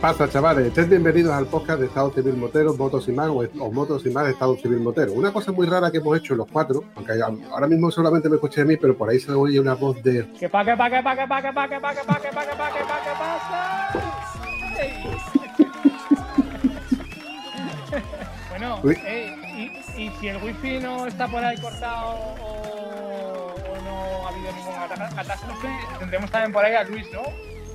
Pasa, 0.00 0.28
chavales? 0.28 0.66
Estén 0.66 0.88
bienvenidos 0.90 1.32
al 1.32 1.46
podcast 1.46 1.80
de 1.80 1.86
Estado 1.86 2.12
Civil 2.12 2.34
Motero, 2.36 2.74
Motos 2.74 3.08
y 3.08 3.12
Más 3.12 3.28
o, 3.28 3.38
o 3.38 3.72
Motos 3.72 4.06
y 4.06 4.10
Más 4.10 4.28
Estado 4.28 4.56
Civil 4.56 4.78
Motero. 4.80 5.12
Una 5.12 5.32
cosa 5.32 5.50
muy 5.52 5.66
rara 5.66 5.90
que 5.90 5.98
hemos 5.98 6.16
hecho 6.16 6.34
los 6.36 6.46
cuatro, 6.46 6.84
aunque 6.94 7.12
ahora 7.50 7.66
mismo 7.66 7.90
solamente 7.90 8.28
me 8.28 8.36
escuché 8.36 8.60
a 8.62 8.64
mí, 8.64 8.76
pero 8.76 8.96
por 8.96 9.10
ahí 9.10 9.18
se 9.18 9.32
oye 9.32 9.58
una 9.58 9.74
voz 9.74 10.00
de. 10.02 10.30
¿Qué 10.38 10.48
pa, 10.48 10.64
qué 10.64 10.76
pa, 10.76 10.88
qué 10.88 11.02
pa, 11.02 11.16
qué 11.16 11.26
pa, 11.26 11.42
qué 11.42 11.52
pa, 11.52 11.68
qué 11.68 11.80
pa, 11.80 11.94
qué 11.94 12.04
pa, 12.06 12.20
qué 12.20 12.28
pa, 12.32 12.44
qué 12.44 12.56
pa, 12.56 12.70
qué 12.72 12.80
pa, 12.84 13.00
qué 13.04 13.10
pasa? 13.18 13.88
Bueno, 18.50 18.80
eh, 19.06 19.36
y, 19.96 20.02
y 20.02 20.10
si 20.20 20.28
el 20.28 20.36
wifi 20.42 20.78
no 20.80 21.06
está 21.06 21.26
por 21.28 21.44
ahí 21.44 21.56
cortado 21.58 22.10
o, 22.40 23.54
o 23.54 23.82
no 23.82 24.26
ha 24.26 24.30
habido 24.30 24.52
ninguna 24.52 24.88
catástrofe, 25.14 25.68
tendremos 25.98 26.30
también 26.30 26.52
por 26.52 26.64
ahí 26.64 26.74
a 26.74 26.84
Luis, 26.84 27.06
¿no? 27.12 27.22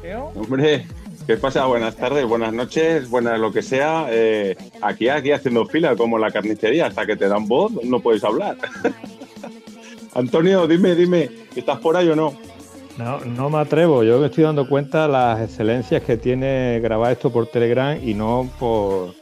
Creo. 0.01 0.31
Hombre, 0.35 0.85
¿qué 1.27 1.37
pasa? 1.37 1.65
Buenas 1.65 1.95
tardes, 1.95 2.25
buenas 2.25 2.53
noches, 2.53 3.09
buenas 3.09 3.39
lo 3.39 3.51
que 3.51 3.61
sea. 3.61 4.07
Eh, 4.09 4.55
aquí, 4.81 5.09
aquí 5.09 5.31
haciendo 5.31 5.65
fila 5.65 5.95
como 5.95 6.17
la 6.17 6.31
carnicería, 6.31 6.87
hasta 6.87 7.05
que 7.05 7.15
te 7.15 7.27
dan 7.27 7.47
voz 7.47 7.71
no 7.83 7.99
puedes 7.99 8.23
hablar. 8.23 8.57
Antonio, 10.15 10.67
dime, 10.67 10.95
dime, 10.95 11.29
¿estás 11.55 11.79
por 11.79 11.97
ahí 11.97 12.09
o 12.09 12.15
no? 12.15 12.33
No, 12.97 13.19
no 13.21 13.49
me 13.49 13.57
atrevo. 13.57 14.03
Yo 14.03 14.19
me 14.19 14.27
estoy 14.27 14.43
dando 14.43 14.67
cuenta 14.67 15.07
las 15.07 15.41
excelencias 15.41 16.03
que 16.03 16.17
tiene 16.17 16.79
grabar 16.81 17.11
esto 17.11 17.31
por 17.31 17.47
Telegram 17.47 17.97
y 18.01 18.13
no 18.13 18.49
por, 18.59 19.15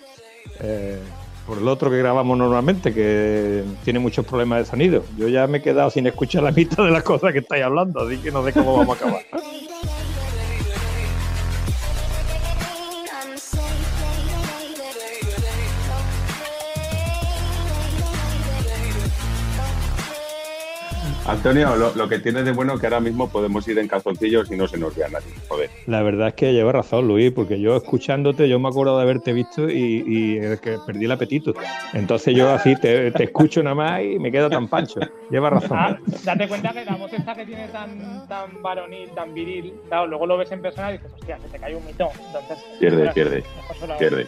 eh, 0.60 1.00
por 1.48 1.58
el 1.58 1.68
otro 1.68 1.90
que 1.90 1.98
grabamos 1.98 2.38
normalmente, 2.38 2.94
que 2.94 3.64
tiene 3.86 4.00
muchos 4.00 4.26
problemas 4.26 4.60
de 4.60 4.66
sonido. 4.66 5.06
Yo 5.18 5.30
ya 5.30 5.48
me 5.48 5.60
he 5.60 5.62
quedado 5.62 5.90
sin 5.90 6.06
escuchar 6.08 6.44
la 6.44 6.52
mitad 6.52 6.84
de 6.84 6.92
las 6.92 7.04
cosas 7.04 7.32
que 7.32 7.40
estáis 7.40 7.64
hablando, 7.64 8.02
así 8.02 8.18
que 8.18 8.32
no 8.32 8.44
sé 8.44 8.52
cómo 8.52 8.78
vamos 8.78 9.02
a 9.02 9.06
acabar. 9.06 9.24
Antonio, 21.28 21.76
lo, 21.76 21.94
lo 21.96 22.10
que 22.10 22.18
tienes 22.20 22.46
de 22.46 22.52
bueno 22.52 22.74
es 22.74 22.80
que 22.80 22.88
ahora 22.88 23.00
mismo 23.00 23.30
podemos 23.30 23.66
ir 23.68 23.78
en 23.78 23.88
calzoncillos 23.88 24.52
y 24.52 24.56
no 24.58 24.68
se 24.68 24.78
nos 24.78 24.96
vea 24.96 25.08
nadie. 25.08 25.28
Joder. 25.48 25.70
La 25.86 26.02
verdad 26.02 26.30
es 26.30 26.34
que 26.34 26.52
lleva 26.52 26.72
razón, 26.72 27.08
Luis, 27.08 27.32
porque 27.32 27.60
yo 27.62 27.76
escuchándote, 27.76 28.50
yo 28.50 28.60
me 28.60 28.68
acuerdo 28.70 28.98
de 28.98 29.04
haberte 29.04 29.32
visto 29.32 29.70
y, 29.70 30.04
y 30.08 30.38
es 30.38 30.60
que 30.60 30.78
perdí 30.86 31.06
el 31.06 31.12
apetito. 31.12 31.54
Entonces 31.94 32.36
yo 32.36 32.50
así 32.50 32.76
te, 32.76 33.12
te 33.12 33.24
escucho 33.26 33.62
nada 33.62 33.76
más 33.76 34.02
y 34.02 34.18
me 34.18 34.32
quedo 34.32 34.50
tan 34.50 34.68
pancho. 34.68 35.00
Lleva 35.30 35.52
razón. 35.52 35.78
Ah, 35.80 35.98
date 36.24 36.48
cuenta 36.48 36.74
que 36.74 36.84
la 36.86 36.96
voz 36.96 37.14
esta 37.14 37.36
que 37.36 37.46
tiene 37.46 37.68
tan, 37.68 38.28
tan 38.28 38.62
varonil, 38.62 39.10
tan 39.12 39.32
viril, 39.34 39.74
claro, 39.88 40.08
luego 40.08 40.26
lo 40.26 40.38
ves 40.38 40.52
en 40.52 40.62
persona 40.62 40.90
y 40.90 40.94
dices, 40.98 41.12
hostia, 41.20 41.38
se 41.40 41.48
te 41.50 41.60
cae 41.60 41.76
un 41.76 41.86
mito. 41.86 42.10
Entonces, 42.28 42.58
Pierde, 42.80 43.12
pierde, 43.14 43.44
solo- 43.80 43.98
Pierde. 43.98 44.28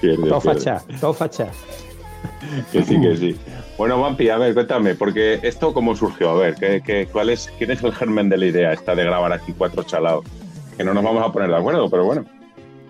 Pierde, 0.00 0.28
Todo 0.28 0.40
pierde. 0.40 0.60
facha, 0.60 0.82
todo 1.00 1.14
facha. 1.14 1.48
Que 2.72 2.84
sí, 2.84 3.00
que 3.00 3.16
sí. 3.16 3.36
Bueno, 3.76 4.00
Vampi, 4.00 4.28
a 4.28 4.38
ver, 4.38 4.54
cuéntame, 4.54 4.94
porque 4.94 5.40
esto 5.42 5.74
cómo 5.74 5.96
surgió, 5.96 6.30
a 6.30 6.34
ver, 6.34 6.54
¿qué, 6.54 6.82
qué, 6.84 7.08
cuál 7.10 7.30
es, 7.30 7.50
¿quién 7.58 7.70
es 7.70 7.82
el 7.82 7.92
germen 7.92 8.28
de 8.28 8.36
la 8.36 8.46
idea 8.46 8.72
esta 8.72 8.94
de 8.94 9.04
grabar 9.04 9.32
aquí 9.32 9.52
cuatro 9.56 9.82
chalados? 9.82 10.24
Que 10.76 10.84
no 10.84 10.94
nos 10.94 11.02
vamos 11.02 11.24
a 11.24 11.32
poner 11.32 11.48
de 11.48 11.56
acuerdo, 11.56 11.88
pero 11.90 12.04
bueno, 12.04 12.24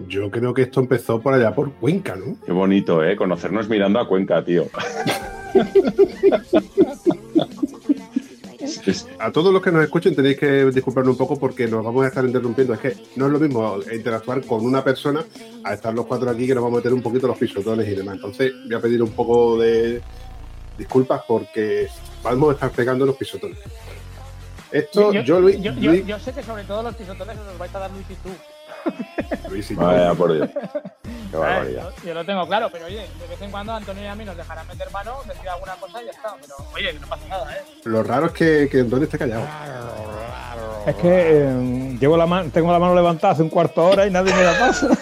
Yo 0.09 0.31
creo 0.31 0.53
que 0.53 0.63
esto 0.63 0.81
empezó 0.81 1.21
por 1.21 1.35
allá 1.35 1.55
por 1.55 1.73
Cuenca, 1.75 2.17
¿no? 2.17 2.37
qué 2.45 2.53
bonito, 2.53 3.03
¿eh? 3.05 3.17
Conocernos 3.17 3.69
mirando 3.69 4.01
a 4.01 4.09
Cuenca, 4.09 4.45
tío. 4.45 4.67
A 9.19 9.33
todos 9.33 9.53
los 9.53 9.63
que 9.63 9.71
nos 9.71 9.83
escuchen 9.85 10.15
tenéis 10.15 10.39
que 10.39 10.65
disculparnos 10.67 11.13
un 11.13 11.19
poco 11.19 11.39
porque 11.39 11.67
nos 11.67 11.85
vamos 11.85 12.05
a 12.05 12.09
estar 12.09 12.25
interrumpiendo. 12.25 12.75
Es 12.75 12.81
que 12.81 12.97
no 13.17 13.27
es 13.27 13.33
lo 13.33 13.39
mismo 13.39 13.79
interactuar 13.93 14.45
con 14.45 14.65
una 14.65 14.83
persona 14.83 15.25
a 15.63 15.75
estar 15.75 15.95
los 15.95 16.07
cuatro 16.07 16.31
aquí 16.31 16.47
que 16.47 16.55
nos 16.55 16.65
vamos 16.65 16.79
a 16.79 16.81
meter 16.81 16.95
un 16.95 17.03
poquito 17.03 17.27
los 17.27 17.39
pisotones 17.39 17.89
y 17.89 17.95
demás. 17.95 18.17
Entonces 18.17 18.53
voy 18.65 18.75
a 18.75 18.81
pedir 18.81 19.03
un 19.03 19.11
poco 19.11 19.59
de 19.59 20.01
disculpas 20.79 21.23
porque 21.27 21.89
vamos 22.23 22.51
a 22.51 22.53
estar 22.55 22.71
pegando 22.71 23.07
los 23.07 23.17
pisotones. 23.17 23.59
Esto, 24.75 25.13
yo, 25.13 25.41
Luis, 25.41 25.57
yo, 25.61 25.73
yo- 25.75 25.91
Luis- 25.93 26.05
yo 26.07 26.19
sé 26.19 26.33
que 26.33 26.43
sobre 26.43 26.65
todo 26.65 26.83
los 26.83 26.95
pisotones 26.97 27.39
os 27.39 27.47
los 27.47 27.59
vais 27.59 27.75
a 27.75 27.79
dar 27.79 27.91
Luis 27.93 28.07
y 28.11 28.15
tú. 28.17 28.29
Luis 29.49 29.71
y 29.71 29.75
yo. 29.77 29.81
Vaya, 29.81 30.15
por 30.15 30.33
Dios. 30.33 30.49
Qué 31.31 31.37
barbaridad. 31.37 31.91
Yo, 31.99 32.09
yo 32.09 32.15
lo 32.15 32.25
tengo 32.25 32.47
claro, 32.47 32.69
pero 32.73 32.87
oye, 32.87 33.07
de 33.21 33.27
vez 33.29 33.41
en 33.41 33.51
cuando 33.51 33.73
Antonio 33.73 34.03
y 34.03 34.07
a 34.07 34.15
mí 34.15 34.25
nos 34.25 34.37
dejarán 34.37 34.67
meter 34.67 34.91
mano, 34.91 35.19
decir 35.29 35.49
alguna 35.49 35.75
cosa 35.77 36.03
y 36.03 36.07
ya 36.07 36.11
está. 36.11 36.35
Pero 36.41 36.55
oye, 36.75 36.93
que 36.93 36.99
no 37.01 37.07
pasa 37.07 37.27
nada, 37.29 37.55
¿eh? 37.57 37.63
Lo 37.85 38.03
raro 38.03 38.27
es 38.27 38.33
que, 38.33 38.69
que 38.71 38.81
Antonio 38.81 39.05
esté 39.05 39.19
callado. 39.19 39.47
Es 40.87 40.95
que 40.97 41.09
eh, 41.45 41.97
llevo 42.01 42.17
la 42.17 42.27
mano, 42.27 42.51
tengo 42.53 42.71
la 42.73 42.79
mano 42.79 42.95
levantada 42.95 43.33
hace 43.33 43.43
un 43.43 43.49
cuarto 43.51 43.81
de 43.87 43.93
hora 43.93 44.07
y 44.07 44.11
nadie 44.11 44.35
me 44.35 44.43
da 44.43 44.59
paso. 44.59 44.89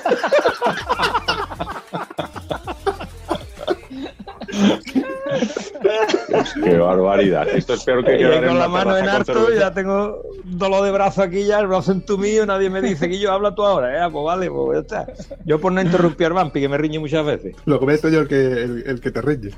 Qué 6.64 6.76
barbaridad. 6.76 7.48
Esto 7.48 7.74
es 7.74 7.84
peor 7.84 8.04
que 8.04 8.16
quedar 8.18 8.44
en 8.44 8.48
con 8.50 8.58
la 8.58 8.68
mano 8.68 8.96
en 8.96 9.08
harto, 9.08 9.52
ya 9.52 9.72
tengo 9.72 10.22
dolor 10.44 10.84
de 10.84 10.90
brazo 10.92 11.22
aquí 11.22 11.44
ya, 11.44 11.60
el 11.60 11.66
brazo 11.66 11.92
entumido, 11.92 12.46
nadie 12.46 12.70
me 12.70 12.80
dice 12.80 13.08
que 13.08 13.18
yo 13.18 13.32
habla 13.32 13.54
tú 13.54 13.64
ahora, 13.64 14.06
¿eh? 14.06 14.10
Pues 14.10 14.24
vale, 14.24 14.50
pues 14.50 14.74
ya 14.74 14.80
está. 14.80 15.12
Yo 15.44 15.60
por 15.60 15.72
no 15.72 15.80
interrumpir 15.80 16.26
al 16.26 16.32
Vampi, 16.32 16.60
que 16.60 16.68
me 16.68 16.78
riñe 16.78 16.98
muchas 16.98 17.24
veces. 17.24 17.54
Lo 17.64 17.78
comento 17.78 18.08
yo 18.08 18.20
el 18.20 18.28
que, 18.28 18.36
el, 18.36 18.84
el 18.86 19.00
que 19.00 19.10
te 19.10 19.20
riñe. 19.20 19.50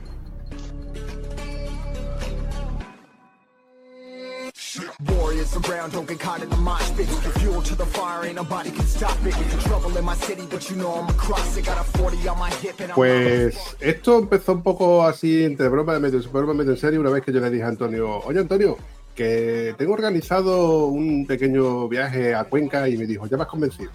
Warriors 5.44 5.68
around, 5.70 5.92
don't 5.92 6.08
get 6.08 6.18
caught 6.18 6.42
in 6.42 6.48
the 6.48 6.56
mosh 6.56 6.90
pit. 6.96 7.06
Fuel 7.38 7.62
to 7.62 7.74
the 7.76 7.84
fire, 7.86 8.24
ain't 8.24 8.36
nobody 8.36 8.70
can 8.70 8.86
stop 8.86 9.16
it. 9.26 9.34
Trouble 9.64 9.96
in 9.98 10.04
my 10.04 10.14
city, 10.16 10.42
but 10.50 10.68
you 10.70 10.76
know 10.76 10.94
I'm 10.94 11.08
across 11.08 11.56
it. 11.56 11.66
Got 11.66 11.78
a 11.78 11.84
40 11.98 12.28
on 12.28 12.38
my 12.38 12.50
hip 12.62 12.80
and 12.80 12.90
I'm 12.90 12.94
Pues 12.96 13.76
esto 13.80 14.18
empezó 14.18 14.52
un 14.52 14.62
poco 14.62 15.04
así 15.04 15.44
entre 15.44 15.68
broma, 15.68 15.98
medio, 15.98 16.20
broma, 16.32 16.54
medio 16.54 16.72
en 16.72 16.78
serio, 16.78 17.00
una 17.00 17.10
vez 17.10 17.22
que 17.22 17.32
yo 17.32 17.40
le 17.40 17.50
dije 17.50 17.64
a 17.64 17.68
Antonio, 17.68 18.20
oye 18.24 18.40
Antonio, 18.40 18.76
que 19.14 19.74
tengo 19.76 19.92
organizado 19.92 20.86
un 20.86 21.26
pequeño 21.26 21.88
viaje 21.88 22.34
a 22.34 22.44
Cuenca 22.44 22.88
y 22.88 22.96
me 22.96 23.06
dijo, 23.06 23.26
ya 23.26 23.36
me 23.36 23.46
convencido. 23.46 23.90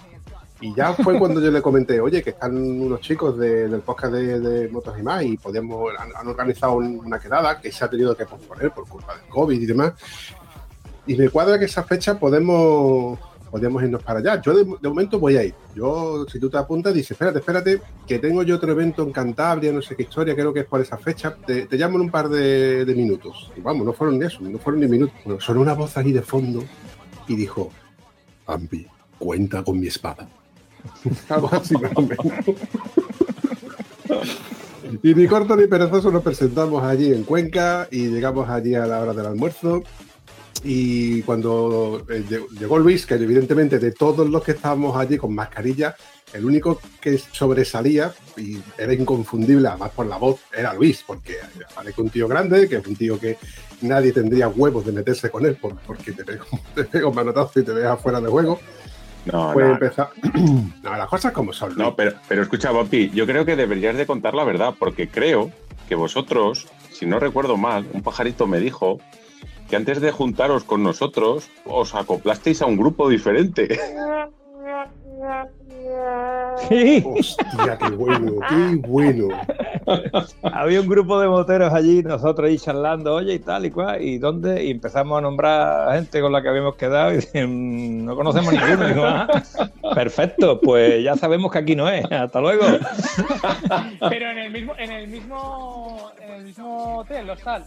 Y 0.62 0.76
ya 0.76 0.94
fue 0.94 1.18
cuando 1.18 1.40
yo 1.42 1.50
le 1.52 1.62
comenté, 1.62 2.02
oye, 2.02 2.22
que 2.22 2.32
están 2.32 2.56
unos 2.58 3.00
chicos 3.00 3.38
de- 3.40 3.70
del 3.70 3.80
podcast 3.80 4.12
de, 4.14 4.40
de 4.42 4.68
Motos 4.68 5.00
y 5.00 5.04
más 5.04 5.24
y 5.24 5.38
podíamos, 5.38 5.94
han, 5.98 6.28
organizado 6.28 6.74
un- 6.74 7.00
una 7.00 7.18
quedada 7.18 7.60
que 7.62 7.72
se 7.72 7.86
ha 7.86 7.90
tenido 7.90 8.16
que 8.16 8.26
posponer 8.26 8.70
por 8.72 8.86
culpa 8.88 9.16
del 9.16 9.26
COVID 9.30 9.60
y 9.62 9.66
demás. 9.66 9.94
Y 11.10 11.16
me 11.16 11.28
cuadra 11.28 11.58
que 11.58 11.66
esa 11.66 11.84
fecha 11.84 12.20
podemos, 12.20 13.18
podemos 13.50 13.82
irnos 13.82 14.04
para 14.04 14.20
allá. 14.20 14.40
Yo 14.44 14.54
de, 14.54 14.64
momento 14.88 15.20
voy 15.20 15.38
a 15.38 15.44
ir. 15.44 15.56
Yo, 15.74 16.28
si 16.32 16.40
tú 16.40 16.52
te 16.52 16.58
apuntas, 16.60 16.94
dices, 16.94 17.12
espérate, 17.14 17.40
espérate, 17.40 17.82
que 18.06 18.20
tengo 18.20 18.44
yo 18.44 18.58
otro 18.58 18.72
evento 18.74 19.02
en 19.02 19.12
Cantabria, 19.12 19.72
no 19.72 19.82
sé 19.82 19.96
qué 19.96 20.04
historia, 20.04 20.36
creo 20.36 20.54
que 20.54 20.60
es 20.60 20.66
por 20.68 20.82
esa 20.82 21.00
fecha. 21.00 21.36
Te, 21.48 21.68
llamo 21.72 21.96
en 21.96 22.02
un 22.02 22.12
par 22.12 22.30
de, 22.30 22.86
minutos. 22.96 23.52
Vamos, 23.58 23.88
no 23.88 23.94
fueron 23.94 24.20
ni 24.20 24.28
eso, 24.28 24.42
no 24.42 24.60
fueron 24.60 24.82
ni 24.82 24.88
minutos. 24.88 25.16
Bueno, 25.26 25.42
sonó 25.42 25.62
una 25.62 25.74
voz 25.74 25.98
ahí 25.98 26.12
de 26.12 26.22
fondo 26.22 26.64
y 27.28 27.36
dijo, 27.36 27.72
Ambi, 28.46 28.86
cuenta 29.18 29.64
con 29.64 29.80
mi 29.80 29.88
espada. 29.88 30.30
Algo 31.30 31.50
así. 31.52 31.74
Y 35.02 35.16
ni 35.16 35.26
corto 35.26 35.56
ni 35.56 35.66
perezoso 35.66 36.12
nos 36.12 36.22
presentamos 36.22 36.84
allí 36.84 37.12
en 37.14 37.24
Cuenca 37.24 37.88
y 37.90 38.10
llegamos 38.10 38.48
allí 38.48 38.76
a 38.76 38.86
la 38.86 39.00
hora 39.02 39.14
del 39.14 39.26
almuerzo. 39.26 39.82
Y 40.64 41.22
cuando 41.24 42.06
eh, 42.10 42.24
llegó- 42.60 42.80
Luis, 42.80 43.06
que 43.06 43.14
evidentemente 43.16 43.80
de 43.80 43.92
todos 43.92 44.28
los 44.30 44.44
que 44.44 44.52
estábamos 44.52 44.96
allí 44.98 45.18
con 45.18 45.34
mascarilla, 45.34 45.96
el 46.34 46.46
único 46.46 46.80
que 47.02 47.18
sobresalía 47.18 48.12
y 48.38 48.60
era 48.78 48.94
inconfundible, 48.94 49.68
además 49.70 49.92
por 49.96 50.06
la 50.06 50.18
voz, 50.18 50.42
era 50.56 50.74
Luis, 50.74 51.04
porque 51.08 51.38
parece 51.74 52.02
un 52.02 52.10
tío 52.10 52.28
grande, 52.28 52.68
que 52.70 52.76
es 52.78 52.86
un 52.88 52.96
tío 52.96 53.20
que 53.20 53.38
nadie 53.82 54.12
tendría 54.12 54.48
huevos 54.50 54.86
de 54.86 54.92
meterse 54.92 55.30
con 55.32 55.46
él 55.46 55.56
por- 55.56 55.78
porque 55.80 56.12
te 56.12 56.24
pega, 56.26 56.44
te 56.76 56.84
pega 56.84 57.08
un 57.08 57.16
manotazo 57.16 57.60
y 57.60 57.64
te 57.64 57.74
deja 57.74 57.98
fuera 57.98 58.20
de 58.22 58.28
juego. 58.28 58.60
No, 59.26 59.52
Pues 59.54 59.66
no, 59.66 59.74
empezar. 59.74 60.10
no, 60.84 60.96
las 60.98 61.08
cosas 61.08 61.32
como 61.32 61.52
son. 61.54 61.76
no, 61.78 61.96
pero, 61.96 62.14
pero 62.28 62.42
escucha, 62.44 62.72
Vampi, 62.72 63.10
yo 63.12 63.26
creo 63.26 63.46
que 63.46 63.56
deberías 63.56 63.96
de 63.98 64.06
contar 64.06 64.34
la 64.34 64.44
verdad, 64.44 64.74
porque 64.78 65.08
creo 65.08 65.52
que 65.88 65.96
vosotros, 65.96 66.68
si 66.92 67.06
no 67.06 67.20
recuerdo 67.20 67.58
mal, 67.58 67.88
un 67.94 68.02
pajarito 68.04 68.46
me 68.46 68.60
dijo 68.60 69.00
que 69.70 69.76
antes 69.76 70.02
de 70.02 70.12
juntaros 70.12 70.64
con 70.64 70.84
nosotros 70.84 71.50
os 71.66 71.94
acoplasteis 71.96 72.62
a 72.62 72.66
un 72.66 72.78
grupo 72.78 73.08
diferente. 73.10 73.80
Sí. 76.68 77.04
Hostia, 77.06 77.78
qué 77.78 77.90
bueno, 77.96 78.34
qué 78.50 78.76
bueno. 78.88 79.28
Había 80.44 80.82
un 80.82 80.88
grupo 80.88 81.20
de 81.20 81.28
moteros 81.28 81.74
allí, 81.74 82.04
nosotros 82.04 82.48
ahí 82.50 82.58
charlando, 82.58 83.16
oye, 83.16 83.36
y 83.36 83.40
tal 83.40 83.66
y 83.66 83.72
cual, 83.72 84.02
y 84.02 84.18
dónde, 84.18 84.64
y 84.64 84.72
empezamos 84.72 85.18
a 85.18 85.22
nombrar 85.22 85.90
a 85.90 85.96
gente 85.96 86.22
con 86.22 86.32
la 86.32 86.42
que 86.42 86.50
habíamos 86.50 86.76
quedado 86.76 87.12
y 87.14 87.16
dicen, 87.18 88.06
no 88.06 88.16
conocemos 88.16 88.54
ninguno. 88.54 88.86
Y 88.86 88.94
digo, 88.94 89.06
"Ah, 89.06 89.28
perfecto, 89.96 90.60
pues 90.60 91.04
ya 91.04 91.16
sabemos 91.16 91.52
que 91.52 91.60
aquí 91.60 91.76
no 91.76 91.90
es. 91.90 92.06
Hasta 92.12 92.40
luego. 92.42 92.66
Pero 94.10 94.32
en 94.32 94.38
el 94.38 94.52
mismo, 94.52 94.74
en 94.78 94.92
el 94.92 95.08
mismo, 95.08 96.12
en 96.22 96.32
el 96.32 96.44
mismo 96.44 96.98
hotel, 97.00 97.28
los 97.28 97.40
tal. 97.42 97.66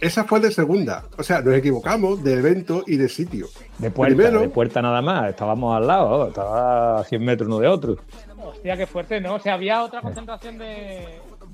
Esa 0.00 0.24
fue 0.24 0.40
de 0.40 0.50
segunda. 0.50 1.04
O 1.18 1.22
sea, 1.22 1.40
nos 1.40 1.54
equivocamos 1.54 2.22
de 2.24 2.34
evento 2.34 2.82
y 2.86 2.96
de 2.96 3.08
sitio. 3.08 3.46
De 3.78 3.90
puerta, 3.90 4.14
Primero- 4.16 4.40
de 4.40 4.48
puerta 4.48 4.82
nada 4.82 5.00
más. 5.02 5.30
Estábamos 5.30 5.76
al 5.76 5.86
lado, 5.86 6.28
estaba 6.28 7.00
a 7.00 7.04
100 7.04 7.24
metros 7.24 7.46
uno 7.48 7.58
de 7.60 7.68
otro. 7.68 7.96
Hostia, 8.44 8.76
qué 8.76 8.86
fuerte, 8.86 9.20
¿no? 9.20 9.34
O 9.36 9.40
sea, 9.40 9.54
había 9.54 9.82
otra 9.82 10.00
concentración 10.02 10.58
de, 10.58 11.06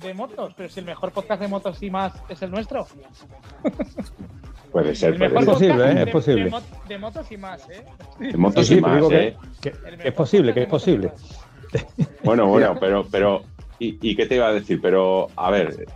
de 0.02 0.14
motos, 0.14 0.52
pero 0.56 0.68
si 0.68 0.80
el 0.80 0.86
mejor 0.86 1.12
podcast 1.12 1.40
de 1.42 1.48
motos 1.48 1.82
y 1.82 1.90
más 1.90 2.12
es 2.28 2.40
el 2.42 2.50
nuestro. 2.50 2.86
Puede 4.72 4.94
ser, 4.94 5.18
puede 5.18 5.30
mejor 5.30 5.38
Es 5.40 5.44
ser. 5.44 5.52
posible, 5.74 5.90
¿eh? 5.90 5.94
de- 5.94 6.02
Es 6.04 6.10
posible. 6.10 6.44
De, 6.44 6.50
mo- 6.50 6.60
de 6.88 6.98
motos 6.98 7.32
y 7.32 7.36
más, 7.36 7.68
¿eh? 7.70 7.84
De 8.20 8.36
motos 8.36 8.66
Sí, 8.68 8.74
y 8.78 8.80
más, 8.80 9.02
¿eh? 9.10 9.36
que, 9.60 9.72
que 9.72 10.08
es 10.08 10.14
posible, 10.14 10.54
que 10.54 10.62
es 10.62 10.68
posible. 10.68 11.10
Bueno, 12.22 12.46
bueno, 12.46 12.76
pero, 12.80 13.04
pero, 13.10 13.42
¿y, 13.80 13.98
y 14.00 14.14
qué 14.14 14.26
te 14.26 14.36
iba 14.36 14.46
a 14.46 14.52
decir? 14.52 14.80
Pero, 14.80 15.26
a 15.34 15.50
ver, 15.50 15.86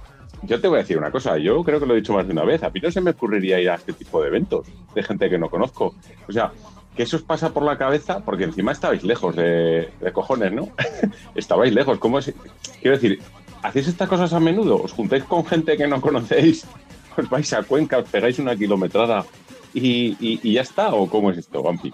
yo 0.46 0.60
te 0.60 0.68
voy 0.68 0.78
a 0.78 0.82
decir 0.82 0.98
una 0.98 1.10
cosa. 1.10 1.38
Yo 1.38 1.62
creo 1.64 1.80
que 1.80 1.86
lo 1.86 1.94
he 1.94 1.98
dicho 1.98 2.12
más 2.12 2.26
de 2.26 2.32
una 2.32 2.44
vez. 2.44 2.62
A 2.62 2.70
mí 2.70 2.80
no 2.80 2.90
se 2.90 3.00
me 3.00 3.10
ocurriría 3.10 3.60
ir 3.60 3.70
a 3.70 3.76
este 3.76 3.92
tipo 3.92 4.20
de 4.20 4.28
eventos 4.28 4.66
de 4.94 5.02
gente 5.02 5.28
que 5.30 5.38
no 5.38 5.48
conozco. 5.48 5.94
O 6.28 6.32
sea, 6.32 6.52
que 6.96 7.02
eso 7.02 7.16
os 7.16 7.22
pasa 7.22 7.52
por 7.52 7.64
la 7.64 7.76
cabeza, 7.76 8.20
porque 8.20 8.44
encima 8.44 8.72
estabais 8.72 9.02
lejos 9.02 9.34
de, 9.36 9.90
cojones, 10.12 10.52
¿no? 10.52 10.68
estabais 11.34 11.72
lejos. 11.72 11.98
¿Cómo 11.98 12.18
es? 12.18 12.32
Quiero 12.80 12.96
decir, 12.96 13.20
¿hacéis 13.62 13.88
estas 13.88 14.08
cosas 14.08 14.32
a 14.32 14.40
menudo? 14.40 14.82
¿Os 14.82 14.92
juntáis 14.92 15.24
con 15.24 15.44
gente 15.44 15.76
que 15.76 15.86
no 15.86 16.00
conocéis? 16.00 16.66
¿Os 17.16 17.28
vais 17.28 17.52
a 17.52 17.62
Cuenca, 17.62 17.98
os 17.98 18.08
pegáis 18.08 18.38
una 18.38 18.56
kilometrada 18.56 19.24
y 19.72 20.52
ya 20.52 20.62
está? 20.62 20.94
¿O 20.94 21.08
cómo 21.08 21.30
es 21.30 21.38
esto, 21.38 21.62
Vampi? 21.62 21.92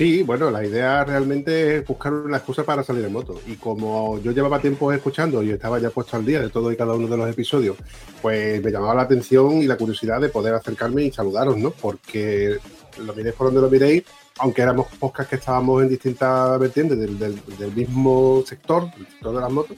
Sí, 0.00 0.22
bueno, 0.22 0.50
la 0.50 0.64
idea 0.64 1.04
realmente 1.04 1.76
es 1.76 1.86
buscar 1.86 2.10
una 2.14 2.38
excusa 2.38 2.64
para 2.64 2.82
salir 2.82 3.04
en 3.04 3.12
moto. 3.12 3.38
Y 3.46 3.56
como 3.56 4.18
yo 4.20 4.32
llevaba 4.32 4.58
tiempo 4.58 4.90
escuchando 4.90 5.42
y 5.42 5.50
estaba 5.50 5.78
ya 5.78 5.90
puesto 5.90 6.16
al 6.16 6.24
día 6.24 6.40
de 6.40 6.48
todo 6.48 6.72
y 6.72 6.76
cada 6.78 6.94
uno 6.94 7.06
de 7.06 7.18
los 7.18 7.28
episodios, 7.28 7.76
pues 8.22 8.64
me 8.64 8.70
llamaba 8.70 8.94
la 8.94 9.02
atención 9.02 9.58
y 9.60 9.66
la 9.66 9.76
curiosidad 9.76 10.18
de 10.18 10.30
poder 10.30 10.54
acercarme 10.54 11.02
y 11.02 11.12
saludaros, 11.12 11.58
¿no? 11.58 11.72
Porque 11.72 12.56
lo 12.96 13.12
miréis 13.12 13.34
por 13.34 13.48
donde 13.48 13.60
lo 13.60 13.68
miréis, 13.68 14.04
aunque 14.38 14.62
éramos 14.62 14.86
podcast 14.98 15.28
que 15.28 15.36
estábamos 15.36 15.82
en 15.82 15.90
distintas 15.90 16.58
vertientes 16.58 16.98
del 16.98 17.72
mismo 17.76 18.42
sector, 18.46 18.90
del 18.96 19.06
sector 19.06 19.34
de 19.34 19.40
las 19.42 19.52
motos, 19.52 19.76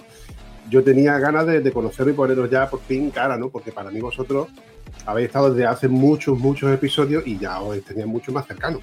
yo 0.71 0.85
tenía 0.85 1.19
ganas 1.19 1.49
de, 1.49 1.63
de 1.63 1.73
conoceros 1.73 2.13
y 2.13 2.17
poneros 2.17 2.49
ya 2.49 2.71
por 2.71 2.79
fin 2.83 3.11
cara, 3.11 3.37
¿no? 3.37 3.49
Porque 3.49 3.73
para 3.73 3.91
mí 3.91 4.01
vosotros 4.01 4.47
habéis 5.05 5.27
estado 5.27 5.53
desde 5.53 5.67
hace 5.67 5.89
muchos, 5.89 6.39
muchos 6.39 6.73
episodios 6.73 7.27
y 7.27 7.39
ya 7.39 7.61
os 7.61 7.83
tenía 7.83 8.07
mucho 8.07 8.31
más 8.31 8.47
cercano. 8.47 8.79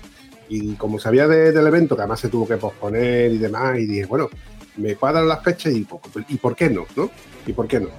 Y 0.50 0.74
como 0.75 0.98
sabía 1.00 1.28
de- 1.28 1.51
del 1.51 1.68
evento, 1.68 1.96
que 1.96 2.01
además 2.01 2.19
se 2.19 2.28
tuvo 2.30 2.48
que 2.48 2.57
posponer 2.57 3.31
y 3.31 3.38
demás, 3.38 3.78
y 3.80 3.86
dije, 3.86 4.06
bueno, 4.06 4.30
me 4.78 4.96
cuadran 4.96 5.28
las 5.28 5.44
fechas 5.44 5.74
y, 5.74 5.81
po- 5.86 6.01
¿y 6.28 6.38
por 6.38 6.56
qué 6.56 6.69
no? 6.69 6.86
¿no? 6.96 7.10
¿Y 7.46 7.54
por 7.54 7.68
qué 7.68 7.80
no? 7.80 7.90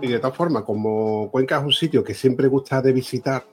Y 0.00 0.08
de 0.08 0.18
tal 0.20 0.32
forma, 0.32 0.64
como 0.64 1.28
Cuenca 1.30 1.58
es 1.58 1.64
un 1.64 1.72
sitio 1.72 2.04
que 2.04 2.14
siempre 2.14 2.46
gusta 2.46 2.80
de 2.80 2.92
visitar, 2.92 3.44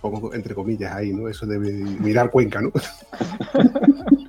como 0.00 0.32
entre 0.32 0.54
comillas 0.54 0.92
ahí, 0.94 1.12
¿no? 1.12 1.28
Eso 1.28 1.46
de 1.46 1.58
mirar 1.58 2.30
Cuenca, 2.30 2.60
¿no? 2.60 2.70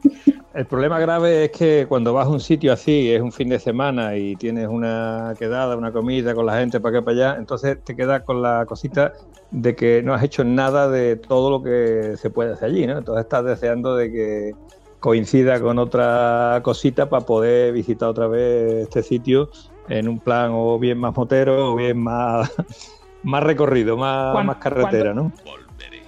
El 0.54 0.68
problema 0.68 1.00
grave 1.00 1.46
es 1.46 1.52
que 1.52 1.86
cuando 1.88 2.14
vas 2.14 2.28
a 2.28 2.30
un 2.30 2.42
sitio 2.42 2.74
así, 2.74 3.10
es 3.10 3.22
un 3.22 3.32
fin 3.32 3.48
de 3.48 3.58
semana 3.60 4.18
y 4.18 4.36
tienes 4.36 4.68
una 4.68 5.34
quedada, 5.38 5.78
una 5.78 5.94
comida 5.94 6.36
con 6.36 6.46
la 6.46 6.58
gente 6.60 6.82
para 6.82 6.98
acá 7.00 7.06
para 7.06 7.16
allá, 7.32 7.40
entonces 7.40 7.82
te 7.84 7.96
quedas 7.96 8.24
con 8.26 8.42
la 8.42 8.66
cosita 8.66 9.14
de 9.50 9.76
que 9.78 10.04
no 10.04 10.14
has 10.14 10.24
hecho 10.24 10.44
nada 10.44 10.90
de 10.90 11.16
todo 11.16 11.50
lo 11.50 11.64
que 11.64 12.16
se 12.18 12.30
puede 12.32 12.52
hacer 12.54 12.70
allí, 12.70 12.86
¿no? 12.86 12.98
Entonces 12.98 13.24
estás 13.24 13.46
deseando 13.46 13.96
de 13.96 14.12
que 14.12 14.58
coincida 15.00 15.62
con 15.62 15.80
otra 15.80 16.60
cosita 16.64 17.08
para 17.10 17.24
poder 17.26 17.72
visitar 17.74 18.10
otra 18.10 18.28
vez 18.28 18.84
este 18.84 19.04
sitio 19.04 19.50
en 19.88 20.10
un 20.10 20.20
plan 20.22 20.52
o 20.54 20.78
bien 20.80 20.98
más 21.00 21.16
motero 21.16 21.72
o 21.72 21.76
bien 21.78 21.98
más, 21.98 22.52
más 23.22 23.44
recorrido, 23.44 23.96
más, 23.98 24.34
¿Cuán- 24.34 24.46
más 24.48 24.58
carretera, 24.58 25.14
¿no? 25.14 25.32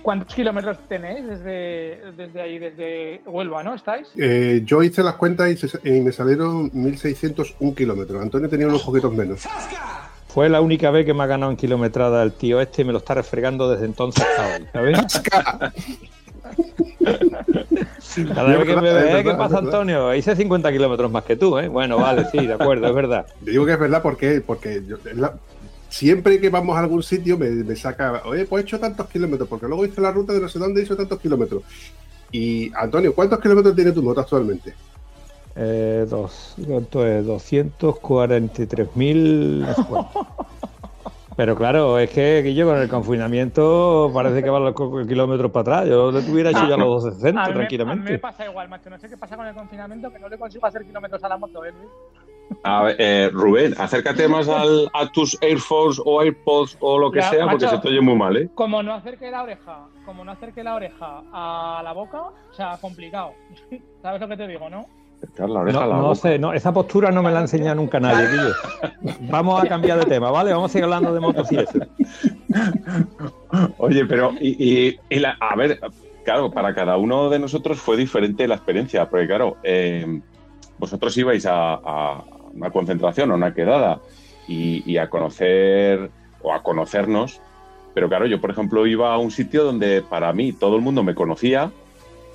¿Cuántos 0.04 0.36
kilómetros 0.36 0.78
tenéis 0.88 1.26
desde, 1.26 2.12
desde 2.18 2.42
ahí, 2.42 2.60
desde 2.60 3.22
Huelva, 3.26 3.64
no? 3.64 3.74
¿Estáis? 3.74 4.08
Eh, 4.18 4.62
yo 4.66 4.84
hice 4.84 5.02
las 5.02 5.16
cuentas 5.16 5.50
y, 5.50 5.56
se- 5.58 5.80
y 5.84 6.02
me 6.02 6.12
salieron 6.12 6.70
1.601 6.74 7.74
kilómetros. 7.74 8.22
Antonio 8.22 8.50
tenía 8.50 8.68
unos 8.68 8.84
poquitos 8.84 9.14
menos. 9.14 9.44
Fue 10.28 10.50
la 10.50 10.60
única 10.62 10.92
vez 10.92 11.06
que 11.06 11.14
me 11.14 11.24
ha 11.24 11.28
ganado 11.28 11.52
en 11.52 11.58
kilometrada 11.58 12.22
el 12.22 12.34
tío 12.34 12.60
este 12.60 12.82
y 12.82 12.86
me 12.86 12.92
lo 12.92 12.98
está 12.98 13.14
refregando 13.14 13.70
desde 13.72 13.86
entonces 13.86 14.26
hasta 14.26 14.58
hoy, 14.58 14.68
¿sabes? 14.74 15.22
Cada 18.34 18.52
Es 18.54 18.58
vez 18.60 18.68
que 18.68 18.76
me 18.76 18.82
verdad, 18.82 19.04
ve, 19.14 19.20
"Eh, 19.20 19.24
¿qué 19.24 19.34
pasa. 19.34 19.58
Antonio? 19.60 20.14
Hice 20.14 20.36
50 20.36 20.72
kilómetros 20.72 21.12
más 21.12 21.24
que 21.24 21.36
tú, 21.36 21.58
¿eh? 21.58 21.68
Bueno, 21.68 21.98
vale, 21.98 22.26
sí, 22.32 22.46
de 22.46 22.54
acuerdo, 22.54 22.88
es 22.88 22.94
verdad. 22.94 23.26
Yo 23.42 23.52
digo 23.52 23.66
que 23.66 23.72
es 23.74 23.80
verdad 23.80 24.02
porque, 24.02 24.42
porque 24.46 24.84
yo- 24.88 24.98
es 25.06 25.18
la- 25.18 25.34
siempre 25.94 26.42
que 26.42 26.50
vamos 26.50 26.76
a 26.76 26.80
algún 26.80 27.04
sitio 27.04 27.38
me, 27.38 27.48
me 27.50 27.76
saca, 27.76 28.24
oye, 28.26 28.46
pues 28.46 28.64
he 28.64 28.66
hecho 28.66 28.80
tantos 28.80 29.08
kilómetros, 29.08 29.48
porque 29.48 29.68
luego 29.68 29.86
hice 29.86 30.02
la 30.02 30.12
ruta 30.12 30.34
de 30.34 30.40
no 30.42 30.50
sé 30.50 30.58
dónde 30.58 30.82
hizo 30.82 30.96
tantos 30.98 31.20
kilómetros. 31.20 31.62
Y 32.32 32.72
Antonio, 32.76 33.14
¿cuántos 33.14 33.40
kilómetros 33.40 33.76
tiene 33.76 33.92
tu 33.92 34.02
moto 34.02 34.22
actualmente? 34.22 34.74
Eh, 35.56 36.08
dos, 36.10 36.56
¿Cuánto 36.68 37.06
es? 37.06 37.24
243.000. 37.28 39.60
no 39.60 39.76
sé 39.76 39.84
cuánto. 39.88 40.24
Pero 41.36 41.56
claro, 41.56 41.98
es 42.00 42.10
que 42.12 42.42
Guillo 42.44 42.68
con 42.68 42.78
el 42.78 42.88
confinamiento 42.90 44.12
parece 44.14 44.44
que 44.44 44.50
va 44.50 44.60
los 44.60 44.76
kilómetros 45.08 45.52
para 45.52 45.62
atrás. 45.80 45.90
Yo 45.90 46.12
le 46.12 46.22
tuviera 46.22 46.52
hecho 46.52 46.68
ya 46.68 46.78
los 46.78 47.04
260 47.04 47.44
A 47.44 47.48
mí, 47.50 47.54
me- 47.54 47.60
a 47.60 47.60
mí 47.60 47.62
me 47.62 47.68
tranquilamente. 47.68 48.20
pasa 48.20 48.46
igual, 48.46 48.70
macho. 48.70 48.90
No 48.90 49.00
sé 49.00 49.10
qué 49.10 49.18
pasa 49.18 49.36
con 49.36 49.48
el 49.48 49.56
confinamiento, 49.56 50.12
que 50.12 50.20
no 50.20 50.30
le 50.30 50.38
consigo 50.38 50.66
hacer 50.68 50.86
kilómetros 50.86 51.24
a 51.24 51.30
la 51.30 51.38
moto, 51.38 51.66
¿eh, 51.66 51.72
Luis? 51.72 51.90
A 52.64 52.84
ver, 52.84 52.96
eh, 53.00 53.30
Rubén, 53.34 53.74
acércate 53.78 54.28
más 54.28 54.48
al- 54.48 54.90
a 54.94 55.08
tus 55.10 55.38
Air 55.42 55.58
Force 55.60 56.02
o 56.06 56.22
AirPods 56.22 56.78
o 56.80 56.98
lo 57.00 57.12
que 57.12 57.20
Ya, 57.20 57.30
sea, 57.30 57.46
porque 57.50 57.66
macho. 57.66 57.76
se 57.78 57.82
te 57.82 57.88
oye 57.90 58.02
muy 58.02 58.16
mal, 58.16 58.38
¿eh? 58.38 58.50
Como 58.54 58.82
no 58.84 58.94
acerque 58.94 59.30
la 59.32 59.44
oreja, 59.44 59.88
como 60.06 60.24
no 60.24 60.32
acerque 60.32 60.64
la 60.64 60.76
oreja 60.76 61.24
a 61.32 61.82
la 61.84 61.92
boca, 61.94 62.22
o 62.22 62.54
sea, 62.54 62.78
complicado. 62.80 63.34
¿Sabes 64.02 64.22
lo 64.22 64.28
que 64.28 64.38
te 64.38 64.48
digo, 64.48 64.70
no? 64.70 64.86
Acercar 65.18 65.50
la 65.50 65.60
oreja 65.62 65.78
a 65.80 65.82
No, 65.84 65.88
la 65.88 65.96
no 65.98 66.04
boca. 66.04 66.16
sé, 66.16 66.38
no, 66.40 66.54
esa 66.54 66.72
postura 66.74 67.12
no 67.12 67.24
me 67.24 67.32
la 67.32 67.40
ha 67.40 67.42
enseñado 67.42 67.76
nunca 67.76 68.00
nadie, 68.00 68.28
Guillo. 68.28 68.54
Vamos 69.32 69.62
a 69.62 69.68
cambiar 69.68 69.98
de 70.00 70.06
tema, 70.06 70.30
¿vale? 70.32 70.52
Vamos 70.54 70.70
a 70.70 70.74
seguir 70.74 70.84
hablando 70.86 71.14
de 71.14 71.20
motos 71.20 71.52
y 71.52 71.56
eso. 71.58 71.80
Oye, 73.78 74.06
pero, 74.06 74.32
y, 74.40 74.88
y- 74.90 75.00
y 75.10 75.20
la- 75.20 75.38
a 75.40 75.56
ver, 75.56 75.80
claro, 76.24 76.52
para 76.52 76.74
cada 76.74 76.98
uno 76.98 77.30
de 77.30 77.40
nosotros 77.40 77.80
fue 77.80 77.98
diferente 77.98 78.48
la 78.48 78.56
experiencia, 78.56 79.08
porque 79.10 79.28
claro, 79.28 79.58
eh, 79.64 80.22
vosotros 80.78 81.16
ibais 81.18 81.46
a, 81.46 81.76
a 81.76 82.24
una 82.56 82.72
concentración, 82.72 83.32
a 83.32 83.36
una 83.36 83.54
quedada, 83.54 84.00
y, 84.48 84.84
y 84.92 84.98
a 84.98 85.10
conocer 85.10 86.10
o 86.42 86.54
a 86.54 86.62
conocernos, 86.62 87.40
pero 87.94 88.10
claro, 88.10 88.26
yo 88.26 88.42
por 88.42 88.52
ejemplo 88.52 88.86
iba 88.88 89.14
a 89.14 89.18
un 89.18 89.32
sitio 89.32 89.64
donde 89.64 90.02
para 90.02 90.34
mí 90.34 90.52
todo 90.52 90.76
el 90.76 90.82
mundo 90.82 91.04
me 91.04 91.16
conocía, 91.16 91.72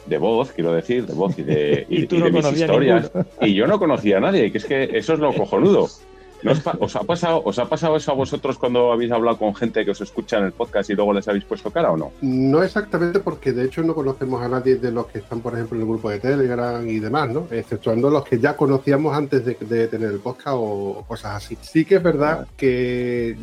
de 0.06 0.18
voz, 0.18 0.52
quiero 0.52 0.72
decir, 0.72 1.06
de 1.06 1.14
voz 1.14 1.38
y 1.38 1.42
de, 1.42 1.86
Y 1.90 2.02
y, 2.02 2.06
tú 2.06 2.16
y 2.16 2.18
no 2.20 2.24
de 2.26 2.32
mis 2.32 2.52
historias, 2.52 3.10
ninguno. 3.14 3.26
y 3.42 3.54
yo 3.54 3.66
no 3.66 3.78
conocía 3.78 4.18
a 4.18 4.20
nadie, 4.20 4.50
que 4.50 4.58
es 4.58 4.64
que 4.64 4.84
eso 4.94 5.14
es 5.14 5.18
lo 5.18 5.34
cojonudo. 5.34 5.88
¿No 6.42 6.52
os, 6.52 6.96
ha 6.96 7.02
pasado, 7.02 7.42
¿Os 7.44 7.58
ha 7.58 7.66
pasado 7.66 7.96
eso 7.96 8.12
a 8.12 8.14
vosotros 8.14 8.58
cuando 8.58 8.92
habéis 8.92 9.10
hablado 9.10 9.38
con 9.38 9.54
gente 9.54 9.84
que 9.84 9.90
os 9.90 10.00
escucha 10.00 10.38
en 10.38 10.44
el 10.44 10.52
podcast 10.52 10.88
y 10.90 10.94
luego 10.94 11.12
les 11.12 11.26
habéis 11.26 11.44
puesto 11.44 11.70
cara 11.70 11.90
o 11.90 11.96
no? 11.96 12.12
No 12.22 12.62
exactamente 12.62 13.20
porque 13.20 13.52
de 13.52 13.64
hecho 13.64 13.82
no 13.82 13.94
conocemos 13.94 14.42
a 14.42 14.48
nadie 14.48 14.76
de 14.76 14.92
los 14.92 15.06
que 15.06 15.18
están, 15.18 15.40
por 15.40 15.54
ejemplo, 15.54 15.76
en 15.76 15.82
el 15.82 15.88
grupo 15.88 16.10
de 16.10 16.20
Telegram 16.20 16.86
y 16.88 17.00
demás, 17.00 17.30
¿no? 17.30 17.46
Exceptuando 17.50 18.10
los 18.10 18.24
que 18.24 18.38
ya 18.38 18.56
conocíamos 18.56 19.16
antes 19.16 19.44
de, 19.44 19.56
de 19.60 19.88
tener 19.88 20.10
el 20.10 20.20
podcast 20.20 20.56
o 20.58 21.04
cosas 21.06 21.36
así. 21.36 21.58
Sí 21.60 21.84
que 21.84 21.96
es 21.96 22.02
verdad 22.02 22.46
que 22.56 23.36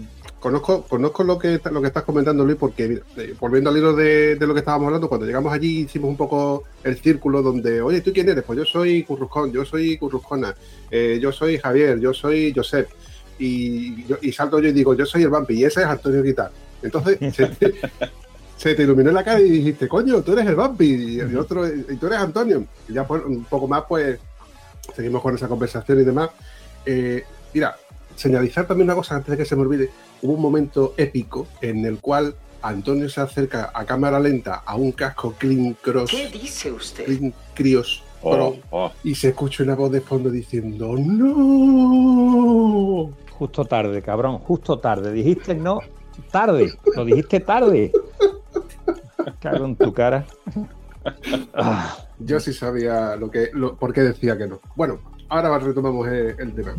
conozco, 0.46 0.84
conozco 0.84 1.24
lo 1.24 1.40
que 1.40 1.60
lo 1.72 1.82
que 1.82 1.88
estás 1.88 2.04
comentando, 2.04 2.46
Luis, 2.46 2.58
porque 2.60 3.02
eh, 3.18 3.34
volviendo 3.40 3.72
al 3.72 3.78
hilo 3.78 3.94
de, 3.96 4.36
de 4.36 4.46
lo 4.46 4.54
que 4.54 4.60
estábamos 4.60 4.86
hablando, 4.86 5.10
cuando 5.10 5.26
llegamos 5.26 5.52
allí 5.52 5.80
hicimos 5.80 6.08
un 6.08 6.18
poco 6.18 6.66
el 6.84 6.96
círculo 7.00 7.42
donde, 7.42 7.82
oye, 7.82 8.02
¿tú 8.02 8.14
quién 8.14 8.30
eres? 8.30 8.44
Pues 8.44 8.60
yo 8.60 8.66
soy 8.66 9.02
Curruscón, 9.04 9.52
yo 9.52 9.66
soy 9.66 9.98
Curruscona, 9.98 10.54
eh, 10.92 11.18
yo 11.20 11.32
soy 11.32 11.58
Javier, 11.58 12.00
yo 12.00 12.14
soy 12.14 12.54
Josep. 12.56 12.88
Y, 13.40 14.06
yo- 14.06 14.18
y 14.22 14.32
salto 14.32 14.60
yo 14.60 14.70
y 14.70 14.72
digo, 14.72 14.94
yo 14.94 15.06
soy 15.08 15.24
el 15.24 15.30
Vampi 15.30 15.56
y 15.56 15.64
ese 15.66 15.82
es 15.82 15.88
Antonio 15.88 16.22
Guitar. 16.22 16.52
Entonces, 16.84 17.18
se, 17.36 17.50
se 18.56 18.76
te 18.76 18.84
iluminó 18.84 19.12
la 19.12 19.24
cara 19.24 19.42
y 19.42 19.50
dijiste, 19.50 19.88
coño, 19.88 20.22
tú 20.22 20.34
eres 20.34 20.46
el 20.46 20.56
Bumpy 20.56 20.86
y 21.16 21.20
el 21.22 21.36
otro, 21.38 21.68
y 21.68 21.96
tú 21.98 22.06
eres 22.06 22.20
Antonio. 22.20 22.64
Y 22.88 22.94
ya 22.94 23.02
un 23.02 23.46
poco 23.46 23.68
más, 23.68 23.84
pues, 23.90 24.20
seguimos 24.96 25.24
con 25.24 25.34
esa 25.34 25.48
conversación 25.48 26.00
y 26.00 26.04
demás. 26.04 26.30
Eh, 26.86 27.24
mira, 27.54 27.76
señalizar 28.16 28.68
también 28.68 28.88
una 28.88 28.96
cosa 28.96 29.16
antes 29.16 29.32
de 29.32 29.38
que 29.38 29.46
se 29.46 29.56
me 29.56 29.64
olvide. 29.64 29.90
Hubo 30.26 30.34
un 30.34 30.42
momento 30.42 30.96
épico 30.98 31.46
en 31.62 31.86
el 31.86 32.00
cual 32.00 32.34
Antonio 32.64 33.08
se 33.10 33.22
acerca 33.22 33.70
a 33.72 33.86
cámara 33.86 34.20
lenta 34.20 34.64
a 34.66 34.76
un 34.76 34.92
casco 34.92 35.36
Clean 35.38 35.76
Cross. 35.80 36.10
¿Qué 36.10 36.30
dice 36.30 36.72
usted? 36.72 37.06
Clean 37.06 37.32
Crios 37.54 38.02
Oh, 38.24 38.32
Pro 38.32 38.56
oh. 38.72 38.92
y 39.04 39.14
se 39.14 39.28
escucha 39.30 39.62
una 39.62 39.76
voz 39.76 39.92
de 39.92 40.02
fondo 40.02 40.32
diciendo 40.32 40.96
¡No! 40.98 42.32
Justo 43.30 43.66
tarde, 43.66 44.02
cabrón, 44.02 44.40
justo 44.40 44.80
tarde. 44.80 45.12
Dijiste 45.14 45.54
no, 45.54 45.82
tarde. 46.32 46.74
Lo 46.96 47.06
dijiste 47.06 47.40
tarde. 47.42 47.92
Cago 49.40 49.66
en 49.66 49.76
tu 49.76 49.94
cara. 49.94 50.26
Ah, 51.54 51.96
Yo 52.18 52.40
sí 52.40 52.52
sabía 52.52 53.16
lo 53.16 53.30
que, 53.30 53.52
lo, 53.54 53.76
por 53.76 53.94
qué 53.94 54.02
decía 54.02 54.36
que 54.40 54.48
no. 54.48 54.60
Bueno, 54.76 54.98
ahora 55.30 55.60
retomamos 55.60 56.08
el, 56.08 56.36
el 56.40 56.56
tema. 56.56 56.74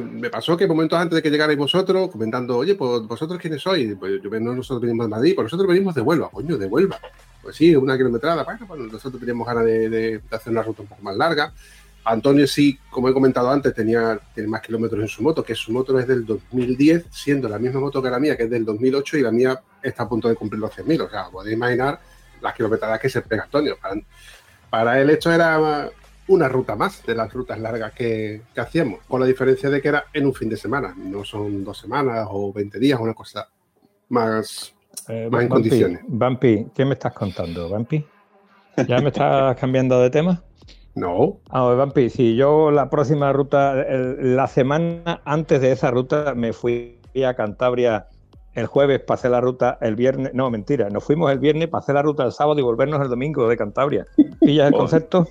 Me 0.00 0.30
pasó 0.30 0.56
que 0.56 0.66
momentos 0.66 0.98
antes 0.98 1.16
de 1.16 1.22
que 1.22 1.30
llegarais 1.30 1.58
vosotros, 1.58 2.10
comentando, 2.10 2.58
oye, 2.58 2.74
pues 2.74 3.02
vosotros 3.02 3.38
quiénes 3.40 3.62
sois, 3.62 3.94
pues 3.98 4.20
yo 4.22 4.30
no 4.40 4.54
nosotros 4.54 4.80
venimos 4.80 5.06
de 5.06 5.10
Madrid, 5.10 5.34
pues 5.34 5.44
nosotros 5.44 5.68
venimos 5.68 5.94
de 5.94 6.00
Huelva, 6.00 6.30
coño, 6.30 6.56
de 6.56 6.66
Huelva. 6.66 6.98
Pues 7.42 7.56
sí, 7.56 7.76
una 7.76 7.96
kilometrada, 7.96 8.42
bueno, 8.42 8.66
pues 8.66 8.80
nosotros 8.92 9.20
teníamos 9.20 9.46
ganas 9.46 9.64
de 9.64 10.20
hacer 10.30 10.52
una 10.52 10.62
ruta 10.62 10.82
un 10.82 10.88
poco 10.88 11.02
más 11.02 11.16
larga. 11.16 11.52
Antonio 12.04 12.46
sí, 12.46 12.78
como 12.90 13.08
he 13.08 13.14
comentado 13.14 13.50
antes, 13.50 13.74
tenía, 13.74 14.20
tiene 14.34 14.48
más 14.48 14.60
kilómetros 14.60 15.00
en 15.00 15.08
su 15.08 15.22
moto, 15.22 15.42
que 15.42 15.54
su 15.54 15.72
moto 15.72 15.98
es 15.98 16.06
del 16.06 16.26
2010, 16.26 17.06
siendo 17.10 17.48
la 17.48 17.58
misma 17.58 17.80
moto 17.80 18.02
que 18.02 18.10
la 18.10 18.20
mía, 18.20 18.36
que 18.36 18.42
es 18.42 18.50
del 18.50 18.64
2008, 18.64 19.16
y 19.16 19.22
la 19.22 19.30
mía 19.30 19.58
está 19.82 20.02
a 20.02 20.08
punto 20.08 20.28
de 20.28 20.34
cumplir 20.34 20.60
los 20.60 20.70
100.000. 20.70 21.06
O 21.06 21.10
sea, 21.10 21.30
podéis 21.30 21.56
imaginar 21.56 21.98
las 22.42 22.54
kilometradas 22.54 23.00
que 23.00 23.08
se 23.08 23.22
pega 23.22 23.44
Antonio. 23.44 23.78
Para, 23.80 23.96
para 24.68 25.00
él 25.00 25.08
esto 25.08 25.32
era 25.32 25.90
una 26.28 26.48
ruta 26.48 26.74
más 26.76 27.04
de 27.04 27.14
las 27.14 27.32
rutas 27.32 27.58
largas 27.58 27.92
que, 27.92 28.42
que 28.54 28.60
hacíamos, 28.60 29.00
con 29.06 29.20
la 29.20 29.26
diferencia 29.26 29.68
de 29.70 29.80
que 29.82 29.88
era 29.88 30.04
en 30.12 30.26
un 30.26 30.34
fin 30.34 30.48
de 30.48 30.56
semana, 30.56 30.94
no 30.96 31.24
son 31.24 31.62
dos 31.64 31.78
semanas 31.78 32.26
o 32.30 32.52
20 32.52 32.78
días, 32.78 32.98
una 33.00 33.14
cosa 33.14 33.48
más... 34.08 34.74
eh, 35.08 35.28
Más 35.30 35.42
en 35.42 35.48
condiciones. 35.48 36.00
Vampi, 36.08 36.66
¿qué 36.74 36.84
me 36.84 36.94
estás 36.94 37.12
contando, 37.12 37.68
Vampi? 37.68 38.04
¿Ya 38.88 38.98
me 39.00 39.08
estás 39.08 39.56
cambiando 39.60 40.00
de 40.00 40.10
tema? 40.10 40.42
No, 40.94 41.40
A 41.50 41.66
ver, 41.66 41.76
Vampi, 41.76 42.08
si 42.08 42.36
yo 42.36 42.70
la 42.70 42.88
próxima 42.88 43.32
ruta, 43.32 43.82
el- 43.82 44.36
la 44.36 44.46
semana 44.46 45.20
antes 45.24 45.60
de 45.60 45.72
esa 45.72 45.90
ruta 45.90 46.34
me 46.34 46.52
fui 46.52 47.00
a 47.26 47.34
Cantabria 47.34 48.06
el 48.54 48.66
jueves, 48.66 49.00
pasé 49.00 49.28
la 49.28 49.40
ruta 49.40 49.76
el 49.80 49.96
viernes, 49.96 50.32
no, 50.32 50.48
mentira, 50.48 50.88
nos 50.88 51.02
fuimos 51.02 51.32
el 51.32 51.40
viernes, 51.40 51.66
pasé 51.68 51.92
la 51.92 52.02
ruta 52.02 52.22
el 52.24 52.30
sábado 52.30 52.60
y 52.60 52.62
volvernos 52.62 53.02
el 53.02 53.08
domingo 53.08 53.48
de 53.48 53.56
Cantabria. 53.56 54.06
¿Pillas 54.38 54.68
el 54.68 54.74
concepto? 54.74 55.26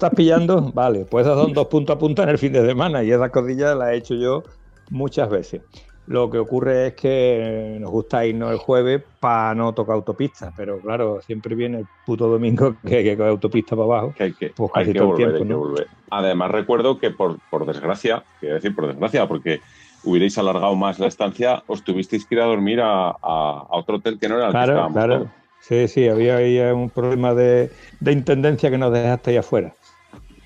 ¿Lo 0.00 0.06
estás 0.06 0.16
pillando? 0.16 0.72
Vale, 0.72 1.04
pues 1.06 1.26
esas 1.26 1.38
son 1.38 1.52
dos 1.52 1.66
puntos 1.68 1.96
a 1.96 1.98
punta 1.98 2.22
en 2.22 2.30
el 2.30 2.38
fin 2.38 2.52
de 2.52 2.64
semana 2.66 3.02
y 3.02 3.10
esa 3.10 3.30
cosilla 3.30 3.74
la 3.74 3.92
he 3.92 3.98
hecho 3.98 4.14
yo 4.14 4.44
muchas 4.88 5.28
veces. 5.28 5.62
Lo 6.06 6.30
que 6.30 6.38
ocurre 6.38 6.88
es 6.88 6.94
que 6.94 7.76
nos 7.80 7.90
gusta 7.90 8.24
irnos 8.26 8.50
el 8.52 8.58
jueves 8.58 9.02
para 9.20 9.54
no 9.54 9.74
tocar 9.74 9.94
autopista, 9.96 10.52
pero 10.56 10.80
claro, 10.80 11.20
siempre 11.20 11.54
viene 11.54 11.80
el 11.80 11.88
puto 12.04 12.28
domingo 12.28 12.80
que 12.86 12.96
hay 12.96 13.04
que 13.04 13.16
coger 13.16 13.30
autopista 13.30 13.76
para 13.76 13.84
abajo. 13.84 14.14
que 14.14 14.22
hay 14.24 14.34
que, 14.34 14.54
Pues 14.54 14.70
hay 14.72 14.88
casi 14.88 14.90
que 14.90 15.00
todo 15.00 15.08
el 15.08 15.14
volver, 15.14 15.14
tiempo, 15.14 15.42
hay 15.42 15.44
que 15.46 15.54
volver. 15.54 15.86
Además, 16.10 16.50
recuerdo 16.50 16.98
que 16.98 17.10
por, 17.10 17.40
por 17.48 17.66
desgracia, 17.66 18.24
quiero 18.38 18.56
decir 18.56 18.74
por 18.74 18.86
desgracia, 18.88 19.28
porque 19.28 19.60
hubierais 20.02 20.36
alargado 20.38 20.74
más 20.76 20.98
la 20.98 21.06
estancia, 21.06 21.62
os 21.66 21.84
tuvisteis 21.84 22.26
que 22.26 22.34
ir 22.34 22.40
a 22.40 22.46
dormir 22.46 22.80
a, 22.80 23.10
a- 23.10 23.14
a 23.22 23.76
otro 23.78 23.96
hotel 23.96 24.18
que 24.18 24.28
no 24.28 24.36
era 24.38 24.48
el 24.50 24.56
que 24.58 24.58
Claro, 24.58 24.64
estábamos 24.64 25.04
claro. 25.04 25.34
Sí, 25.58 25.88
sí, 25.88 26.08
había 26.08 26.36
ahí 26.38 26.58
un 26.60 26.90
problema 26.90 27.34
de, 27.34 27.72
de 28.00 28.12
intendencia 28.12 28.70
que 28.70 28.78
nos 28.78 28.92
dejaste 28.92 29.30
ahí 29.32 29.36
afuera. 29.36 29.76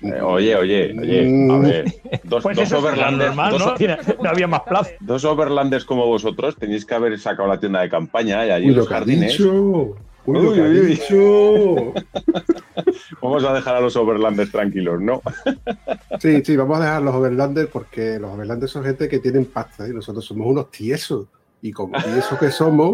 Eh, 0.05 0.21
oye, 0.21 0.55
oye, 0.55 0.95
oye, 0.99 1.25
Mm. 1.27 1.51
a 1.51 1.57
ver, 1.59 1.85
dos, 2.23 2.43
Pues 2.43 2.57
dos 2.57 2.71
overlanders, 2.73 3.27
normal, 3.35 3.51
dos, 3.51 3.65
¿no? 3.65 3.73
Tiene- 3.75 3.97
no 4.23 4.29
había 4.29 4.47
más 4.47 4.61
plaza. 4.61 4.91
dos 4.99 5.25
overlanders 5.25 5.85
como 5.85 6.05
vosotros 6.05 6.55
tenéis 6.57 6.85
que 6.85 6.93
haber 6.95 7.17
sacado 7.19 7.47
la 7.47 7.59
tienda 7.59 7.81
de 7.81 7.89
campaña 7.89 8.45
y 8.45 8.51
allí 8.51 8.65
uy, 8.65 8.69
en 8.71 8.75
lo 8.75 8.79
los 8.81 8.87
que 8.87 8.93
ha 8.93 8.97
jardines. 8.99 9.31
dicho. 9.37 9.95
Uy, 10.27 10.41
lo 10.41 10.49
Uy, 10.49 10.55
que 10.55 10.61
ha 10.61 10.63
uy, 10.63 10.79
uy. 10.79 10.85
dicho. 10.87 11.93
Vamos 13.21 13.43
a 13.43 13.53
dejar 13.53 13.75
a 13.75 13.79
los 13.81 13.95
overlanders 13.95 14.51
tranquilos, 14.51 14.99
¿no? 15.01 15.21
Sí, 16.19 16.41
sí, 16.43 16.55
vamos 16.55 16.77
a 16.79 16.81
dejar 16.81 17.01
los 17.01 17.13
Overlanders 17.15 17.69
porque 17.69 18.17
los 18.19 18.31
Overlanders 18.31 18.71
son 18.71 18.83
gente 18.83 19.07
que 19.09 19.19
tienen 19.19 19.45
pasta 19.45 19.87
y 19.87 19.91
nosotros 19.91 20.23
somos 20.25 20.47
unos 20.47 20.71
tiesos. 20.71 21.27
Y 21.61 21.71
como 21.71 21.97
tiesos 22.01 22.39
que 22.39 22.49
somos, 22.51 22.91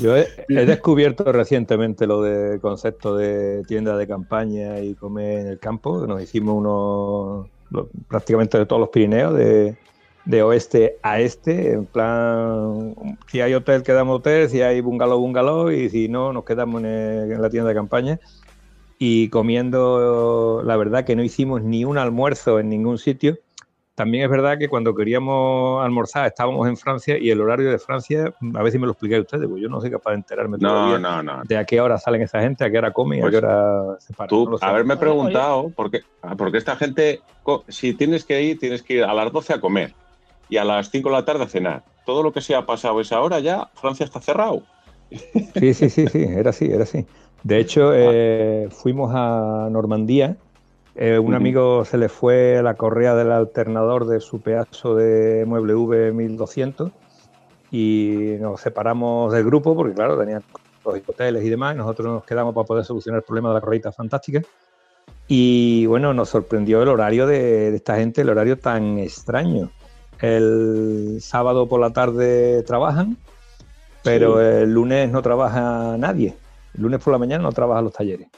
Yo 0.00 0.16
he, 0.16 0.26
he 0.48 0.64
descubierto 0.66 1.30
recientemente 1.32 2.06
lo 2.06 2.22
del 2.22 2.60
concepto 2.60 3.16
de 3.16 3.62
tienda 3.68 3.96
de 3.96 4.06
campaña 4.06 4.80
y 4.80 4.94
comer 4.94 5.40
en 5.40 5.46
el 5.48 5.58
campo. 5.58 6.06
Nos 6.06 6.22
hicimos 6.22 6.56
unos 6.56 7.46
prácticamente 8.08 8.58
de 8.58 8.66
todos 8.66 8.80
los 8.80 8.88
Pirineos, 8.88 9.34
de, 9.34 9.76
de 10.24 10.42
oeste 10.42 10.96
a 11.02 11.20
este, 11.20 11.72
en 11.72 11.86
plan, 11.86 12.94
si 13.30 13.40
hay 13.42 13.54
hotel, 13.54 13.82
quedamos 13.82 14.18
hotel, 14.20 14.48
si 14.48 14.62
hay 14.62 14.80
bungalow, 14.80 15.20
bungalow, 15.20 15.70
y 15.70 15.88
si 15.90 16.08
no, 16.08 16.32
nos 16.32 16.44
quedamos 16.44 16.80
en, 16.82 16.86
el- 16.86 17.32
en 17.32 17.42
la 17.42 17.50
tienda 17.50 17.68
de 17.68 17.74
campaña. 17.74 18.18
Y 18.98 19.28
comiendo, 19.30 20.62
la 20.64 20.76
verdad 20.76 21.04
que 21.04 21.16
no 21.16 21.22
hicimos 21.22 21.62
ni 21.62 21.84
un 21.84 21.96
almuerzo 21.96 22.60
en 22.60 22.68
ningún 22.68 22.98
sitio. 22.98 23.38
También 24.00 24.24
es 24.24 24.30
verdad 24.30 24.56
que 24.56 24.66
cuando 24.66 24.94
queríamos 24.94 25.84
almorzar 25.84 26.26
estábamos 26.26 26.66
en 26.66 26.78
Francia 26.78 27.18
y 27.18 27.28
el 27.28 27.38
horario 27.38 27.70
de 27.70 27.78
Francia, 27.78 28.32
a 28.54 28.62
ver 28.62 28.72
si 28.72 28.78
me 28.78 28.86
lo 28.86 28.92
explicáis 28.92 29.20
ustedes, 29.20 29.46
porque 29.46 29.60
yo 29.60 29.68
no 29.68 29.78
soy 29.78 29.90
capaz 29.90 30.12
de 30.12 30.16
enterarme 30.16 30.56
No, 30.56 30.70
todavía 30.70 30.98
no, 30.98 31.22
no. 31.22 31.42
de 31.44 31.58
a 31.58 31.66
qué 31.66 31.82
hora 31.82 31.98
salen 31.98 32.22
esa 32.22 32.40
gente, 32.40 32.64
a 32.64 32.70
qué 32.70 32.78
hora 32.78 32.94
comen 32.94 33.18
y 33.18 33.20
a 33.20 33.24
Pues 33.24 33.32
qué 33.32 33.36
hora 33.44 33.96
se 33.98 34.14
paran. 34.14 34.30
Tú, 34.30 34.56
haberme 34.62 34.96
preguntado, 34.96 35.68
por 35.68 35.90
qué, 35.90 36.00
ah, 36.22 36.34
porque 36.34 36.56
esta 36.56 36.76
gente, 36.76 37.20
si 37.68 37.92
tienes 37.92 38.24
que 38.24 38.40
ir, 38.40 38.58
tienes 38.58 38.82
que 38.82 38.94
ir 38.94 39.04
a 39.04 39.12
las 39.12 39.30
12 39.30 39.52
a 39.52 39.60
comer 39.60 39.92
y 40.48 40.56
a 40.56 40.64
las 40.64 40.90
5 40.90 41.10
de 41.10 41.14
la 41.14 41.26
tarde 41.26 41.44
a 41.44 41.48
cenar. 41.48 41.84
Todo 42.06 42.22
lo 42.22 42.32
que 42.32 42.40
se 42.40 42.54
ha 42.54 42.64
pasado 42.64 43.02
esa 43.02 43.20
hora 43.20 43.38
ya, 43.40 43.68
Francia 43.74 44.04
está 44.04 44.22
cerrado. 44.22 44.62
Sí, 45.10 45.74
sí, 45.74 45.90
sí, 45.90 46.06
sí, 46.06 46.22
era 46.22 46.48
así, 46.48 46.72
era 46.72 46.84
así. 46.84 47.04
De 47.42 47.58
hecho, 47.58 47.90
eh, 47.94 48.66
fuimos 48.70 49.12
a 49.14 49.68
Normandía. 49.70 50.38
Eh, 51.00 51.18
un 51.18 51.34
amigo 51.34 51.84
se 51.86 51.96
le 51.96 52.08
fue 52.10 52.60
la 52.62 52.74
correa 52.74 53.14
del 53.14 53.32
alternador 53.32 54.06
de 54.06 54.20
su 54.20 54.40
pedazo 54.40 54.94
de 54.94 55.44
mueble 55.46 55.74
V 55.74 56.12
1200 56.12 56.92
y 57.70 58.36
nos 58.38 58.60
separamos 58.60 59.32
del 59.32 59.44
grupo 59.44 59.74
porque, 59.74 59.94
claro, 59.94 60.18
tenían 60.18 60.42
los 60.84 60.94
hoteles 61.08 61.42
y 61.44 61.48
demás. 61.48 61.74
y 61.74 61.78
Nosotros 61.78 62.06
nos 62.06 62.24
quedamos 62.24 62.54
para 62.54 62.66
poder 62.66 62.84
solucionar 62.84 63.18
el 63.20 63.24
problema 63.24 63.48
de 63.48 63.54
la 63.54 63.60
correita 63.62 63.92
fantástica. 63.92 64.42
Y 65.26 65.86
bueno, 65.86 66.12
nos 66.12 66.28
sorprendió 66.28 66.82
el 66.82 66.88
horario 66.88 67.26
de, 67.26 67.70
de 67.70 67.76
esta 67.76 67.96
gente, 67.96 68.20
el 68.20 68.28
horario 68.28 68.58
tan 68.58 68.98
extraño. 68.98 69.70
El 70.20 71.18
sábado 71.22 71.66
por 71.66 71.80
la 71.80 71.90
tarde 71.92 72.62
trabajan, 72.64 73.16
pero 74.02 74.38
Sí. 74.38 74.62
el 74.64 74.74
lunes 74.74 75.10
no 75.10 75.22
trabaja 75.22 75.96
nadie. 75.96 76.34
El 76.74 76.82
lunes 76.82 77.00
por 77.02 77.12
la 77.12 77.18
mañana 77.18 77.42
no 77.42 77.52
trabajan 77.52 77.84
los 77.84 77.92
talleres. 77.94 78.28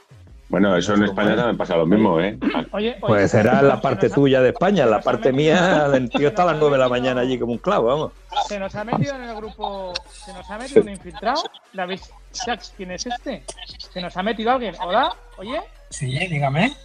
Bueno, 0.52 0.76
eso 0.76 0.92
en 0.92 1.04
España 1.04 1.34
también 1.34 1.56
pasa 1.56 1.76
lo 1.78 1.86
mismo, 1.86 2.20
¿eh? 2.20 2.38
Oye, 2.72 2.90
oye, 2.90 2.96
Pues 3.00 3.30
será 3.30 3.60
se 3.60 3.66
la 3.66 3.80
parte 3.80 4.08
ha- 4.08 4.10
tuya 4.10 4.42
de 4.42 4.50
España, 4.50 4.84
la 4.84 5.00
parte 5.00 5.32
mía, 5.32 5.86
el 5.94 6.10
tío 6.10 6.28
está 6.28 6.42
a 6.42 6.44
las 6.44 6.54
nos 6.56 6.60
ha 6.64 6.68
9 6.68 6.76
de 6.76 6.78
la 6.82 6.88
mañana 6.90 7.20
allí 7.22 7.38
como 7.38 7.52
un 7.52 7.58
clavo, 7.58 7.86
vamos. 7.86 8.12
Se 8.48 8.58
nos 8.58 8.74
ha 8.74 8.84
metido 8.84 9.14
en 9.16 9.22
el 9.22 9.34
grupo. 9.34 9.94
Se 10.10 10.30
nos 10.34 10.50
ha 10.50 10.58
metido 10.58 10.82
un 10.82 10.90
infiltrado. 10.90 11.42
¿La 11.72 11.86
veis? 11.86 12.12
Jax, 12.44 12.74
¿quién 12.76 12.90
es 12.90 13.06
este? 13.06 13.42
Se 13.78 14.02
nos 14.02 14.14
ha 14.14 14.22
metido 14.22 14.50
alguien. 14.50 14.74
¿Hola? 14.84 15.16
¿Oye? 15.38 15.58
Sí, 15.88 16.06
dígame. 16.28 16.76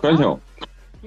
Coño, 0.00 0.40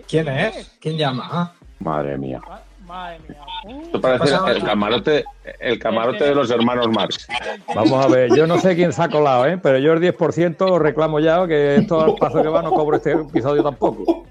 ¿Quién 0.07 0.27
es? 0.29 0.71
¿Quién 0.79 0.97
llama? 0.97 1.51
madre 1.79 2.15
mía. 2.19 2.41
Ma- 2.85 2.93
Madre 2.95 3.19
mía. 3.27 3.81
Esto 3.83 4.01
parece 4.01 4.35
el 4.51 4.63
camarote, 4.63 5.25
el 5.59 5.79
camarote 5.79 6.23
de 6.23 6.35
los 6.35 6.49
hermanos 6.51 6.87
Marx. 6.89 7.27
Vamos 7.73 8.05
a 8.05 8.07
ver, 8.07 8.35
yo 8.35 8.45
no 8.47 8.59
sé 8.59 8.75
quién 8.75 8.93
se 8.93 9.01
ha 9.01 9.09
colado, 9.09 9.45
¿eh? 9.47 9.57
pero 9.61 9.79
yo 9.79 9.93
el 9.93 9.99
10% 9.99 10.77
reclamo 10.79 11.19
ya 11.19 11.47
que 11.47 11.77
esto 11.77 12.01
al 12.01 12.15
paso 12.15 12.41
que 12.41 12.47
va 12.47 12.61
no 12.61 12.71
cobro 12.71 12.97
este 12.97 13.13
episodio 13.13 13.63
tampoco. 13.63 14.23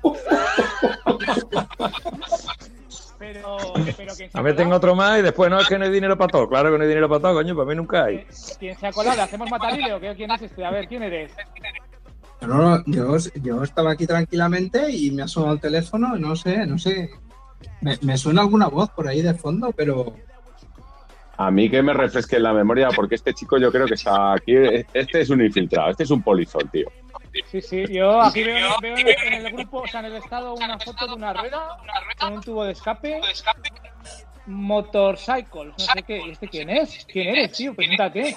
Pero, 3.19 3.57
pero 3.97 4.13
¿quién 4.17 4.31
se 4.31 4.39
A 4.39 4.43
ver, 4.43 4.55
tengo 4.57 4.75
otro 4.77 4.95
más 4.95 5.19
y 5.19 5.23
después 5.23 5.51
no 5.51 5.59
es 5.59 5.69
que 5.69 5.79
no 5.79 5.85
hay 5.85 5.91
dinero 5.91 6.17
para 6.17 6.29
todo. 6.31 6.49
Claro 6.49 6.71
que 6.71 6.77
no 6.79 6.83
hay 6.83 6.89
dinero 6.89 7.09
para 7.09 7.21
todo, 7.21 7.35
coño, 7.35 7.55
para 7.57 7.69
mí 7.69 7.75
nunca 7.75 8.05
hay. 8.05 8.25
¿Quién 8.59 8.77
se 8.79 8.87
ha 8.87 8.93
colado? 8.93 9.17
¿Le 9.17 9.23
hacemos 9.23 9.51
matarile 9.51 9.93
o 9.95 10.01
qué? 10.01 10.15
¿Quién 10.15 10.31
es 10.31 10.43
este? 10.43 10.65
A 10.65 10.71
ver, 10.71 10.87
¿quién 10.89 11.03
eres? 11.03 11.33
No, 12.43 12.77
no, 12.79 12.83
yo, 12.87 13.17
yo 13.43 13.63
estaba 13.63 13.93
aquí 13.93 14.07
tranquilamente 14.07 14.91
y 14.91 15.11
me 15.11 15.23
ha 15.23 15.29
sonado 15.29 15.55
el 15.55 15.61
teléfono, 15.61 16.17
no 16.17 16.37
sé, 16.37 16.67
no 16.67 16.79
sé. 16.79 17.11
Me, 17.81 17.99
me 18.03 18.17
suena 18.17 18.43
alguna 18.43 18.69
voz 18.69 18.91
por 18.91 19.09
ahí 19.09 19.23
de 19.23 19.35
fondo, 19.35 19.73
pero 19.73 20.15
A 21.37 21.51
mí 21.51 21.69
que 21.69 21.83
me 21.83 21.93
refresque 21.93 22.39
la 22.39 22.53
memoria, 22.53 22.89
porque 22.95 23.17
este 23.17 23.35
chico 23.35 23.59
yo 23.59 23.73
creo 23.73 23.87
que 23.87 23.95
está 23.95 24.35
aquí. 24.35 24.55
Este 24.93 25.21
es 25.21 25.31
un 25.31 25.43
infiltrado, 25.45 25.91
este 25.91 26.05
es 26.05 26.11
un 26.11 26.23
polizón, 26.23 26.69
tío. 26.71 26.87
Sí, 27.51 27.61
sí, 27.61 27.85
yo 27.89 28.21
aquí 28.23 28.45
veo, 28.45 28.71
veo 28.81 28.97
en, 28.97 29.09
el, 29.45 29.53
grupo, 29.53 29.79
o 29.81 29.87
sea, 29.89 29.99
en 30.01 30.07
el 30.07 30.17
estado, 30.17 30.55
una 30.55 30.79
foto 30.79 31.07
de 31.09 31.15
una 31.15 31.33
rueda 31.33 31.77
con 32.21 32.35
un 32.35 32.41
tubo 32.41 32.63
de 32.65 32.73
escape. 32.73 33.21
Motorcycle, 34.47 35.67
no 35.67 35.79
sé 35.79 36.03
qué. 36.07 36.19
¿Y 36.27 36.31
este 36.31 36.49
quién 36.49 36.71
es? 36.71 37.05
¿Quién 37.11 37.29
eres, 37.29 37.53
tío? 37.53 37.75
Preséntate. 37.75 38.37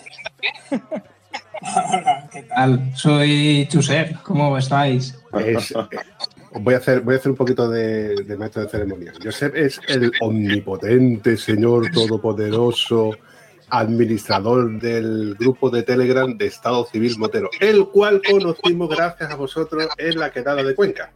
Hola, 1.62 2.27
¿qué 2.31 2.43
tal? 2.43 2.91
Soy 2.96 3.67
Chusep, 3.69 4.22
¿cómo 4.24 4.57
estáis? 4.57 5.19
Es- 5.34 5.74
voy, 6.60 6.74
a 6.74 6.78
hacer, 6.78 7.02
voy 7.02 7.16
a 7.16 7.18
hacer 7.18 7.32
un 7.32 7.38
poquito 7.38 7.70
de, 7.70 8.16
de 8.24 8.38
maestro 8.38 8.64
de 8.64 8.70
ceremonia. 8.70 9.14
Josep 9.24 9.56
es 9.56 9.80
el 9.88 10.12
omnipotente, 10.22 11.38
señor 11.38 11.92
todopoderoso, 11.92 13.12
administrador 13.70 14.80
del 14.80 15.36
grupo 15.36 15.70
de 15.70 15.84
Telegram 15.84 16.38
de 16.38 16.48
Estado 16.48 16.86
Civil 16.86 17.18
Motero, 17.18 17.50
el 17.60 17.88
cual 17.88 18.22
conocimos 18.28 18.90
gracias 18.90 19.30
a 19.32 19.36
vosotros 19.36 19.88
en 19.98 20.20
la 20.20 20.32
quedada 20.32 20.64
de 20.64 20.76
Cuenca. 20.76 21.12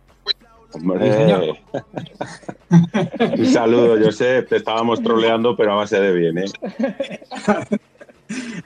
Hombre. 0.74 1.56
Un 3.38 3.46
saludo, 3.46 3.98
Josep. 4.02 4.48
Te 4.48 4.58
estábamos 4.58 5.02
troleando, 5.04 5.56
pero 5.56 5.74
a 5.74 5.76
base 5.76 6.00
de 6.00 6.14
bien, 6.14 6.38
¿eh? 6.38 6.46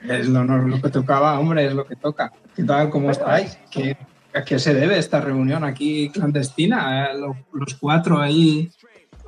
Es 0.08 0.28
lo, 0.28 0.44
no, 0.44 0.58
lo 0.58 0.80
que 0.80 0.90
tocaba, 0.90 1.38
hombre, 1.40 1.66
es 1.66 1.74
lo 1.74 1.84
que 1.84 1.96
toca. 1.96 2.32
¿Qué 2.54 2.62
tal? 2.62 2.88
¿Cómo 2.88 3.10
estáis? 3.10 3.58
¿Qué, 3.68 3.96
¿A 4.36 4.44
qué 4.44 4.58
se 4.58 4.74
debe 4.74 4.98
esta 4.98 5.20
reunión 5.20 5.64
aquí 5.64 6.10
clandestina? 6.10 7.06
Eh, 7.10 7.18
lo- 7.18 7.36
los 7.52 7.74
cuatro 7.74 8.18
ahí. 8.20 8.70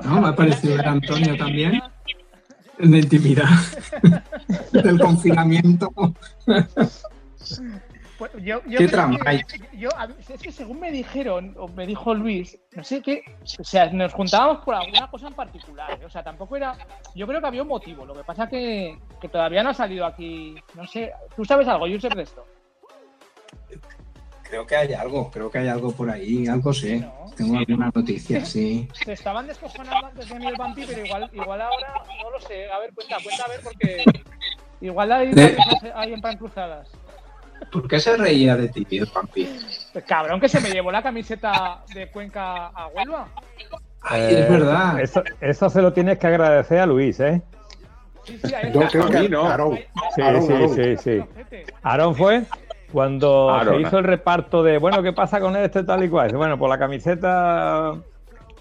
¿no? 0.05 0.21
Me 0.21 0.29
ha 0.29 0.37
parecido 0.37 0.77
ver 0.77 0.87
Antonio 0.89 1.37
también. 1.37 1.81
En 2.79 2.91
la 2.93 2.99
intimidad 2.99 3.49
del 4.73 5.01
confinamiento. 5.01 5.91
Pues 8.19 8.33
yo, 8.43 8.61
yo 8.67 8.79
¿Qué 8.79 8.89
creo 8.89 9.11
que- 9.11 9.79
yo, 9.79 9.89
es 10.29 10.41
que 10.43 10.51
según 10.53 10.81
me 10.81 10.91
dijeron, 10.91 11.55
o 11.57 11.69
me 11.69 11.87
dijo 11.87 12.15
Luis, 12.15 12.59
no 12.75 12.83
sé 12.85 13.01
qué, 13.01 13.23
o 13.61 13.65
sea, 13.65 13.91
nos 13.93 14.13
juntábamos 14.13 14.65
por 14.65 14.75
alguna 14.75 15.09
cosa 15.09 15.29
en 15.29 15.35
particular, 15.35 15.99
¿eh? 16.01 16.05
o 16.05 16.11
sea, 16.11 16.23
tampoco 16.25 16.57
era, 16.57 16.77
yo 17.15 17.29
creo 17.29 17.41
que 17.41 17.47
había 17.47 17.63
un 17.63 17.69
motivo, 17.69 18.05
lo 18.05 18.15
que 18.15 18.25
pasa 18.25 18.49
que, 18.49 18.99
que 19.21 19.29
todavía 19.29 19.63
no 19.63 19.71
ha 19.71 19.75
salido 19.75 20.05
aquí, 20.05 20.57
no 20.75 20.85
sé, 20.87 21.13
¿tú 21.37 21.45
sabes 21.45 21.69
algo, 21.69 21.87
Josep, 21.89 22.15
de 22.15 22.23
esto? 22.25 22.45
Creo 24.49 24.67
que 24.67 24.77
hay 24.77 24.93
algo, 24.95 25.31
creo 25.31 25.51
que 25.51 25.59
hay 25.59 25.69
algo 25.69 25.93
por 25.93 26.11
ahí, 26.11 26.47
algo 26.47 26.73
sé. 26.73 27.01
No. 27.01 27.31
Tengo 27.37 27.59
alguna 27.59 27.91
noticia, 27.95 28.45
sí. 28.45 28.89
Se 29.05 29.13
estaban 29.13 29.47
descojonando 29.47 30.07
antes 30.07 30.29
de 30.29 30.35
mí 30.39 30.47
el 30.47 30.57
vampi, 30.57 30.85
pero 30.87 31.05
igual, 31.05 31.31
igual 31.33 31.61
ahora, 31.61 31.89
no 32.23 32.31
lo 32.31 32.41
sé, 32.41 32.71
a 32.71 32.79
ver, 32.79 32.91
cuenta, 32.95 33.17
cuenta, 33.23 33.45
a 33.45 33.49
ver, 33.49 33.61
porque 33.63 34.05
igual 34.81 35.13
hay, 35.13 35.33
De- 35.33 35.57
hay 35.95 36.13
en 36.15 36.21
pan 36.21 36.37
cruzadas. 36.37 36.89
¿Por 37.73 37.87
qué 37.89 37.99
se 38.01 38.17
reía 38.17 38.57
de 38.57 38.69
ti, 38.69 38.85
el? 39.13 39.49
Pues 39.93 40.05
cabrón, 40.05 40.41
que 40.41 40.49
se 40.49 40.61
me 40.61 40.71
llevó 40.71 40.91
la 40.93 41.03
camiseta 41.03 41.83
de 41.93 42.09
Cuenca 42.11 42.69
a 42.69 42.87
Huelva. 42.89 43.29
Ay, 44.01 44.21
Eh, 44.23 44.41
es 44.41 44.49
verdad. 44.49 45.01
Eso, 45.01 45.23
eso 45.41 45.69
se 45.69 45.83
lo 45.83 45.93
tienes 45.93 46.19
que 46.19 46.27
agradecer 46.29 46.79
a 46.79 46.87
Luis, 46.87 47.19
¿eh? 47.21 47.43
Sí, 48.25 48.39
sí, 48.45 48.55
ahí 48.55 48.73
Yo 48.73 48.81
creo 48.89 49.05
a 49.05 49.11
que 49.11 49.19
mí 49.21 49.29
no. 49.29 49.45
Aarón, 49.47 49.79
Sí, 50.15 50.23
sí, 50.47 50.69
sí, 50.75 50.97
sí. 50.97 51.63
Aarón 51.83 52.15
fue 52.15 52.45
cuando 52.93 53.61
se 53.65 53.81
hizo 53.81 53.99
el 53.99 54.05
reparto 54.05 54.63
de, 54.63 54.79
bueno, 54.79 55.03
¿qué 55.03 55.13
pasa 55.13 55.41
con 55.41 55.57
este 55.57 55.83
tal 55.85 56.05
y 56.05 56.09
cual? 56.09 56.29
Dice, 56.29 56.37
Bueno, 56.37 56.59
pues 56.59 56.69
la 56.71 56.79
camiseta, 56.79 57.95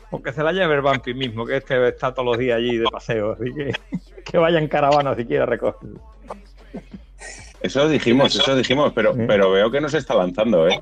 porque 0.10 0.34
se 0.34 0.44
la 0.44 0.52
lleve 0.52 0.76
el 0.76 0.82
vampi 0.82 1.13
mismo, 1.13 1.46
que 1.46 1.58
este 1.58 1.88
está 1.88 2.13
todos 2.13 2.26
los 2.26 2.38
días 2.38 2.58
allí 2.58 2.78
de 2.78 2.86
paseo, 2.92 3.34
así 3.34 3.54
que 3.54 3.72
que 4.24 4.38
vaya 4.38 4.60
en 4.60 4.68
caravana 4.68 5.16
si 5.16 5.26
quiere 5.26 5.46
recoger. 5.46 5.90
Eso 7.62 7.90
dijimos, 7.90 8.36
eso 8.36 8.56
dijimos, 8.56 8.92
pero, 8.94 9.16
pero 9.16 9.52
veo 9.52 9.72
que 9.72 9.82
no 9.82 9.90
se 9.90 9.98
está 9.98 10.13
lanzando, 10.13 10.68
¿eh? 10.68 10.80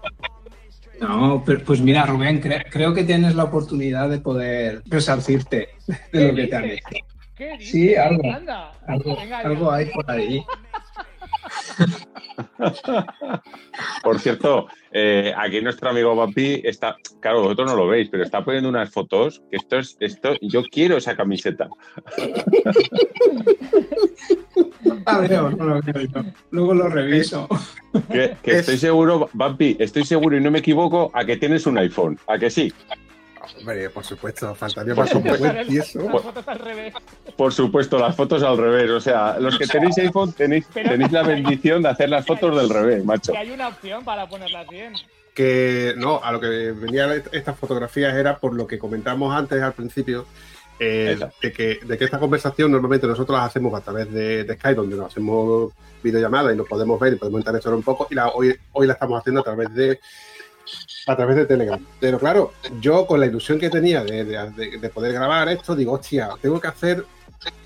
No, 1.00 1.42
pero, 1.46 1.62
pues 1.64 1.82
mira, 1.82 2.06
Rubén, 2.06 2.42
cre- 2.42 2.66
creo 2.70 2.94
que 2.94 3.04
tienes 3.04 3.36
la 3.36 3.44
oportunidad 3.46 4.10
de 4.10 4.20
poder 4.20 4.82
resarcirte 4.86 5.70
de 6.12 6.28
lo 6.30 6.36
que 6.36 6.48
te 6.48 6.56
han 6.56 6.66
hecho. 6.66 6.84
¿Qué 7.36 7.52
dices? 7.58 7.70
Sí, 7.72 7.96
algo. 7.96 8.24
Anda. 8.32 8.72
Algo, 8.88 9.16
Venga, 9.18 9.40
algo 9.40 9.72
hay 9.72 9.86
por 9.92 10.10
ahí. 10.10 10.42
Por 14.04 14.20
cierto, 14.20 14.68
eh, 14.92 15.34
aquí 15.38 15.62
nuestro 15.62 15.90
amigo 15.90 16.16
Vampi 16.16 16.62
está, 16.64 16.96
claro, 17.20 17.42
vosotros 17.42 17.70
no 17.72 17.76
lo 17.78 17.88
veis, 17.88 18.10
pero 18.10 18.24
está 18.24 18.44
poniendo 18.44 18.70
unas 18.70 18.90
fotos 18.92 19.42
que 19.50 19.58
esto 19.58 19.78
es, 19.80 19.98
esto, 20.00 20.34
yo 20.42 20.64
quiero 20.64 20.98
esa 20.98 21.16
camiseta. 21.16 21.68
Veo, 25.30 25.50
no 25.52 25.66
lo 25.66 25.82
veo 25.82 26.02
yo. 26.02 26.24
Luego 26.52 26.74
lo 26.74 26.90
reviso. 26.90 27.48
Que, 28.12 28.36
que 28.42 28.52
Es- 28.52 28.58
estoy 28.60 28.78
seguro, 28.78 29.30
Vampi, 29.34 29.76
estoy 29.80 30.04
seguro 30.06 30.38
y 30.38 30.42
no 30.42 30.52
me 30.52 30.60
equivoco 30.60 31.12
a 31.14 31.26
que 31.26 31.38
tienes 31.38 31.66
un 31.66 31.78
iPhone, 31.78 32.20
a 32.28 32.38
que 32.38 32.50
sí. 32.50 32.74
Hombre, 33.60 33.90
por 33.90 34.04
supuesto, 34.04 34.54
faltaría 34.56 34.96
Por 34.96 35.06
más 35.06 35.14
un 35.16 35.22
supuesto. 35.24 35.54
buen 35.54 35.68
tieso. 35.68 36.00
Las 36.02 36.22
fotos 36.22 36.48
al 36.48 36.60
revés. 36.60 36.94
Por 37.38 37.54
supuesto, 37.54 37.98
las 38.00 38.16
fotos 38.16 38.44
al 38.44 38.58
revés. 38.58 38.90
O 38.92 39.00
sea, 39.00 39.38
los 39.40 39.58
que 39.58 39.68
tenéis 39.68 39.98
iPhone 39.98 40.34
tenéis, 40.34 40.68
tenéis 40.68 41.12
la 41.12 41.24
bendición 41.24 41.82
de 41.84 41.90
hacer 41.90 42.10
las 42.10 42.26
fotos 42.26 42.56
del 42.58 42.70
revés, 42.70 43.04
macho. 43.06 43.32
Que 43.32 43.38
hay 43.38 43.52
una 43.52 43.68
opción 43.70 44.04
para 44.04 44.28
ponerlas 44.28 44.68
bien. 44.68 44.94
que 45.34 45.94
no, 45.98 46.22
a 46.24 46.32
lo 46.32 46.40
que 46.40 46.72
venían 46.72 47.12
est- 47.12 47.28
estas 47.34 47.58
fotografías 47.60 48.14
era 48.16 48.38
por 48.38 48.54
lo 48.54 48.66
que 48.66 48.80
comentamos 48.80 49.36
antes 49.36 49.62
al 49.62 49.74
principio, 49.74 50.26
eh, 50.80 51.18
de, 51.42 51.52
que, 51.52 51.80
de 51.86 51.98
que 51.98 52.06
esta 52.06 52.20
conversación 52.20 52.72
normalmente 52.72 53.06
nosotros 53.08 53.38
la 53.38 53.46
hacemos 53.46 53.74
a 53.74 53.82
través 53.82 54.12
de, 54.14 54.44
de 54.46 54.54
Skype, 54.56 54.76
donde 54.76 54.96
nos 54.96 55.08
hacemos 55.12 55.74
videollamadas 56.04 56.54
y 56.54 56.58
nos 56.58 56.68
podemos 56.68 56.98
ver 57.00 57.14
y 57.14 57.16
podemos 57.18 57.40
interactuar 57.42 57.76
un 57.76 57.84
poco, 57.84 58.08
y 58.10 58.16
la, 58.16 58.30
hoy, 58.30 58.56
hoy 58.74 58.88
la 58.88 58.94
estamos 58.94 59.20
haciendo 59.20 59.42
a 59.42 59.44
través 59.44 59.74
de 59.74 60.00
a 61.08 61.16
través 61.16 61.36
de 61.36 61.46
Telegram. 61.46 61.84
Pero 62.00 62.20
claro, 62.20 62.54
yo 62.82 63.06
con 63.06 63.20
la 63.20 63.26
ilusión 63.26 63.60
que 63.60 63.70
tenía 63.70 64.04
de, 64.04 64.24
de- 64.26 64.52
de- 64.52 64.78
de 64.80 64.90
poder 64.90 65.14
grabar 65.14 65.50
esto, 65.50 65.76
digo, 65.76 65.94
hostia, 65.94 66.30
tengo 66.42 66.60
que 66.60 66.68
hacer 66.68 67.06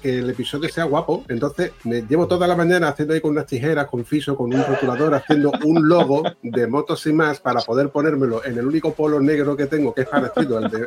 que 0.02 0.20
el 0.20 0.30
episodio 0.30 0.68
sea 0.70 0.84
guapo. 0.84 1.24
Entonces 1.30 1.72
me 1.86 2.02
llevo 2.02 2.28
toda 2.28 2.48
la 2.48 2.56
mañana 2.56 2.90
haciendo 2.90 3.14
ahí 3.14 3.22
con 3.22 3.32
unas 3.32 3.46
tijeras, 3.46 3.88
con 3.88 4.04
fiso, 4.04 4.36
con 4.36 4.54
un 4.54 4.64
rotulador, 4.66 5.14
haciendo 5.16 5.52
un 5.64 5.88
logo 5.88 6.24
de 6.42 6.68
motos 6.68 7.06
y 7.08 7.14
más 7.14 7.40
para 7.40 7.62
poder 7.62 7.90
ponérmelo 7.90 8.44
en 8.44 8.58
el 8.58 8.66
único 8.68 8.94
polo 8.94 9.22
negro 9.22 9.56
que 9.56 9.68
tengo, 9.68 9.94
que 9.94 10.02
es 10.02 10.08
parecido 10.08 10.58
al 10.58 10.70
de, 10.70 10.86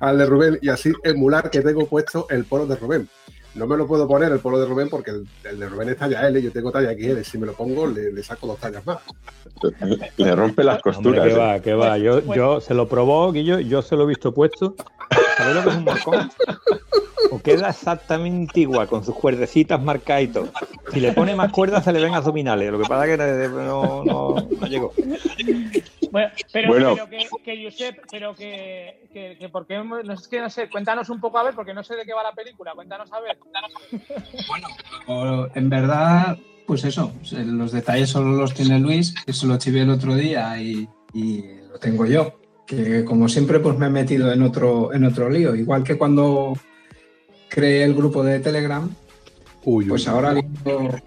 al 0.00 0.18
de 0.18 0.26
Rubén, 0.26 0.58
y 0.62 0.68
así 0.68 0.92
emular 1.02 1.50
que 1.50 1.60
tengo 1.60 1.86
puesto 1.86 2.26
el 2.30 2.44
polo 2.44 2.66
de 2.66 2.76
Rubén. 2.76 3.08
No 3.54 3.66
me 3.66 3.76
lo 3.76 3.86
puedo 3.86 4.08
poner 4.08 4.32
el 4.32 4.38
polo 4.38 4.58
de 4.58 4.66
Rubén 4.66 4.88
porque 4.88 5.10
el, 5.10 5.26
el 5.44 5.58
de 5.60 5.68
Rubén 5.68 5.88
es 5.90 5.98
talla 5.98 6.26
L, 6.26 6.40
yo 6.40 6.50
tengo 6.52 6.72
talla 6.72 6.92
XL. 6.94 7.20
Si 7.22 7.36
me 7.38 7.46
lo 7.46 7.52
pongo, 7.52 7.86
le, 7.86 8.12
le 8.12 8.22
saco 8.22 8.46
dos 8.46 8.58
tallas 8.58 8.84
más. 8.86 8.98
Le 10.16 10.34
rompe 10.34 10.64
las 10.64 10.76
Hombre, 10.84 10.92
costuras. 10.94 11.24
que 11.26 11.32
¿eh? 11.32 11.36
va, 11.36 11.60
que 11.60 11.74
va. 11.74 11.98
Yo, 11.98 12.34
yo 12.34 12.60
se 12.60 12.72
lo 12.74 12.88
probó, 12.88 13.30
Guillo, 13.32 13.60
yo 13.60 13.82
se 13.82 13.94
lo 13.96 14.04
he 14.04 14.06
visto 14.06 14.32
puesto. 14.32 14.74
¿Sabes 15.36 15.54
lo 15.56 15.62
que 15.62 15.68
es 15.68 15.76
un 15.76 15.84
morcón? 15.84 16.30
O 17.30 17.38
queda 17.40 17.70
exactamente 17.70 18.60
igual, 18.60 18.88
con 18.88 19.04
sus 19.04 19.14
cuerdecitas 19.14 19.82
marcadas 19.82 20.22
y 20.24 20.28
todo. 20.28 20.48
Si 20.92 21.00
le 21.00 21.12
pone 21.12 21.34
más 21.34 21.50
cuerdas, 21.52 21.84
se 21.84 21.92
le 21.92 22.00
ven 22.02 22.14
abdominales. 22.14 22.70
Lo 22.72 22.78
que 22.78 22.88
pasa 22.88 23.06
es 23.06 23.18
que 23.18 23.48
no, 23.48 24.04
no, 24.04 24.34
no 24.60 24.66
llegó. 24.66 24.92
Bueno, 26.12 26.30
pero, 26.52 26.68
Bueno. 26.68 26.94
pero 26.94 27.08
que, 27.08 27.26
que 27.42 27.64
Josep, 27.64 27.98
pero 28.10 28.34
que, 28.34 29.08
que, 29.12 29.36
que 29.40 29.48
por 29.48 29.66
qué, 29.66 29.78
no 29.82 30.12
es 30.12 30.28
que 30.28 30.40
no 30.40 30.48
sé, 30.50 30.68
cuéntanos 30.68 31.08
un 31.08 31.20
poco 31.20 31.38
a 31.38 31.42
ver, 31.42 31.54
porque 31.54 31.72
no 31.74 31.82
sé 31.82 31.96
de 31.96 32.04
qué 32.04 32.12
va 32.12 32.22
la 32.22 32.32
película, 32.32 32.72
cuéntanos 32.74 33.10
a 33.12 33.20
ver. 33.20 33.38
O, 35.06 35.48
en 35.54 35.68
verdad, 35.68 36.36
pues 36.66 36.84
eso, 36.84 37.12
los 37.32 37.72
detalles 37.72 38.10
solo 38.10 38.32
los 38.32 38.54
tiene 38.54 38.78
Luis, 38.78 39.14
que 39.24 39.32
se 39.32 39.46
lo 39.46 39.56
chivé 39.58 39.80
el 39.80 39.90
otro 39.90 40.14
día 40.14 40.60
y, 40.60 40.88
y 41.14 41.42
lo 41.70 41.78
tengo 41.78 42.06
yo. 42.06 42.38
Que 42.66 43.04
como 43.04 43.28
siempre, 43.28 43.58
pues 43.60 43.76
me 43.78 43.86
he 43.86 43.90
metido 43.90 44.32
en 44.32 44.42
otro, 44.42 44.92
en 44.94 45.04
otro 45.04 45.28
lío. 45.28 45.54
Igual 45.54 45.82
que 45.82 45.98
cuando 45.98 46.52
creé 47.48 47.84
el 47.84 47.94
grupo 47.94 48.22
de 48.22 48.38
Telegram, 48.40 48.88
Uy, 49.64 49.84
uy, 49.84 49.88
Pues 49.90 50.06
uy. 50.06 50.12
ahora 50.12 50.32
viendo, 50.34 50.96
eh, 50.96 51.02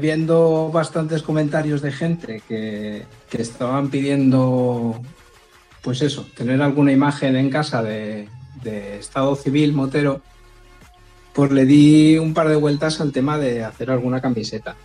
viendo 0.00 0.70
bastantes 0.72 1.22
comentarios 1.22 1.82
de 1.82 1.92
gente 1.92 2.42
que, 2.48 3.04
que 3.28 3.42
estaban 3.42 3.90
pidiendo, 3.90 5.00
pues 5.82 6.02
eso, 6.02 6.26
tener 6.36 6.62
alguna 6.62 6.92
imagen 6.92 7.36
en 7.36 7.50
casa 7.50 7.82
de, 7.82 8.28
de 8.62 8.98
Estado 8.98 9.34
Civil 9.36 9.72
Motero, 9.72 10.22
pues 11.32 11.50
le 11.50 11.64
di 11.64 12.18
un 12.18 12.34
par 12.34 12.48
de 12.48 12.56
vueltas 12.56 13.00
al 13.00 13.12
tema 13.12 13.38
de 13.38 13.64
hacer 13.64 13.90
alguna 13.90 14.20
camiseta. 14.20 14.76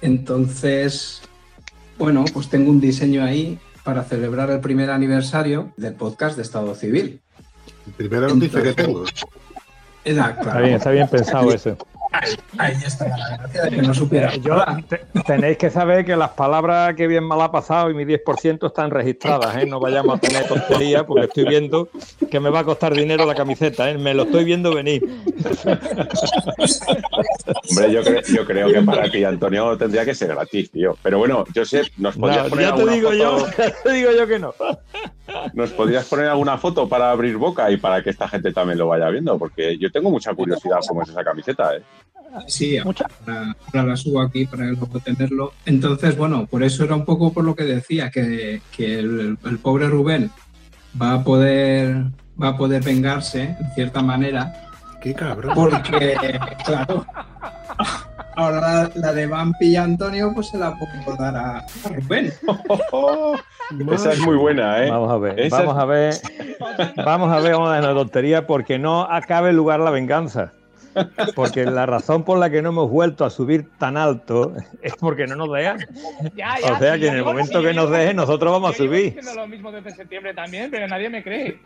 Entonces, 0.00 1.22
bueno, 1.98 2.24
pues 2.32 2.48
tengo 2.48 2.70
un 2.70 2.80
diseño 2.80 3.24
ahí 3.24 3.58
para 3.84 4.02
celebrar 4.02 4.50
el 4.50 4.60
primer 4.60 4.90
aniversario 4.90 5.72
del 5.76 5.94
podcast 5.94 6.36
de 6.36 6.42
Estado 6.42 6.74
Civil. 6.74 7.20
Primera 7.96 8.28
noticia 8.28 8.62
que 8.62 8.72
tengo. 8.72 9.04
Era, 10.04 10.30
Está 10.30 10.40
claro, 10.40 10.64
bien, 10.64 10.76
está 10.76 10.90
bien 10.90 11.08
pensado 11.08 11.50
eso. 11.54 11.78
Ahí 12.58 12.74
está 12.86 13.08
la 13.08 13.36
gracia 13.36 13.62
de 13.64 13.70
que 13.70 13.82
no 13.82 13.94
supiera. 13.94 14.32
Eh, 14.34 14.40
yo- 14.42 14.64
te- 14.88 15.00
tenéis 15.26 15.58
que 15.58 15.70
saber 15.70 16.04
que 16.04 16.16
las 16.16 16.30
palabras 16.30 16.94
que 16.94 17.06
bien 17.06 17.24
mal 17.24 17.40
ha 17.40 17.50
pasado 17.50 17.90
y 17.90 17.94
mi 17.94 18.04
10% 18.04 18.66
están 18.66 18.90
registradas, 18.90 19.56
¿eh? 19.56 19.66
No 19.66 19.80
vayamos 19.80 20.16
a 20.16 20.20
tener 20.20 20.46
tonterías 20.46 21.04
porque 21.04 21.26
estoy 21.26 21.44
viendo 21.46 21.88
que 22.30 22.40
me 22.40 22.50
va 22.50 22.60
a 22.60 22.64
costar 22.64 22.94
dinero 22.94 23.26
la 23.26 23.34
camiseta, 23.34 23.90
¿eh? 23.90 23.98
Me 23.98 24.14
lo 24.14 24.24
estoy 24.24 24.44
viendo 24.44 24.74
venir. 24.74 25.02
Hombre, 27.70 27.92
yo, 27.92 28.02
cre- 28.02 28.24
yo 28.34 28.44
creo 28.44 28.68
que 28.72 28.82
para 28.82 29.10
ti, 29.10 29.24
Antonio, 29.24 29.76
tendría 29.76 30.04
que 30.04 30.14
ser 30.14 30.28
gratis, 30.28 30.70
tío. 30.70 30.96
Pero 31.02 31.18
bueno, 31.18 31.44
Josep, 31.54 31.86
¿nos 31.98 32.16
podrías 32.16 32.44
No, 32.44 32.50
poner 32.50 32.66
ya 32.68 32.74
te 32.74 32.90
digo 32.90 33.12
yo, 33.12 33.46
ya 33.58 33.72
te 33.82 33.92
digo 33.92 34.10
yo 34.12 34.26
que 34.26 34.38
no. 34.38 34.54
¿Nos 35.54 35.70
podrías 35.70 36.04
poner 36.06 36.26
alguna 36.28 36.58
foto 36.58 36.88
para 36.88 37.10
abrir 37.10 37.36
boca 37.36 37.70
y 37.70 37.76
para 37.76 38.02
que 38.02 38.10
esta 38.10 38.28
gente 38.28 38.52
también 38.52 38.78
lo 38.78 38.86
vaya 38.88 39.08
viendo? 39.08 39.38
Porque 39.38 39.76
yo 39.78 39.90
tengo 39.90 40.10
mucha 40.10 40.34
curiosidad 40.34 40.78
cómo 40.86 41.02
es 41.02 41.08
esa 41.08 41.24
camiseta, 41.24 41.76
¿eh? 41.76 41.82
Sí, 42.46 42.78
Mucha- 42.84 43.06
ahora, 43.26 43.56
ahora 43.66 43.82
la 43.90 43.96
subo 43.96 44.20
aquí 44.20 44.46
para 44.46 44.64
luego 44.64 44.86
tenerlo. 45.00 45.52
Entonces, 45.66 46.16
bueno, 46.16 46.46
por 46.46 46.62
eso 46.62 46.84
era 46.84 46.94
un 46.94 47.04
poco 47.04 47.32
por 47.32 47.44
lo 47.44 47.54
que 47.54 47.64
decía, 47.64 48.10
que, 48.10 48.60
que 48.76 48.98
el, 48.98 49.38
el 49.44 49.58
pobre 49.58 49.88
Rubén 49.88 50.30
va 51.00 51.14
a 51.14 51.24
poder 51.24 52.04
va 52.42 52.48
a 52.48 52.56
poder 52.56 52.82
vengarse, 52.82 53.42
en 53.60 53.70
cierta 53.76 54.02
manera, 54.02 54.52
Qué 55.00 55.14
cabrón. 55.14 55.54
porque, 55.54 56.16
claro, 56.64 57.06
ahora 58.36 58.60
la, 58.60 58.90
la 58.94 59.12
de 59.12 59.26
Vampi 59.26 59.66
y 59.66 59.76
Antonio, 59.76 60.32
pues 60.34 60.48
se 60.48 60.58
la 60.58 60.74
puedo 60.76 61.16
dar 61.16 61.36
a, 61.36 61.64
Rubén. 61.88 62.32
Esa 63.92 64.12
es 64.12 64.20
muy 64.20 64.36
buena, 64.36 64.84
¿eh? 64.84 64.90
Vamos 64.90 65.10
a 65.12 65.16
ver, 65.18 65.38
Esa 65.40 65.62
vamos 65.62 65.76
es- 65.76 65.80
a 65.80 65.84
ver, 65.84 66.14
vamos 67.04 67.32
a 67.32 67.40
ver, 67.40 67.52
vamos 67.52 67.70
a 67.70 67.76
dejar 67.76 67.94
tontería 67.94 68.46
porque 68.46 68.78
no 68.78 69.02
acabe 69.02 69.50
el 69.50 69.56
lugar 69.56 69.78
la 69.80 69.90
venganza. 69.90 70.52
Porque 71.34 71.64
la 71.64 71.86
razón 71.86 72.24
por 72.24 72.38
la 72.38 72.50
que 72.50 72.62
no 72.62 72.70
hemos 72.70 72.90
vuelto 72.90 73.24
a 73.24 73.30
subir 73.30 73.68
tan 73.78 73.96
alto 73.96 74.52
es 74.82 74.94
porque 74.96 75.26
no 75.26 75.36
nos 75.36 75.52
dejan. 75.52 75.78
Ya, 76.36 76.54
O 76.62 76.78
sea 76.78 76.94
sí, 76.94 77.00
que 77.00 77.08
en 77.08 77.14
el 77.16 77.24
momento 77.24 77.62
que 77.62 77.74
nos 77.74 77.90
dejen, 77.90 78.16
nosotros 78.16 78.52
vamos 78.52 78.70
a 78.74 78.76
subir. 78.76 79.14
diciendo 79.14 79.34
lo 79.34 79.48
mismo 79.48 79.72
desde 79.72 79.90
septiembre 79.92 80.34
también, 80.34 80.70
pero 80.70 80.86
nadie 80.88 81.08
me 81.10 81.22
cree. 81.22 81.60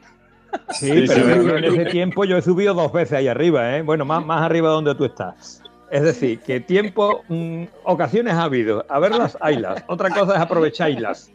Sí, 0.71 0.89
Sí, 0.91 1.05
pero 1.07 1.43
sí, 1.43 1.49
en 1.51 1.65
ese 1.65 1.85
tiempo 1.87 2.25
yo 2.25 2.39
he 2.39 2.43
subido 2.43 2.73
dos 2.73 2.91
veces 2.93 3.19
ahí 3.19 3.29
arriba, 3.29 3.77
¿eh? 3.77 3.83
Bueno, 3.83 4.05
más, 4.07 4.25
más 4.25 4.43
arriba 4.43 4.71
donde 4.71 4.95
tú 4.95 5.05
estás. 5.05 5.63
Es 5.91 6.03
decir, 6.03 6.41
que 6.41 6.61
tiempo, 6.61 7.23
mm, 7.29 7.65
ocasiones 7.85 8.33
ha 8.35 8.45
habido. 8.45 8.85
A 8.89 8.99
verlas, 8.99 9.37
haylas. 9.41 9.85
Otra 9.89 10.11
cosa 10.11 10.35
es 10.37 10.41
aprovecharlas. 10.41 11.31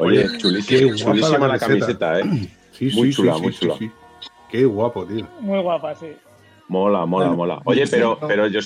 Oye, 0.00 0.26
Qué 0.30 0.38
chulísima, 0.38 0.80
guapa 0.80 0.96
chulísima 1.04 1.38
la 1.38 1.48
la 1.48 1.58
camiseta, 1.58 2.20
¿eh? 2.20 2.48
Sí, 2.72 2.90
Muy 2.94 3.12
sí, 3.12 3.16
chula, 3.16 3.34
sí, 3.36 3.42
muy 3.42 3.52
sí, 3.52 3.58
chula. 3.60 3.74
sí. 3.78 3.90
Qué 4.50 4.64
guapo, 4.64 5.04
tío. 5.04 5.26
Muy 5.40 5.60
guapa, 5.60 5.94
sí. 5.94 6.14
Mola, 6.68 7.06
mola, 7.06 7.26
Bueno, 7.26 7.36
mola. 7.36 7.62
Oye, 7.64 7.86
pero, 7.86 8.18
pero 8.26 8.46
yo, 8.48 8.60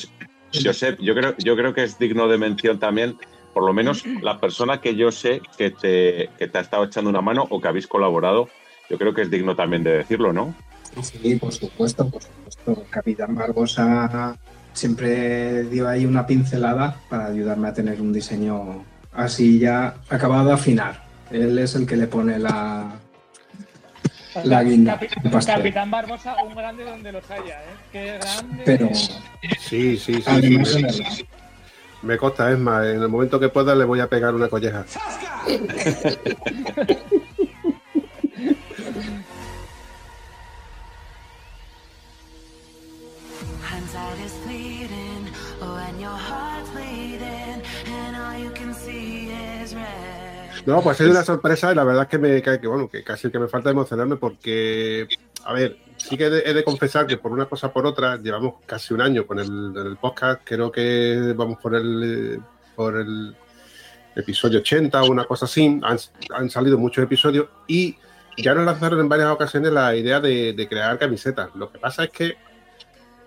Josep, 0.53 0.99
yo 1.01 1.15
creo, 1.15 1.35
yo 1.39 1.57
creo 1.57 1.75
que 1.75 1.85
es 1.85 1.99
digno 1.99 2.29
de 2.29 2.39
mención 2.39 2.79
también, 2.79 3.17
por 3.53 3.65
lo 3.65 3.73
menos 3.73 4.05
la 4.23 4.39
persona 4.39 4.81
que 4.81 4.97
yo 4.97 5.13
sé 5.13 5.41
que 5.57 5.71
te, 5.71 6.31
que 6.39 6.49
te 6.49 6.59
ha 6.59 6.61
estado 6.61 6.85
echando 6.85 7.11
una 7.11 7.21
mano 7.21 7.47
o 7.51 7.61
que 7.61 7.69
habéis 7.69 7.87
colaborado, 7.87 8.49
yo 8.89 8.99
creo 8.99 9.15
que 9.15 9.23
es 9.23 9.31
digno 9.31 9.55
también 9.55 9.85
de 9.85 9.99
decirlo, 9.99 10.33
¿no? 10.33 10.55
Sí, 11.03 11.37
por 11.37 11.53
supuesto, 11.53 12.09
por 12.09 12.23
supuesto. 12.23 12.85
Capitán 12.91 13.35
Barbosa 13.35 14.37
siempre 14.73 15.65
dio 15.65 15.89
ahí 15.89 16.05
una 16.05 16.27
pincelada 16.27 16.97
para 17.09 17.27
ayudarme 17.27 17.69
a 17.69 17.75
tener 17.75 18.01
un 18.01 18.13
diseño 18.13 18.85
así 19.13 19.59
ya 19.59 19.95
acabado 20.09 20.49
de 20.49 20.55
afinar. 20.55 21.05
Él 21.31 21.59
es 21.59 21.75
el 21.77 21.87
que 21.87 21.97
le 21.97 22.09
pone 22.09 22.39
la, 22.39 22.91
la 24.45 24.63
guinda 24.63 24.99
pastel. 25.31 25.57
Capitán 25.57 25.91
Barbosa, 25.91 26.37
un 26.45 26.55
grande 26.55 26.85
donde 26.85 27.13
los 27.13 27.31
haya, 27.31 27.61
¿eh? 27.63 27.75
Qué 27.93 28.19
grande. 28.19 28.63
Pero 28.65 28.89
Sí, 29.59 29.97
sí, 29.97 30.15
sí. 30.15 30.23
además 30.27 30.69
sí, 30.69 31.27
me 32.03 32.17
consta, 32.17 32.51
es 32.51 32.59
más, 32.59 32.87
en 32.87 33.03
el 33.03 33.09
momento 33.09 33.39
que 33.39 33.49
pueda 33.49 33.75
le 33.75 33.85
voy 33.85 34.01
a 34.01 34.09
pegar 34.09 34.35
una 34.35 34.49
colleja. 34.49 34.85
No, 50.67 50.83
pues 50.83 50.99
sido 50.99 51.11
una 51.11 51.25
sorpresa 51.25 51.73
y 51.73 51.75
la 51.75 51.85
verdad 51.85 52.03
es 52.05 52.09
que 52.09 52.19
me 52.19 52.43
que 52.43 52.67
bueno, 52.67 52.89
que 52.89 53.03
casi 53.03 53.31
que 53.31 53.39
me 53.39 53.49
falta 53.49 53.71
emocionarme 53.71 54.17
porque, 54.17 55.09
a 55.45 55.53
ver, 55.53 55.79
sí 55.97 56.17
que 56.17 56.27
he 56.27 56.55
de, 56.55 56.65
confesar 56.65 57.07
que 57.07 57.17
por 57.17 57.33
una 57.33 57.47
cosa 57.47 57.73
por 57.73 57.87
otra 57.87 58.17
llevamos 58.17 58.55
casi 58.67 58.95
un 58.95 59.01
año 59.01 59.27
con 59.27 59.39
el, 59.39 59.73
el 59.77 59.97
podcast, 59.97 60.43
creo 60.45 60.71
que 60.71 61.33
vamos 61.37 61.59
por 61.59 61.75
el 61.75 62.41
por 62.77 62.97
el 62.97 63.35
episodio 64.15 64.61
80 64.61 65.03
o 65.03 65.11
una 65.11 65.25
cosa 65.25 65.47
así, 65.47 65.81
han, 65.83 65.99
han 66.35 66.51
salido 66.51 66.79
muchos 66.79 67.05
episodios 67.05 67.49
y 67.67 67.97
ya 68.37 68.55
nos 68.55 68.65
lanzaron 68.65 69.01
en 69.01 69.09
varias 69.09 69.31
ocasiones 69.31 69.73
la 69.73 69.95
idea 69.95 70.21
de, 70.21 70.53
de 70.53 70.69
crear 70.69 70.99
camisetas. 70.99 71.51
Lo 71.55 71.71
que 71.71 71.79
pasa 71.79 72.05
es 72.05 72.11
que 72.11 72.37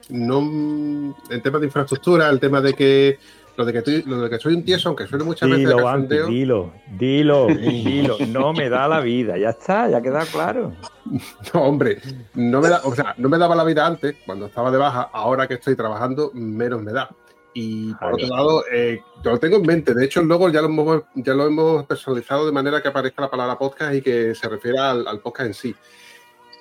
no 0.10 1.16
el 1.30 1.42
tema 1.42 1.60
de 1.60 1.66
infraestructura, 1.66 2.30
el 2.30 2.40
tema 2.40 2.62
de 2.62 2.74
que 2.74 3.20
lo 3.56 3.66
de 3.66 3.72
que, 3.74 3.78
estoy- 3.80 4.04
lo 4.04 4.22
de 4.22 4.30
que 4.30 4.40
soy 4.40 4.56
un 4.56 4.64
tieso, 4.64 4.90
aunque 4.90 5.06
suene 5.08 5.24
muchas 5.24 5.48
veces 5.50 5.66
Dilo, 5.68 5.78
cachondeo, 5.78 6.28
dilo, 6.28 6.74
dilo, 6.98 7.48
dilo. 7.48 8.18
No 8.30 8.52
me 8.54 8.70
da 8.70 8.88
la 8.88 9.00
vida. 9.00 9.38
Ya 9.38 9.50
está, 9.50 9.90
ya 9.90 10.02
queda 10.02 10.26
claro. 10.26 10.74
No, 11.54 11.62
hombre, 11.64 12.00
no 12.34 12.62
me 12.62 12.70
da, 12.70 12.82
o 12.84 12.96
sea, 12.96 13.14
no 13.18 13.30
me 13.30 13.38
daba 13.38 13.56
la 13.56 13.64
vida 13.64 13.86
antes, 13.86 14.16
cuando 14.26 14.46
estaba 14.48 14.72
de 14.72 14.78
baja, 14.78 15.10
ahora 15.14 15.48
que 15.48 15.56
estoy 15.56 15.76
trabajando, 15.76 16.32
menos 16.34 16.82
me 16.82 16.92
da. 16.94 17.10
Y 17.54 17.94
por 17.96 18.14
otro 18.16 18.28
lado, 18.30 18.64
eh, 18.74 19.00
yo 19.24 19.32
lo 19.32 19.38
tengo 19.40 19.58
en 19.58 19.62
mente. 19.68 19.94
De 19.94 20.06
hecho, 20.06 20.24
luego 20.24 20.50
ya 20.50 20.62
lo 20.62 20.68
hemos, 20.70 21.04
ya 21.14 21.36
lo 21.36 21.46
hemos 21.46 21.86
personalizado 21.86 22.48
de 22.48 22.52
manera 22.52 22.82
que 22.82 22.88
aparezca 22.88 23.22
la 23.22 23.30
palabra 23.30 23.60
podcast 23.60 23.94
y 23.94 24.02
que 24.02 24.34
se 24.34 24.50
refiera 24.50 24.90
al, 24.90 25.08
al 25.08 25.20
podcast 25.20 25.48
en 25.48 25.54
sí. 25.54 25.76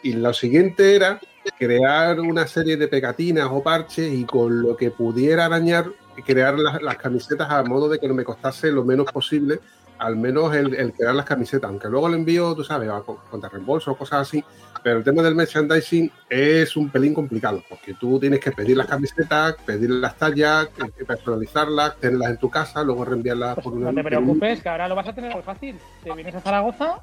Y 0.03 0.13
lo 0.15 0.35
siguiente 0.35 0.95
era 0.95 1.19
crear 1.59 2.21
una 2.21 2.47
serie 2.47 2.77
de 2.77 2.89
pegatinas 2.89 3.49
o 3.51 3.63
parches 3.63 4.13
y 4.13 4.25
con 4.25 4.61
lo 4.61 4.77
que 4.77 4.91
pudiera 4.91 5.47
arañar, 5.47 5.87
crear 6.25 6.59
las, 6.59 6.83
las 6.83 6.97
camisetas 6.97 7.51
a 7.51 7.63
modo 7.63 7.89
de 7.89 7.99
que 7.99 8.09
no 8.09 8.15
me 8.15 8.25
costase 8.25 8.71
lo 8.71 8.85
menos 8.85 9.11
posible, 9.13 9.61
al 9.99 10.17
menos 10.17 10.55
el, 10.55 10.75
el 10.75 10.93
crear 10.93 11.15
las 11.15 11.25
camisetas. 11.25 11.69
Aunque 11.71 11.89
luego 11.89 12.09
el 12.09 12.15
envío, 12.15 12.55
tú 12.55 12.65
sabes, 12.65 12.89
a- 12.91 13.03
contra 13.03 13.49
reembolso 13.49 13.93
o 13.93 13.97
cosas 13.97 14.29
así, 14.29 14.43
pero 14.83 14.99
el 14.99 15.05
tema 15.05 15.23
del 15.23 15.37
merchandising 15.37 16.11
es 16.29 16.77
un 16.77 16.91
pelín 16.91 17.15
complicado, 17.15 17.63
porque 17.69 17.95
tú 17.95 18.19
tienes 18.19 18.41
que 18.41 18.51
pedir 18.51 18.77
las 18.77 18.89
camisetas, 18.89 19.55
pedir 19.65 19.91
las 19.91 20.17
tallas, 20.17 20.69
personalizarlas, 21.07 21.97
tenerlas 21.99 22.31
en 22.31 22.37
tu 22.39 22.51
casa, 22.51 22.83
luego 22.83 23.05
reenviarlas 23.05 23.57
por 23.61 23.75
una... 23.75 23.93
No 23.93 23.95
te 23.95 24.03
preocupes, 24.05 24.61
que 24.61 24.69
ahora 24.69 24.89
lo 24.89 24.97
vas 24.97 25.07
a 25.07 25.13
tener 25.15 25.33
muy 25.33 25.43
fácil. 25.43 25.79
Te 26.03 26.13
vienes 26.13 26.35
a 26.35 26.41
Zaragoza 26.41 26.99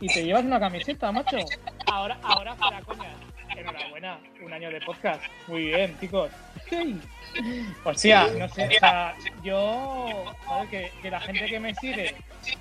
y 0.00 0.08
te 0.08 0.22
llevas 0.24 0.44
una 0.44 0.60
camiseta, 0.60 1.10
macho. 1.12 1.38
Ahora, 1.86 2.18
ahora 2.22 2.54
fuera 2.56 2.82
coña. 2.82 3.10
Enhorabuena, 3.56 4.18
un 4.44 4.52
año 4.52 4.70
de 4.70 4.80
podcast. 4.80 5.22
Muy 5.46 5.66
bien, 5.66 5.96
chicos. 6.00 6.30
Sí. 6.68 6.98
Hostia, 7.84 8.26
no 8.38 8.48
sé, 8.48 8.66
o 8.66 8.78
sea, 8.78 9.14
yo, 9.42 10.24
joder, 10.44 10.68
que, 10.68 10.92
que 11.00 11.10
la 11.10 11.20
gente 11.20 11.46
que 11.46 11.58
me 11.60 11.74
sigue 11.76 12.14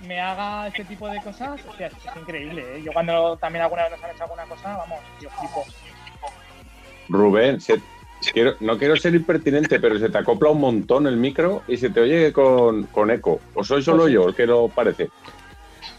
me 0.08 0.20
haga 0.20 0.68
este 0.68 0.86
tipo 0.86 1.08
de 1.10 1.22
cosas, 1.22 1.60
hostia, 1.68 1.88
es, 1.88 1.94
es 1.94 2.16
increíble, 2.16 2.64
¿eh? 2.78 2.82
Yo 2.84 2.94
cuando 2.94 3.36
también 3.38 3.64
alguna 3.64 3.84
vez 3.84 3.92
nos 3.94 4.04
han 4.04 4.12
hecho 4.12 4.24
alguna 4.24 4.44
cosa, 4.44 4.78
vamos, 4.78 5.00
yo 5.22 5.30
flipo. 5.32 5.66
Rubén, 7.10 7.60
se- 7.60 7.82
quiero- 8.34 8.56
no 8.62 8.78
quiero 8.78 8.96
ser 8.96 9.14
impertinente, 9.16 9.80
pero 9.80 10.00
se 10.00 10.10
te 10.10 10.18
acopla 10.18 10.50
un 10.52 10.62
montón 10.62 11.08
el 11.08 11.18
micro 11.18 11.64
y 11.68 11.76
se 11.78 11.90
te 11.90 12.00
oye 12.02 12.32
con, 12.32 12.84
con 12.88 13.12
eco. 13.12 13.42
¿O 13.54 13.64
soy 13.64 13.82
solo 13.84 14.08
yo 14.08 14.30
el 14.30 14.36
que 14.36 14.46
lo 14.46 14.70
parece? 14.70 15.10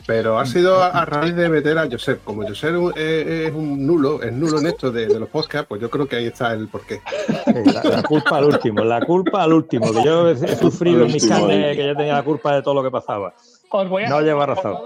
Pero 0.07 0.39
ha 0.39 0.47
sido 0.47 0.83
a, 0.83 0.89
a 0.89 1.05
raíz 1.05 1.35
de 1.37 1.49
meter 1.49 1.79
a 1.79 1.89
Josep. 1.91 2.25
Como 2.25 2.43
Josep 2.47 2.97
es, 2.97 3.27
es 3.49 3.53
un 3.53 3.87
nulo, 3.87 4.23
es 4.23 4.33
nulo 4.33 4.59
en 4.59 4.67
esto 4.67 4.91
de, 4.91 5.07
de 5.07 5.21
los 5.21 5.29
podcasts, 5.29 5.67
pues 5.69 5.81
yo 5.81 5.89
creo 5.91 6.07
que 6.07 6.17
ahí 6.17 6.27
está 6.27 6.53
el 6.53 6.69
porqué. 6.69 7.01
La, 7.73 7.83
la 7.85 8.03
culpa 8.03 8.39
al 8.39 8.45
último, 8.47 8.83
la 8.85 9.01
culpa 9.05 9.43
al 9.43 9.53
último. 9.53 9.93
Que 9.93 10.05
yo 10.05 10.29
he 10.29 10.33
he 10.33 10.57
sufrido 10.57 11.05
en 11.05 11.13
mis 11.13 11.27
carnes 11.27 11.77
que 11.77 11.87
yo 11.87 11.97
tenía 11.97 12.15
la 12.15 12.25
culpa 12.25 12.55
de 12.55 12.63
todo 12.63 12.75
lo 12.75 12.83
que 12.83 12.91
pasaba. 12.91 13.35
Os 13.71 13.89
voy 13.89 14.05
a 14.05 14.09
No 14.09 14.21
lleva 14.21 14.47
razón. 14.47 14.77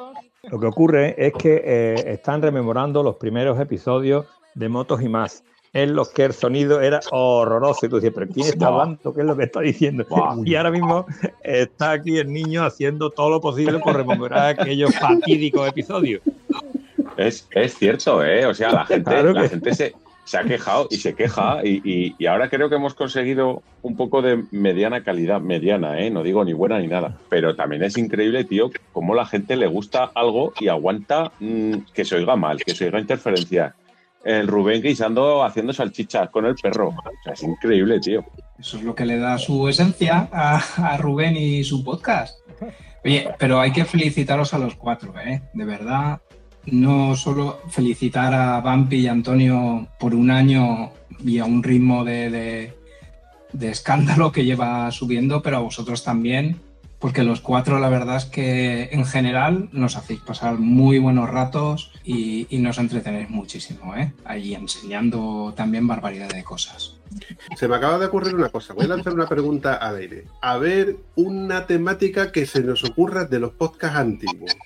Lo 0.45 0.61
que 0.61 0.67
ocurre 0.67 1.15
es 1.19 1.33
que 1.33 1.63
eh, 1.65 2.13
están 2.13 2.41
rememorando 2.41 3.03
los 3.03 3.17
primeros 3.17 3.59
episodios 3.59 4.27
de 4.55 4.69
Motos 4.69 5.03
y 5.03 5.09
más, 5.09 5.43
en 5.73 5.95
los 5.95 6.09
que 6.11 6.25
el 6.25 6.33
sonido 6.33 6.81
era 6.81 7.01
horroroso. 7.11 7.87
Y 7.87 7.89
tú 7.89 7.97
dices, 7.97 8.13
¿pero 8.15 8.27
quién 8.29 8.47
está 8.47 8.67
hablando? 8.69 9.15
¿Qué 9.15 9.21
es 9.21 9.27
lo 9.27 9.37
que 9.37 9.45
está 9.45 9.61
diciendo? 9.61 10.05
Y 10.45 10.55
ahora 10.55 10.71
mismo 10.71 11.07
está 11.43 11.93
aquí 11.93 12.19
el 12.19 12.33
niño 12.33 12.65
haciendo 12.65 13.11
todo 13.11 13.31
lo 13.31 13.41
posible 13.41 13.79
por 13.79 13.97
rememorar 13.97 14.59
aquellos 14.59 14.95
fatídicos 14.95 15.69
episodios. 15.69 16.23
Es, 17.17 17.49
es 17.53 17.75
cierto, 17.79 18.23
¿eh? 18.25 18.47
O 18.47 18.55
sea, 18.55 18.73
la 18.73 18.85
gente, 18.87 19.11
Claro 19.11 19.33
la 19.33 19.49
gente 19.49 19.75
se, 19.75 19.95
se 20.25 20.37
ha 20.39 20.45
quejado 20.45 20.87
y 20.91 20.97
se 20.97 21.15
queja 21.15 21.61
y, 21.65 21.81
y- 21.85 22.15
y 22.19 22.27
ahora 22.27 22.51
creo 22.51 22.69
que 22.69 22.75
hemos 22.75 22.95
conseguido 22.95 23.63
un 23.83 23.97
poco 23.97 24.21
de 24.21 24.45
mediana 24.51 25.03
calidad, 25.03 25.41
mediana, 25.41 25.99
¿eh? 26.01 26.11
No 26.11 26.23
digo 26.23 26.45
ni 26.45 26.53
buena 26.53 26.79
ni 26.79 26.89
nada, 26.89 27.17
pero 27.31 27.55
también 27.57 27.85
es 27.85 27.97
increíble, 27.97 28.45
tío, 28.45 28.71
cómo 28.93 29.15
la 29.15 29.25
gente 29.25 29.57
le 29.57 29.67
gusta 29.67 30.11
algo 30.15 30.53
y 30.61 30.69
aguanta 30.69 31.33
mm, 31.41 31.75
que 31.95 32.05
se 32.05 32.17
oiga 32.17 32.37
mal, 32.37 32.63
que 32.63 32.75
se 32.75 32.85
oiga 32.87 32.99
interferencia. 33.01 33.75
El 34.27 34.49
Rubén 34.49 34.83
guisando, 34.83 35.45
haciendo 35.45 35.73
salchichas 35.73 36.31
con 36.31 36.47
el 36.47 36.57
perro. 36.57 36.95
Es 37.33 37.43
increíble, 37.43 38.01
tío. 38.01 38.25
Eso 38.59 38.77
es 38.79 38.83
lo 38.83 38.95
que 38.95 39.07
le 39.07 39.19
da 39.19 39.39
su 39.39 39.69
esencia 39.69 40.29
a, 40.33 40.97
Rubén 40.99 41.37
y 41.37 41.63
su 41.63 41.85
podcast. 41.85 42.39
Oye, 43.05 43.29
pero 43.39 43.61
hay 43.61 43.71
que 43.71 43.85
felicitaros 43.85 44.53
a 44.53 44.59
los 44.59 44.75
cuatro, 44.75 45.15
¿eh? 45.25 45.43
De 45.55 45.65
verdad, 45.65 46.21
no 46.67 47.15
solo 47.15 47.61
felicitar 47.69 48.35
a 48.35 48.61
Vampi 48.61 48.97
y 48.97 49.07
Antonio 49.07 49.87
por 49.99 50.15
un 50.15 50.31
año 50.31 50.91
y 51.25 51.39
a 51.39 51.45
un 51.45 51.63
ritmo 51.63 52.05
de- 52.05 52.75
de 53.53 53.71
escándalo 53.71 54.33
que 54.33 54.45
lleva 54.45 54.91
subiendo, 54.91 55.41
pero 55.41 55.59
a 55.59 55.61
vosotros 55.61 56.03
también, 56.03 56.61
porque 56.99 57.23
los 57.23 57.41
cuatro 57.41 57.79
la 57.79 57.89
verdad 57.89 58.17
es 58.17 58.25
que 58.25 58.89
en 58.93 59.05
general 59.05 59.69
nos 59.73 59.97
hacéis 59.97 60.21
pasar 60.21 60.59
muy 60.59 60.99
buenos 60.99 61.29
ratos 61.29 61.93
y, 62.05 62.47
nos 62.59 62.79
entretenéis 62.79 63.31
muchísimo, 63.31 63.95
¿eh? 63.95 64.13
Ahí 64.25 64.55
enseñando 64.55 65.53
también 65.57 65.87
barbaridad 65.87 66.29
de 66.31 66.43
cosas. 66.43 66.97
Se 67.57 67.69
me 67.69 67.77
acaba 67.77 67.99
de 67.99 68.07
ocurrir 68.07 68.35
una 68.35 68.49
cosa. 68.49 68.75
Voy 68.75 68.87
a 68.87 68.89
lanzar 68.89 69.13
una 69.13 69.29
pregunta 69.29 69.75
al 69.75 69.97
aire. 69.97 70.25
A 70.41 70.57
ver, 70.59 70.97
una 71.15 71.67
temática 71.67 72.33
que 72.33 72.47
se 72.47 72.63
nos 72.63 72.83
ocurra 72.83 73.25
de 73.25 73.39
los 73.39 73.53
podcasts 73.53 73.99
antiguos. 73.99 74.57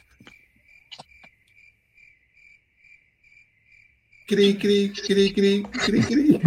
Cri, 4.26 4.56
cri, 4.56 4.92
cri, 4.92 5.32
cri, 5.34 5.62
cri, 5.64 6.00
cri. 6.00 6.40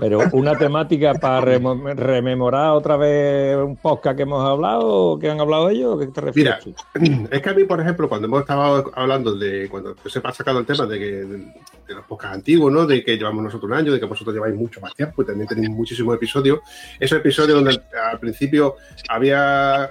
Pero 0.00 0.20
una 0.32 0.56
temática 0.56 1.14
para 1.14 1.40
rememorar 1.40 2.70
otra 2.70 2.96
vez 2.96 3.56
un 3.56 3.76
podcast 3.76 4.16
que 4.16 4.22
hemos 4.22 4.44
hablado, 4.48 4.86
o 4.86 5.18
que 5.18 5.30
han 5.30 5.40
hablado 5.40 5.68
ellos, 5.68 5.94
¿o 5.94 5.98
qué 5.98 6.06
te 6.08 6.20
refieres 6.20 6.66
Mira? 6.96 7.28
Es 7.30 7.42
que 7.42 7.50
a 7.50 7.54
mí, 7.54 7.64
por 7.64 7.80
ejemplo, 7.80 8.08
cuando 8.08 8.26
hemos 8.26 8.40
estado 8.40 8.90
hablando 8.94 9.34
de, 9.34 9.68
cuando 9.68 9.94
se 10.06 10.20
ha 10.22 10.32
sacado 10.32 10.58
el 10.58 10.66
tema 10.66 10.86
de, 10.86 10.98
que, 10.98 11.06
de, 11.06 11.36
de 11.86 11.94
los 11.94 12.04
podcasts 12.06 12.36
antiguos, 12.36 12.72
¿no? 12.72 12.86
De 12.86 13.04
que 13.04 13.16
llevamos 13.16 13.44
nosotros 13.44 13.70
un 13.70 13.76
año, 13.76 13.92
de 13.92 14.00
que 14.00 14.06
vosotros 14.06 14.34
lleváis 14.34 14.54
mucho 14.54 14.80
más 14.80 14.94
tiempo 14.94 15.22
y 15.22 15.26
también 15.26 15.48
tenéis 15.48 15.70
muchísimos 15.70 16.14
episodios. 16.16 16.60
Esos 16.98 17.18
episodios 17.18 17.62
donde 17.62 17.80
al, 18.10 18.18
principio 18.18 18.76
había, 19.08 19.90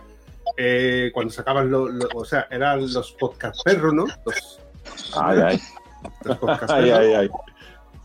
eh, 0.58 1.12
cuando 1.14 1.32
sacaban 1.32 1.70
los, 1.70 1.90
o 2.16 2.26
sea, 2.26 2.48
eran 2.50 2.82
los 2.82 3.12
podcast 3.14 3.64
perros, 3.64 3.94
¿no? 3.94 4.06
Los, 4.26 4.60
Ay, 5.16 5.40
ay, 5.46 5.60
los 6.24 6.38
podcast 6.38 6.72
ay, 6.72 6.84
perros. 6.84 7.00
ay, 7.00 7.14
ay. 7.14 7.30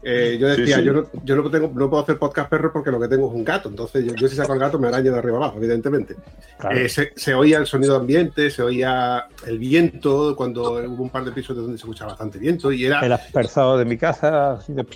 Eh, 0.03 0.39
yo 0.41 0.55
Sí, 0.55 0.61
decía, 0.61 0.77
sí. 0.79 0.85
yo, 0.85 0.93
no, 0.93 1.07
yo 1.25 1.37
no, 1.37 1.51
tengo, 1.51 1.71
no 1.75 1.91
puedo 1.91 2.03
hacer 2.03 2.19
podcast 2.19 2.49
perro 2.49 2.73
porque 2.73 2.91
lo 2.91 3.01
que 3.01 3.09
tengo 3.09 3.29
es 3.29 3.35
un 3.35 3.45
gato. 3.45 3.69
Entonces, 3.69 4.05
yo, 4.05 4.15
yo 4.15 4.29
si 4.29 4.37
saco 4.37 4.53
el 4.55 4.61
gato 4.61 4.79
me 4.79 4.89
araña 4.89 5.11
de 5.11 5.19
arriba 5.19 5.39
abajo, 5.39 5.57
evidentemente. 5.59 6.15
Claro. 6.59 6.77
Eh, 6.77 6.89
se, 6.89 7.13
se 7.17 7.35
oía 7.35 7.59
el 7.59 7.67
sonido 7.67 7.97
ambiente, 7.97 8.51
se 8.51 8.63
oía 8.63 9.27
el 9.47 9.59
viento, 9.59 10.37
cuando 10.37 10.75
hubo 10.75 11.03
un 11.03 11.11
par 11.11 11.25
de 11.25 11.31
episodios 11.31 11.65
donde 11.65 11.79
se 11.79 11.83
escuchaba 11.83 12.13
bastante 12.13 12.39
viento 12.39 12.71
y 12.71 12.85
era, 12.87 13.01
El 13.01 13.13
aspersado 13.13 13.77
de 13.77 13.85
mi 13.85 13.97
casa, 13.97 14.53
así 14.53 14.73
de... 14.73 14.87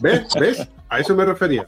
¿ves? 0.00 0.22
¿Ves? 0.38 0.68
A 0.88 1.00
eso 1.00 1.14
me 1.16 1.24
refería. 1.24 1.66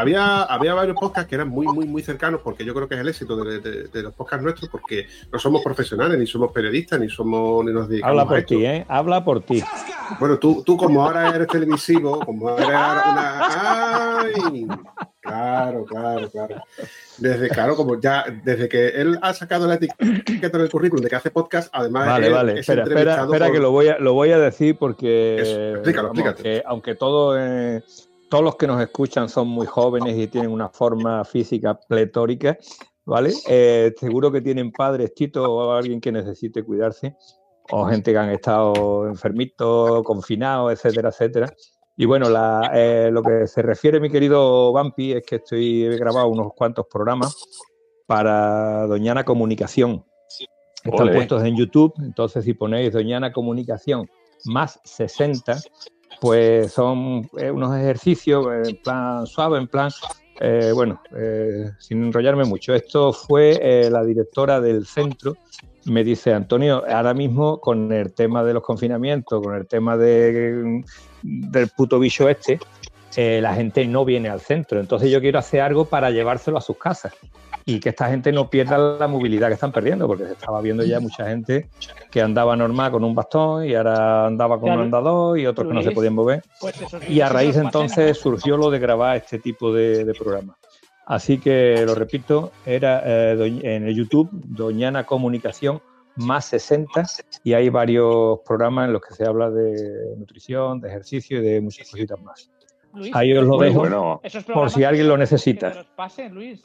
Había, 0.00 0.42
había 0.42 0.74
varios 0.74 0.96
podcasts 0.98 1.28
que 1.28 1.34
eran 1.36 1.48
muy, 1.48 1.66
muy, 1.66 1.86
muy 1.86 2.02
cercanos 2.02 2.40
porque 2.42 2.64
yo 2.64 2.74
creo 2.74 2.88
que 2.88 2.94
es 2.96 3.00
el 3.00 3.08
éxito 3.08 3.36
de, 3.44 3.60
de- 3.60 3.84
de 3.88 4.02
los 4.02 4.12
podcasts 4.14 4.42
nuestros 4.44 4.68
porque 4.70 5.06
no 5.32 5.38
somos 5.38 5.62
profesionales, 5.62 6.18
ni 6.18 6.26
somos 6.26 6.52
periodistas, 6.52 7.00
ni 7.00 7.08
somos, 7.08 7.64
ni 7.64 7.72
nos 7.72 7.88
dedicamos 7.88 8.10
Habla 8.12 8.28
por 8.28 8.42
ti, 8.42 8.64
¿eh? 8.66 8.84
Habla 8.88 9.24
por 9.24 9.40
ti. 9.42 9.62
Bueno, 10.20 10.38
tú, 10.38 10.62
tú 10.64 10.76
como 10.76 11.04
ahora 11.04 11.34
eres 11.34 11.48
televisivo, 11.48 12.20
como 12.20 12.48
ahora 12.48 12.64
eres 12.64 13.12
una... 13.12 14.20
¡Ay! 14.20 14.66
Claro, 15.20 15.84
claro, 15.84 16.30
claro. 16.30 16.54
Desde, 17.18 17.48
claro, 17.48 17.74
como 17.74 17.98
ya, 18.00 18.24
desde 18.44 18.68
que 18.68 18.88
él 18.90 19.18
ha 19.22 19.34
sacado 19.34 19.66
la 19.66 19.74
etiqueta 19.74 20.56
en 20.56 20.62
el 20.62 20.70
currículum 20.70 21.02
de 21.02 21.08
que 21.10 21.16
hace 21.16 21.30
podcast, 21.32 21.68
además 21.72 22.06
Vale, 22.06 22.26
él 22.28 22.32
vale. 22.32 22.52
es 22.52 22.58
Espera, 22.60 22.84
espera, 22.84 23.22
espera 23.24 23.46
por- 23.46 23.54
que 23.54 23.60
lo 23.60 23.70
voy 23.72 23.88
a, 23.88 23.98
lo 23.98 24.12
voy 24.12 24.30
a 24.30 24.38
decir 24.38 24.76
porque 24.78 25.40
Eso, 25.40 25.74
explícalo, 25.74 26.08
vamos, 26.10 26.24
explícate. 26.24 26.42
que 26.60 26.62
aunque 26.64 26.94
todo, 26.94 27.36
eh, 27.36 27.82
todos 28.28 28.44
los 28.44 28.56
que 28.56 28.66
nos 28.66 28.80
escuchan 28.80 29.28
son 29.28 29.48
muy 29.48 29.66
jóvenes 29.66 30.16
y 30.16 30.26
tienen 30.26 30.50
una 30.50 30.68
forma 30.68 31.24
física 31.24 31.78
pletórica, 31.78 32.56
¿vale? 33.04 33.32
Eh, 33.48 33.94
seguro 33.98 34.32
que 34.32 34.40
tienen 34.40 34.72
padres, 34.72 35.14
Tito, 35.14 35.44
o 35.44 35.72
alguien 35.72 36.00
que 36.00 36.12
necesite 36.12 36.62
cuidarse, 36.64 37.16
o 37.70 37.84
gente 37.86 38.12
que 38.12 38.18
han 38.18 38.30
estado 38.30 39.06
enfermitos, 39.06 40.02
confinados, 40.02 40.72
etcétera, 40.72 41.10
etcétera. 41.10 41.52
Y 41.96 42.04
bueno, 42.04 42.28
la, 42.28 42.70
eh, 42.74 43.10
lo 43.10 43.22
que 43.22 43.46
se 43.46 43.62
refiere, 43.62 44.00
mi 44.00 44.10
querido 44.10 44.72
Vampi, 44.72 45.12
es 45.12 45.22
que 45.24 45.36
estoy 45.36 45.84
he 45.84 45.96
grabado 45.96 46.28
unos 46.28 46.52
cuantos 46.54 46.86
programas 46.90 47.36
para 48.06 48.86
Doñana 48.86 49.24
Comunicación. 49.24 50.04
Están 50.84 51.12
puestos 51.12 51.42
en 51.42 51.56
YouTube, 51.56 51.94
entonces 51.98 52.44
si 52.44 52.54
ponéis 52.54 52.92
Doñana 52.92 53.32
Comunicación 53.32 54.08
más 54.44 54.78
60, 54.84 55.58
pues 56.20 56.72
son 56.72 57.28
eh, 57.38 57.50
unos 57.50 57.76
ejercicios 57.76 58.46
eh, 58.46 58.70
en 58.70 58.76
plan 58.76 59.26
suave, 59.26 59.58
en 59.58 59.68
plan, 59.68 59.90
eh, 60.40 60.70
bueno, 60.74 61.00
sin 61.78 62.04
enrollarme 62.04 62.44
mucho. 62.44 62.74
Esto 62.74 63.12
fue 63.12 63.88
la 63.90 64.04
directora 64.04 64.60
del 64.60 64.86
centro, 64.86 65.36
me 65.84 66.04
dice 66.04 66.32
Antonio, 66.32 66.82
ahora 66.88 67.14
mismo 67.14 67.60
con 67.60 67.92
el 67.92 68.12
tema 68.12 68.42
de 68.44 68.54
los 68.54 68.62
confinamientos, 68.62 69.42
con 69.42 69.54
el 69.54 69.66
tema 69.66 69.96
de, 69.96 70.82
del 71.22 71.68
puto 71.76 71.98
bicho 71.98 72.28
este, 72.28 72.58
eh, 73.16 73.40
la 73.40 73.54
gente 73.54 73.86
no 73.86 74.04
viene 74.04 74.28
al 74.28 74.40
centro. 74.40 74.78
Entonces 74.80 75.10
yo 75.10 75.20
quiero 75.20 75.38
hacer 75.38 75.60
algo 75.60 75.86
para 75.86 76.10
llevárselo 76.10 76.58
a 76.58 76.60
sus 76.60 76.76
casas 76.76 77.12
y 77.64 77.80
que 77.80 77.88
esta 77.88 78.08
gente 78.08 78.30
no 78.30 78.48
pierda 78.48 78.78
la 78.78 79.08
movilidad 79.08 79.48
que 79.48 79.54
están 79.54 79.72
perdiendo, 79.72 80.06
porque 80.06 80.24
se 80.26 80.32
estaba 80.32 80.60
viendo 80.60 80.84
ya 80.84 81.00
mucha 81.00 81.26
gente 81.26 81.68
que 82.12 82.22
andaba 82.22 82.54
normal 82.54 82.92
con 82.92 83.02
un 83.02 83.14
bastón 83.14 83.64
y 83.66 83.74
ahora 83.74 84.26
andaba 84.26 84.56
con 84.56 84.66
Claro. 84.66 84.80
un 84.80 84.84
andador 84.84 85.38
y 85.38 85.46
otros 85.46 85.66
que 85.66 85.74
no 85.74 85.82
se 85.82 85.90
podían 85.90 86.14
mover. 86.14 86.42
Pues 86.60 86.76
Y 87.08 87.20
a 87.20 87.28
raíz 87.28 87.56
entonces 87.56 88.18
surgió 88.18 88.56
lo 88.56 88.70
de 88.70 88.78
grabar 88.78 89.16
este 89.16 89.38
tipo 89.40 89.72
de, 89.72 90.04
de 90.04 90.14
programas. 90.14 90.56
Así 91.06 91.38
que 91.38 91.84
lo 91.86 91.94
repito, 91.94 92.52
era 92.64 93.02
eh, 93.04 93.60
en 93.62 93.86
el 93.86 93.94
YouTube 93.94 94.28
Doñana 94.32 95.04
Comunicación 95.04 95.80
más 96.16 96.46
60 96.46 97.04
y 97.44 97.52
hay 97.52 97.68
varios 97.68 98.40
programas 98.46 98.86
en 98.86 98.92
los 98.92 99.02
que 99.02 99.14
se 99.14 99.24
habla 99.24 99.50
de 99.50 100.14
nutrición, 100.16 100.80
de 100.80 100.88
ejercicio 100.88 101.38
y 101.40 101.42
de 101.42 101.60
muchas 101.60 101.90
cositas 101.90 102.20
más. 102.22 102.50
Luis, 102.96 103.14
Ahí 103.14 103.32
os 103.36 103.44
lo 103.46 103.56
Muy 103.56 103.66
dejo 103.68 103.78
bueno. 103.80 104.20
por 104.54 104.70
si 104.70 104.82
alguien 104.84 105.06
lo 105.08 105.14
que 105.14 105.20
necesita. 105.20 105.74
los 105.74 105.86
pasen, 105.86 106.34
Luis. 106.34 106.60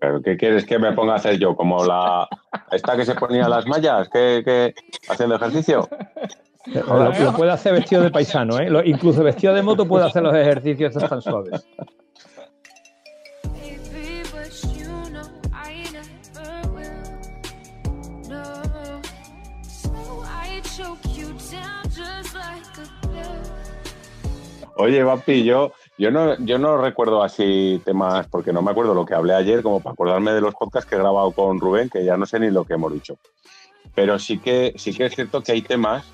¿Pero 0.00 0.20
qué 0.20 0.36
quieres 0.36 0.64
que 0.64 0.78
me 0.78 0.92
ponga 0.92 1.12
a 1.12 1.16
hacer 1.16 1.38
yo? 1.38 1.54
¿Como 1.54 1.84
la 1.84 2.28
esta 2.72 2.96
que 2.96 3.04
se 3.04 3.14
ponía 3.14 3.48
las 3.48 3.66
mallas? 3.66 4.08
¿Qué, 4.08 4.42
qué- 4.44 4.74
haciendo 5.08 5.36
ejercicio? 5.36 5.88
Lo, 6.66 7.12
lo 7.12 7.32
puede 7.36 7.52
hacer 7.52 7.72
vestido 7.74 8.02
de 8.02 8.10
paisano, 8.10 8.58
¿eh? 8.58 8.68
Lo- 8.68 8.84
incluso 8.84 9.22
vestido 9.22 9.54
de 9.54 9.62
moto 9.62 9.86
puede 9.86 10.06
hacer 10.06 10.22
los 10.22 10.34
ejercicios 10.34 10.94
estos 10.94 11.08
tan 11.08 11.22
suaves. 11.22 11.66
Oye, 24.76 25.02
Vampi, 25.02 25.44
yo, 25.44 25.72
yo, 25.98 26.10
no, 26.10 26.36
yo 26.38 26.58
no 26.58 26.78
recuerdo 26.78 27.22
así 27.22 27.80
temas, 27.84 28.26
porque 28.28 28.52
no 28.52 28.62
me 28.62 28.70
acuerdo 28.70 28.94
lo 28.94 29.04
que 29.04 29.14
hablé 29.14 29.34
ayer, 29.34 29.62
como 29.62 29.80
para 29.80 29.92
acordarme 29.92 30.32
de 30.32 30.40
los 30.40 30.54
podcasts 30.54 30.88
que 30.88 30.96
he 30.96 30.98
grabado 30.98 31.30
con 31.32 31.60
Rubén, 31.60 31.90
que 31.90 32.04
ya 32.04 32.16
no 32.16 32.26
sé 32.26 32.40
ni 32.40 32.50
lo 32.50 32.64
que 32.64 32.74
hemos 32.74 32.92
dicho. 32.92 33.18
Pero 33.94 34.18
sí 34.18 34.38
que, 34.38 34.72
sí 34.76 34.94
que 34.94 35.06
es 35.06 35.14
cierto 35.14 35.42
que 35.42 35.52
hay 35.52 35.62
temas 35.62 36.06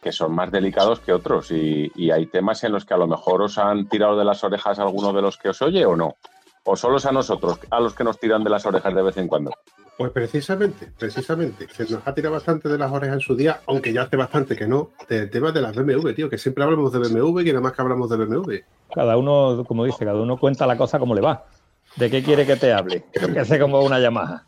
que 0.00 0.12
son 0.12 0.34
más 0.34 0.52
delicados 0.52 1.00
que 1.00 1.12
otros 1.12 1.50
y, 1.50 1.90
y 1.94 2.10
hay 2.10 2.26
temas 2.26 2.62
en 2.62 2.72
los 2.72 2.84
que 2.84 2.94
a 2.94 2.98
lo 2.98 3.06
mejor 3.06 3.42
os 3.42 3.58
han 3.58 3.88
tirado 3.88 4.18
de 4.18 4.24
las 4.24 4.44
orejas 4.44 4.78
alguno 4.78 5.12
de 5.12 5.22
los 5.22 5.38
que 5.38 5.48
os 5.48 5.62
oye 5.62 5.84
o 5.86 5.96
no. 5.96 6.16
O 6.64 6.76
solo 6.76 6.98
es 6.98 7.06
a 7.06 7.12
nosotros, 7.12 7.58
a 7.70 7.80
los 7.80 7.94
que 7.94 8.04
nos 8.04 8.18
tiran 8.20 8.44
de 8.44 8.50
las 8.50 8.64
orejas 8.66 8.94
de 8.94 9.02
vez 9.02 9.16
en 9.16 9.28
cuando. 9.28 9.50
Pues 9.96 10.10
precisamente, 10.10 10.90
precisamente, 10.98 11.68
se 11.68 11.84
nos 11.84 12.04
ha 12.04 12.12
tirado 12.12 12.34
bastante 12.34 12.68
de 12.68 12.76
las 12.76 12.90
orejas 12.90 13.14
en 13.14 13.20
su 13.20 13.36
día, 13.36 13.60
aunque 13.66 13.92
ya 13.92 14.02
hace 14.02 14.16
bastante 14.16 14.56
que 14.56 14.66
no, 14.66 14.90
del 15.08 15.30
tema 15.30 15.52
de 15.52 15.60
las 15.60 15.76
BMW, 15.76 16.10
tío, 16.10 16.28
que 16.28 16.36
siempre 16.36 16.64
hablamos 16.64 16.92
de 16.92 16.98
BMW 16.98 17.40
y 17.40 17.44
nada 17.46 17.60
más 17.60 17.72
que 17.72 17.82
hablamos 17.82 18.10
de 18.10 18.16
BMW. 18.16 18.54
Cada 18.92 19.16
uno, 19.16 19.64
como 19.66 19.84
dice, 19.84 20.04
cada 20.04 20.20
uno 20.20 20.36
cuenta 20.36 20.66
la 20.66 20.76
cosa 20.76 20.98
como 20.98 21.14
le 21.14 21.20
va. 21.20 21.46
¿De 21.94 22.10
qué 22.10 22.24
quiere 22.24 22.44
que 22.44 22.56
te 22.56 22.72
hable? 22.72 23.04
Que 23.12 23.38
hace 23.38 23.60
como 23.60 23.80
una 23.80 24.00
Yamaha. 24.00 24.44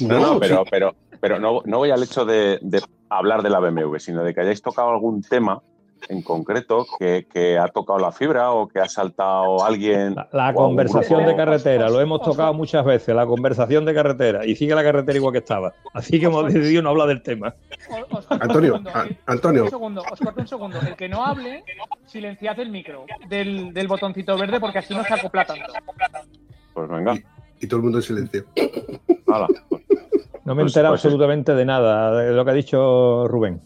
No, 0.00 0.20
no, 0.20 0.38
pero, 0.38 0.64
pero, 0.70 0.94
pero 1.18 1.38
no, 1.38 1.62
no 1.64 1.78
voy 1.78 1.90
al 1.90 2.02
hecho 2.02 2.26
de, 2.26 2.58
de 2.60 2.82
hablar 3.08 3.42
de 3.42 3.48
la 3.48 3.58
BMW, 3.58 3.96
sino 3.96 4.22
de 4.22 4.34
que 4.34 4.42
hayáis 4.42 4.60
tocado 4.60 4.90
algún 4.90 5.22
tema 5.22 5.62
en 6.08 6.22
concreto 6.22 6.84
que, 6.98 7.26
que 7.32 7.58
ha 7.58 7.68
tocado 7.68 7.98
la 7.98 8.12
fibra 8.12 8.50
o 8.52 8.68
que 8.68 8.80
ha 8.80 8.88
saltado 8.88 9.64
alguien. 9.64 10.14
La, 10.32 10.52
conversación 10.52 11.20
grupo. 11.20 11.30
de 11.30 11.36
carretera, 11.36 11.88
lo 11.88 12.00
hemos 12.00 12.20
tocado 12.22 12.52
muchas 12.54 12.84
veces, 12.84 13.14
la 13.14 13.26
conversación 13.26 13.84
de 13.84 13.94
carretera, 13.94 14.44
y 14.44 14.56
sigue 14.56 14.74
la 14.74 14.82
carretera 14.82 15.16
igual 15.16 15.32
que 15.32 15.38
estaba. 15.38 15.72
Así 15.94 16.18
que 16.20 16.26
hemos 16.26 16.52
decidido 16.52 16.82
no 16.82 16.90
hablar 16.90 17.08
del 17.08 17.22
tema. 17.22 17.54
Os 18.10 18.26
corto 18.26 18.34
un 18.34 18.42
Antonio, 18.42 18.72
segundo, 18.72 18.90
a- 18.94 19.06
Antonio. 19.26 19.64
Un 19.64 19.70
segundo, 19.70 20.02
os 20.10 20.18
corto 20.20 20.40
un 20.40 20.48
segundo. 20.48 20.78
El 20.86 20.96
que 20.96 21.08
no 21.08 21.24
hable, 21.24 21.64
silenciad 22.06 22.58
el 22.60 22.70
micro 22.70 23.04
del, 23.28 23.72
del 23.72 23.88
botoncito 23.88 24.36
verde 24.36 24.60
porque 24.60 24.78
así 24.78 24.94
no 24.94 25.04
se 25.04 25.14
acopla 25.14 25.44
tanto. 25.44 25.64
Pues 26.74 26.88
venga, 26.88 27.14
Y 27.60 27.66
todo 27.66 27.76
el 27.78 27.82
mundo 27.84 27.98
en 27.98 28.02
silencio. 28.02 28.44
hala. 29.28 29.46
No 30.44 30.54
me 30.56 30.62
he 30.62 30.64
Pues- 30.64 30.72
enterado 30.72 30.94
pues- 30.94 31.04
absolutamente 31.04 31.54
de 31.54 31.64
nada 31.64 32.12
de 32.16 32.32
lo 32.32 32.44
que 32.44 32.50
ha 32.50 32.54
dicho 32.54 33.28
Rubén. 33.28 33.60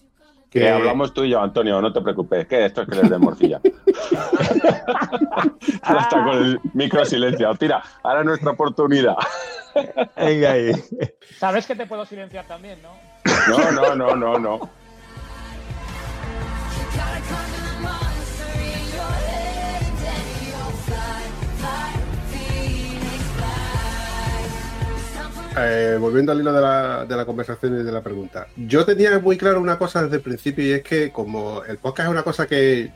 Que 0.60 0.70
hablamos 0.70 1.12
tú 1.12 1.24
y 1.24 1.30
yo, 1.30 1.40
Antonio, 1.40 1.80
no 1.80 1.92
te 1.92 2.00
preocupes, 2.00 2.46
que 2.46 2.64
esto 2.64 2.82
es 2.82 2.88
que 2.88 2.96
les 2.96 3.10
de 3.10 3.18
morcilla. 3.18 3.60
está 5.60 6.24
con 6.24 6.38
el 6.38 6.60
micro 6.72 7.04
silenciado. 7.04 7.54
Tira, 7.56 7.82
ahora 8.02 8.20
es 8.20 8.26
nuestra 8.26 8.52
oportunidad. 8.52 9.16
Venga 10.16 10.52
ahí. 10.52 10.72
Sabes 11.38 11.66
que 11.66 11.74
te 11.74 11.86
puedo 11.86 12.06
silenciar 12.06 12.46
también, 12.46 12.78
¿no? 12.82 12.92
No, 13.48 13.70
no, 13.70 13.94
no, 13.94 14.16
no, 14.16 14.38
no. 14.38 14.70
Eh, 25.58 25.96
volviendo 25.98 26.32
al 26.32 26.40
hilo 26.40 26.52
de 26.52 26.60
la, 26.60 27.06
de 27.06 27.16
la 27.16 27.24
conversación 27.24 27.80
y 27.80 27.82
de 27.82 27.90
la 27.92 28.02
pregunta. 28.02 28.46
Yo 28.56 28.84
tenía 28.84 29.18
muy 29.18 29.38
claro 29.38 29.60
una 29.60 29.78
cosa 29.78 30.02
desde 30.02 30.16
el 30.16 30.22
principio 30.22 30.64
y 30.66 30.72
es 30.72 30.82
que 30.82 31.10
como 31.10 31.62
el 31.64 31.78
podcast 31.78 32.08
es 32.08 32.12
una 32.12 32.22
cosa 32.22 32.46
que, 32.46 32.90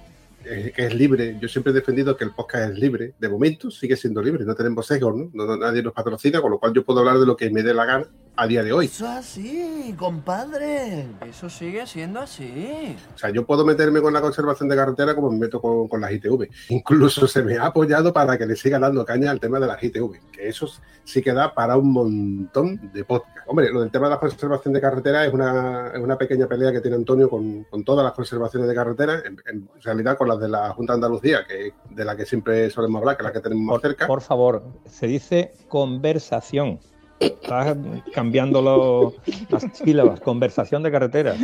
eh, 0.44 0.72
que 0.74 0.86
es 0.86 0.94
libre, 0.94 1.36
yo 1.40 1.48
siempre 1.48 1.70
he 1.72 1.74
defendido 1.74 2.16
que 2.16 2.24
el 2.24 2.32
podcast 2.32 2.72
es 2.72 2.78
libre. 2.78 3.14
De 3.18 3.28
momento 3.28 3.70
sigue 3.70 3.96
siendo 3.96 4.22
libre, 4.22 4.44
no 4.44 4.54
tenemos 4.54 4.86
sesgos, 4.86 5.14
¿no? 5.16 5.30
No- 5.32 5.46
no- 5.46 5.56
Nadie 5.56 5.82
nos 5.82 5.92
patrocina, 5.92 6.40
con 6.40 6.50
lo 6.50 6.58
cual 6.58 6.72
yo 6.72 6.84
puedo 6.84 7.00
hablar 7.00 7.18
de 7.18 7.26
lo 7.26 7.36
que 7.36 7.50
me 7.50 7.62
dé 7.62 7.74
la 7.74 7.84
gana 7.84 8.06
a 8.36 8.46
día 8.46 8.62
de 8.62 8.72
hoy. 8.72 8.86
Eso 8.86 9.04
es 9.04 9.10
así, 9.10 9.94
compadre. 9.98 11.06
Eso 11.28 11.50
sigue 11.50 11.86
siendo 11.86 12.20
así. 12.20 12.96
O 13.14 13.18
sea, 13.18 13.28
yo 13.30 13.44
puedo 13.44 13.66
meterme 13.66 14.00
con 14.00 14.12
la 14.14 14.20
conservación 14.22 14.68
de 14.68 14.76
carretera 14.76 15.14
como 15.14 15.30
me 15.30 15.38
meto 15.38 15.60
con, 15.60 15.88
con 15.88 16.00
las 16.00 16.10
ITV. 16.12 16.48
Incluso 16.70 17.26
se 17.28 17.42
me 17.42 17.58
ha 17.58 17.66
apoyado 17.66 18.12
para 18.12 18.38
que 18.38 18.46
le 18.46 18.56
siga 18.56 18.78
dando 18.78 19.04
caña 19.04 19.30
al 19.30 19.40
tema 19.40 19.60
de 19.60 19.66
las 19.66 19.82
ITV, 19.82 20.12
que 20.32 20.48
eso 20.48 20.70
sí 21.04 21.20
que 21.20 21.32
da 21.34 21.52
para 21.52 21.76
un 21.76 21.92
montón 21.92 22.90
de 22.94 23.04
podcast. 23.04 23.36
Hombre, 23.46 23.70
lo 23.72 23.80
del 23.80 23.90
tema 23.90 24.06
de 24.06 24.14
la 24.14 24.20
conservación 24.20 24.72
de 24.72 24.80
carretera 24.80 25.26
es 25.26 25.32
una, 25.34 25.88
es 25.94 26.00
una 26.00 26.16
pequeña 26.16 26.46
pelea 26.46 26.72
que 26.72 26.80
tiene 26.80 26.96
Antonio 26.96 27.28
con, 27.28 27.64
con 27.64 27.84
todas 27.84 28.04
las 28.04 28.14
conservaciones 28.14 28.68
de 28.68 28.74
carretera, 28.74 29.22
en, 29.26 29.36
en 29.46 29.68
realidad 29.82 30.16
con 30.16 30.28
las 30.28 30.39
de 30.40 30.48
la 30.48 30.70
Junta 30.72 30.92
de 30.92 30.96
Andalucía, 30.96 31.44
que 31.46 31.72
de 31.94 32.04
la 32.04 32.16
que 32.16 32.24
siempre 32.26 32.70
solemos 32.70 33.00
hablar, 33.00 33.16
que 33.16 33.22
es 33.22 33.26
la 33.26 33.32
que 33.32 33.40
tenemos 33.40 33.64
más 33.64 33.74
Por, 33.74 33.80
cerca. 33.82 34.06
por 34.06 34.20
favor, 34.22 34.62
se 34.86 35.06
dice 35.06 35.52
conversación. 35.68 36.80
Estás 37.20 37.76
cambiando 38.14 39.12
las 39.50 39.62
sílabas. 39.76 40.20
Conversación 40.20 40.82
de 40.82 40.90
carreteras. 40.90 41.36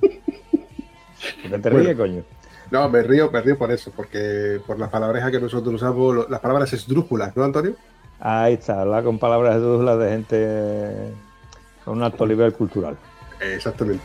¿Por 0.00 1.50
qué 1.50 1.58
te 1.58 1.70
Bueno. 1.70 1.78
ríes, 1.78 1.96
coño? 1.96 2.22
No, 2.70 2.88
me 2.88 3.02
río, 3.02 3.30
me 3.30 3.40
río 3.42 3.58
por 3.58 3.70
eso, 3.70 3.92
porque 3.94 4.58
por 4.66 4.78
las 4.78 4.88
palabrejas 4.88 5.30
que 5.30 5.38
nosotros 5.40 5.74
usamos, 5.74 6.28
las 6.30 6.40
palabras 6.40 6.72
esdrújulas, 6.72 7.36
¿no, 7.36 7.44
Antonio? 7.44 7.74
Ahí 8.18 8.54
está, 8.54 8.80
hablar 8.80 9.04
con 9.04 9.18
palabras 9.18 9.60
dulces 9.60 9.98
de 9.98 10.08
gente 10.10 11.12
con 11.84 11.98
un 11.98 12.02
alto 12.02 12.24
nivel 12.26 12.52
cultural. 12.54 12.96
Exactamente. 13.40 14.02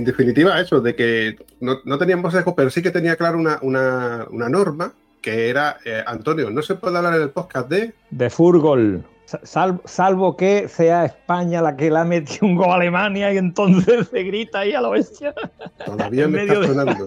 En 0.00 0.04
definitiva, 0.06 0.58
eso, 0.60 0.80
de 0.80 0.94
que 0.96 1.36
no, 1.60 1.76
no 1.84 1.98
teníamos 1.98 2.32
sesgo, 2.32 2.54
pero 2.56 2.70
sí 2.70 2.82
que 2.82 2.90
tenía 2.90 3.16
claro 3.16 3.38
una, 3.38 3.58
una, 3.62 4.26
una 4.30 4.48
norma 4.48 4.92
que 5.20 5.48
era, 5.50 5.76
eh, 5.84 6.02
Antonio, 6.06 6.50
no 6.50 6.62
se 6.62 6.74
puede 6.74 6.96
hablar 6.96 7.14
en 7.14 7.22
el 7.22 7.30
podcast 7.30 7.68
de... 7.68 7.92
De 8.10 8.30
fútbol. 8.30 9.04
Sa- 9.26 9.40
sal- 9.44 9.80
salvo 9.84 10.36
que 10.36 10.66
sea 10.68 11.04
España 11.04 11.60
la 11.62 11.76
que 11.76 11.90
le 11.90 11.98
ha 11.98 12.04
metido 12.04 12.46
un 12.46 12.56
gol 12.56 12.70
a 12.70 12.74
Alemania 12.76 13.32
y 13.32 13.36
entonces 13.36 14.08
se 14.08 14.22
grita 14.24 14.60
ahí 14.60 14.72
a 14.72 14.80
la 14.80 14.88
bestia. 14.88 15.34
Todavía 15.84 16.26
me 16.28 16.42
está 16.42 16.58
de- 16.60 16.66
sonando. 16.66 17.06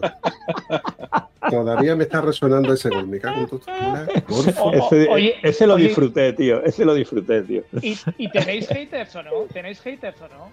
Todavía 1.50 1.96
me 1.96 2.04
está 2.04 2.22
resonando 2.22 2.74
ese 2.74 2.90
gol. 2.90 3.08
Me 3.08 3.20
cago 3.20 3.42
en 3.42 3.48
tu 3.48 3.60
Ese, 4.72 5.08
oye, 5.10 5.36
ese 5.44 5.68
lo 5.68 5.74
oye, 5.74 5.86
disfruté, 5.88 6.34
tío. 6.34 6.64
Ese 6.64 6.86
lo 6.86 6.94
disfruté, 6.94 7.42
tío. 7.42 7.64
¿Y, 7.82 7.98
y 8.18 8.30
tenéis 8.32 8.68
haters 8.70 9.16
o 9.18 9.24
no? 9.24 9.32
¿Tenéis 9.52 9.82
haters 9.82 10.22
o 10.22 10.28
no? 10.30 10.52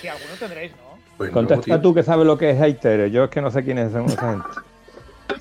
Que 0.00 0.10
alguno 0.10 0.32
tendréis, 0.38 0.72
¿no? 0.72 0.91
Pues 1.18 1.30
Contesta 1.30 1.80
tú 1.80 1.94
que 1.94 2.02
sabes 2.02 2.26
lo 2.26 2.36
que 2.38 2.50
es 2.50 2.58
hater. 2.58 3.10
Yo 3.10 3.24
es 3.24 3.30
que 3.30 3.40
no 3.40 3.50
sé 3.50 3.62
quiénes 3.64 3.92
son 3.92 4.06
esa 4.06 4.30
gente. 4.32 4.48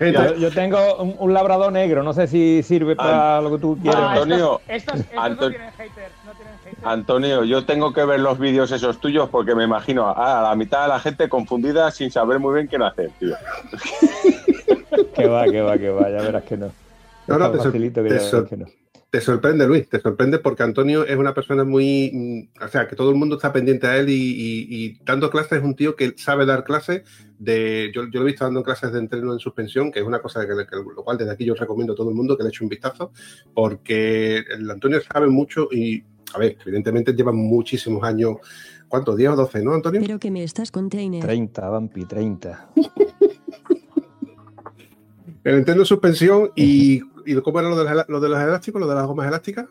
Yo, 0.00 0.34
yo 0.34 0.50
tengo 0.50 0.96
un, 0.96 1.14
un 1.18 1.32
labrador 1.32 1.72
negro, 1.72 2.02
no 2.02 2.12
sé 2.12 2.26
si 2.26 2.62
sirve 2.62 2.96
para 2.96 3.40
lo 3.40 3.52
que 3.52 3.58
tú 3.58 3.78
quieres. 3.80 4.00
Ah, 4.00 4.12
Antonio, 4.14 4.60
estos, 4.68 4.94
estos, 4.96 5.10
estos 5.12 5.24
Anto- 5.24 5.44
no 5.44 5.50
tienen 5.50 5.70
haters, 5.72 6.12
no 6.26 6.32
tienen 6.32 6.54
haters. 6.64 6.84
Antonio, 6.86 7.44
yo 7.44 7.64
tengo 7.64 7.92
que 7.92 8.04
ver 8.04 8.20
los 8.20 8.38
vídeos 8.38 8.72
esos 8.72 8.98
tuyos 9.00 9.28
porque 9.30 9.54
me 9.54 9.64
imagino 9.64 10.08
a 10.14 10.42
la 10.42 10.54
mitad 10.56 10.82
de 10.82 10.88
la 10.88 10.98
gente 11.00 11.28
confundida 11.28 11.90
sin 11.92 12.10
saber 12.10 12.38
muy 12.40 12.54
bien 12.54 12.68
qué 12.68 12.76
hacer, 12.76 13.10
tío. 13.18 13.36
Que 15.14 15.26
va, 15.26 15.44
que 15.44 15.60
va, 15.62 15.78
que 15.78 15.90
va, 15.90 16.10
ya 16.10 16.22
verás 16.22 16.42
que 16.44 16.56
no. 16.56 16.66
Te 17.26 17.32
sor- 17.32 17.56
facilito 17.56 18.02
que 18.02 18.08
te 18.10 18.14
ya 18.16 18.20
sor- 18.20 18.44
verás 18.44 18.50
que 18.50 18.56
no. 18.56 18.66
Te 19.08 19.20
sorprende, 19.20 19.66
Luis, 19.68 19.88
te 19.88 20.00
sorprende 20.00 20.40
porque 20.40 20.64
Antonio 20.64 21.06
es 21.06 21.16
una 21.16 21.32
persona 21.32 21.62
muy. 21.64 22.10
mm, 22.12 22.64
O 22.64 22.68
sea, 22.68 22.88
que 22.88 22.96
todo 22.96 23.10
el 23.10 23.16
mundo 23.16 23.36
está 23.36 23.52
pendiente 23.52 23.86
a 23.86 23.96
él 23.96 24.08
y, 24.10 24.12
y- 24.14 24.66
y 24.68 24.98
dando 25.04 25.30
clases 25.30 25.58
es 25.58 25.64
un 25.64 25.76
tío 25.76 25.94
que 25.94 26.14
sabe 26.16 26.44
dar 26.44 26.64
clases. 26.64 27.02
De, 27.38 27.92
yo, 27.94 28.02
yo 28.10 28.20
lo 28.20 28.22
he 28.22 28.30
visto 28.32 28.44
dando 28.44 28.62
clases 28.64 28.92
de 28.92 28.98
entreno 28.98 29.32
en 29.32 29.38
suspensión, 29.38 29.92
que 29.92 30.00
es 30.00 30.04
una 30.06 30.18
cosa 30.20 30.40
que, 30.46 30.48
que- 30.48 30.76
lo 30.76 31.04
cual 31.04 31.16
desde 31.18 31.30
aquí 31.32 31.44
yo 31.44 31.54
recomiendo 31.54 31.92
a 31.92 31.96
todo 31.96 32.10
el 32.10 32.16
mundo 32.16 32.36
que 32.36 32.42
le 32.42 32.48
eche 32.48 32.64
un 32.64 32.68
vistazo, 32.68 33.12
porque 33.54 34.38
el 34.38 34.68
Antonio 34.70 35.00
sabe 35.00 35.28
mucho 35.28 35.68
y, 35.70 36.02
a 36.34 36.38
ver, 36.38 36.56
evidentemente 36.66 37.12
lleva 37.14 37.32
muchísimos 37.32 38.02
años. 38.02 38.36
¿Cuántos? 38.88 39.16
¿10 39.16 39.32
o 39.32 39.36
12, 39.36 39.62
no, 39.62 39.72
Antonio? 39.74 40.00
Pero 40.04 40.18
que 40.18 40.30
me 40.32 40.42
estás 40.42 40.70
container. 40.72 41.22
30, 41.22 41.68
Vampi, 41.68 42.04
30. 42.06 42.70
El 45.44 45.54
entreno 45.58 45.82
en 45.82 45.86
suspensión 45.86 46.50
y, 46.56 47.00
y 47.26 47.40
¿cómo 47.40 47.60
era 47.60 47.68
lo 47.68 47.76
de, 47.76 47.94
los, 47.94 48.08
lo 48.08 48.20
de 48.20 48.28
los 48.28 48.40
elásticos, 48.40 48.80
lo 48.80 48.86
de 48.88 48.94
las 48.94 49.06
gomas 49.06 49.28
elásticas? 49.28 49.66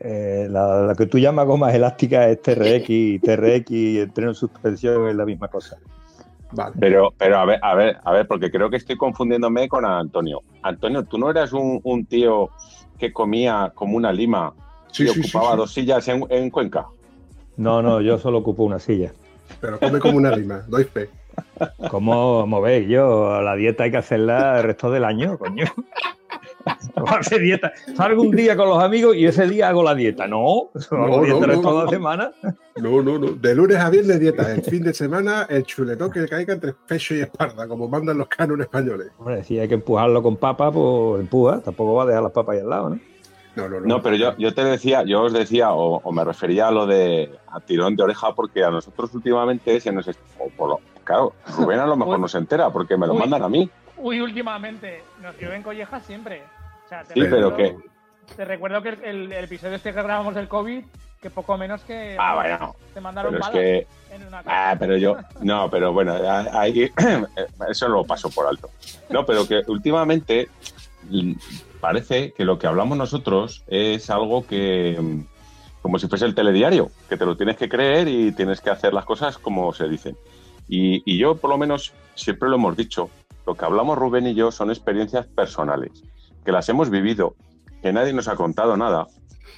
Eh, 0.00 0.46
la, 0.50 0.82
la 0.82 0.94
que 0.94 1.06
tú 1.06 1.18
llamas 1.18 1.46
gomas 1.46 1.74
elásticas 1.74 2.26
es 2.28 2.42
TRX 2.42 2.90
y 2.90 3.18
TRX 3.22 3.70
y 3.70 3.98
el 3.98 4.12
tren 4.12 4.28
en 4.28 4.34
suspensión 4.34 5.08
es 5.08 5.14
la 5.14 5.24
misma 5.24 5.48
cosa. 5.48 5.78
Vale. 6.52 6.74
Pero, 6.78 7.14
pero 7.16 7.38
a 7.38 7.44
ver, 7.46 7.58
a 7.62 7.74
ver, 7.74 7.98
a 8.04 8.12
ver, 8.12 8.26
porque 8.26 8.50
creo 8.50 8.68
que 8.68 8.76
estoy 8.76 8.96
confundiéndome 8.96 9.68
con 9.68 9.84
Antonio. 9.86 10.40
Antonio, 10.62 11.04
¿tú 11.04 11.18
no 11.18 11.30
eras 11.30 11.52
un, 11.52 11.80
un 11.82 12.04
tío 12.04 12.50
que 12.98 13.12
comía 13.12 13.72
como 13.74 13.96
una 13.96 14.12
lima 14.12 14.52
Sí, 14.90 15.04
y 15.04 15.08
sí, 15.08 15.20
ocupaba 15.20 15.52
sí. 15.52 15.56
dos 15.56 15.72
sillas 15.72 16.08
en, 16.08 16.26
en 16.28 16.50
Cuenca? 16.50 16.86
No, 17.56 17.80
no, 17.82 18.00
yo 18.00 18.18
solo 18.18 18.38
ocupo 18.38 18.64
una 18.64 18.78
silla. 18.78 19.12
Pero 19.60 19.78
come 19.78 19.98
como 19.98 20.18
una 20.18 20.36
lima, 20.36 20.62
doy 20.68 20.84
fe. 20.84 21.08
¿Cómo, 21.90 22.42
como 22.42 22.60
veis? 22.60 22.88
Yo, 22.88 23.40
la 23.40 23.54
dieta 23.56 23.84
hay 23.84 23.90
que 23.90 23.96
hacerla 23.96 24.58
el 24.58 24.64
resto 24.64 24.90
del 24.90 25.04
año, 25.04 25.38
coño. 25.38 25.64
¿Cómo 26.94 27.14
hacer 27.16 27.40
dieta? 27.40 27.72
Salgo 27.96 28.22
un 28.22 28.30
día 28.30 28.56
con 28.56 28.68
los 28.68 28.82
amigos 28.82 29.16
y 29.16 29.26
ese 29.26 29.46
día 29.46 29.68
hago 29.68 29.82
la 29.82 29.94
dieta. 29.94 30.26
No, 30.26 30.70
hago 30.90 31.18
No, 31.18 31.22
dieta 31.22 31.46
no, 31.46 31.52
de 31.52 31.56
la 31.78 31.84
no. 31.84 31.88
semana. 31.88 32.32
No, 32.76 33.02
no, 33.02 33.18
no. 33.18 33.32
De 33.32 33.54
lunes 33.54 33.76
a 33.78 33.90
viernes 33.90 34.20
dieta. 34.20 34.52
El 34.52 34.62
fin 34.62 34.82
de 34.82 34.94
semana 34.94 35.46
el 35.48 35.64
chuletón 35.64 36.10
que 36.10 36.26
caiga 36.28 36.54
entre 36.54 36.72
pecho 36.72 37.14
y 37.14 37.20
espalda, 37.20 37.66
como 37.68 37.88
mandan 37.88 38.18
los 38.18 38.28
cánones 38.28 38.66
españoles. 38.66 39.08
Hombre, 39.18 39.44
si 39.44 39.58
hay 39.58 39.68
que 39.68 39.74
empujarlo 39.74 40.22
con 40.22 40.36
papa, 40.36 40.70
pues 40.70 41.20
empuja. 41.20 41.60
Tampoco 41.60 41.94
va 41.94 42.04
a 42.04 42.06
dejar 42.06 42.22
las 42.22 42.32
papas 42.32 42.54
ahí 42.56 42.60
al 42.62 42.70
lado, 42.70 42.90
¿no? 42.90 43.00
No, 43.54 43.68
no, 43.68 43.80
no. 43.80 43.86
No, 43.86 44.02
pero 44.02 44.16
yo, 44.16 44.34
yo 44.38 44.54
te 44.54 44.64
decía, 44.64 45.02
yo 45.04 45.22
os 45.24 45.32
decía, 45.34 45.72
o, 45.72 45.96
o 46.02 46.12
me 46.12 46.24
refería 46.24 46.68
a 46.68 46.70
lo 46.70 46.86
de 46.86 47.30
a 47.50 47.60
tirón 47.60 47.96
de 47.96 48.02
oreja, 48.04 48.34
porque 48.34 48.64
a 48.64 48.70
nosotros 48.70 49.12
últimamente 49.14 49.78
se 49.78 49.92
nos. 49.92 50.08
o 50.08 50.48
por 50.56 50.68
lo- 50.70 50.80
claro, 51.04 51.34
Rubén 51.58 51.78
a 51.80 51.86
lo 51.86 51.96
mejor 51.96 52.14
Uy. 52.16 52.22
no 52.22 52.28
se 52.28 52.38
entera, 52.38 52.70
porque 52.70 52.96
me 52.96 53.06
lo 53.06 53.12
Uy. 53.12 53.18
mandan 53.18 53.42
a 53.42 53.48
mí. 53.50 53.68
Uy, 53.98 54.22
últimamente 54.22 55.02
nos 55.22 55.38
llueven 55.38 55.62
collejas 55.62 56.02
siempre. 56.06 56.42
Sea, 56.92 57.04
te 57.04 57.14
Sí, 57.14 57.20
pero 57.22 57.48
recuerdo- 57.50 57.56
que. 57.56 58.34
Te 58.36 58.44
recuerdo 58.44 58.82
que 58.82 58.88
el, 58.90 59.02
el- 59.04 59.32
el 59.32 59.44
episodio 59.44 59.76
este 59.76 59.94
que 59.94 60.02
grabamos 60.02 60.34
del 60.34 60.46
COVID, 60.46 60.84
que 61.22 61.30
poco 61.30 61.56
menos 61.56 61.80
que 61.84 62.16
Ah, 62.18 62.34
bueno. 62.34 62.76
te 62.92 63.00
mandaron 63.00 63.32
Pero 63.32 63.44
es 63.44 63.50
que. 63.50 63.86
en 64.14 64.26
una 64.26 64.42
Ah, 64.44 64.76
pero 64.78 64.98
yo. 64.98 65.16
No, 65.40 65.70
pero 65.70 65.92
bueno, 65.94 66.14
ahí. 66.52 66.90
Eso 67.70 67.88
lo 67.88 68.04
paso 68.04 68.28
por 68.28 68.46
alto. 68.46 68.68
No, 69.08 69.24
pero 69.24 69.48
que 69.48 69.62
últimamente 69.68 70.48
mm, 71.08 71.32
parece 71.80 72.32
que 72.32 72.44
lo 72.44 72.58
que 72.58 72.66
hablamos 72.66 72.98
nosotros 72.98 73.64
es 73.68 74.10
algo 74.10 74.46
que. 74.46 74.98
mm, 75.00 75.20
Como 75.80 75.98
si 75.98 76.08
fuese 76.08 76.26
el 76.26 76.34
telediario, 76.34 76.90
que 77.08 77.16
te 77.16 77.24
lo 77.24 77.36
tienes 77.38 77.56
que 77.56 77.68
creer 77.70 78.06
y 78.06 78.32
tienes 78.32 78.60
que 78.60 78.68
hacer 78.70 78.92
las 78.92 79.04
cosas 79.06 79.38
como 79.38 79.72
se 79.72 79.88
dicen. 79.88 80.14
Y, 80.68 81.02
y 81.10 81.16
yo, 81.18 81.36
por 81.36 81.48
lo 81.50 81.56
menos, 81.58 81.92
siempre 82.14 82.48
lo 82.50 82.54
hemos 82.56 82.76
dicho, 82.76 83.08
lo 83.46 83.54
que 83.54 83.64
hablamos 83.64 83.96
Rubén 83.98 84.26
y 84.28 84.34
yo 84.34 84.52
son 84.52 84.70
experiencias 84.70 85.26
personales, 85.26 86.04
que 86.44 86.52
las 86.52 86.68
hemos 86.68 86.90
vivido, 86.90 87.34
que 87.82 87.92
nadie 87.92 88.12
nos 88.12 88.28
ha 88.28 88.36
contado 88.36 88.76
nada 88.76 89.06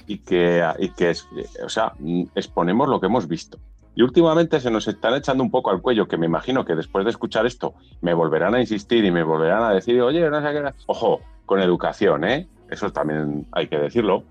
y 0.07 0.19
que, 0.19 0.63
y 0.79 0.89
que 0.89 1.11
es- 1.11 1.27
o 1.63 1.69
sea, 1.69 1.93
exponemos 2.35 2.87
lo 2.89 2.99
que 2.99 3.07
hemos 3.07 3.27
visto. 3.27 3.57
Y 3.97 4.01
últimamente 4.01 4.59
se 4.59 4.69
nos 4.69 4.87
están 4.87 5.15
echando 5.15 5.41
un 5.43 5.49
poco 5.49 5.71
al 5.71 5.81
cuello, 5.81 6.07
que 6.07 6.17
me 6.17 6.25
imagino 6.25 6.65
que 6.65 6.75
después 6.75 7.05
de 7.05 7.11
escuchar 7.11 7.45
esto 7.45 7.75
me 8.01 8.13
volverán 8.13 8.53
a 8.53 8.59
insistir 8.59 9.05
y 9.05 9.11
me 9.11 9.23
volverán 9.23 9.63
a 9.63 9.71
decir, 9.73 10.01
oye, 10.01 10.29
no 10.29 10.41
sé 10.41 10.51
qué. 10.51 10.69
Ojo, 10.87 11.21
con 11.45 11.61
educación, 11.61 12.25
¿eh? 12.25 12.47
Eso 12.69 12.91
también 12.91 13.47
hay 13.53 13.67
que 13.67 13.77
decirlo. 13.77 14.23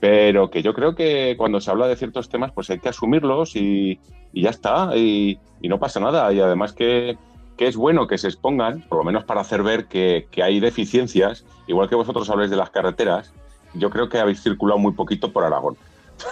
Pero 0.00 0.48
que 0.48 0.62
yo 0.62 0.72
creo 0.72 0.94
que 0.94 1.34
cuando 1.36 1.60
se 1.60 1.70
habla 1.70 1.86
de 1.86 1.96
ciertos 1.96 2.30
temas, 2.30 2.52
pues 2.52 2.70
hay 2.70 2.78
que 2.78 2.88
asumirlos 2.88 3.54
y, 3.56 4.00
y 4.32 4.42
ya 4.42 4.48
está. 4.50 4.96
Y, 4.96 5.38
y 5.60 5.68
no 5.68 5.78
pasa 5.78 6.00
nada. 6.00 6.32
Y 6.32 6.40
además 6.40 6.72
que, 6.72 7.18
que 7.60 7.66
es 7.68 7.76
bueno 7.76 8.06
que 8.06 8.16
se 8.16 8.26
expongan, 8.26 8.80
por 8.88 8.96
lo 8.96 9.04
menos 9.04 9.24
para 9.24 9.42
hacer 9.42 9.62
ver 9.62 9.84
que, 9.84 10.26
que 10.30 10.42
hay 10.42 10.60
deficiencias, 10.60 11.44
igual 11.66 11.90
que 11.90 11.94
vosotros 11.94 12.30
habláis 12.30 12.48
de 12.48 12.56
las 12.56 12.70
carreteras, 12.70 13.34
yo 13.74 13.90
creo 13.90 14.08
que 14.08 14.18
habéis 14.18 14.42
circulado 14.42 14.78
muy 14.78 14.92
poquito 14.92 15.30
por 15.30 15.44
Aragón. 15.44 15.76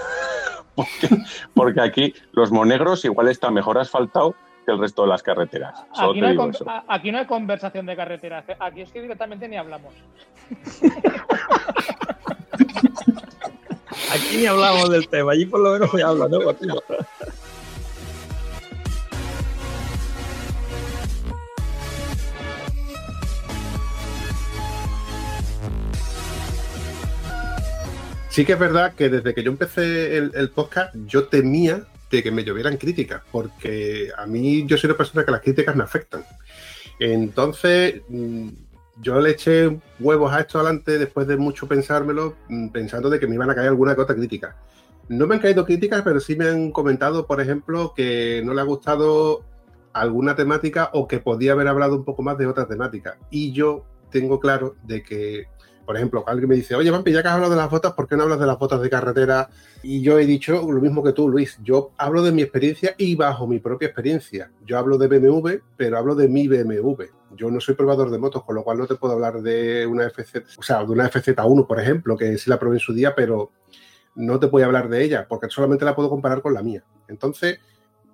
porque, 0.75 1.09
porque 1.53 1.81
aquí 1.83 2.15
los 2.33 2.51
monegros 2.51 3.05
igual 3.05 3.29
está 3.29 3.51
mejor 3.51 3.77
asfaltado 3.77 4.35
que 4.65 4.73
el 4.73 4.79
resto 4.79 5.03
de 5.03 5.09
las 5.09 5.23
carreteras. 5.23 5.85
Solo 5.93 6.13
Aquí 6.13 6.15
te 6.15 6.21
no, 6.23 6.27
hay 6.29 6.33
digo 6.33 6.43
con- 6.45 6.55
eso. 6.55 6.65
a- 6.67 6.85
aquí 6.89 7.13
no 7.13 7.19
hay 7.19 7.27
conversación 7.27 7.85
de 7.85 7.95
carreteras. 7.95 8.49
¿eh? 8.49 8.57
Aquí 8.59 8.81
es 8.81 8.91
que 8.91 9.03
directamente 9.03 9.47
ni 9.49 9.59
hablamos. 9.59 9.93
Aquí 14.15 14.37
ni 14.39 14.47
hablamos 14.47 14.89
del 14.89 15.07
tema, 15.09 15.33
allí 15.33 15.45
por 15.45 15.61
lo 15.61 15.73
menos 15.73 15.91
se 15.91 16.03
habla, 16.03 16.27
¿no? 16.29 16.41
Joaquín? 16.41 16.71
Sí 28.39 28.45
que 28.45 28.53
es 28.53 28.59
verdad 28.61 28.95
que 28.95 29.09
desde 29.09 29.35
que 29.35 29.43
yo 29.43 29.51
empecé 29.51 30.17
el, 30.17 30.51
podcast, 30.51 30.95
yo 31.07 31.27
temía 31.27 31.89
de 32.09 32.23
que 32.23 32.31
me 32.31 32.45
llovieran 32.45 32.77
críticas, 32.77 33.21
porque 33.33 34.11
a 34.17 34.27
mí 34.27 34.65
yo 34.65 34.79
soy 34.79 34.91
una 34.91 34.97
persona 34.97 35.25
que 35.25 35.33
las 35.33 35.41
críticas 35.41 35.75
me 35.75 35.83
afectan. 35.83 36.25
Entonces, 37.01 38.01
mm, 38.09 38.49
yo 39.01 39.21
le 39.21 39.31
eché 39.31 39.77
huevos 39.99 40.33
a 40.33 40.39
esto 40.39 40.61
adelante 40.61 40.99
después 40.99 41.27
de 41.27 41.37
mucho 41.37 41.67
pensármelo, 41.67 42.37
mm, 42.49 42.69
pensando 42.69 43.11
de 43.11 43.19
que 43.19 43.27
me 43.27 43.35
iban 43.35 43.51
a 43.51 43.57
caer 43.57 43.71
alguna 43.71 43.97
que 43.97 44.03
otra 44.03 44.15
crítica. 44.15 44.55
No 45.09 45.27
me 45.27 45.35
han 45.35 45.41
caído 45.41 45.65
críticas, 45.65 46.03
pero 46.03 46.21
sí 46.21 46.37
me 46.37 46.49
han 46.49 46.71
comentado, 46.71 47.27
por 47.27 47.41
ejemplo, 47.41 47.93
que 47.93 48.41
no 48.45 48.55
le 48.55 48.61
ha 48.61 48.65
gustado 48.65 49.43
alguna 49.93 50.37
temática 50.37 50.91
o 50.93 51.09
que 51.09 51.19
podía 51.19 51.55
haber 51.55 51.67
hablado 51.67 51.97
un 51.97 52.05
poco 52.05 52.23
más 52.23 52.39
de 52.39 52.47
otra 52.47 52.69
temática. 52.69 53.19
Y 53.33 53.51
yo 53.51 53.85
tengo 54.13 54.39
claro 54.39 54.77
de 54.85 55.03
que, 55.03 55.47
por 55.89 55.97
ejemplo, 55.97 56.23
alguien 56.27 56.51
me 56.51 56.55
dice, 56.55 56.75
oye, 56.75 56.91
Vampi, 56.91 57.13
ya 57.13 57.23
que 57.23 57.29
has 57.29 57.35
hablado 57.37 57.55
de 57.55 57.57
las 57.57 57.71
botas, 57.71 57.95
¿por 57.95 58.07
qué 58.07 58.15
no 58.15 58.25
hablas 58.25 58.39
de 58.39 58.45
las 58.45 58.59
botas 58.59 58.83
de 58.83 58.91
carretera? 58.91 59.49
Y 59.83 60.03
yo 60.03 60.19
he 60.19 60.27
dicho 60.27 60.71
lo 60.71 60.83
mismo 60.83 61.03
que 61.03 61.15
tú, 61.15 61.31
Luis. 61.31 61.59
Yo 61.63 61.93
hablo 61.97 62.23
de 62.23 62.31
mi 62.31 62.43
experiencia 62.43 62.95
y 62.99 63.15
bajo 63.15 63.47
mi 63.47 63.59
propia 63.59 63.87
experiencia. 63.87 64.51
Yo 64.67 64.77
hablo 64.77 64.99
de 64.99 65.09
BMW, 65.09 65.63
pero 65.79 65.97
hablo 65.97 66.15
de 66.15 66.29
mi 66.29 66.47
BMW. 66.47 67.05
Yo 67.35 67.51
no 67.51 67.59
soy 67.59 67.75
probador 67.75 68.11
de 68.11 68.19
motos, 68.19 68.45
con 68.45 68.57
lo 68.57 68.65
cual 68.65 68.77
no 68.77 68.87
te 68.87 68.97
puedo 68.97 69.15
hablar 69.15 69.41
de 69.41 69.87
una 69.87 70.11
FZ, 70.11 70.59
o 70.59 70.63
sea, 70.63 70.85
de 70.85 70.93
una 70.93 71.11
FZ1, 71.11 71.67
por 71.67 71.81
ejemplo, 71.81 72.19
que 72.19 72.37
sí 72.37 72.51
la 72.51 72.59
probé 72.59 72.77
en 72.77 72.81
su 72.81 72.93
día, 72.93 73.15
pero 73.15 73.53
no 74.15 74.39
te 74.39 74.47
a 74.63 74.67
hablar 74.67 74.91
de 74.91 75.03
ella, 75.03 75.27
porque 75.27 75.49
solamente 75.49 75.87
la 75.87 75.97
puedo 75.97 76.11
comparar 76.11 76.43
con 76.43 76.53
la 76.53 76.63
mía. 76.63 76.85
Entonces, 77.09 77.61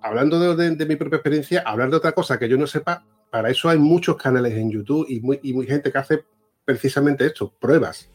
hablando 0.01 0.55
de 0.55 0.85
mi 0.85 0.95
propia 0.95 1.17
experiencia, 1.17 1.61
hablar 1.65 1.89
de 1.89 1.97
otra 1.97 2.13
cosa 2.13 2.39
que 2.39 2.47
yo 2.47 2.55
no 2.55 2.67
sepa, 2.67 3.03
para 3.29 3.49
eso 3.49 3.67
hay 3.67 3.77
muchos 3.77 4.15
canales 4.15 4.53
en 4.53 4.71
YouTube 4.71 5.07
y 5.09 5.19
muy, 5.19 5.41
y 5.43 5.51
muy 5.51 5.67
gente 5.67 5.91
que 5.91 5.97
hace 5.97 6.23
precisamente 6.65 7.25
esto, 7.25 7.53
pruebas. 7.59 8.09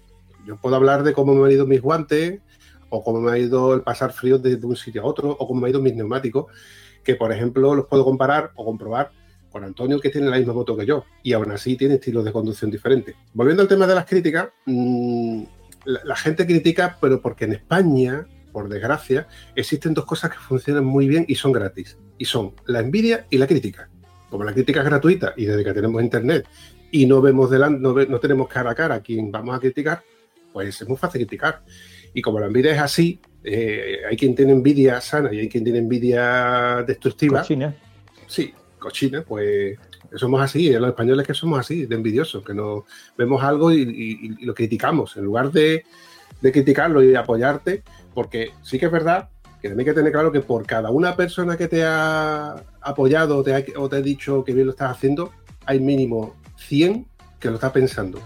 Yo 0.46 0.56
puedo 0.56 0.76
hablar 0.76 1.02
de 1.04 1.12
cómo 1.12 1.34
me 1.34 1.46
han 1.46 1.52
ido 1.52 1.66
mis 1.66 1.80
guantes, 1.80 2.40
o 2.88 3.04
cómo 3.04 3.20
me 3.20 3.30
ha 3.30 3.38
ido 3.38 3.72
el 3.74 3.82
pasar 3.82 4.12
frío 4.12 4.38
desde 4.38 4.66
un 4.66 4.76
sitio 4.76 5.02
a 5.02 5.04
otro, 5.04 5.30
o 5.30 5.46
cómo 5.46 5.60
me 5.60 5.66
han 5.68 5.70
ido 5.70 5.80
mis 5.80 5.94
neumáticos, 5.94 6.46
que 7.04 7.14
por 7.14 7.32
ejemplo 7.32 7.74
los 7.74 7.86
puedo 7.86 8.04
comparar 8.04 8.50
o 8.56 8.64
comprobar 8.64 9.12
con 9.50 9.64
Antonio, 9.64 10.00
que 10.00 10.10
tiene 10.10 10.28
la 10.28 10.36
misma 10.36 10.52
moto 10.52 10.76
que 10.76 10.86
yo, 10.86 11.04
y 11.22 11.32
aún 11.32 11.50
así 11.50 11.76
tiene 11.76 11.94
estilos 11.94 12.24
de 12.24 12.32
conducción 12.32 12.70
diferentes. 12.70 13.14
Volviendo 13.32 13.62
al 13.62 13.68
tema 13.68 13.86
de 13.86 13.94
las 13.94 14.06
críticas, 14.06 14.48
mmm, 14.66 15.42
la, 15.84 16.00
la 16.04 16.16
gente 16.16 16.46
critica, 16.46 16.98
pero 17.00 17.20
porque 17.20 17.46
en 17.46 17.52
España, 17.52 18.26
por 18.52 18.68
desgracia, 18.68 19.28
existen 19.54 19.94
dos 19.94 20.04
cosas 20.04 20.30
que 20.30 20.38
funcionan 20.38 20.84
muy 20.84 21.08
bien 21.08 21.24
y 21.28 21.34
son 21.36 21.52
gratis, 21.52 21.96
y 22.18 22.24
son 22.24 22.54
la 22.66 22.80
envidia 22.80 23.26
y 23.30 23.38
la 23.38 23.46
crítica. 23.46 23.88
Como 24.28 24.44
la 24.44 24.52
crítica 24.52 24.80
es 24.80 24.86
gratuita 24.86 25.34
y 25.36 25.46
desde 25.46 25.64
que 25.64 25.72
tenemos 25.72 26.02
internet 26.02 26.46
y 26.92 27.06
no 27.06 27.20
vemos 27.20 27.50
delante, 27.50 27.80
no, 27.80 27.92
no 27.94 28.20
tenemos 28.20 28.48
cara 28.48 28.70
a 28.70 28.74
cara 28.74 28.96
a 28.96 29.00
quien 29.00 29.30
vamos 29.30 29.54
a 29.56 29.60
criticar, 29.60 30.02
pues 30.52 30.80
es 30.80 30.88
muy 30.88 30.96
fácil 30.96 31.20
criticar. 31.20 31.62
Y 32.12 32.20
como 32.22 32.40
la 32.40 32.46
envidia 32.46 32.72
es 32.74 32.80
así, 32.80 33.20
eh, 33.44 33.98
hay 34.08 34.16
quien 34.16 34.34
tiene 34.34 34.52
envidia 34.52 35.00
sana 35.00 35.32
y 35.32 35.38
hay 35.38 35.48
quien 35.48 35.62
tiene 35.64 35.78
envidia 35.78 36.82
destructiva. 36.86 37.40
Cochina. 37.42 37.74
Sí, 38.26 38.52
cochina, 38.78 39.22
pues 39.22 39.78
somos 40.16 40.40
así, 40.40 40.70
los 40.72 40.88
españoles 40.88 41.26
que 41.26 41.34
somos 41.34 41.60
así, 41.60 41.86
de 41.86 41.94
envidiosos, 41.94 42.44
que 42.44 42.52
nos 42.54 42.82
vemos 43.16 43.42
algo 43.42 43.72
y, 43.72 43.82
y- 43.82 44.36
y 44.40 44.44
lo 44.44 44.54
criticamos, 44.54 45.16
en 45.16 45.24
lugar 45.24 45.52
de, 45.52 45.84
de 46.40 46.52
criticarlo 46.52 47.02
y 47.02 47.14
apoyarte, 47.14 47.82
porque 48.12 48.50
sí 48.62 48.78
que 48.78 48.86
es 48.86 48.92
verdad 48.92 49.28
que 49.62 49.68
también 49.68 49.88
hay 49.88 49.94
que 49.94 49.98
tener 49.98 50.12
claro 50.12 50.32
que 50.32 50.40
por 50.40 50.66
cada 50.66 50.90
una 50.90 51.14
persona 51.14 51.56
que 51.56 51.68
te 51.68 51.84
ha 51.84 52.56
apoyado 52.80 53.36
o 53.36 53.42
te 53.44 53.54
ha, 53.54 53.62
o 53.78 53.88
te 53.88 53.96
ha 53.96 54.00
dicho 54.00 54.42
que 54.42 54.52
bien 54.54 54.66
lo 54.66 54.72
estás 54.72 54.90
haciendo, 54.90 55.32
hay 55.66 55.78
mínimo 55.80 56.34
100 56.60 57.06
que 57.38 57.48
lo 57.48 57.54
está 57.54 57.72
pensando. 57.72 58.20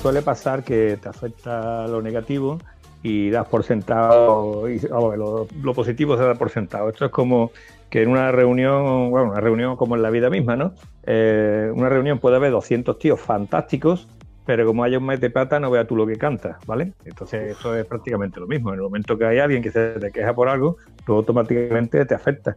Suele 0.00 0.22
pasar 0.22 0.64
que 0.64 0.98
te 1.00 1.08
afecta 1.08 1.86
lo 1.88 2.02
negativo 2.02 2.58
y 3.02 3.30
das 3.30 3.46
por 3.48 3.64
sentado, 3.64 4.68
y, 4.68 4.80
lo 4.80 5.74
positivo 5.74 6.16
se 6.16 6.24
da 6.24 6.34
por 6.34 6.50
sentado. 6.50 6.88
Esto 6.88 7.06
es 7.06 7.10
como 7.10 7.52
que 7.94 8.02
en 8.02 8.08
una 8.08 8.32
reunión, 8.32 9.10
bueno, 9.10 9.30
una 9.30 9.40
reunión 9.40 9.76
como 9.76 9.94
en 9.94 10.02
la 10.02 10.10
vida 10.10 10.28
misma, 10.28 10.56
¿no? 10.56 10.74
Eh, 11.04 11.70
una 11.72 11.88
reunión 11.88 12.18
puede 12.18 12.36
haber 12.36 12.50
200 12.50 12.98
tíos 12.98 13.20
fantásticos, 13.20 14.08
pero 14.46 14.66
como 14.66 14.84
haya 14.84 14.98
un 14.98 15.06
mete 15.06 15.30
pata, 15.30 15.58
no 15.58 15.70
veas 15.70 15.86
tú 15.86 15.96
lo 15.96 16.06
que 16.06 16.16
canta, 16.16 16.58
¿vale? 16.66 16.92
Entonces, 17.04 17.52
esto 17.52 17.74
es 17.76 17.86
prácticamente 17.86 18.40
lo 18.40 18.46
mismo. 18.46 18.70
En 18.70 18.76
el 18.76 18.82
momento 18.82 19.16
que 19.16 19.24
hay 19.24 19.38
alguien 19.38 19.62
que 19.62 19.70
se 19.70 19.90
te 20.00 20.10
queja 20.10 20.34
por 20.34 20.48
algo, 20.48 20.76
tú 21.06 21.14
automáticamente 21.14 22.04
te 22.04 22.14
afecta. 22.14 22.56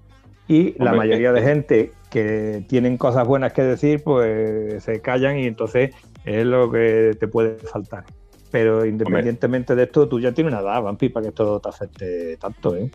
Y 0.50 0.82
la 0.82 0.94
mayoría 0.94 1.34
de 1.34 1.42
gente 1.42 1.92
que 2.10 2.64
tienen 2.70 2.98
cosas 2.98 3.28
buenas 3.28 3.52
que 3.54 3.64
decir, 3.64 4.02
pues 4.04 4.82
se 4.84 5.02
callan 5.02 5.38
y 5.40 5.46
entonces 5.46 5.92
es 6.24 6.46
lo 6.46 6.72
que 6.72 7.16
te 7.20 7.28
puede 7.28 7.58
faltar. 7.60 8.06
Pero 8.50 8.86
independientemente 8.86 9.76
de 9.76 9.84
esto, 9.84 10.08
tú 10.08 10.22
ya 10.22 10.32
tienes 10.32 10.54
una 10.54 10.62
edad, 10.62 10.82
Vampi, 10.82 11.10
para 11.10 11.26
que 11.26 11.30
esto 11.30 11.60
te 11.60 11.68
afecte 11.70 12.38
tanto, 12.38 12.76
¿eh? 12.78 12.90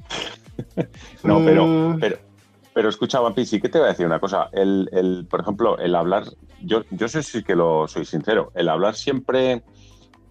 No, 1.24 1.44
pero, 1.44 1.66
Mm. 1.66 2.00
pero, 2.00 2.16
pero 2.74 2.88
escucha, 2.88 3.20
Vampi, 3.20 3.44
sí 3.44 3.60
que 3.60 3.68
te 3.68 3.78
voy 3.78 3.86
a 3.86 3.90
decir 3.90 4.06
una 4.06 4.20
cosa. 4.20 4.48
El, 4.52 4.88
el, 4.92 5.26
por 5.28 5.40
ejemplo, 5.40 5.78
el 5.78 5.94
hablar, 5.94 6.24
yo, 6.62 6.82
yo 6.90 7.08
sé 7.08 7.22
sí 7.22 7.42
que 7.42 7.54
lo 7.54 7.86
soy 7.86 8.04
sincero, 8.04 8.50
el 8.54 8.68
hablar 8.68 8.94
siempre 8.94 9.62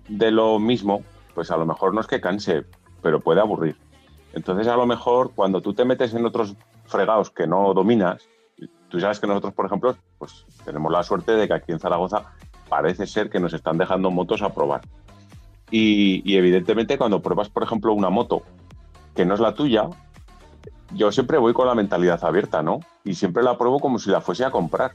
de 0.07 0.31
lo 0.31 0.57
mismo, 0.59 1.03
pues 1.35 1.51
a 1.51 1.57
lo 1.57 1.65
mejor 1.65 1.93
no 1.93 2.01
es 2.01 2.07
que 2.07 2.19
canse, 2.19 2.65
pero 3.01 3.19
puede 3.19 3.41
aburrir. 3.41 3.77
Entonces, 4.33 4.67
a 4.67 4.75
lo 4.75 4.85
mejor 4.87 5.31
cuando 5.35 5.61
tú 5.61 5.73
te 5.73 5.85
metes 5.85 6.13
en 6.13 6.25
otros 6.25 6.55
fregados 6.85 7.29
que 7.29 7.45
no 7.45 7.73
dominas, 7.73 8.27
tú 8.89 8.99
sabes 8.99 9.19
que 9.19 9.27
nosotros, 9.27 9.53
por 9.53 9.65
ejemplo, 9.67 9.95
pues 10.17 10.45
tenemos 10.65 10.91
la 10.91 11.03
suerte 11.03 11.33
de 11.33 11.47
que 11.47 11.53
aquí 11.53 11.71
en 11.71 11.79
Zaragoza 11.79 12.33
parece 12.69 13.05
ser 13.05 13.29
que 13.29 13.39
nos 13.39 13.53
están 13.53 13.77
dejando 13.77 14.09
motos 14.09 14.41
a 14.41 14.53
probar. 14.53 14.81
Y, 15.69 16.21
y 16.29 16.37
evidentemente 16.37 16.97
cuando 16.97 17.21
pruebas, 17.21 17.49
por 17.49 17.63
ejemplo, 17.63 17.93
una 17.93 18.09
moto 18.09 18.41
que 19.15 19.25
no 19.25 19.33
es 19.33 19.39
la 19.39 19.53
tuya, 19.53 19.89
yo 20.93 21.12
siempre 21.12 21.38
voy 21.38 21.53
con 21.53 21.68
la 21.68 21.76
mentalidad 21.76 22.24
abierta, 22.24 22.62
¿no? 22.62 22.80
Y 23.03 23.16
siempre 23.16 23.43
la 23.43 23.57
pruebo 23.57 23.80
como 23.80 23.99
si 23.99 24.09
la 24.09 24.22
fuese 24.22 24.45
a 24.45 24.51
comprar. 24.51 24.93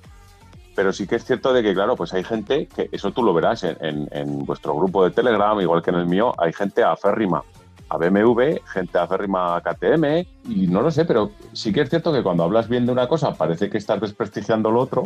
Pero 0.74 0.92
sí 0.92 1.06
que 1.06 1.16
es 1.16 1.24
cierto 1.24 1.52
de 1.52 1.62
que, 1.62 1.72
claro, 1.72 1.96
pues 1.96 2.12
hay 2.12 2.22
gente 2.22 2.66
que, 2.66 2.90
eso 2.92 3.10
tú 3.10 3.22
lo 3.22 3.32
verás 3.32 3.64
en, 3.64 4.44
vuestro 4.44 4.74
grupo 4.74 5.04
de 5.04 5.10
Telegram, 5.10 5.58
igual 5.60 5.82
que 5.82 5.90
en 5.90 5.96
el 5.96 6.06
mío, 6.06 6.34
hay 6.38 6.52
gente 6.52 6.84
aférrima 6.84 7.42
a 7.88 7.96
BMW, 7.96 8.58
gente 8.66 8.98
aférrima 8.98 9.56
a 9.56 9.62
KTM, 9.62 10.26
y 10.44 10.66
no 10.66 10.82
lo 10.82 10.90
sé, 10.90 11.06
pero 11.06 11.30
sí 11.54 11.72
que 11.72 11.80
es 11.80 11.88
cierto 11.88 12.12
que 12.12 12.22
cuando 12.22 12.42
hablas 12.44 12.68
bien 12.68 12.84
de 12.84 12.92
una 12.92 13.08
cosa 13.08 13.32
parece 13.32 13.70
que 13.70 13.78
estás 13.78 14.00
desprestigiando 14.00 14.70
lo 14.70 14.80
otro, 14.80 15.04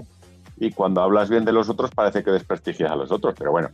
y 0.61 0.73
cuando 0.73 1.03
hablas 1.03 1.31
bien 1.31 1.45
de 1.45 1.53
los 1.53 1.69
otros 1.69 1.91
parece 1.93 2.25
que 2.25 2.31
desprestigias 2.31 2.91
a 2.91 2.97
los 2.97 3.11
otros. 3.11 3.35
Pero 3.39 3.51
bueno, 3.51 3.71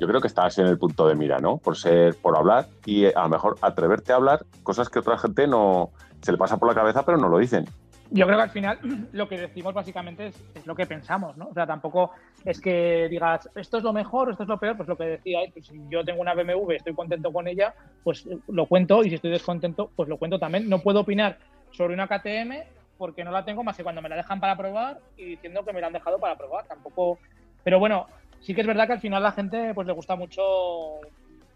yo 0.00 0.06
creo 0.06 0.20
que 0.20 0.28
estás 0.28 0.58
en 0.58 0.66
el 0.66 0.78
punto 0.78 1.06
de 1.06 1.14
mira, 1.14 1.38
¿no? 1.38 1.56
Por 1.56 1.76
ser, 1.76 2.14
por 2.16 2.36
hablar 2.36 2.68
y 2.84 3.06
a 3.06 3.22
lo 3.22 3.28
mejor 3.28 3.56
atreverte 3.62 4.12
a 4.12 4.16
hablar 4.16 4.44
cosas 4.62 4.88
que 4.88 4.98
otra 4.98 5.16
gente 5.18 5.46
no 5.46 5.90
se 6.20 6.32
le 6.32 6.38
pasa 6.38 6.56
por 6.58 6.68
la 6.68 6.74
cabeza, 6.74 7.04
pero 7.04 7.18
no 7.18 7.28
lo 7.28 7.38
dicen. 7.38 7.66
Yo 8.12 8.26
creo 8.26 8.38
que 8.38 8.42
al 8.42 8.50
final 8.50 8.78
lo 9.12 9.28
que 9.28 9.38
decimos 9.38 9.72
básicamente 9.72 10.26
es, 10.26 10.66
lo 10.66 10.74
que 10.74 10.86
pensamos, 10.86 11.36
¿no? 11.36 11.48
O 11.48 11.54
sea, 11.54 11.66
tampoco 11.66 12.12
es 12.44 12.60
que 12.60 13.08
digas 13.08 13.48
esto 13.54 13.78
es 13.78 13.84
lo 13.84 13.92
mejor 13.92 14.30
esto 14.30 14.42
es 14.42 14.48
lo 14.48 14.58
peor, 14.58 14.76
pues 14.76 14.88
lo 14.88 14.96
que 14.96 15.04
decía, 15.04 15.40
pues 15.52 15.66
si 15.66 15.80
yo 15.88 16.04
tengo 16.04 16.20
una 16.20 16.34
BMW, 16.34 16.72
estoy 16.72 16.94
contento 16.94 17.32
con 17.32 17.46
ella, 17.46 17.74
pues 18.02 18.26
lo 18.48 18.66
cuento 18.66 19.04
y 19.04 19.10
si 19.10 19.14
estoy 19.14 19.30
descontento, 19.30 19.90
pues 19.94 20.08
lo 20.08 20.16
cuento 20.16 20.38
también. 20.38 20.68
No 20.68 20.80
puedo 20.80 21.00
opinar 21.00 21.38
sobre 21.70 21.94
una 21.94 22.08
KTM 22.08 22.64
porque 22.98 23.24
no 23.24 23.30
la 23.30 23.44
tengo 23.44 23.62
más 23.62 23.76
que 23.76 23.82
cuando 23.82 24.02
me 24.02 24.08
la 24.08 24.16
dejan 24.16 24.40
para 24.40 24.56
probar 24.56 24.98
y 25.16 25.24
diciendo 25.24 25.64
que 25.64 25.72
me 25.72 25.80
la 25.80 25.86
han 25.86 25.92
dejado 25.92 26.18
para 26.18 26.36
probar. 26.36 26.66
Tampoco. 26.66 27.18
Pero 27.62 27.78
bueno, 27.78 28.06
sí 28.40 28.54
que 28.54 28.62
es 28.62 28.66
verdad 28.66 28.86
que 28.86 28.94
al 28.94 29.00
final 29.00 29.22
la 29.22 29.32
gente 29.32 29.72
pues 29.72 29.86
le 29.86 29.92
gusta 29.92 30.16
mucho 30.16 30.42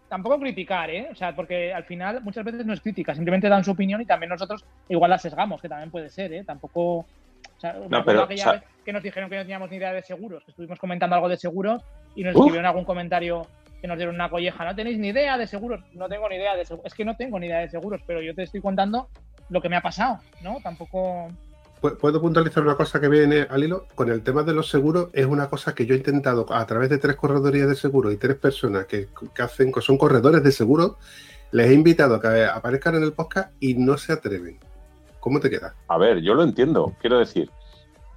tampoco 0.09 0.39
criticar, 0.39 0.89
¿eh? 0.89 1.07
O 1.11 1.15
sea, 1.15 1.35
porque 1.35 1.73
al 1.73 1.83
final 1.83 2.21
muchas 2.21 2.43
veces 2.45 2.65
no 2.65 2.73
es 2.73 2.81
crítica, 2.81 3.13
simplemente 3.15 3.49
dan 3.49 3.63
su 3.63 3.71
opinión 3.71 4.01
y 4.01 4.05
también 4.05 4.29
nosotros 4.29 4.63
igual 4.89 5.09
la 5.11 5.17
sesgamos, 5.17 5.61
que 5.61 5.69
también 5.69 5.91
puede 5.91 6.09
ser, 6.09 6.33
¿eh? 6.33 6.43
Tampoco. 6.43 6.81
O 6.99 7.59
sea, 7.59 7.73
No, 7.89 8.03
pero, 8.03 8.23
o 8.25 8.37
sea- 8.37 8.63
que 8.83 8.93
nos 8.93 9.01
dijeron 9.01 9.29
que 9.29 9.35
no 9.37 9.41
teníamos 9.43 9.69
ni 9.71 9.77
idea 9.77 9.93
de 9.93 10.01
seguros, 10.03 10.43
que 10.43 10.51
estuvimos 10.51 10.77
comentando 10.77 11.15
algo 11.15 11.29
de 11.29 11.37
seguros 11.37 11.83
y 12.15 12.23
nos 12.23 12.35
Uf. 12.35 12.41
escribieron 12.41 12.65
algún 12.67 12.85
comentario 12.85 13.47
que 13.81 13.87
nos 13.87 13.97
dieron 13.97 14.15
una 14.15 14.29
colleja. 14.29 14.63
No 14.65 14.75
tenéis 14.75 14.97
ni 14.99 15.07
idea 15.09 15.37
de 15.37 15.47
seguros. 15.47 15.83
No 15.93 16.07
tengo 16.07 16.27
ni 16.29 16.35
idea 16.35 16.55
de 16.55 16.65
seguros. 16.65 16.85
Es 16.85 16.93
que 16.93 17.05
no 17.05 17.15
tengo 17.15 17.39
ni 17.39 17.47
idea 17.47 17.59
de 17.59 17.69
seguros, 17.69 18.01
pero 18.05 18.21
yo 18.21 18.33
te 18.35 18.43
estoy 18.43 18.61
contando 18.61 19.09
lo 19.49 19.61
que 19.61 19.69
me 19.69 19.75
ha 19.75 19.81
pasado, 19.81 20.19
¿no? 20.41 20.57
Tampoco. 20.61 21.29
Pu- 21.85 21.97
¿Puedo 21.97 22.19
puntualizar 22.19 22.63
una 22.63 22.75
cosa 22.75 22.99
que 22.99 23.07
viene 23.09 23.45
al 23.49 23.63
hilo? 23.63 23.85
Con 23.93 24.09
el 24.09 24.23
tema 24.23 24.41
de 24.43 24.53
los 24.53 24.69
seguros, 24.69 25.09
es 25.13 25.25
una 25.25 25.49
cosa 25.49 25.75
que 25.75 25.85
yo 25.85 25.93
he 25.93 25.97
intentado 25.97 26.45
a 26.51 26.65
través 26.65 26.89
de 26.89 26.97
tres 26.97 27.15
corredorías 27.15 27.67
de 27.67 27.75
seguros 27.75 28.11
y 28.13 28.17
tres 28.17 28.35
personas 28.37 28.85
que, 28.85 29.07
que 29.33 29.41
hacen, 29.41 29.71
que 29.71 29.81
son 29.81 29.97
corredores 29.97 30.43
de 30.43 30.51
seguros, 30.51 30.93
les 31.51 31.69
he 31.69 31.73
invitado 31.73 32.15
a 32.15 32.21
que 32.21 32.45
aparezcan 32.45 32.95
en 32.95 33.03
el 33.03 33.13
podcast 33.13 33.51
y 33.59 33.75
no 33.75 33.97
se 33.97 34.13
atreven. 34.13 34.57
¿Cómo 35.19 35.39
te 35.39 35.49
queda? 35.49 35.75
A 35.87 35.97
ver, 35.97 36.21
yo 36.21 36.33
lo 36.33 36.43
entiendo. 36.43 36.93
Quiero 36.99 37.19
decir, 37.19 37.49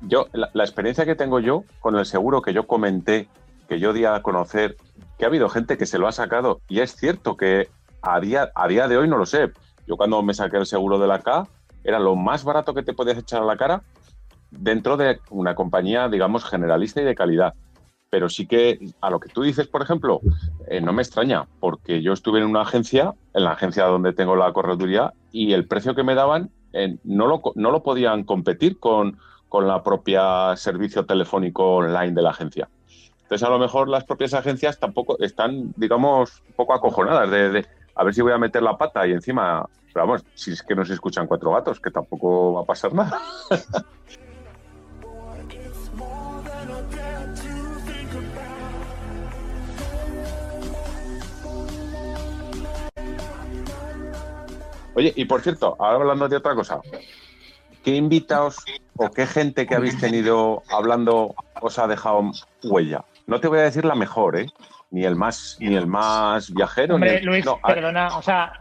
yo 0.00 0.26
la, 0.32 0.50
la 0.54 0.64
experiencia 0.64 1.04
que 1.04 1.14
tengo 1.14 1.38
yo 1.40 1.64
con 1.80 1.96
el 1.96 2.06
seguro 2.06 2.40
que 2.42 2.52
yo 2.54 2.66
comenté, 2.66 3.28
que 3.68 3.78
yo 3.78 3.92
di 3.92 4.04
a 4.06 4.22
conocer, 4.22 4.76
que 5.18 5.24
ha 5.24 5.28
habido 5.28 5.48
gente 5.50 5.76
que 5.76 5.84
se 5.86 5.98
lo 5.98 6.08
ha 6.08 6.12
sacado 6.12 6.60
y 6.68 6.80
es 6.80 6.96
cierto 6.96 7.36
que 7.36 7.68
a 8.00 8.18
día, 8.20 8.50
a 8.54 8.66
día 8.68 8.88
de 8.88 8.96
hoy 8.96 9.08
no 9.08 9.18
lo 9.18 9.26
sé. 9.26 9.52
Yo 9.86 9.96
cuando 9.96 10.22
me 10.22 10.32
saqué 10.34 10.56
el 10.56 10.66
seguro 10.66 10.98
de 10.98 11.06
la 11.06 11.18
K 11.20 11.46
era 11.88 11.98
lo 11.98 12.16
más 12.16 12.44
barato 12.44 12.74
que 12.74 12.82
te 12.82 12.92
podías 12.92 13.16
echar 13.16 13.42
a 13.42 13.46
la 13.46 13.56
cara 13.56 13.82
dentro 14.50 14.96
de 14.98 15.20
una 15.30 15.54
compañía, 15.54 16.08
digamos, 16.08 16.44
generalista 16.44 17.00
y 17.00 17.04
de 17.04 17.14
calidad. 17.14 17.54
Pero 18.10 18.28
sí 18.28 18.46
que 18.46 18.78
a 19.00 19.10
lo 19.10 19.20
que 19.20 19.30
tú 19.30 19.42
dices, 19.42 19.66
por 19.66 19.82
ejemplo, 19.82 20.20
eh, 20.68 20.80
no 20.80 20.92
me 20.92 21.02
extraña, 21.02 21.46
porque 21.60 22.02
yo 22.02 22.12
estuve 22.12 22.40
en 22.40 22.46
una 22.46 22.62
agencia, 22.62 23.14
en 23.34 23.44
la 23.44 23.52
agencia 23.52 23.84
donde 23.84 24.12
tengo 24.12 24.36
la 24.36 24.52
correduría, 24.52 25.12
y 25.32 25.54
el 25.54 25.66
precio 25.66 25.94
que 25.94 26.02
me 26.02 26.14
daban 26.14 26.50
eh, 26.74 26.96
no, 27.04 27.26
lo, 27.26 27.40
no 27.54 27.70
lo 27.70 27.82
podían 27.82 28.24
competir 28.24 28.78
con, 28.78 29.18
con 29.48 29.66
la 29.66 29.82
propia 29.82 30.56
servicio 30.56 31.06
telefónico 31.06 31.76
online 31.76 32.12
de 32.12 32.22
la 32.22 32.30
agencia. 32.30 32.68
Entonces, 33.22 33.46
a 33.46 33.50
lo 33.50 33.58
mejor 33.58 33.88
las 33.88 34.04
propias 34.04 34.34
agencias 34.34 34.78
tampoco 34.78 35.18
están, 35.20 35.72
digamos, 35.76 36.42
un 36.48 36.54
poco 36.54 36.74
acojonadas 36.74 37.30
de 37.30 37.66
a 37.98 38.04
ver 38.04 38.14
si 38.14 38.22
voy 38.22 38.32
a 38.32 38.38
meter 38.38 38.62
la 38.62 38.78
pata 38.78 39.06
y 39.06 39.12
encima, 39.12 39.66
pero 39.92 40.06
vamos, 40.06 40.24
si 40.34 40.52
es 40.52 40.62
que 40.62 40.74
no 40.74 40.84
se 40.84 40.94
escuchan 40.94 41.26
cuatro 41.26 41.52
gatos, 41.52 41.80
que 41.80 41.90
tampoco 41.90 42.54
va 42.54 42.62
a 42.62 42.64
pasar 42.64 42.92
nada. 42.92 43.20
Oye, 54.94 55.12
y 55.14 55.24
por 55.26 55.40
cierto, 55.42 55.76
ahora 55.78 55.96
hablando 56.00 56.28
de 56.28 56.36
otra 56.36 56.54
cosa, 56.54 56.80
¿qué 57.84 57.94
invitados 57.94 58.56
o 58.96 59.10
qué 59.10 59.26
gente 59.26 59.66
que 59.66 59.76
habéis 59.76 59.98
tenido 60.00 60.62
hablando 60.70 61.34
os 61.60 61.78
ha 61.78 61.86
dejado 61.86 62.32
huella? 62.64 63.04
No 63.26 63.40
te 63.40 63.46
voy 63.46 63.60
a 63.60 63.62
decir 63.62 63.84
la 63.84 63.94
mejor, 63.94 64.36
¿eh? 64.38 64.46
Ni 64.90 65.04
el 65.04 65.14
más, 65.14 65.56
ni 65.60 65.76
el 65.76 65.86
más 65.86 66.52
viajero. 66.52 66.94
ni 66.98 67.04
Hombre, 67.06 67.18
el- 67.18 67.26
Luis, 67.26 67.44
no, 67.44 67.60
perdona, 67.64 68.16
o 68.16 68.22
sea, 68.22 68.52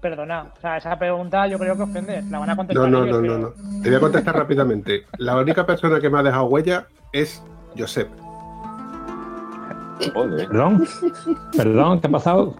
perdona. 0.00 0.46
O 0.56 0.60
sea, 0.60 0.76
esa 0.76 0.98
pregunta 0.98 1.46
yo 1.46 1.58
creo 1.58 1.76
que 1.76 1.82
ofende. 1.82 2.22
La 2.30 2.38
van 2.38 2.50
a 2.50 2.56
contestar. 2.56 2.88
No, 2.88 2.98
no, 3.00 3.04
ellos, 3.06 3.22
no, 3.22 3.38
no, 3.38 3.50
pero- 3.50 3.62
no. 3.70 3.82
Te 3.82 3.88
voy 3.88 3.96
a 3.96 4.00
contestar 4.00 4.36
rápidamente. 4.36 5.04
La 5.18 5.36
única 5.36 5.64
persona 5.66 6.00
que 6.00 6.08
me 6.10 6.18
ha 6.18 6.22
dejado 6.22 6.44
huella 6.44 6.86
es 7.12 7.42
Josep. 7.76 8.08
Joder. 10.14 10.48
Perdón, 10.48 10.84
perdón, 11.56 12.00
¿qué 12.00 12.06
ha 12.08 12.10
pasado? 12.10 12.56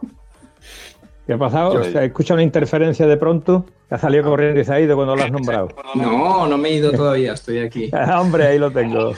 ¿Qué 1.27 1.33
ha 1.33 1.39
pasado? 1.39 1.75
Yo- 1.75 1.85
¿Se 1.85 2.05
escucha 2.05 2.35
una 2.35 2.43
interferencia 2.43 3.07
de 3.07 3.17
pronto? 3.17 3.67
Ha 3.91 3.99
salido 3.99 4.25
corriendo 4.25 4.61
y 4.61 4.65
se 4.65 4.73
ha 4.73 4.81
ido 4.81 4.95
cuando 4.97 5.17
lo 5.17 5.23
has 5.25 5.31
nombrado. 5.31 5.69
No, 5.95 6.47
no 6.47 6.57
me 6.59 6.69
he 6.71 6.75
ido 6.75 6.93
todavía, 6.93 7.33
estoy 7.35 7.59
aquí. 7.59 7.91
Ah, 7.93 8.21
Hombre, 8.21 8.47
ahí 8.47 8.59
lo 8.59 8.71
tengo. 8.71 9.13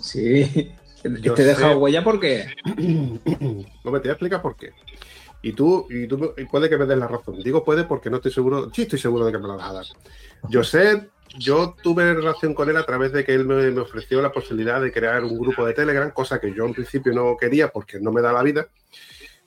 Sí. 0.00 0.72
Yo 1.22 1.34
te 1.34 1.42
he 1.42 1.44
dejado 1.46 1.78
huella 1.78 2.02
porque. 2.02 2.46
No 3.84 3.90
me 3.92 4.00
te 4.00 4.08
voy 4.08 4.08
a 4.08 4.12
explicar 4.12 4.42
por 4.42 4.56
qué. 4.56 4.70
Y 5.40 5.52
tú, 5.52 5.86
y 5.88 6.06
tú 6.08 6.34
y 6.36 6.44
puede 6.44 6.68
que 6.68 6.76
me 6.76 6.86
des 6.86 6.98
la 6.98 7.06
razón. 7.06 7.40
Digo 7.42 7.64
puede 7.64 7.84
porque 7.84 8.10
no 8.10 8.16
estoy 8.16 8.32
seguro, 8.32 8.70
sí 8.74 8.82
estoy 8.82 8.98
seguro 8.98 9.24
de 9.24 9.32
que 9.32 9.38
me 9.38 9.48
la 9.48 9.54
vas 9.54 9.70
a 9.70 9.72
dar. 9.72 9.86
Josep, 10.52 11.10
yo 11.36 11.74
tuve 11.82 12.14
relación 12.14 12.54
con 12.54 12.68
él 12.68 12.76
a 12.76 12.86
través 12.86 13.12
de 13.12 13.24
que 13.24 13.34
él 13.34 13.44
me, 13.44 13.68
ofreció 13.78 14.20
la 14.20 14.32
posibilidad 14.32 14.80
de 14.80 14.92
crear 14.92 15.24
un 15.24 15.38
grupo 15.38 15.64
de 15.64 15.74
Telegram, 15.74 16.10
cosa 16.10 16.40
que 16.40 16.52
yo 16.54 16.64
en 16.64 16.74
principio 16.74 17.12
no 17.12 17.36
quería 17.36 17.68
porque 17.68 18.00
no 18.00 18.12
me 18.12 18.22
da 18.22 18.32
la 18.32 18.42
vida. 18.42 18.68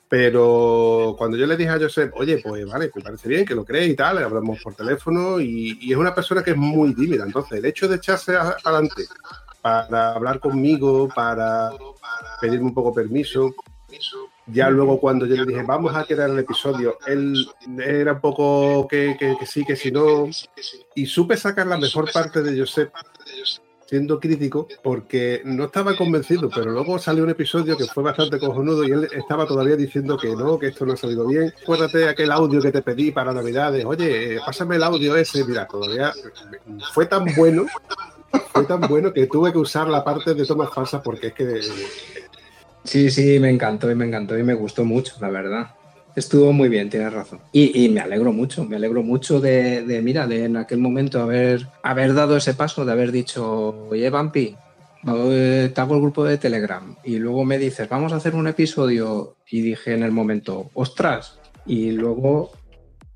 Pero 0.08 1.16
cuando 1.18 1.38
yo 1.38 1.46
le 1.46 1.56
dije 1.56 1.70
a 1.70 1.80
Josep, 1.80 2.14
oye, 2.16 2.39
pues 2.44 2.66
vale, 2.66 2.92
me 2.94 3.02
parece 3.02 3.30
bien 3.30 3.46
que 3.46 3.56
lo 3.56 3.64
crees 3.64 3.89
y 3.89 3.96
tal, 3.96 4.18
hablamos 4.18 4.62
por 4.62 4.76
teléfono 4.76 5.39
y, 5.39 5.89
es 5.89 5.98
una 5.98 6.14
persona 6.14 6.44
que 6.44 6.52
es 6.52 6.58
muy 6.58 6.94
tímida. 6.94 7.24
Entonces, 7.24 7.60
el 7.60 7.66
hecho 7.66 7.88
de 7.88 7.96
echarse 7.96 8.36
adelante 8.36 9.06
para 9.62 10.14
hablar 10.16 10.39
conmigo, 10.39 11.08
para 11.16 11.70
pedirme 12.42 12.66
un 12.66 12.74
poco 12.74 12.94
permiso, 12.94 13.54
ya 14.48 14.70
luego 14.70 15.00
cuando 15.00 15.26
yo 15.26 15.36
le 15.36 15.46
dije, 15.46 15.64
vamos 15.64 15.96
a 15.96 16.04
crear 16.06 16.30
el 16.30 16.39
episodio, 16.39 16.98
él 17.08 17.46
era 17.84 18.14
un 18.14 18.22
poco 18.22 18.88
que, 18.88 19.16
que- 19.20 19.46
sí, 19.46 19.64
que 19.66 19.76
si 19.76 19.92
no, 19.92 20.28
y 20.96 21.06
supe 21.06 21.38
sacar 21.38 21.68
la 21.68 21.78
mejor 21.78 22.12
parte 22.12 22.42
de 22.42 22.60
Josep 22.60 22.92
siendo 23.86 24.22
crítico, 24.22 24.70
porque 24.82 25.42
no 25.44 25.66
estaba 25.66 25.98
convencido, 25.98 26.50
pero 26.50 26.72
luego 26.72 26.98
salió 26.98 27.26
un 27.26 27.30
episodio 27.30 27.76
que 27.76 27.84
fue 27.86 28.04
bastante 28.04 28.39
cojonudo 28.39 28.86
y 28.86 28.92
él 28.92 29.10
estaba 29.12 29.46
todavía 29.46 29.76
diciendo 29.76 30.18
que 30.18 30.34
no, 30.34 30.58
que 30.58 30.68
esto 30.68 30.86
no 30.86 30.94
ha 30.94 30.98
salido 30.98 31.28
bien. 31.28 31.54
Acuérdate 31.62 32.08
aquel 32.08 32.32
audio 32.32 32.62
que 32.62 32.72
te 32.72 32.82
pedí 32.82 33.12
para 33.12 33.34
Navidades, 33.34 33.84
oye, 33.84 34.39
pásame 34.46 34.78
el 34.78 34.84
audio 34.84 35.18
ese, 35.18 35.44
mira, 35.44 35.68
todavía 35.68 36.14
fue 36.94 37.06
tan 37.06 37.26
bueno, 37.36 37.66
fue 38.54 38.64
tan 38.64 38.80
bueno 38.80 39.12
que 39.12 39.28
tuve 39.28 39.52
que 39.52 39.58
usar 39.58 39.89
la 39.89 40.06
parte 40.06 40.34
de 40.36 40.46
tomas 40.46 40.74
falsas 40.74 41.02
porque 41.04 41.28
es 41.28 41.34
que 41.34 41.60
Sí, 42.84 43.12
sí, 43.12 43.40
me 43.40 43.50
encantó 43.50 43.92
y 43.92 43.96
me 43.96 44.06
encantó 44.06 44.38
y 44.38 44.44
me 44.44 44.54
gustó 44.54 44.86
mucho, 44.86 45.16
la 45.22 45.30
verdad. 45.30 45.72
Estuvo 46.16 46.52
muy 46.52 46.68
bien, 46.68 46.90
tienes 46.90 47.14
razón. 47.14 47.40
Y, 47.54 47.86
y 47.86 47.90
me 47.90 48.02
alegro 48.02 48.34
mucho, 48.34 48.66
me 48.66 48.76
alegro 48.76 49.02
mucho 49.02 49.40
de, 49.40 49.84
de, 49.84 50.02
mira, 50.02 50.28
de 50.28 50.46
en 50.46 50.58
aquel 50.58 50.80
momento 50.80 51.22
haber, 51.22 51.68
haber 51.84 52.14
dado 52.14 52.36
ese 52.36 52.54
paso, 52.54 52.84
de 52.84 52.92
haber 52.92 53.12
dicho, 53.12 53.88
oye, 53.90 54.10
Vampi, 54.10 54.56
eh, 55.08 55.72
te 55.74 55.82
hago 55.82 55.96
el 55.96 56.02
grupo 56.02 56.24
de 56.26 56.38
Telegram. 56.38 56.96
Y 57.04 57.18
luego 57.18 57.46
me 57.46 57.58
dices, 57.58 57.88
vamos 57.88 58.14
a 58.14 58.18
hacer 58.18 58.36
un 58.36 58.48
episodio. 58.48 59.38
Y 59.50 59.62
dije 59.62 59.94
en 59.94 60.04
el 60.04 60.12
momento, 60.12 60.70
ostras. 60.74 61.40
Y 61.66 61.92
luego, 61.92 62.52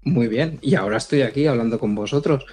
muy 0.03 0.27
bien. 0.27 0.59
Y 0.61 0.75
ahora 0.75 0.97
estoy 0.97 1.21
aquí 1.21 1.47
hablando 1.47 1.79
con 1.79 1.95
vosotros. 1.95 2.45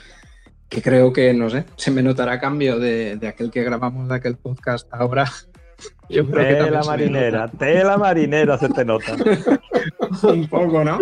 Que 0.68 0.82
creo 0.82 1.12
que, 1.12 1.32
no 1.34 1.50
sé, 1.50 1.64
se 1.76 1.90
me 1.90 2.02
notará 2.02 2.40
cambio 2.40 2.78
de, 2.78 3.16
de 3.16 3.28
aquel 3.28 3.50
que 3.50 3.62
grabamos 3.62 4.08
de 4.08 4.14
aquel 4.14 4.36
podcast 4.36 4.88
ahora. 4.92 5.30
Yo 6.12 6.26
creo 6.26 6.46
que 6.46 6.54
Tela 6.54 6.80
también 6.82 7.12
marinera, 7.12 7.48
tela 7.48 7.96
marinera 7.96 8.58
se 8.58 8.68
te 8.68 8.84
nota. 8.84 9.12
Un 10.22 10.46
poco, 10.48 10.84
¿no? 10.84 11.00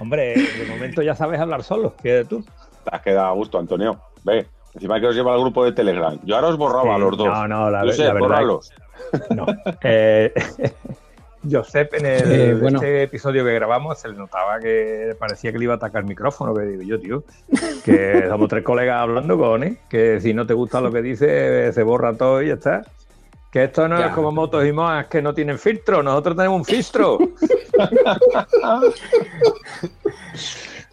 Hombre, 0.00 0.34
de 0.34 0.66
momento 0.68 1.02
ya 1.02 1.14
sabes 1.14 1.40
hablar 1.40 1.62
solo, 1.62 1.94
fíjate 2.02 2.24
tú. 2.24 2.44
Te 2.84 2.90
has 2.96 3.02
quedado 3.02 3.28
a 3.28 3.32
gusto, 3.32 3.58
Antonio. 3.58 3.98
Ve, 4.24 4.46
encima 4.74 5.00
que 5.00 5.06
os 5.06 5.14
lleva 5.14 5.34
al 5.34 5.40
grupo 5.40 5.64
de 5.64 5.72
Telegram. 5.72 6.18
Yo 6.24 6.34
ahora 6.34 6.48
os 6.48 6.56
borraba 6.58 6.96
a 6.96 6.98
los 6.98 7.16
dos. 7.16 7.26
No, 7.26 7.48
no, 7.48 7.70
la, 7.70 7.84
Yo 7.86 7.92
sé, 7.92 8.04
la 8.04 8.14
verdad. 8.14 8.42
No. 9.30 9.46
Eh, 9.82 10.32
Josep, 11.50 11.94
en 11.94 12.06
el 12.06 12.32
Eh, 12.32 12.54
bueno. 12.54 12.78
este 12.78 13.02
episodio 13.02 13.44
que 13.44 13.52
grabamos, 13.52 13.98
se 13.98 14.08
le 14.08 14.16
notaba 14.16 14.58
que 14.60 15.14
parecía 15.18 15.52
que 15.52 15.58
le 15.58 15.64
iba 15.64 15.74
a 15.74 15.76
atacar 15.76 16.02
el 16.02 16.08
micrófono. 16.08 16.54
Que 16.54 16.62
digo 16.62 16.82
yo, 16.82 16.98
tío, 17.00 17.24
que 17.84 18.24
somos 18.28 18.48
tres 18.48 18.64
colegas 18.64 19.00
hablando 19.00 19.36
con, 19.38 19.62
¿eh? 19.62 19.78
Que 19.88 20.20
si 20.20 20.32
no 20.34 20.46
te 20.46 20.54
gusta 20.54 20.80
lo 20.80 20.90
que 20.90 21.02
dice, 21.02 21.72
se 21.72 21.82
borra 21.82 22.14
todo 22.14 22.42
y 22.42 22.48
ya 22.48 22.54
está. 22.54 22.82
Que 23.54 23.62
esto 23.64 23.86
no 23.86 24.00
Ya. 24.00 24.06
es 24.06 24.12
como 24.14 24.32
motos 24.32 24.66
y 24.66 24.72
moas 24.72 25.06
que 25.06 25.22
no 25.22 25.32
tienen 25.32 25.60
filtro, 25.60 26.02
nosotros 26.02 26.34
tenemos 26.36 26.58
un 26.58 26.64
filtro. 26.64 27.18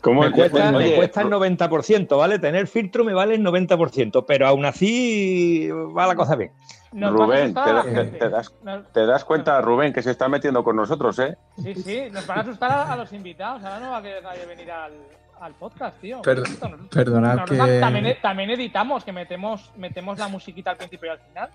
¿Cómo 0.02 0.22
Me 0.22 0.32
cuesta, 0.32 0.72
me 0.72 0.96
cuesta 0.96 1.22
el 1.22 1.28
90%, 1.30 2.18
¿vale? 2.18 2.38
Tener 2.40 2.68
filtro 2.68 3.04
me 3.04 3.14
vale 3.14 3.34
el 3.36 3.44
90%, 3.44 4.26
pero 4.28 4.48
aún 4.48 4.66
así 4.66 5.70
va 5.72 6.06
la 6.08 6.16
cosa 6.16 6.36
bien. 6.36 6.52
Nos 6.92 7.14
Rubén, 7.14 7.54
te, 7.54 7.60
das- 7.74 7.86
te 8.20 8.30
das, 8.30 8.54
Nos- 8.64 8.92
te 8.92 9.06
das 9.08 9.24
cuenta, 9.26 9.60
Rubén, 9.62 9.92
que 9.94 10.04
se 10.04 10.12
está 10.12 10.28
metiendo 10.28 10.64
con 10.64 10.76
nosotros, 10.76 11.18
¿eh? 11.20 11.38
Sí, 11.64 11.74
sí, 11.76 12.02
nos 12.12 12.28
van 12.28 12.38
a 12.40 12.42
asustar 12.42 12.72
a, 12.72 12.94
a 12.94 12.96
los 12.98 13.12
invitados. 13.14 13.64
Ahora 13.64 13.80
no 13.80 13.90
va 13.92 13.98
a 13.98 14.02
querer 14.04 14.22
nadie 14.24 14.46
venir 14.46 14.70
al, 14.72 14.92
al 15.40 15.54
podcast, 15.54 16.00
tío. 16.02 16.22
Per- 16.22 16.44
perdonad 16.92 17.46
que- 17.46 17.80
También, 17.80 18.18
también 18.22 18.50
editamos, 18.52 19.04
que 19.04 19.14
metemos, 19.14 19.72
metemos 19.78 20.20
la 20.20 20.28
musiquita 20.28 20.72
al 20.72 20.78
principio 20.78 21.08
y 21.08 21.12
al 21.12 21.20
final. 21.20 21.50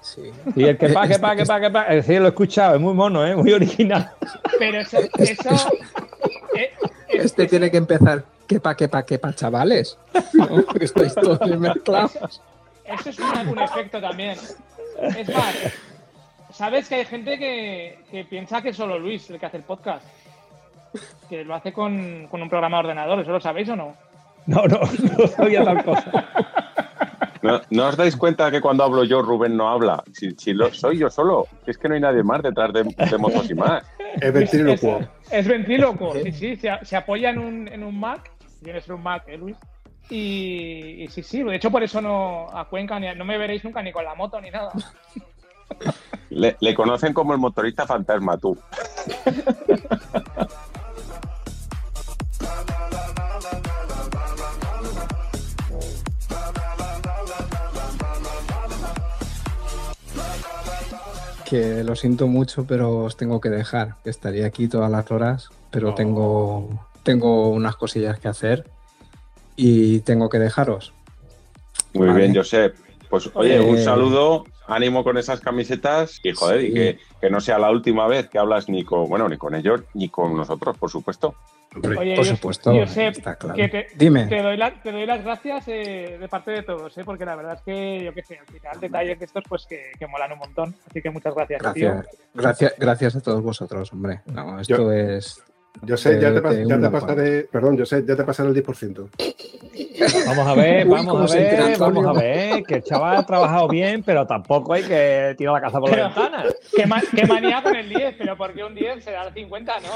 Sí. 0.00 0.30
Y 0.56 0.64
el 0.64 0.76
que 0.76 0.88
pa, 0.90 1.08
que 1.08 1.18
pa, 1.18 1.34
que 1.36 1.44
pa, 1.46 1.60
que 1.60 1.70
pa, 1.70 1.84
el 1.86 2.02
sí 2.02 2.16
lo 2.18 2.26
he 2.26 2.28
escuchado, 2.28 2.74
es 2.74 2.80
muy 2.80 2.92
mono, 2.94 3.26
¿eh? 3.26 3.34
Muy 3.34 3.52
original. 3.52 4.10
Pero 4.58 4.80
eso. 4.80 4.98
eso 5.18 5.50
eh, 6.56 6.72
es- 7.08 7.24
Este 7.26 7.46
tiene 7.46 7.70
que 7.70 7.78
empezar. 7.78 8.24
Que 8.46 8.60
pa, 8.60 8.76
que 8.76 8.88
pa, 8.88 9.04
que 9.04 9.18
pa, 9.18 9.32
chavales. 9.32 9.98
¿No? 10.34 10.64
Estáis 10.80 11.14
todos 11.14 11.40
mezclados. 11.58 12.42
Eso 12.84 13.10
es 13.10 13.18
un, 13.18 13.48
un 13.48 13.58
efecto 13.58 14.00
también. 14.00 14.36
Es 15.16 15.28
más, 15.34 15.54
¿sabes 16.52 16.88
que 16.88 16.96
hay 16.96 17.04
gente 17.06 17.38
que, 17.38 17.98
que 18.10 18.24
piensa 18.26 18.60
que 18.60 18.68
es 18.70 18.76
solo 18.76 18.98
Luis 18.98 19.30
el 19.30 19.40
que 19.40 19.46
hace 19.46 19.56
el 19.56 19.62
podcast? 19.62 20.04
Que 21.30 21.44
lo 21.44 21.54
hace 21.54 21.72
con, 21.72 22.28
con 22.30 22.42
un 22.42 22.48
programa 22.50 22.76
de 22.76 22.84
ordenador, 22.84 23.20
¿eso 23.20 23.32
lo 23.32 23.40
sabéis 23.40 23.68
o 23.70 23.76
no? 23.76 23.96
No, 24.46 24.64
no, 24.66 24.78
no 25.18 25.26
sabía 25.26 25.64
tal 25.64 25.82
cosa. 25.82 26.28
¿No, 27.44 27.60
no 27.68 27.88
os 27.88 27.96
dais 27.96 28.16
cuenta 28.16 28.50
que 28.50 28.62
cuando 28.62 28.84
hablo 28.84 29.04
yo, 29.04 29.20
Rubén 29.20 29.54
no 29.54 29.68
habla? 29.68 30.02
Si, 30.12 30.30
si 30.30 30.54
lo, 30.54 30.72
soy 30.72 30.96
yo 30.96 31.10
solo, 31.10 31.46
es 31.66 31.76
que 31.76 31.90
no 31.90 31.94
hay 31.94 32.00
nadie 32.00 32.22
más 32.22 32.42
detrás 32.42 32.72
de, 32.72 32.84
de 32.84 33.18
motos 33.18 33.50
y 33.50 33.54
más. 33.54 33.84
Es 34.18 34.32
ventrílocuo. 34.32 35.00
Es, 35.24 35.30
es 35.30 35.48
ventríloco, 35.48 36.14
sí, 36.14 36.32
sí, 36.32 36.56
se, 36.56 36.70
se 36.82 36.96
apoya 36.96 37.28
en 37.28 37.38
un, 37.38 37.68
en 37.68 37.84
un 37.84 38.00
Mac, 38.00 38.30
tiene 38.62 38.78
que 38.78 38.84
ser 38.86 38.94
un 38.94 39.02
Mac, 39.02 39.24
¿eh, 39.26 39.36
Luis? 39.36 39.58
Y, 40.08 41.02
y 41.02 41.08
sí, 41.08 41.22
sí, 41.22 41.42
de 41.42 41.56
hecho 41.56 41.70
por 41.70 41.82
eso 41.82 42.00
no 42.00 42.48
a 42.50 42.66
Cuenca 42.66 42.98
ni, 42.98 43.14
no 43.14 43.26
me 43.26 43.36
veréis 43.36 43.62
nunca 43.62 43.82
ni 43.82 43.92
con 43.92 44.06
la 44.06 44.14
moto 44.14 44.40
ni 44.40 44.50
nada. 44.50 44.72
Le, 46.30 46.56
le 46.58 46.74
conocen 46.74 47.12
como 47.12 47.34
el 47.34 47.38
motorista 47.38 47.86
fantasma, 47.86 48.38
tú. 48.38 48.58
Que 61.54 61.84
lo 61.84 61.94
siento 61.94 62.26
mucho, 62.26 62.66
pero 62.66 63.04
os 63.04 63.16
tengo 63.16 63.40
que 63.40 63.48
dejar. 63.48 63.94
Estaría 64.04 64.44
aquí 64.44 64.66
todas 64.66 64.90
las 64.90 65.08
horas, 65.12 65.50
pero 65.70 65.94
tengo, 65.94 66.84
tengo 67.04 67.50
unas 67.50 67.76
cosillas 67.76 68.18
que 68.18 68.26
hacer 68.26 68.64
y 69.54 70.00
tengo 70.00 70.28
que 70.28 70.40
dejaros. 70.40 70.92
Muy 71.92 72.08
Vale. 72.08 72.22
bien, 72.22 72.34
Josep. 72.34 72.74
Pues 73.08 73.30
oye, 73.34 73.60
un 73.60 73.76
Eh, 73.76 73.84
saludo, 73.84 74.46
ánimo 74.66 75.04
con 75.04 75.16
esas 75.16 75.38
camisetas 75.38 76.18
y 76.24 76.32
joder, 76.32 76.64
y 76.64 76.66
Sí. 76.66 76.74
que, 76.74 76.98
que 77.20 77.30
no 77.30 77.40
sea 77.40 77.56
la 77.60 77.70
última 77.70 78.08
vez 78.08 78.28
que 78.28 78.40
hablas 78.40 78.68
ni 78.68 78.82
con, 78.82 79.08
bueno, 79.08 79.28
ni 79.28 79.36
con 79.36 79.54
ellos, 79.54 79.82
ni 79.94 80.08
con 80.08 80.36
nosotros, 80.36 80.76
por 80.76 80.90
supuesto. 80.90 81.36
Hombre, 81.74 81.98
Oye, 81.98 82.14
Por 82.16 82.24
supuesto, 82.24 82.72
Josep, 82.72 83.16
está 83.18 83.36
claro. 83.36 83.56
que 83.56 83.68
te, 83.68 83.86
Dime. 83.96 84.26
te 84.26 84.40
doy, 84.42 84.56
la- 84.56 84.80
te 84.80 84.92
doy 84.92 85.06
las 85.06 85.24
gracias 85.24 85.66
eh, 85.68 86.16
de 86.20 86.28
parte 86.28 86.52
de 86.52 86.62
todos, 86.62 86.96
¿eh? 86.98 87.02
porque 87.04 87.24
la 87.24 87.34
verdad 87.34 87.54
es 87.54 87.62
que, 87.62 88.04
yo 88.04 88.12
qué 88.14 88.22
sé, 88.22 88.38
al 88.38 88.46
final 88.46 88.80
detalles 88.80 89.18
de 89.18 89.24
estos 89.24 89.42
pues 89.48 89.66
que, 89.68 89.90
que 89.98 90.06
molan 90.06 90.32
un 90.32 90.38
montón. 90.38 90.74
Así 90.88 91.02
que 91.02 91.10
muchas 91.10 91.34
gracias, 91.34 91.60
Gracias, 91.62 92.06
gracias, 92.32 92.74
gracias 92.78 93.16
a 93.16 93.20
todos 93.20 93.42
vosotros, 93.42 93.92
hombre. 93.92 94.20
No, 94.26 94.60
esto 94.60 94.76
Yo- 94.76 94.92
es. 94.92 95.42
Yo 95.82 95.96
sé, 95.96 96.20
ya 96.20 96.28
Te- 96.32 96.40
te, 96.40 96.46
pas- 96.46 96.50
te 96.50 96.62
ya 96.62 96.68
te 96.68 96.74
uno, 96.76 96.90
pasaré, 96.92 97.42
perdón, 97.50 97.76
yo 97.76 97.84
sé, 97.84 98.04
ya 98.06 98.16
te 98.16 98.24
pasaré 98.24 98.48
el 98.48 98.54
10%. 98.64 99.08
Vamos 100.26 100.46
a 100.46 100.54
ver, 100.54 100.86
vamos 100.88 101.20
a 101.24 101.28
se 101.28 101.38
ver, 101.38 101.60
Antonio. 101.60 101.78
vamos 102.02 102.16
a 102.16 102.20
ver, 102.22 102.62
que 102.62 102.74
el 102.76 102.82
chaval 102.84 103.16
ha 103.16 103.26
trabajado 103.26 103.68
bien, 103.68 104.02
pero 104.02 104.26
tampoco 104.26 104.72
hay 104.72 104.82
que 104.84 105.34
tirar 105.36 105.54
la 105.54 105.60
casa 105.60 105.80
por 105.80 105.90
la 105.90 105.96
Pero- 105.96 106.04
ventana. 106.06 106.44
Qué, 106.74 106.86
ma- 106.86 107.02
qué 107.14 107.26
manía 107.26 107.62
con 107.62 107.74
el 107.76 107.88
10, 107.88 108.14
pero 108.16 108.36
¿por 108.36 108.54
qué 108.54 108.64
un 108.64 108.74
10 108.74 109.04
será 109.04 109.26
el 109.26 109.34
50, 109.34 109.72
no? 109.80 109.88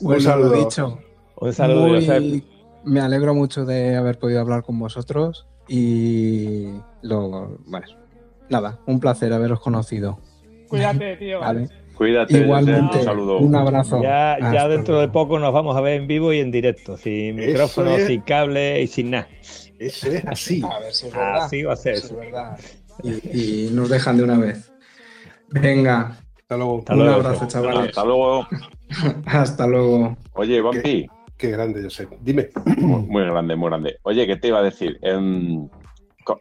Bueno, 0.00 0.20
saludo. 0.20 0.52
dicho. 0.52 0.98
Un 1.36 1.52
saludo, 1.52 1.88
Muy- 1.88 2.06
Josep. 2.06 2.44
Me 2.84 3.00
alegro 3.00 3.34
mucho 3.34 3.66
de 3.66 3.96
haber 3.96 4.18
podido 4.18 4.40
hablar 4.40 4.62
con 4.62 4.78
vosotros 4.78 5.46
y 5.68 6.68
lo, 7.02 7.58
bueno, 7.66 7.86
nada, 8.48 8.78
un 8.86 9.00
placer 9.00 9.32
haberos 9.34 9.60
conocido. 9.60 10.18
Cuídate, 10.70 11.16
tío. 11.16 11.40
Vale. 11.40 11.68
Cuídate, 11.94 12.38
Igualmente, 12.38 12.96
un 12.98 13.04
saludo. 13.04 13.38
un 13.38 13.54
abrazo. 13.54 14.00
Ya, 14.00 14.38
dentro 14.68 14.98
de 15.00 15.08
poco 15.08 15.38
nos 15.38 15.52
vamos 15.52 15.76
a 15.76 15.80
ver 15.82 16.00
en 16.00 16.06
vivo 16.06 16.32
y 16.32 16.38
en 16.40 16.50
directo, 16.50 16.96
sin 16.96 17.36
micrófono, 17.36 17.96
es. 17.96 18.06
sin 18.06 18.22
cable 18.22 18.80
y 18.80 18.86
sin 18.86 19.10
nada. 19.10 19.28
Eso 19.78 20.10
es 20.10 20.24
así. 20.26 20.62
A 20.64 20.78
ver 20.78 20.92
si 20.94 21.08
es 21.08 21.14
verdad. 21.14 21.44
Así 21.44 21.62
va 21.62 21.72
a 21.74 21.76
ser 21.76 21.96
si 21.96 21.98
es 21.98 22.04
eso. 22.12 22.16
verdad. 22.16 22.58
Y, 23.02 23.66
y 23.66 23.70
nos 23.72 23.90
dejan 23.90 24.16
de 24.16 24.22
una 24.24 24.38
vez. 24.38 24.72
Venga, 25.48 26.16
Hasta 26.38 26.56
luego. 26.56 26.78
Hasta 26.78 26.92
un 26.94 26.98
luego. 27.00 27.14
abrazo, 27.16 27.48
chavales. 27.48 27.88
Hasta 27.90 28.04
luego. 28.04 28.46
Hasta 29.26 29.66
luego. 29.66 30.16
Oye, 30.34 30.60
Vampi, 30.62 31.06
Qué 31.36 31.50
grande, 31.50 31.82
yo 31.82 31.90
sé. 31.90 32.06
Dime. 32.20 32.48
muy, 32.78 33.00
muy 33.02 33.24
grande, 33.24 33.56
muy 33.56 33.68
grande. 33.68 33.98
Oye, 34.04 34.26
¿qué 34.26 34.36
te 34.36 34.48
iba 34.48 34.60
a 34.60 34.62
decir? 34.62 34.98
Em, 35.02 35.68
co- 36.24 36.38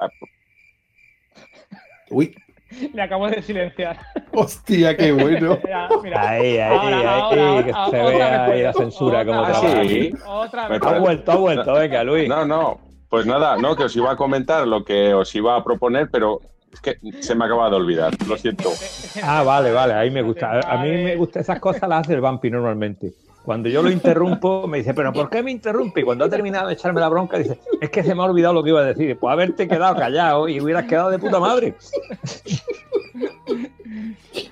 Uy, 2.12 2.36
Le 2.94 3.02
acabo 3.02 3.28
de 3.30 3.42
silenciar. 3.42 3.98
hostia, 4.34 4.96
qué 4.96 5.12
bueno. 5.12 5.58
Mira. 6.04 6.30
Ahí, 6.30 6.58
ahí, 6.58 6.60
Ahora, 6.60 6.98
ahí, 7.00 7.06
ahora, 7.06 7.64
que 7.66 7.72
ahora, 7.72 7.90
se 7.90 8.18
vea 8.18 8.46
ahí 8.46 8.64
la 8.64 8.74
censura 8.74 9.26
como 9.26 9.44
trabaja. 9.44 9.84
Sí. 9.84 10.14
Otra 10.26 10.70
Me 10.70 10.80
vez. 10.80 10.88
Ha 10.88 11.00
vuelto, 11.00 11.32
ha 11.32 11.36
vuelto, 11.36 11.74
venga, 11.74 12.04
Luis. 12.04 12.30
No, 12.30 12.46
no. 12.46 12.80
Pues 13.10 13.26
nada, 13.26 13.58
no, 13.58 13.76
que 13.76 13.84
os 13.86 13.96
iba 13.96 14.12
a 14.12 14.16
comentar 14.16 14.68
lo 14.68 14.84
que 14.84 15.14
os 15.14 15.34
iba 15.34 15.56
a 15.56 15.64
proponer, 15.64 16.10
pero 16.12 16.42
es 16.72 16.80
que 16.80 16.98
se 17.22 17.34
me 17.34 17.46
acaba 17.46 17.70
de 17.70 17.76
olvidar. 17.76 18.14
Lo 18.28 18.38
siento. 18.38 18.70
Ah, 19.24 19.44
vale, 19.44 19.72
vale, 19.72 19.94
ahí 19.94 20.12
me 20.12 20.22
gusta. 20.22 20.52
A, 20.52 20.76
a 20.80 20.84
mí 20.84 20.92
me 20.92 21.16
gustan 21.16 21.42
esas 21.42 21.60
cosas, 21.60 21.90
las 21.90 22.02
hace 22.02 22.14
el 22.14 22.22
vampi 22.22 22.50
normalmente. 22.50 23.12
Cuando 23.50 23.68
yo 23.68 23.82
lo 23.82 23.90
interrumpo, 23.90 24.68
me 24.68 24.78
dice, 24.78 24.94
¿pero 24.94 25.12
por 25.12 25.28
qué 25.28 25.42
me 25.42 25.50
interrumpe? 25.50 26.02
Y 26.02 26.04
cuando 26.04 26.24
ha 26.24 26.30
terminado 26.30 26.68
de 26.68 26.76
echarme 26.76 27.02
la 27.02 27.10
bronca, 27.10 27.40
dice, 27.40 27.60
es 27.82 27.90
que 27.90 28.04
se 28.04 28.14
me 28.14 28.22
ha 28.22 28.26
olvidado 28.26 28.54
lo 28.54 28.62
que 28.64 28.70
iba 28.70 28.80
a 28.80 28.86
decir. 28.86 29.18
Pues 29.18 29.34
haberte 29.34 29.68
quedado 29.68 29.96
callado 29.96 30.48
y 30.48 30.62
hubieras 30.62 30.86
quedado 30.86 31.10
de 31.10 31.18
puta 31.18 31.40
madre. 31.40 31.74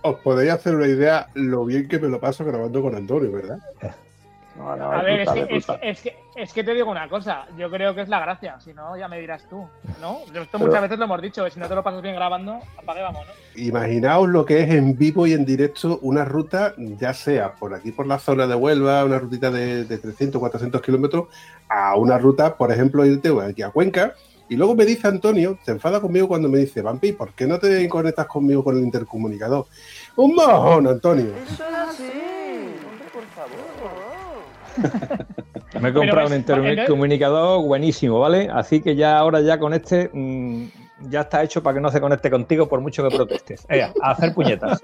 Os 0.01 0.15
podéis 0.21 0.51
hacer 0.51 0.73
una 0.73 0.87
idea 0.87 1.27
lo 1.35 1.63
bien 1.63 1.87
que 1.87 1.99
me 1.99 2.07
lo 2.07 2.19
paso 2.19 2.43
grabando 2.43 2.81
con 2.81 2.95
Antonio, 2.95 3.31
¿verdad? 3.31 3.59
No, 4.57 4.75
no, 4.75 4.91
A 4.91 4.99
es 4.99 5.05
ver, 5.05 5.19
es 5.19 5.25
brutal, 5.27 5.47
que, 5.47 5.55
es 5.55 5.59
es, 5.61 5.67
brutal. 5.67 5.79
es 5.83 6.01
que, 6.01 6.17
es 6.35 6.53
que 6.53 6.63
te 6.63 6.73
digo 6.73 6.89
una 6.89 7.07
cosa, 7.07 7.45
yo 7.57 7.69
creo 7.69 7.93
que 7.93 8.01
es 8.01 8.09
la 8.09 8.19
gracia, 8.19 8.59
si 8.59 8.73
no, 8.73 8.97
ya 8.97 9.07
me 9.07 9.19
dirás 9.19 9.47
tú, 9.47 9.67
¿no? 10.01 10.19
Esto 10.33 10.57
muchas 10.59 10.81
veces 10.81 10.97
lo 10.97 11.05
hemos 11.05 11.21
dicho, 11.21 11.47
si 11.49 11.59
no 11.59 11.67
te 11.67 11.75
lo 11.75 11.83
pasas 11.83 12.01
bien 12.01 12.15
grabando, 12.15 12.59
apague 12.77 13.01
vamos, 13.01 13.25
¿no? 13.27 13.61
Imaginaos 13.61 14.27
lo 14.29 14.45
que 14.45 14.61
es 14.63 14.69
en 14.71 14.97
vivo 14.97 15.27
y 15.27 15.33
en 15.33 15.45
directo 15.45 15.99
una 16.01 16.25
ruta, 16.25 16.73
ya 16.77 17.13
sea 17.13 17.53
por 17.53 17.73
aquí 17.75 17.91
por 17.91 18.07
la 18.07 18.17
zona 18.19 18.47
de 18.47 18.55
Huelva, 18.55 19.05
una 19.05 19.19
rutita 19.19 19.51
de, 19.51 19.85
de 19.85 19.97
300, 19.97 20.39
400 20.39 20.81
kilómetros, 20.81 21.27
a 21.69 21.95
una 21.95 22.17
ruta, 22.17 22.57
por 22.57 22.71
ejemplo, 22.71 23.05
irte 23.05 23.31
aquí 23.41 23.61
a 23.61 23.69
Cuenca. 23.69 24.13
Y 24.49 24.55
luego 24.55 24.75
me 24.75 24.85
dice 24.85 25.07
Antonio, 25.09 25.57
se 25.63 25.71
enfada 25.71 25.99
conmigo 25.99 26.29
cuando 26.29 26.47
me 26.47 26.59
dice, 26.59 26.81
Vampi, 26.81 27.11
¿por 27.11 27.33
qué 27.33 27.45
no 27.45 27.59
te 27.59 27.87
conectas 27.89 28.27
conmigo 28.27 28.63
con 28.63 28.77
el 28.77 28.83
intercomunicador? 28.83 29.65
Un 30.15 30.35
mojón, 30.35 30.87
Antonio. 30.87 31.33
Eso 31.35 31.63
es 31.65 31.75
así. 31.75 32.46
Me 35.81 35.89
he 35.89 35.93
comprado 35.93 36.29
ves, 36.29 36.31
un 36.31 36.37
intercomunicador 36.37 37.63
buenísimo, 37.63 38.19
¿vale? 38.19 38.49
Así 38.51 38.81
que 38.81 38.95
ya 38.95 39.17
ahora 39.17 39.41
ya 39.41 39.59
con 39.59 39.73
este 39.73 40.09
mm, 40.11 40.65
ya 41.09 41.21
está 41.21 41.43
hecho 41.43 41.61
para 41.61 41.75
que 41.75 41.81
no 41.81 41.91
se 41.91 42.01
conecte 42.01 42.29
contigo 42.29 42.67
por 42.67 42.81
mucho 42.81 43.07
que 43.07 43.15
protestes. 43.15 43.65
Ea, 43.69 43.93
a 44.01 44.11
hacer 44.11 44.33
puñetas. 44.33 44.81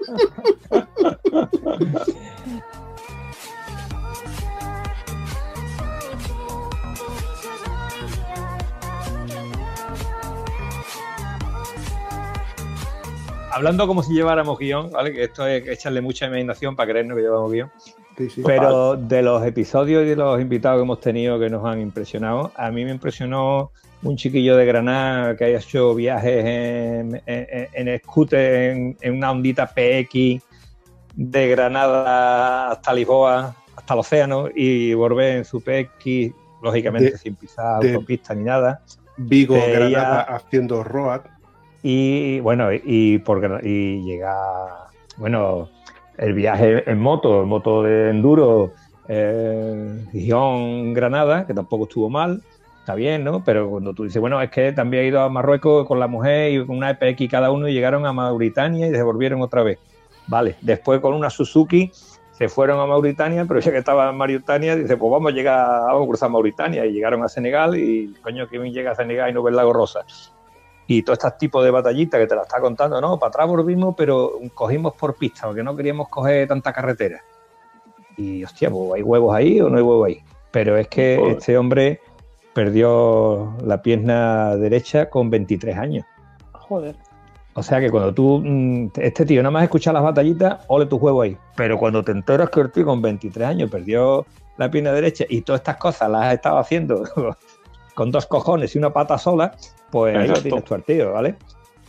Hablando 13.50 13.86
como 13.86 14.02
si 14.02 14.12
lleváramos 14.12 14.58
guion, 14.58 14.90
¿vale? 14.90 15.12
Que 15.12 15.24
esto 15.24 15.46
es 15.46 15.66
echarle 15.68 16.00
mucha 16.00 16.26
imaginación 16.26 16.74
para 16.74 16.90
creernos 16.90 17.16
que 17.16 17.22
llevamos 17.22 17.52
guion. 17.52 17.70
Sí, 18.16 18.30
sí. 18.30 18.42
Pero 18.44 18.96
de 18.96 19.22
los 19.22 19.44
episodios 19.44 20.04
y 20.04 20.10
de 20.10 20.16
los 20.16 20.40
invitados 20.40 20.78
que 20.78 20.82
hemos 20.82 21.00
tenido 21.00 21.38
que 21.38 21.50
nos 21.50 21.64
han 21.64 21.80
impresionado, 21.80 22.52
a 22.56 22.70
mí 22.70 22.84
me 22.84 22.92
impresionó 22.92 23.72
un 24.02 24.16
chiquillo 24.16 24.56
de 24.56 24.66
Granada 24.66 25.36
que 25.36 25.44
haya 25.46 25.58
hecho 25.58 25.94
viajes 25.94 26.44
en, 26.44 27.22
en, 27.26 27.88
en 27.88 27.98
scooter, 28.00 28.70
en, 28.70 28.96
en 29.00 29.14
una 29.16 29.30
ondita 29.32 29.66
PX 29.66 30.42
de 31.14 31.48
Granada 31.48 32.70
hasta 32.72 32.92
Lisboa, 32.92 33.54
hasta 33.76 33.94
el 33.94 34.00
océano, 34.00 34.48
y 34.54 34.94
volver 34.94 35.38
en 35.38 35.44
su 35.44 35.60
PX, 35.62 36.32
lógicamente 36.62 37.12
De- 37.12 37.18
sin 37.18 37.34
pisar 37.34 37.80
de- 37.82 37.94
autopista 37.94 38.34
ni 38.34 38.44
nada. 38.44 38.82
Vigo, 39.16 39.54
Veía- 39.54 39.70
Granada 39.78 40.20
haciendo 40.22 40.82
road. 40.84 41.22
Y 41.82 42.40
bueno, 42.40 42.68
y, 42.72 43.18
por, 43.18 43.60
y 43.64 44.02
llega, 44.04 44.34
bueno, 45.16 45.68
el 46.18 46.34
viaje 46.34 46.88
en 46.90 46.98
moto, 46.98 47.42
en 47.42 47.48
moto 47.48 47.82
de 47.82 48.10
enduro, 48.10 48.72
eh, 49.08 50.04
Gijón, 50.12 50.94
Granada, 50.94 51.46
que 51.46 51.54
tampoco 51.54 51.84
estuvo 51.84 52.08
mal, 52.08 52.42
está 52.80 52.94
bien, 52.94 53.24
¿no? 53.24 53.42
Pero 53.44 53.68
cuando 53.70 53.94
tú 53.94 54.04
dices, 54.04 54.20
bueno, 54.20 54.40
es 54.40 54.50
que 54.50 54.72
también 54.72 55.04
he 55.04 55.06
ido 55.08 55.20
a 55.20 55.28
Marruecos 55.28 55.86
con 55.86 55.98
la 56.00 56.06
mujer 56.06 56.52
y 56.52 56.66
con 56.66 56.76
una 56.76 56.90
EPX 56.90 57.30
cada 57.30 57.50
uno 57.50 57.68
y 57.68 57.72
llegaron 57.72 58.06
a 58.06 58.12
Mauritania 58.12 58.86
y 58.86 58.90
se 58.90 59.02
volvieron 59.02 59.42
otra 59.42 59.62
vez. 59.62 59.78
Vale, 60.26 60.56
después 60.62 61.00
con 61.00 61.14
una 61.14 61.30
Suzuki 61.30 61.90
se 62.32 62.48
fueron 62.48 62.80
a 62.80 62.86
Mauritania, 62.86 63.44
pero 63.46 63.60
ya 63.60 63.70
que 63.70 63.78
estaba 63.78 64.10
en 64.10 64.16
Mauritania, 64.16 64.74
dice, 64.74 64.96
pues 64.96 65.12
vamos 65.12 65.32
a 65.32 65.34
llegar, 65.34 65.66
vamos 65.86 66.04
a 66.04 66.08
cruzar 66.08 66.30
Mauritania 66.30 66.84
y 66.84 66.92
llegaron 66.92 67.22
a 67.22 67.28
Senegal 67.28 67.76
y 67.76 68.12
coño, 68.22 68.48
que 68.48 68.58
bien 68.58 68.72
llega 68.72 68.92
a 68.92 68.94
Senegal 68.94 69.30
y 69.30 69.34
no 69.34 69.42
ve 69.42 69.50
el 69.50 69.56
lago 69.56 69.72
Rosa 69.72 70.04
y 70.86 71.02
todo 71.02 71.14
este 71.14 71.30
tipo 71.38 71.62
de 71.62 71.70
batallitas 71.70 72.20
que 72.20 72.26
te 72.26 72.34
la 72.34 72.42
está 72.42 72.60
contando, 72.60 73.00
no, 73.00 73.18
para 73.18 73.28
atrás 73.28 73.48
volvimos, 73.48 73.94
pero 73.96 74.32
cogimos 74.54 74.94
por 74.94 75.14
pista, 75.14 75.46
porque 75.46 75.62
no 75.62 75.74
queríamos 75.74 76.08
coger 76.08 76.46
tanta 76.48 76.72
carretera. 76.72 77.22
Y 78.16 78.44
hostia, 78.44 78.70
pues 78.70 78.94
hay 78.94 79.02
huevos 79.02 79.34
ahí 79.34 79.60
o 79.60 79.68
no 79.68 79.76
hay 79.76 79.82
huevos 79.82 80.06
ahí. 80.06 80.22
Pero 80.50 80.76
es 80.76 80.88
que 80.88 81.16
Joder. 81.18 81.36
este 81.36 81.58
hombre 81.58 82.00
perdió 82.52 83.54
la 83.64 83.82
pierna 83.82 84.56
derecha 84.56 85.10
con 85.10 85.30
23 85.30 85.76
años. 85.76 86.06
Joder. 86.52 86.94
O 87.54 87.62
sea 87.62 87.80
que 87.80 87.90
cuando 87.90 88.12
tú, 88.12 88.40
mm, 88.44 88.90
este 88.96 89.24
tío 89.24 89.42
nada 89.42 89.52
más 89.52 89.64
escucha 89.64 89.92
las 89.92 90.02
batallitas, 90.02 90.64
ole 90.68 90.86
tu 90.86 90.98
juego 90.98 91.22
ahí. 91.22 91.36
Pero 91.56 91.78
cuando 91.78 92.02
te 92.02 92.12
enteras 92.12 92.50
que 92.50 92.60
el 92.60 92.72
tío 92.72 92.84
con 92.84 93.00
23 93.00 93.48
años 93.48 93.70
perdió 93.70 94.26
la 94.56 94.70
pierna 94.70 94.92
derecha 94.92 95.24
y 95.28 95.42
todas 95.42 95.60
estas 95.60 95.76
cosas 95.76 96.10
las 96.10 96.26
has 96.26 96.34
estado 96.34 96.58
haciendo 96.58 97.04
con 97.94 98.10
dos 98.10 98.26
cojones 98.26 98.74
y 98.74 98.78
una 98.78 98.92
pata 98.92 99.18
sola, 99.18 99.56
pues 99.94 100.16
ahí 100.16 100.26
lo 100.26 100.34
Exacto. 100.34 100.42
tienes 100.42 100.72
al 100.72 100.82
tío, 100.82 101.12
¿vale? 101.12 101.36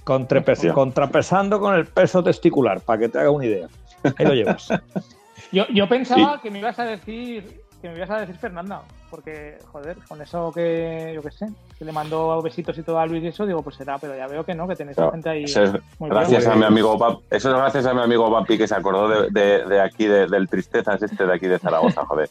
Contrapesando 0.04 1.60
con 1.60 1.74
el 1.74 1.88
peso 1.88 2.24
testicular, 2.24 2.80
para 2.82 3.00
que 3.00 3.10
te 3.10 3.18
hagas 3.18 3.34
una 3.34 3.46
idea. 3.48 3.68
Ahí 4.16 4.28
lo 4.28 4.36
llevas. 4.36 4.70
Yo, 5.52 5.66
yo 5.68 5.88
pensaba 5.88 6.42
que 6.42 6.50
me 6.50 6.60
ibas 6.60 6.80
a 6.80 6.86
decir 6.86 7.62
que 7.86 7.92
me 7.92 7.98
ibas 7.98 8.10
a 8.10 8.20
decir 8.22 8.36
Fernanda, 8.38 8.82
porque, 9.10 9.58
joder, 9.72 9.98
con 10.08 10.22
eso 10.22 10.52
que, 10.54 11.12
yo 11.14 11.22
qué 11.22 11.32
sé, 11.32 11.48
que 11.78 11.86
le 11.86 11.92
mandó 11.92 12.42
besitos 12.42 12.78
y 12.78 12.84
todo 12.84 13.00
a 13.00 13.06
Luis 13.06 13.24
y 13.24 13.28
eso, 13.28 13.46
digo, 13.46 13.62
pues 13.62 13.76
será, 13.76 13.98
pero 14.00 14.16
ya 14.16 14.28
veo 14.28 14.44
que 14.44 14.56
no, 14.56 14.68
que 14.68 14.76
tenéis 14.76 14.98
gente 15.12 15.30
ahí. 15.30 15.44
eso 15.44 15.64
es 15.64 15.72
muy 16.00 16.10
gracias 16.10 16.48
a 16.48 16.56
mi 16.56 16.64
amigo 16.66 16.98
Bam- 16.98 17.20
eso 17.30 17.50
es 17.50 17.56
gracias 17.56 17.86
a 17.86 17.94
mi 17.94 18.02
amigo 18.02 18.30
Vampi 18.30 18.58
que 18.58 18.68
se 18.68 18.76
acordó 18.76 19.08
de, 19.10 19.30
de- 19.30 19.66
de 19.66 19.82
aquí, 19.82 20.06
de- 20.06 20.28
del 20.28 20.50
Tristezas 20.50 21.02
este 21.04 21.26
de 21.26 21.34
aquí 21.34 21.48
de 21.48 21.60
Zaragoza, 21.60 22.06
joder. 22.06 22.30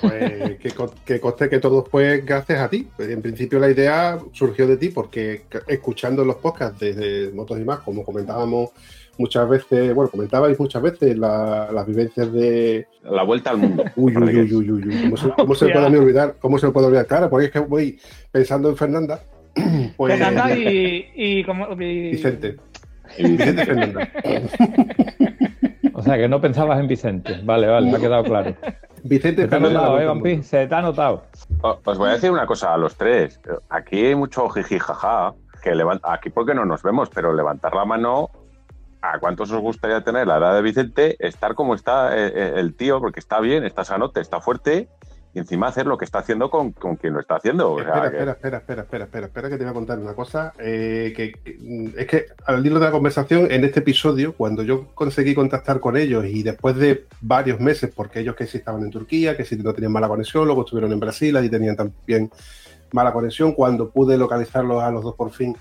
Pues 0.00 0.58
que, 0.58 0.70
co- 0.72 0.92
que 1.04 1.20
conste 1.20 1.48
que 1.48 1.58
todo 1.58 1.84
fue 1.84 2.22
gracias 2.22 2.60
a 2.60 2.68
ti. 2.68 2.88
Pues, 2.96 3.10
En 3.10 3.22
principio 3.22 3.58
la 3.58 3.68
idea 3.68 4.18
surgió 4.32 4.66
de 4.66 4.76
ti 4.76 4.88
porque 4.90 5.42
escuchando 5.66 6.24
los 6.24 6.36
podcasts 6.36 6.78
desde 6.78 7.32
Motos 7.32 7.58
y 7.58 7.64
más, 7.64 7.80
como 7.80 8.04
comentábamos 8.04 8.70
muchas 9.18 9.48
veces, 9.48 9.94
bueno, 9.94 10.10
comentabais 10.10 10.58
muchas 10.58 10.80
veces 10.82 11.18
la- 11.18 11.70
las 11.72 11.86
vivencias 11.86 12.32
de... 12.32 12.86
La 13.02 13.22
vuelta 13.24 13.50
al 13.50 13.58
mundo. 13.58 13.84
Uy, 13.96 14.16
uy, 14.16 14.36
uy, 14.40 14.54
uy, 14.54 14.70
uy, 14.70 14.88
uy, 14.88 15.02
¿Cómo 15.04 15.16
se, 15.16 15.28
cómo 15.30 15.54
se 15.54 15.68
puede 15.68 15.98
olvidar? 15.98 16.34
¿Cómo 16.40 16.58
se 16.58 16.70
puede 16.70 16.86
olvidar? 16.86 17.06
Claro, 17.06 17.28
porque 17.30 17.46
es 17.46 17.52
que 17.52 17.58
voy 17.60 17.98
pensando 18.30 18.68
en 18.70 18.76
Fernanda. 18.76 19.20
Pues, 19.96 20.16
Fernanda 20.18 20.56
y, 20.56 21.06
y, 21.14 21.44
como, 21.44 21.66
y- 21.72 22.10
Vicente. 22.12 22.56
Vicente 23.18 23.64
Fernanda. 23.66 24.08
O 25.94 26.02
sea, 26.02 26.16
que 26.16 26.28
no 26.28 26.40
pensabas 26.40 26.78
en 26.78 26.86
Vicente. 26.86 27.40
Vale, 27.42 27.66
vale, 27.66 27.90
me 27.90 27.96
ha 27.96 28.00
quedado 28.00 28.22
claro. 28.24 28.54
Vicente 29.02 29.42
Se 29.42 29.48
te 29.48 29.56
ha 29.56 29.58
Fernanda. 29.58 29.80
notado, 29.80 30.00
¿eh, 30.00 30.06
Vampi? 30.06 30.42
Se 30.42 30.66
te 30.66 30.74
ha 30.74 30.82
notado. 30.82 31.24
Os 31.84 31.98
voy 31.98 32.10
a 32.10 32.12
decir 32.12 32.30
una 32.30 32.46
cosa 32.46 32.74
a 32.74 32.78
los 32.78 32.94
tres. 32.96 33.40
Aquí 33.68 34.04
hay 34.06 34.14
mucho 34.14 34.48
jiji 34.48 34.78
jaja. 34.78 35.34
Que 35.62 35.74
levan- 35.74 36.00
aquí 36.04 36.30
porque 36.30 36.54
no 36.54 36.64
nos 36.64 36.82
vemos, 36.84 37.08
pero 37.12 37.32
levantar 37.32 37.74
la 37.74 37.84
mano. 37.84 38.30
¿A 39.00 39.18
cuántos 39.20 39.50
os 39.52 39.60
gustaría 39.60 40.02
tener 40.02 40.26
la 40.26 40.38
edad 40.38 40.54
de 40.54 40.62
Vicente? 40.62 41.16
Estar 41.20 41.54
como 41.54 41.74
está 41.74 42.16
eh, 42.18 42.32
eh, 42.34 42.52
el 42.56 42.74
tío, 42.74 43.00
porque 43.00 43.20
está 43.20 43.38
bien, 43.40 43.64
está 43.64 43.84
sanote, 43.84 44.20
está 44.20 44.40
fuerte, 44.40 44.88
y 45.34 45.38
encima 45.38 45.68
hacer 45.68 45.86
lo 45.86 45.96
que 45.98 46.04
está 46.04 46.18
haciendo 46.18 46.50
con, 46.50 46.72
con 46.72 46.96
quien 46.96 47.14
lo 47.14 47.20
está 47.20 47.36
haciendo. 47.36 47.72
O 47.74 47.78
sea, 47.78 47.86
Espera, 47.88 48.10
que- 48.10 48.16
espera, 48.16 48.32
espera, 48.32 48.56
espera, 48.58 48.82
espera, 48.82 49.04
espera, 49.04 49.26
espera, 49.26 49.48
que 49.50 49.56
te 49.56 49.62
voy 49.64 49.70
a 49.70 49.74
contar 49.74 49.98
una 50.00 50.14
cosa. 50.14 50.52
eh, 50.58 51.12
que, 51.14 51.32
que, 51.32 51.92
es 51.96 52.06
que 52.08 52.26
al 52.46 52.66
hilo 52.66 52.80
de 52.80 52.86
la 52.86 52.90
conversación, 52.90 53.46
en 53.52 53.62
este 53.62 53.80
episodio, 53.80 54.32
cuando 54.34 54.64
yo 54.64 54.88
conseguí 54.94 55.32
contactar 55.34 55.78
con 55.78 55.96
ellos 55.96 56.24
y 56.24 56.42
después 56.42 56.74
de 56.76 57.04
varios 57.20 57.60
meses, 57.60 57.92
porque 57.94 58.18
ellos 58.20 58.34
que 58.34 58.46
sí 58.46 58.58
estaban 58.58 58.82
en 58.82 58.90
Turquía, 58.90 59.36
que 59.36 59.44
sí 59.44 59.56
no 59.56 59.72
tenían 59.74 59.92
mala 59.92 60.08
conexión, 60.08 60.44
luego 60.46 60.62
estuvieron 60.62 60.90
en 60.92 60.98
Brasil, 60.98 61.36
allí 61.36 61.48
tenían 61.48 61.76
también 61.76 62.32
mala 62.90 63.12
conexión, 63.12 63.52
cuando 63.52 63.90
pude 63.90 64.16
localizarlos 64.18 64.82
a 64.82 64.90
los 64.90 65.04
dos 65.04 65.14
por 65.14 65.30
fin, 65.30 65.54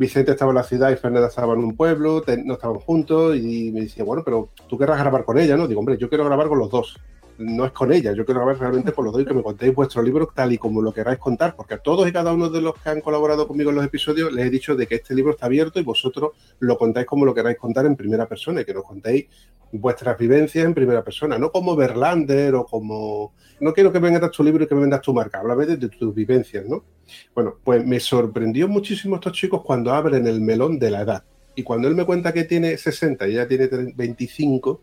Vicente 0.00 0.32
estaba 0.32 0.50
en 0.50 0.56
la 0.56 0.62
ciudad 0.62 0.90
y 0.90 0.96
Fernanda 0.96 1.28
estaba 1.28 1.52
en 1.52 1.58
un 1.58 1.76
pueblo, 1.76 2.24
no 2.46 2.54
estaban 2.54 2.78
juntos 2.78 3.36
y 3.36 3.70
me 3.70 3.82
decía, 3.82 4.02
bueno, 4.02 4.22
pero 4.24 4.48
tú 4.66 4.78
querrás 4.78 4.98
grabar 4.98 5.26
con 5.26 5.38
ella, 5.38 5.58
¿no? 5.58 5.68
Digo, 5.68 5.78
hombre, 5.78 5.98
yo 5.98 6.08
quiero 6.08 6.24
grabar 6.24 6.48
con 6.48 6.58
los 6.58 6.70
dos 6.70 6.96
no 7.40 7.64
es 7.64 7.72
con 7.72 7.92
ella, 7.92 8.12
yo 8.12 8.24
quiero 8.24 8.40
grabar 8.40 8.58
realmente 8.58 8.92
con 8.92 9.04
los 9.04 9.14
dos 9.14 9.24
que 9.24 9.34
me 9.34 9.42
contéis 9.42 9.74
vuestro 9.74 10.02
libro 10.02 10.30
tal 10.34 10.52
y 10.52 10.58
como 10.58 10.82
lo 10.82 10.92
queráis 10.92 11.18
contar, 11.18 11.56
porque 11.56 11.74
a 11.74 11.78
todos 11.78 12.06
y 12.06 12.12
cada 12.12 12.32
uno 12.32 12.50
de 12.50 12.60
los 12.60 12.74
que 12.74 12.90
han 12.90 13.00
colaborado 13.00 13.48
conmigo 13.48 13.70
en 13.70 13.76
los 13.76 13.84
episodios 13.84 14.32
les 14.32 14.46
he 14.46 14.50
dicho 14.50 14.76
de 14.76 14.86
que 14.86 14.96
este 14.96 15.14
libro 15.14 15.32
está 15.32 15.46
abierto 15.46 15.80
y 15.80 15.82
vosotros 15.82 16.32
lo 16.58 16.76
contáis 16.76 17.06
como 17.06 17.24
lo 17.24 17.34
queráis 17.34 17.56
contar 17.56 17.86
en 17.86 17.96
primera 17.96 18.26
persona 18.26 18.60
y 18.60 18.64
que 18.64 18.74
nos 18.74 18.84
contéis 18.84 19.26
vuestras 19.72 20.18
vivencias 20.18 20.64
en 20.64 20.74
primera 20.74 21.02
persona, 21.02 21.38
no 21.38 21.50
como 21.50 21.76
Berlander 21.76 22.54
o 22.54 22.64
como... 22.64 23.32
No 23.60 23.72
quiero 23.72 23.92
que 23.92 24.00
me 24.00 24.10
vendas 24.10 24.30
tu 24.30 24.42
libro 24.42 24.64
y 24.64 24.66
que 24.66 24.74
me 24.74 24.82
vendas 24.82 25.00
tu 25.00 25.14
marca, 25.14 25.38
háblame 25.38 25.66
de, 25.66 25.76
de 25.76 25.88
tus 25.88 26.14
vivencias, 26.14 26.66
¿no? 26.66 26.84
Bueno, 27.34 27.56
pues 27.62 27.84
me 27.84 28.00
sorprendió 28.00 28.68
muchísimo 28.68 29.16
estos 29.16 29.32
chicos 29.32 29.62
cuando 29.64 29.92
abren 29.92 30.26
el 30.26 30.40
melón 30.40 30.78
de 30.78 30.90
la 30.90 31.02
edad. 31.02 31.24
Y 31.54 31.62
cuando 31.62 31.88
él 31.88 31.94
me 31.94 32.04
cuenta 32.04 32.32
que 32.32 32.44
tiene 32.44 32.76
60 32.76 33.28
y 33.28 33.32
ella 33.32 33.46
tiene 33.46 33.68
25, 33.94 34.80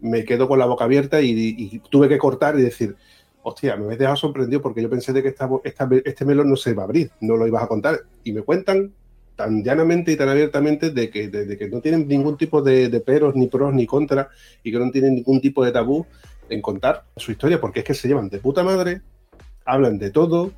me 0.00 0.24
quedo 0.24 0.48
con 0.48 0.58
la 0.58 0.66
boca 0.66 0.84
abierta 0.84 1.20
y, 1.20 1.80
tuve 1.90 2.08
que 2.08 2.18
cortar 2.18 2.58
y 2.58 2.62
decir, 2.62 2.96
hostia, 3.42 3.76
me 3.76 3.84
habéis 3.84 3.98
dejado 3.98 4.16
sorprendido 4.16 4.60
porque 4.62 4.82
yo 4.82 4.90
pensé 4.90 5.12
de 5.12 5.22
que 5.22 5.28
esta, 5.28 5.48
esta- 5.64 5.88
este 6.04 6.24
melón 6.24 6.50
no 6.50 6.56
se 6.56 6.70
iba 6.70 6.82
a 6.82 6.86
abrir, 6.86 7.10
no 7.20 7.36
lo 7.36 7.46
ibas 7.46 7.62
a 7.62 7.68
contar. 7.68 8.00
Y 8.22 8.32
me 8.32 8.42
cuentan 8.42 8.92
tan 9.36 9.62
llanamente 9.64 10.12
y 10.12 10.16
tan 10.16 10.28
abiertamente 10.28 10.90
de 10.90 11.10
que, 11.10 11.28
de, 11.28 11.56
que 11.56 11.68
no 11.68 11.80
tienen 11.80 12.06
ningún 12.06 12.36
tipo 12.36 12.62
de, 12.62 12.88
de 12.88 13.00
peros, 13.00 13.34
ni 13.34 13.48
pros, 13.48 13.74
ni 13.74 13.86
contras, 13.86 14.28
y 14.62 14.70
que 14.70 14.78
no 14.78 14.90
tienen 14.90 15.14
ningún 15.16 15.40
tipo 15.40 15.64
de 15.64 15.72
tabú 15.72 16.06
en 16.48 16.62
contar 16.62 17.04
su 17.16 17.32
historia, 17.32 17.60
porque 17.60 17.80
es 17.80 17.84
que 17.84 17.94
se 17.94 18.06
llevan 18.06 18.28
de 18.28 18.38
puta 18.38 18.62
madre, 18.62 19.02
hablan 19.64 19.98
de 19.98 20.10
todo, 20.10 20.52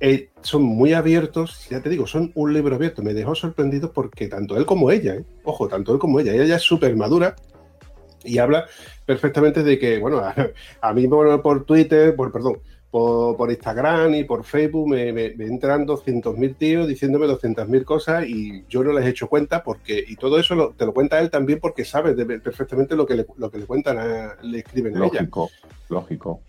eh, 0.00 0.28
son 0.42 0.62
muy 0.62 0.92
abiertos, 0.92 1.66
ya 1.70 1.82
te 1.82 1.88
digo, 1.88 2.06
son 2.06 2.30
un 2.34 2.52
libro 2.52 2.74
abierto. 2.76 3.02
Me 3.02 3.14
dejó 3.14 3.34
sorprendido 3.34 3.92
porque 3.92 4.28
tanto 4.28 4.56
él 4.56 4.64
como 4.64 4.90
ella, 4.90 5.14
¿eh? 5.14 5.24
ojo, 5.44 5.68
tanto 5.68 5.92
él 5.92 5.98
como 5.98 6.20
ella, 6.20 6.34
ella 6.34 6.44
ya 6.44 6.56
es 6.56 6.62
súper 6.62 6.94
madura 6.96 7.34
y 8.28 8.38
habla 8.38 8.66
perfectamente 9.06 9.62
de 9.62 9.78
que, 9.78 9.98
bueno, 9.98 10.18
a, 10.18 10.34
a 10.80 10.92
mí 10.92 11.06
por, 11.08 11.40
por 11.42 11.64
Twitter, 11.64 12.14
por, 12.14 12.30
perdón, 12.32 12.58
por, 12.90 13.36
por 13.36 13.50
Instagram 13.50 14.14
y 14.14 14.24
por 14.24 14.44
Facebook 14.44 14.88
me, 14.88 15.12
me- 15.12 15.34
me 15.36 15.44
entran 15.46 15.86
200.000 15.86 16.56
tíos 16.56 16.88
diciéndome 16.88 17.26
200.000 17.26 17.84
cosas 17.84 18.24
y 18.26 18.64
yo 18.68 18.82
no 18.82 18.92
les 18.92 19.04
he 19.04 19.10
hecho 19.10 19.28
cuenta 19.28 19.62
porque, 19.62 20.02
y 20.06 20.16
todo 20.16 20.38
eso 20.38 20.54
lo- 20.54 20.70
te 20.70 20.86
lo 20.86 20.94
cuenta 20.94 21.18
él 21.20 21.30
también 21.30 21.58
porque 21.60 21.84
sabe 21.84 22.14
de- 22.14 22.40
perfectamente 22.40 22.96
lo 22.96 23.04
que 23.06 23.14
le, 23.16 23.26
lo 23.36 23.50
que 23.50 23.58
le 23.58 23.66
cuentan, 23.66 23.98
a- 23.98 24.36
le 24.42 24.58
escriben 24.60 24.94
a 24.96 24.98
ella. 25.00 25.20
Lógico, 25.20 25.50
lógico. 25.90 26.40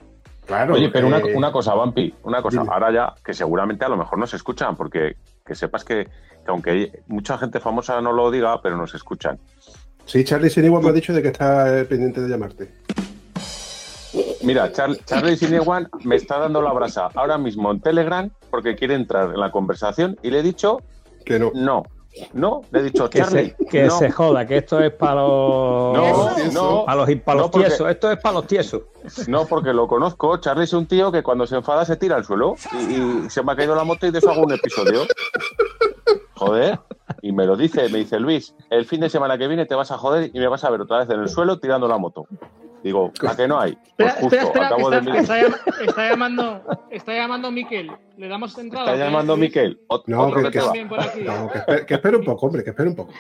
Claro, 0.46 0.74
Oye, 0.74 0.90
pero 0.90 1.06
una, 1.08 1.20
eh, 1.20 1.36
una 1.36 1.52
cosa, 1.52 1.76
Vampi, 1.76 2.12
una 2.24 2.42
cosa, 2.42 2.62
dime. 2.62 2.74
ahora 2.74 2.92
ya, 2.92 3.14
que 3.24 3.34
seguramente 3.36 3.86
a 3.86 3.90
lo 3.90 3.98
mejor 3.98 4.18
nos 4.18 4.34
escuchan, 4.34 4.76
porque 4.76 5.16
que 5.46 5.54
sepas 5.54 5.84
que, 5.86 6.06
que 6.06 6.48
aunque 6.48 7.04
mucha 7.06 7.38
gente 7.38 7.60
famosa 7.60 8.02
no 8.02 8.14
lo 8.14 8.32
diga, 8.32 8.60
pero 8.60 8.76
nos 8.76 8.96
escuchan. 8.96 9.38
Sí, 10.10 10.24
Charlie 10.24 10.50
Siniguan 10.50 10.84
me 10.84 10.90
ha 10.90 10.94
dicho 10.94 11.14
de 11.14 11.22
que 11.22 11.28
está 11.28 11.80
eh, 11.80 11.86
pendiente 11.86 12.20
de 12.20 12.28
llamarte. 12.28 12.72
Mira, 14.42 14.72
Char- 14.72 14.98
Charlie 15.06 15.38
Sinewan 15.38 15.88
me 16.04 16.16
está 16.16 16.40
dando 16.40 16.62
la 16.64 16.74
brasa 16.74 17.10
ahora 17.14 17.38
mismo 17.38 17.70
en 17.72 17.80
Telegram 17.80 18.28
porque 18.50 18.76
quiere 18.76 18.96
entrar 18.96 19.30
en 19.34 19.40
la 19.40 19.52
conversación 19.52 20.18
y 20.24 20.32
le 20.32 20.40
he 20.40 20.42
dicho 20.44 20.82
que 21.26 21.38
no. 21.38 21.52
No, 21.54 21.84
no, 22.34 22.62
le 22.72 22.80
he 22.80 22.84
dicho 22.84 23.08
Que, 23.08 23.20
Charlie. 23.20 23.54
se, 23.60 23.66
que 23.68 23.84
no. 23.84 24.00
se 24.00 24.10
joda, 24.10 24.48
que 24.48 24.58
esto 24.58 24.80
es 24.82 24.92
para 24.94 25.16
los. 25.22 25.94
No, 25.96 26.32
no, 26.54 26.86
para 26.86 27.06
los, 27.06 27.16
para 27.20 27.38
los 27.38 27.46
no, 27.48 27.52
porque- 27.52 27.68
tiesos. 27.68 27.90
Esto 27.92 28.12
es 28.12 28.18
para 28.18 28.34
los 28.34 28.48
tiesos. 28.48 28.82
No, 29.28 29.46
porque 29.46 29.74
lo 29.74 29.88
conozco. 29.88 30.38
Charlie 30.38 30.64
es 30.64 30.74
un 30.74 30.88
tío 30.88 31.12
que 31.12 31.22
cuando 31.22 31.46
se 31.46 31.56
enfada 31.58 31.86
se 31.86 31.98
tira 31.98 32.16
al 32.16 32.26
suelo 32.26 32.56
y, 32.90 33.26
y 33.26 33.30
se 33.30 33.44
me 33.44 33.52
ha 33.52 33.56
caído 33.56 33.76
la 33.76 33.84
moto 33.84 34.08
y 34.08 34.12
de 34.12 34.18
eso 34.18 34.32
hago 34.32 34.42
un 34.42 34.54
episodio. 34.54 35.02
Joder. 36.34 36.80
Y 37.22 37.32
me 37.32 37.46
lo 37.46 37.56
dice, 37.58 37.90
me 37.90 38.00
dice 38.00 38.20
Luis, 38.20 38.56
el 38.70 38.86
fin 38.86 39.02
de 39.02 39.10
semana 39.10 39.38
que 39.38 39.48
viene 39.48 39.66
te 39.66 39.76
vas 39.76 39.92
a 39.92 39.98
joder 39.98 40.30
y 40.34 40.40
me 40.40 40.48
vas 40.48 40.64
a 40.64 40.70
ver 40.70 40.82
otra 40.82 41.00
vez 41.00 41.10
en 41.10 41.20
el 41.20 41.28
suelo 41.30 41.60
tirando 41.60 41.88
la 41.88 41.98
moto. 41.98 42.26
Digo, 42.84 43.12
¿a 43.28 43.36
que 43.36 43.48
no 43.48 43.60
hay? 43.60 43.78
Pues 43.98 44.14
justo, 44.14 44.28
espera, 44.36 44.44
espera, 44.48 44.68
acabo 44.68 44.90
de 44.90 44.98
está, 45.00 45.10
mirar. 45.12 45.22
está 45.22 45.42
llam- 45.42 45.88
está 45.88 46.10
llamando, 46.10 46.64
está 46.92 47.14
llamando 47.14 47.52
Miquel. 47.52 47.92
¿Le 48.18 48.28
damos 48.30 48.58
entrada? 48.58 48.86
Está 48.94 48.98
qué? 49.04 49.10
llamando 49.10 49.36
Miquel. 49.36 49.82
Ot- 49.90 50.04
No, 50.08 50.22
otro 50.28 50.44
que, 50.44 50.52
que 50.52 50.60
que- 50.72 50.86
por 50.86 51.00
aquí. 51.02 51.22
no, 51.24 51.52
espere, 51.54 51.86
que 51.86 51.94
espere 51.96 52.18
un 52.18 52.24
poco, 52.24 52.46
hombre, 52.46 52.64
que 52.64 52.70
espere 52.70 52.90
un 52.90 52.96
poco. 52.96 53.12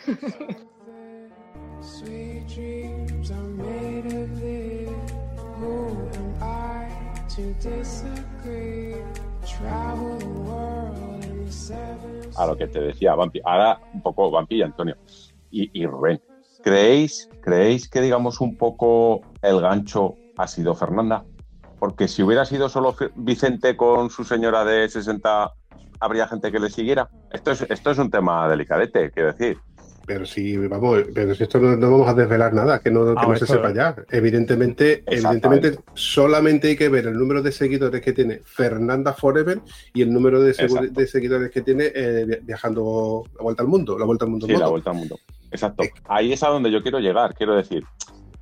A 12.35 12.45
lo 12.45 12.57
que 12.57 12.67
te 12.67 12.79
decía 12.79 13.15
Vampi. 13.15 13.41
Ahora 13.43 13.79
un 13.93 14.01
poco 14.01 14.31
Vampi 14.31 14.55
y 14.55 14.61
Antonio. 14.61 14.95
Y, 15.51 15.69
y 15.79 15.85
Rubén. 15.85 16.21
¿Creéis, 16.63 17.29
¿Creéis 17.41 17.89
que 17.89 18.01
digamos 18.01 18.41
un 18.41 18.57
poco 18.57 19.21
el 19.41 19.61
gancho 19.61 20.15
ha 20.37 20.47
sido 20.47 20.75
Fernanda? 20.75 21.23
Porque 21.79 22.07
si 22.07 22.21
hubiera 22.23 22.45
sido 22.45 22.67
solo 22.67 22.95
Vicente 23.15 23.77
con 23.77 24.09
su 24.09 24.25
señora 24.25 24.65
de 24.65 24.89
60, 24.89 25.53
habría 25.99 26.27
gente 26.27 26.51
que 26.51 26.59
le 26.59 26.69
siguiera. 26.69 27.09
Esto 27.31 27.51
es, 27.51 27.61
esto 27.61 27.91
es 27.91 27.97
un 27.97 28.11
tema 28.11 28.47
delicadete, 28.49 29.11
quiero 29.11 29.31
decir. 29.31 29.57
Pero 30.09 30.25
si, 30.25 30.57
vamos, 30.57 31.03
pero 31.13 31.35
si 31.35 31.43
esto 31.43 31.59
no, 31.59 31.75
no 31.77 31.91
vamos 31.91 32.09
a 32.09 32.15
desvelar 32.15 32.51
nada, 32.51 32.79
que 32.79 32.89
no, 32.89 33.05
que 33.05 33.13
Ah, 33.15 33.27
no 33.27 33.35
se 33.35 33.45
sepa 33.45 33.71
ya. 33.71 33.95
Evidentemente, 34.09 35.03
evidentemente, 35.05 35.77
solamente 35.93 36.69
hay 36.69 36.75
que 36.75 36.89
ver 36.89 37.05
el 37.05 37.13
número 37.13 37.43
de 37.43 37.51
seguidores 37.51 38.01
que 38.01 38.11
tiene 38.11 38.39
Fernanda 38.43 39.13
Forever 39.13 39.61
y 39.93 40.01
el 40.01 40.11
número 40.11 40.41
de, 40.41 40.55
seguidores 41.05 41.51
que 41.51 41.61
tiene 41.61 41.91
eh, 41.93 42.25
vi- 42.27 42.37
viajando 42.41 43.21
la 43.37 43.43
vuelta 43.43 43.61
al 43.61 43.69
mundo, 43.69 43.99
la 43.99 44.05
vuelta 44.05 44.25
al 44.25 44.31
mundo. 44.31 44.47
Sí, 44.47 44.53
la 44.57 44.67
vuelta 44.67 44.89
al 44.89 44.95
mundo. 44.97 45.19
Exacto. 45.51 45.83
Ahí 46.07 46.33
es 46.33 46.41
a 46.41 46.47
donde 46.47 46.71
yo 46.71 46.81
quiero 46.81 46.97
llegar. 46.99 47.35
Quiero 47.35 47.53
decir, 47.55 47.83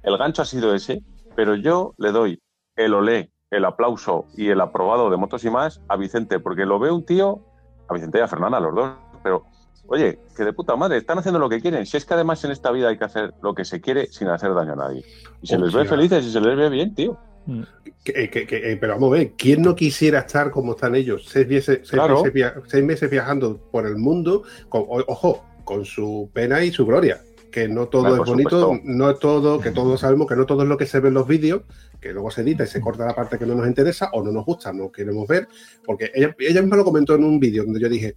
el 0.03 0.17
gancho 0.17 0.43
ha 0.43 0.45
sido 0.45 0.73
ese, 0.73 1.01
pero 1.35 1.55
yo 1.55 1.95
le 1.97 2.13
doy 2.13 2.41
el 2.77 2.93
olé, 2.93 3.29
el 3.51 3.65
aplauso 3.65 4.23
y 4.37 4.47
el 4.47 4.61
aprobado 4.61 5.09
de 5.09 5.17
Motos 5.17 5.43
y 5.43 5.49
más 5.49 5.81
a 5.89 5.97
Vicente, 5.97 6.39
porque 6.39 6.65
lo 6.65 6.79
veo 6.79 6.95
un 6.95 7.05
tío, 7.05 7.41
a 7.89 7.93
Vicente 7.93 8.19
y 8.19 8.21
a 8.21 8.27
Fernanda, 8.29 8.61
los 8.61 8.73
dos, 8.73 8.93
pero 9.21 9.43
oye, 9.87 10.19
que 10.35 10.43
de 10.43 10.53
puta 10.53 10.75
madre, 10.75 10.97
están 10.97 11.17
haciendo 11.17 11.39
lo 11.39 11.49
que 11.49 11.59
quieren. 11.61 11.85
Si 11.85 11.97
es 11.97 12.05
que 12.05 12.13
además 12.13 12.43
en 12.43 12.51
esta 12.51 12.71
vida 12.71 12.89
hay 12.89 12.97
que 12.97 13.05
hacer 13.05 13.33
lo 13.41 13.53
que 13.55 13.65
se 13.65 13.81
quiere 13.81 14.07
sin 14.07 14.27
hacer 14.27 14.53
daño 14.53 14.73
a 14.73 14.75
nadie. 14.75 15.03
Y 15.41 15.47
se 15.47 15.57
les 15.57 15.73
ve 15.73 15.85
felices 15.85 16.25
y 16.25 16.31
se 16.31 16.39
les 16.41 16.55
ve 16.57 16.69
bien, 16.69 16.93
tío. 16.93 17.17
Mm. 17.45 17.61
Que- 18.03 18.29
que- 18.29 18.45
que- 18.47 18.71
eh, 18.71 18.77
pero 18.77 18.93
vamos 18.93 19.09
a 19.09 19.17
ver, 19.17 19.31
¿quién 19.37 19.61
no 19.61 19.75
quisiera 19.75 20.19
estar 20.19 20.51
como 20.51 20.73
están 20.73 20.95
ellos? 20.95 21.25
Seis 21.27 21.47
meses, 21.47 21.79
seis 21.79 21.89
Claro. 21.91 22.17
meses 22.17 22.33
via- 22.33 22.53
seis 22.67 22.83
meses 22.83 23.09
viajando 23.09 23.57
por 23.71 23.85
el 23.85 23.97
mundo, 23.97 24.43
con, 24.69 24.81
o- 24.87 25.03
ojo, 25.07 25.45
con 25.63 25.83
su 25.85 26.29
pena 26.33 26.63
y 26.63 26.71
su 26.71 26.85
gloria. 26.85 27.21
Que 27.51 27.67
no 27.67 27.87
todo 27.87 28.03
Claro, 28.03 28.23
es 28.23 28.29
bonito, 28.29 28.61
supuesto. 28.61 28.81
no 28.85 29.09
es 29.09 29.19
todo, 29.19 29.59
que 29.59 29.71
todos 29.71 29.99
sabemos 30.01 30.27
que 30.27 30.35
no 30.35 30.45
todo 30.45 30.63
es 30.63 30.69
lo 30.69 30.77
que 30.77 30.85
se 30.85 30.99
ve 30.99 31.07
en 31.07 31.13
los 31.15 31.27
vídeos, 31.27 31.61
que 31.99 32.11
luego 32.13 32.29
se 32.29 32.41
edita 32.41 32.65
y 32.65 32.67
se 32.67 32.79
corta 32.81 33.05
la 33.05 33.15
parte 33.15 33.39
que 33.39 33.45
no 33.45 33.55
nos 33.55 33.65
interesa 33.67 34.09
o 34.13 34.21
no 34.23 34.31
nos 34.31 34.45
gusta, 34.45 34.71
no 34.73 34.91
queremos 34.91 35.27
ver, 35.27 35.47
porque 35.85 36.11
ella, 36.13 36.35
ella 36.39 36.61
misma 36.61 36.75
lo 36.75 36.83
comentó 36.83 37.15
en 37.15 37.23
un 37.23 37.39
vídeo 37.39 37.63
donde 37.63 37.79
yo 37.79 37.89
dije, 37.89 38.15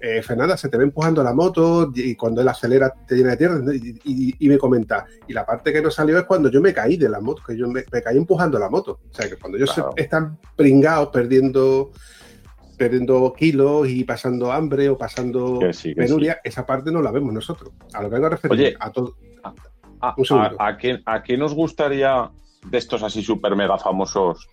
eh, 0.00 0.22
Fernanda, 0.22 0.56
se 0.56 0.68
te 0.68 0.76
ve 0.76 0.84
empujando 0.84 1.22
la 1.22 1.32
moto 1.32 1.90
y 1.94 2.14
cuando 2.14 2.40
él 2.40 2.48
acelera 2.48 2.92
te 3.06 3.16
llena 3.16 3.30
de 3.30 3.36
tierra 3.36 3.60
y, 3.74 3.98
y- 4.04 4.34
y 4.38 4.48
me 4.48 4.58
comenta, 4.58 5.06
y 5.26 5.32
la 5.32 5.44
parte 5.46 5.72
que 5.72 5.80
no 5.82 5.90
salió 5.90 6.18
es 6.18 6.24
cuando 6.24 6.50
yo 6.50 6.60
me 6.60 6.72
caí 6.74 6.96
de 6.96 7.08
la 7.08 7.20
moto, 7.20 7.42
que 7.46 7.56
yo 7.56 7.66
me, 7.68 7.84
me 7.90 8.02
caí 8.02 8.16
empujando 8.16 8.58
la 8.58 8.68
moto. 8.68 9.00
O 9.10 9.14
sea, 9.14 9.28
que 9.28 9.36
cuando 9.36 9.56
ellos 9.58 9.70
están 9.96 10.38
pringados, 10.56 11.08
perdiendo 11.08 11.90
perdiendo 12.78 13.32
kilos 13.32 13.88
y 13.88 14.04
pasando 14.04 14.52
hambre 14.52 14.90
o 14.90 14.98
pasando 14.98 15.60
Que 15.60 15.72
sí, 15.72 15.94
que 15.94 16.02
penuria, 16.02 16.40
esa 16.44 16.66
parte 16.66 16.92
no 16.92 17.00
la 17.00 17.10
vemos 17.10 17.32
nosotros. 17.32 17.72
A 17.94 18.02
lo 18.02 18.10
que 18.10 18.14
vengo 18.16 18.26
a 18.26 18.30
referir, 18.30 18.52
Oye, 18.58 18.76
a 18.78 18.92
todo. 18.92 19.16
¿A, 20.58 20.76
quién, 20.76 21.02
¿A 21.06 21.22
quién 21.22 21.40
nos 21.40 21.54
gustaría 21.54 22.30
de 22.66 22.76
estos 22.76 23.02
así 23.02 23.22
súper 23.22 23.56
mega 23.56 23.78
famosos 23.78 24.46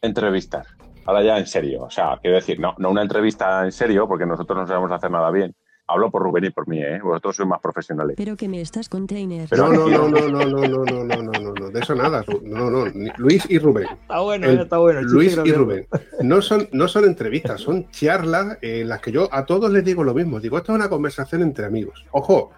entrevistar? 0.00 0.66
Ahora 1.04 1.22
ya 1.22 1.38
en 1.38 1.46
serio, 1.46 1.82
o 1.82 1.90
sea, 1.90 2.18
quiero 2.20 2.36
decir, 2.36 2.60
no, 2.60 2.74
no 2.78 2.90
una 2.90 3.02
entrevista 3.02 3.64
en 3.64 3.72
serio, 3.72 4.06
porque 4.06 4.26
nosotros 4.26 4.56
no 4.58 4.66
sabemos 4.66 4.90
hacer 4.92 5.10
nada 5.10 5.30
bien. 5.30 5.54
Hablo 5.88 6.10
por 6.12 6.22
Rubén 6.22 6.44
y 6.44 6.50
por 6.50 6.68
mí, 6.68 6.78
¿eh? 6.80 7.00
Vosotros 7.02 7.34
sois 7.36 7.48
más 7.48 7.60
profesionales. 7.60 8.14
Pero 8.16 8.36
que 8.36 8.48
me 8.48 8.60
estás 8.60 8.88
container. 8.88 9.48
Pero- 9.50 9.68
No, 9.68 9.88
no, 9.88 10.08
no, 10.08 10.08
no, 10.08 10.28
no, 10.28 10.46
no, 10.46 10.66
no, 10.68 10.84
no, 10.84 11.04
no, 11.04 11.22
no, 11.22 11.32
no, 11.32 11.52
no, 11.52 11.70
de 11.70 11.80
eso 11.80 11.94
nada. 11.96 12.24
No, 12.44 12.70
no, 12.70 12.84
Luis 13.18 13.44
y 13.50 13.58
Rubén. 13.58 13.88
Está 14.00 14.20
bueno, 14.20 14.46
El- 14.48 14.60
está 14.60 14.78
bueno. 14.78 15.02
Luis 15.02 15.36
y. 15.44 15.52
Rubén. 15.52 15.88
No 16.22 16.40
son, 16.40 16.68
no 16.72 16.86
son 16.86 17.04
entrevistas, 17.04 17.60
son 17.60 17.90
charlas 17.90 18.58
en 18.62 18.88
las 18.88 19.00
que 19.00 19.10
yo 19.10 19.28
a 19.32 19.44
todos 19.44 19.70
les 19.72 19.84
digo 19.84 20.04
lo 20.04 20.14
mismo. 20.14 20.38
Digo, 20.38 20.56
esto 20.56 20.72
es 20.72 20.76
una 20.78 20.88
conversación 20.88 21.42
entre 21.42 21.66
amigos. 21.66 22.06
Ojo, 22.12 22.52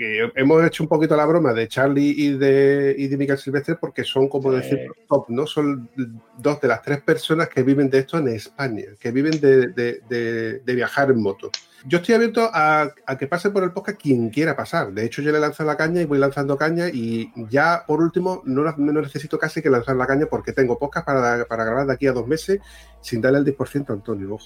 que 0.00 0.30
hemos 0.34 0.64
hecho 0.64 0.82
un 0.82 0.88
poquito 0.88 1.14
la 1.14 1.26
broma 1.26 1.52
de 1.52 1.68
Charlie 1.68 2.14
y 2.16 2.38
de, 2.38 2.94
y 2.96 3.06
de 3.08 3.16
Miguel 3.18 3.36
Silvestre 3.36 3.76
porque 3.78 4.02
son, 4.02 4.28
como 4.28 4.50
decir, 4.50 4.78
top, 5.06 5.26
¿no? 5.28 5.46
Son 5.46 5.90
dos 6.38 6.58
de 6.60 6.68
las 6.68 6.80
tres 6.80 7.02
personas 7.02 7.48
que 7.50 7.62
viven 7.62 7.90
de 7.90 7.98
esto 7.98 8.16
en 8.16 8.28
España, 8.28 8.84
que 8.98 9.10
viven 9.10 9.38
de, 9.40 9.68
de- 9.68 10.00
de- 10.08 10.58
de 10.60 10.74
viajar 10.74 11.10
en 11.10 11.20
moto. 11.22 11.50
Yo 11.86 11.98
estoy 11.98 12.14
abierto 12.14 12.48
a, 12.52 12.92
a 13.06 13.18
que 13.18 13.26
pase 13.26 13.50
por 13.50 13.62
el 13.62 13.72
podcast 13.72 14.00
quien 14.00 14.30
quiera 14.30 14.56
pasar. 14.56 14.92
De 14.92 15.04
hecho, 15.04 15.22
yo 15.22 15.32
le 15.32 15.40
lanzo 15.40 15.64
la 15.64 15.76
caña 15.76 16.00
y 16.00 16.06
voy 16.06 16.18
lanzando 16.18 16.56
caña 16.56 16.88
y 16.88 17.30
ya, 17.50 17.84
por 17.86 18.00
último, 18.00 18.42
no, 18.44 18.62
no 18.76 19.00
necesito 19.02 19.38
casi 19.38 19.60
que 19.62 19.70
lanzar 19.70 19.96
la 19.96 20.06
caña 20.06 20.26
porque 20.26 20.52
tengo 20.52 20.78
podcast 20.78 21.06
para, 21.06 21.44
para 21.46 21.64
grabar 21.64 21.86
de 21.86 21.92
aquí 21.92 22.06
a 22.06 22.12
dos 22.12 22.26
meses 22.26 22.60
sin 23.00 23.20
darle 23.20 23.38
el 23.38 23.44
10% 23.56 23.90
a 23.90 23.92
Antonio. 23.94 24.34
Ojo. 24.34 24.44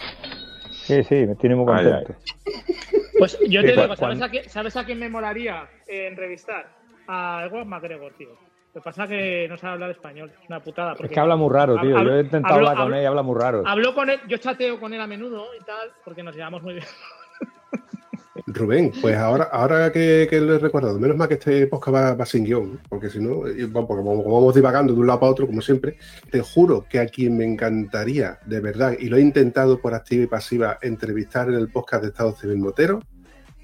Sí, 0.86 1.02
sí, 1.04 1.14
me 1.26 1.34
tiene 1.36 1.56
muy 1.56 1.72
Ay, 1.72 1.84
contento. 1.84 2.14
Pues 3.32 3.50
yo 3.50 3.60
te 3.62 3.74
cu- 3.74 3.80
digo, 3.80 3.82
¿sabes 3.82 3.98
cuando- 3.98 4.24
a, 4.24 4.28
quién, 4.28 4.48
¿sabes 4.48 4.76
a 4.76 4.84
quién 4.84 4.98
me 4.98 5.08
molaría 5.08 5.68
eh, 5.86 6.06
entrevistar? 6.08 6.66
A 7.08 7.46
Edward 7.48 7.66
McGregor, 7.66 8.12
tío. 8.16 8.30
Lo 8.74 8.80
que 8.80 8.84
pasa 8.84 9.04
es 9.04 9.10
que 9.10 9.46
no 9.48 9.56
sabe 9.56 9.74
hablar 9.74 9.90
español, 9.90 10.32
es 10.42 10.48
una 10.48 10.60
putada. 10.60 10.92
Es 10.92 10.98
porque 10.98 11.14
que 11.14 11.20
habla 11.20 11.36
muy 11.36 11.52
raro, 11.52 11.78
tío. 11.80 11.96
Hablo- 11.96 12.10
Yo 12.10 12.16
he 12.16 12.20
intentado 12.22 12.54
hablo- 12.54 12.66
hablar 12.68 12.74
con 12.76 12.82
hablo- 12.86 12.96
él 12.96 13.02
y 13.02 13.06
habla 13.06 13.22
muy 13.22 13.40
raro. 13.40 13.62
Hablo 13.66 13.94
con 13.94 14.10
él, 14.10 14.20
yo 14.28 14.36
chateo 14.38 14.80
con 14.80 14.92
él 14.94 15.00
a 15.00 15.06
menudo 15.06 15.46
y 15.60 15.64
tal, 15.64 15.90
porque 16.04 16.22
nos 16.22 16.34
llevamos 16.34 16.62
muy 16.62 16.74
bien. 16.74 16.86
Rubén, 18.46 18.92
pues 19.00 19.16
ahora, 19.16 19.44
ahora 19.44 19.90
que, 19.92 20.26
que 20.28 20.40
lo 20.40 20.54
he 20.54 20.58
recordado, 20.58 20.98
menos 20.98 21.16
mal 21.16 21.28
que 21.28 21.34
este 21.34 21.66
podcast 21.68 21.94
va, 21.94 22.14
va 22.14 22.26
sin 22.26 22.44
guion, 22.44 22.80
porque 22.88 23.08
si 23.08 23.18
no, 23.20 23.46
eh, 23.46 23.64
bueno, 23.66 23.86
porque 23.86 24.02
como, 24.02 24.22
como 24.22 24.40
vamos 24.40 24.54
divagando 24.54 24.92
de 24.92 24.98
un 25.00 25.06
lado 25.06 25.20
para 25.20 25.32
otro, 25.32 25.46
como 25.46 25.62
siempre, 25.62 25.96
te 26.30 26.40
juro 26.40 26.84
que 26.88 26.98
a 26.98 27.06
quien 27.06 27.36
me 27.38 27.44
encantaría, 27.44 28.38
de 28.44 28.60
verdad, 28.60 28.94
y 28.98 29.08
lo 29.08 29.16
he 29.16 29.20
intentado 29.20 29.80
por 29.80 29.94
activa 29.94 30.24
y 30.24 30.26
pasiva, 30.26 30.78
entrevistar 30.82 31.48
en 31.48 31.54
el 31.54 31.70
podcast 31.70 32.02
de 32.02 32.08
Estado 32.10 32.32
Civil 32.32 32.58
Motero, 32.58 33.00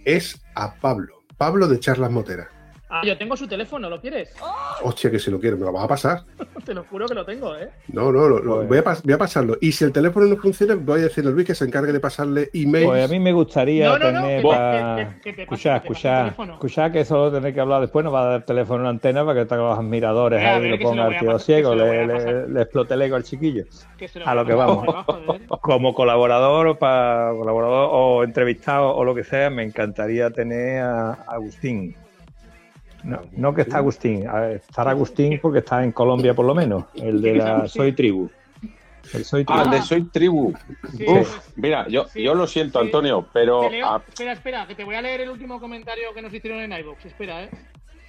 es 0.05 0.41
a 0.55 0.75
Pablo. 0.77 1.25
Pablo 1.37 1.69
de 1.69 1.81
Charlas 1.81 2.11
Moteras. 2.11 2.60
Ah, 2.93 3.03
yo 3.05 3.17
tengo 3.17 3.37
su 3.37 3.47
teléfono, 3.47 3.89
¿lo 3.89 4.01
quieres? 4.01 4.35
Hostia, 4.83 5.11
que 5.11 5.19
si 5.19 5.31
lo 5.31 5.39
quiero, 5.39 5.57
me 5.57 5.65
lo 5.65 5.73
vas 5.73 5.85
a 5.85 5.89
pasar. 5.89 6.23
Te 6.65 6.75
lo 6.75 6.85
juro 6.85 7.07
que 7.07 7.15
lo 7.15 7.25
tengo, 7.25 7.57
¿eh? 7.57 7.71
No, 7.93 8.11
no, 8.13 8.29
lo- 8.29 8.39
lo- 8.41 8.57
Pues- 8.57 8.69
voy, 8.69 8.79
a 8.79 8.85
pas- 8.85 9.03
voy 9.03 9.13
a 9.15 9.19
pasarlo. 9.19 9.57
Y 9.61 9.73
si 9.73 9.85
el 9.85 9.93
teléfono 9.93 10.27
no 10.27 10.37
funciona, 10.37 10.75
voy 10.75 11.01
a 11.01 11.05
decirle 11.05 11.31
a 11.31 11.33
Luis 11.33 11.47
que 11.47 11.55
se 11.55 11.65
encargue 11.65 11.93
de 11.93 12.01
pasarle 12.01 12.51
emails. 12.53 12.87
Pues 12.89 13.05
a 13.05 13.09
mí 13.09 13.19
me 13.21 13.33
gustaría 13.33 13.89
No, 13.89 13.99
no, 13.99 14.11
no, 14.13 14.21
tener 14.23 14.43
que- 14.43 14.49
pa- 14.49 14.97
que- 14.97 15.05
que- 15.05 15.11
que 15.15 15.21
que 15.23 15.33
te 15.33 15.47
pase 15.47 15.69
el 15.71 15.77
escuchar, 15.77 16.25
teléfono. 16.25 16.53
escuchar 16.55 16.93
que 16.93 17.05
solo 17.05 17.33
tener 17.33 17.55
que 17.55 17.61
hablar 17.61 17.81
después, 17.81 18.05
no 18.05 18.13
va 18.13 18.23
a 18.23 18.31
dar 18.33 18.43
teléfono 18.45 18.79
en 18.81 18.85
la 18.85 18.91
antena 18.91 19.25
para 19.25 19.41
que 19.41 19.47
tengan 19.47 19.67
los 19.69 19.79
admiradores 19.79 20.45
ahí 20.45 20.65
y 20.65 20.69
lo 20.71 20.77
lo 20.77 20.83
ponga 20.83 21.05
voy 21.07 21.13
el 21.15 21.17
a 21.17 21.21
tío 21.21 21.39
ciego, 21.39 21.75
lo 21.75 21.87
le, 21.87 22.07
le, 22.07 22.49
le 22.49 22.63
explote 22.63 22.95
el 22.95 23.03
ego 23.03 23.17
al 23.17 23.25
chiquillo. 23.25 23.65
Que 23.97 24.09
se 24.09 24.23
A 24.23 24.35
lo 24.35 24.45
que 24.45 24.55
vamos. 24.55 24.87
Como 25.63 25.95
colaborador 25.95 26.67
o 26.67 26.79
para 26.79 27.31
colaborador 27.37 27.89
o 27.93 28.25
entrevistado 28.25 28.95
o 28.95 29.05
lo 29.05 29.15
que 29.15 29.25
sea, 29.25 29.49
me 29.51 29.63
encantaría 29.63 30.31
tener 30.31 30.83
a 30.83 31.13
Agustín. 31.29 31.95
No, 33.05 33.21
no 33.33 33.55
que 33.55 33.63
está 33.63 33.79
Agustín, 33.79 34.27
a 34.29 34.41
ver, 34.41 34.57
estar 34.57 34.87
Agustín 34.89 35.39
porque 35.41 35.61
está 35.61 35.83
en 35.83 35.93
Colombia 35.93 36.35
por 36.35 36.45
lo 36.47 36.55
menos, 36.55 36.85
el 36.97 37.21
de 37.23 37.35
la 37.37 37.67
Soy 37.69 37.93
Tribu. 37.93 38.31
El 39.15 39.25
Soy 39.25 39.45
Ah, 39.49 39.63
Tribu. 39.63 39.65
el 39.65 39.71
de 39.81 39.83
Soy 39.87 40.03
Tribu. 40.05 40.53
Sí, 40.97 41.05
Uf, 41.09 41.49
mira, 41.57 41.89
yo, 41.89 42.07
sí, 42.07 42.23
yo 42.23 42.35
lo 42.35 42.47
siento, 42.47 42.79
sí. 42.81 42.87
Antonio, 42.87 43.27
pero 43.33 43.71
leo- 43.71 43.87
ah, 43.87 44.03
Espera, 44.07 44.33
espera, 44.33 44.67
que 44.67 44.75
te 44.75 44.85
voy 44.85 44.95
a 44.95 45.03
leer 45.03 45.23
el 45.23 45.31
último 45.31 45.59
comentario 45.59 46.13
que 46.15 46.21
nos 46.23 46.33
hicieron 46.35 46.61
en 46.61 46.73
iVoox. 46.73 47.07
Espera, 47.07 47.45
¿eh? 47.45 47.51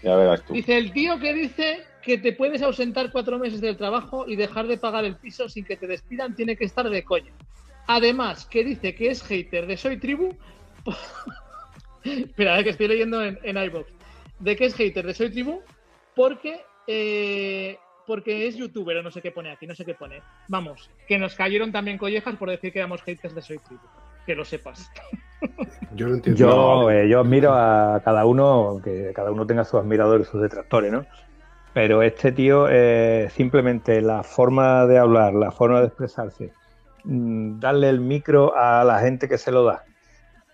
ya 0.03 0.15
verás 0.15 0.41
tú. 0.43 0.53
Dice 0.53 0.77
el 0.77 0.91
tío 0.91 1.17
que 1.19 1.33
dice 1.33 1.83
que 2.01 2.17
te 2.17 2.33
puedes 2.33 2.61
ausentar 2.61 3.11
cuatro 3.11 3.39
meses 3.39 3.61
del 3.61 3.77
trabajo 3.77 4.25
y 4.27 4.35
dejar 4.35 4.67
de 4.67 4.77
pagar 4.77 5.05
el 5.05 5.15
piso 5.15 5.47
sin 5.47 5.63
que 5.63 5.77
te 5.77 5.87
despidan 5.87 6.35
tiene 6.35 6.57
que 6.57 6.65
estar 6.65 6.89
de 6.89 7.03
coña. 7.03 7.31
Además, 7.87 8.45
que 8.45 8.63
dice 8.63 8.93
que 8.93 9.09
es 9.11 9.23
hater 9.23 9.67
de 9.67 9.77
Soy 9.77 9.97
Tribu. 9.97 10.33
Espera, 12.03 12.59
eh, 12.59 12.63
que 12.63 12.71
estoy 12.71 12.87
leyendo 12.87 13.23
en, 13.23 13.37
en 13.43 13.57
iVoox. 13.57 13.85
De 14.41 14.55
que 14.55 14.65
es 14.65 14.75
hater 14.75 15.05
de 15.05 15.13
Soy 15.13 15.29
Tribu 15.29 15.61
porque, 16.15 16.61
eh, 16.87 17.77
porque 18.05 18.47
es 18.47 18.55
youtuber 18.55 18.97
o 18.97 19.03
no 19.03 19.11
sé 19.11 19.21
qué 19.21 19.31
pone 19.31 19.51
aquí, 19.51 19.67
no 19.67 19.75
sé 19.75 19.85
qué 19.85 19.93
pone. 19.93 20.21
Vamos, 20.47 20.89
que 21.07 21.17
nos 21.17 21.35
cayeron 21.35 21.71
también 21.71 21.97
collejas 21.97 22.35
por 22.35 22.49
decir 22.49 22.73
que 22.73 22.79
éramos 22.79 23.01
haters 23.03 23.35
de 23.35 23.41
Soy 23.41 23.59
Tribu. 23.59 23.83
Que 24.25 24.35
lo 24.35 24.45
sepas. 24.45 24.91
Yo 25.95 26.07
no 26.07 26.15
entiendo. 26.15 26.39
Yo, 26.39 26.91
eh, 26.91 27.09
yo 27.09 27.21
admiro 27.21 27.53
a 27.53 27.99
cada 28.05 28.25
uno, 28.25 28.79
que 28.83 29.11
cada 29.15 29.31
uno 29.31 29.47
tenga 29.47 29.63
sus 29.63 29.79
admiradores, 29.79 30.27
sus 30.27 30.41
detractores, 30.41 30.91
¿no? 30.91 31.05
Pero 31.73 32.01
este 32.03 32.31
tío, 32.31 32.67
eh, 32.69 33.29
simplemente 33.31 34.01
la 34.01 34.23
forma 34.23 34.85
de 34.85 34.97
hablar, 34.97 35.33
la 35.33 35.51
forma 35.51 35.79
de 35.79 35.87
expresarse, 35.87 36.51
mm, 37.03 37.59
darle 37.59 37.89
el 37.89 38.01
micro 38.01 38.55
a 38.55 38.83
la 38.83 38.99
gente 38.99 39.27
que 39.27 39.37
se 39.37 39.51
lo 39.51 39.63
da, 39.63 39.83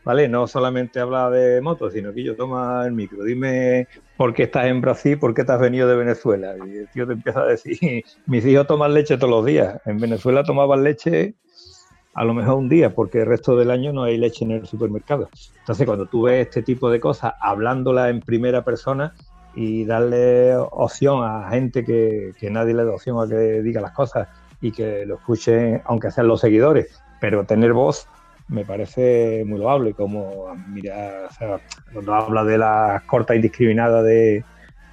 ¿vale? 0.08 0.30
No 0.30 0.48
solamente 0.48 1.02
habla 1.02 1.30
de 1.30 1.60
motos, 1.60 1.92
sino 1.92 2.14
que 2.14 2.24
yo 2.24 2.34
toma 2.34 2.86
el 2.86 2.94
micro, 2.94 3.26
dime 3.26 3.90
por 4.16 4.34
qué 4.34 4.44
estás 4.44 4.68
en 4.68 4.80
Brasil, 4.80 5.20
por 5.20 5.34
qué 5.34 5.44
te 5.44 5.52
has 5.52 5.60
venido 5.60 5.86
de 5.86 5.98
Venezuela. 5.98 6.56
Y 6.66 6.78
el 6.78 6.88
tío 6.88 7.06
te 7.06 7.12
empieza 7.12 7.42
a 7.42 7.46
decir, 7.48 7.78
mis 8.26 8.46
hijos 8.46 8.66
toman 8.68 8.94
leche 8.94 9.18
todos 9.18 9.32
los 9.32 9.46
días. 9.46 9.82
En 9.84 10.00
Venezuela 10.00 10.46
tomaban 10.46 10.86
leche 10.86 11.36
a 12.14 12.24
lo 12.24 12.34
mejor 12.34 12.56
un 12.56 12.70
día, 12.70 12.96
porque 12.96 13.20
el 13.20 13.26
resto 13.26 13.58
del 13.58 13.70
año 13.70 13.92
no 13.92 14.04
hay 14.04 14.18
leche 14.18 14.46
en 14.46 14.52
el 14.52 14.66
supermercado. 14.66 15.30
Entonces, 15.60 15.86
cuando 15.86 16.06
tú 16.06 16.22
ves 16.22 16.48
este 16.48 16.64
tipo 16.64 16.90
de 16.90 17.02
cosas, 17.02 17.34
hablándola 17.42 18.08
en 18.08 18.22
primera 18.22 18.64
persona 18.64 19.14
y 19.56 19.84
darle 19.84 20.56
opción 20.56 21.22
a 21.22 21.50
gente 21.50 21.84
que, 21.84 22.32
que 22.40 22.50
nadie 22.50 22.74
le 22.74 22.86
da 22.86 22.92
opción 22.92 23.22
a 23.22 23.28
que 23.28 23.62
diga 23.62 23.82
las 23.82 23.92
cosas 23.92 24.30
y 24.62 24.72
que 24.72 25.06
lo 25.06 25.16
escuchen, 25.16 25.82
aunque 25.84 26.12
sean 26.12 26.30
los 26.30 26.40
seguidores, 26.40 26.98
pero 27.20 27.44
tener 27.44 27.74
voz 27.74 28.08
me 28.48 28.66
parece 28.66 29.44
muy 29.46 29.60
loable, 29.60 29.94
como 29.94 30.56
mira, 30.68 31.28
o 31.30 31.34
sea, 31.34 31.60
cuando 31.92 32.14
habla 32.14 32.44
de 32.44 32.58
las 32.58 33.04
cortas 33.04 33.36
indiscriminadas 33.36 34.06
de, 34.06 34.44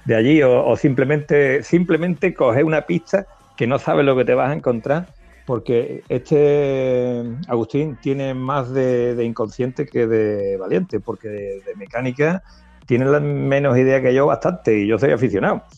de 0.05 0.15
allí, 0.15 0.41
o, 0.41 0.65
o 0.65 0.75
simplemente, 0.75 1.63
simplemente 1.63 2.33
coger 2.33 2.65
una 2.65 2.81
pista 2.81 3.25
que 3.55 3.67
no 3.67 3.79
sabes 3.79 4.05
lo 4.05 4.15
que 4.15 4.25
te 4.25 4.33
vas 4.33 4.51
a 4.51 4.53
encontrar 4.53 5.07
porque 5.45 6.03
este 6.09 7.23
Agustín 7.47 7.97
tiene 8.01 8.33
más 8.33 8.73
de, 8.73 9.15
de 9.15 9.23
inconsciente 9.23 9.85
que 9.85 10.07
de 10.07 10.57
valiente, 10.57 10.99
porque 10.99 11.27
de, 11.27 11.61
de 11.61 11.75
mecánica 11.75 12.43
tiene 12.85 13.05
la 13.05 13.19
menos 13.19 13.77
idea 13.77 14.01
que 14.01 14.13
yo 14.13 14.25
bastante 14.25 14.79
y 14.79 14.87
yo 14.87 14.99
soy 14.99 15.11
aficionado. 15.11 15.63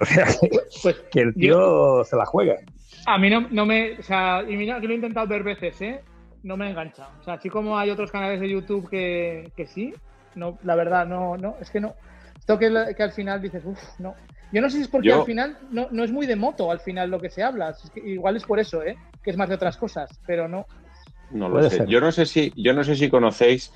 O 0.00 0.04
sea, 0.04 0.24
que, 0.24 0.48
Pues 0.82 0.96
que 1.12 1.20
el 1.20 1.34
tío 1.34 2.02
se 2.02 2.16
la 2.16 2.26
juega. 2.26 2.56
A 3.06 3.18
mí 3.18 3.30
no, 3.30 3.46
no 3.52 3.64
me. 3.64 3.92
O 4.00 4.02
sea, 4.02 4.42
y 4.42 4.56
mira 4.56 4.80
que 4.80 4.88
lo 4.88 4.94
he 4.94 4.96
intentado 4.96 5.28
ver 5.28 5.44
veces, 5.44 5.80
¿eh? 5.80 6.00
No 6.42 6.56
me 6.56 6.70
engancha. 6.70 7.08
O 7.20 7.24
sea, 7.24 7.34
así 7.34 7.48
como 7.48 7.78
hay 7.78 7.90
otros 7.90 8.10
canales 8.10 8.40
de 8.40 8.48
YouTube 8.50 8.88
que, 8.90 9.52
que 9.56 9.66
sí, 9.66 9.94
no, 10.34 10.58
la 10.64 10.74
verdad, 10.74 11.06
no, 11.06 11.36
no, 11.36 11.56
es 11.60 11.70
que 11.70 11.80
no. 11.80 11.94
Esto 12.38 12.58
que, 12.58 12.94
que 12.96 13.02
al 13.02 13.12
final 13.12 13.40
dices, 13.40 13.62
uff, 13.64 13.80
no. 14.00 14.14
Yo 14.50 14.60
no 14.60 14.68
sé 14.68 14.78
si 14.78 14.82
es 14.82 14.88
porque 14.88 15.08
Yo- 15.08 15.20
al 15.20 15.24
final 15.26 15.56
no, 15.70 15.88
no 15.92 16.04
es 16.04 16.10
muy 16.12 16.26
de 16.26 16.36
moto 16.36 16.70
al 16.70 16.80
final 16.80 17.10
lo 17.10 17.20
que 17.20 17.30
se 17.30 17.42
habla. 17.42 17.70
Es 17.70 17.90
que 17.90 18.00
igual 18.00 18.36
es 18.36 18.44
por 18.44 18.58
eso, 18.58 18.82
¿eh? 18.82 18.98
Que 19.22 19.30
es 19.30 19.36
más 19.36 19.48
de 19.48 19.54
otras 19.54 19.76
cosas, 19.76 20.10
pero 20.26 20.48
no. 20.48 20.66
No 21.30 21.48
lo 21.48 21.62
sé. 21.62 21.78
ser. 21.78 21.86
Yo 21.88 22.00
no 22.00 22.10
sé 22.12 22.26
si, 22.26 22.52
yo 22.56 22.72
no 22.74 22.82
sé 22.84 22.96
si 22.96 23.08
conocéis, 23.08 23.72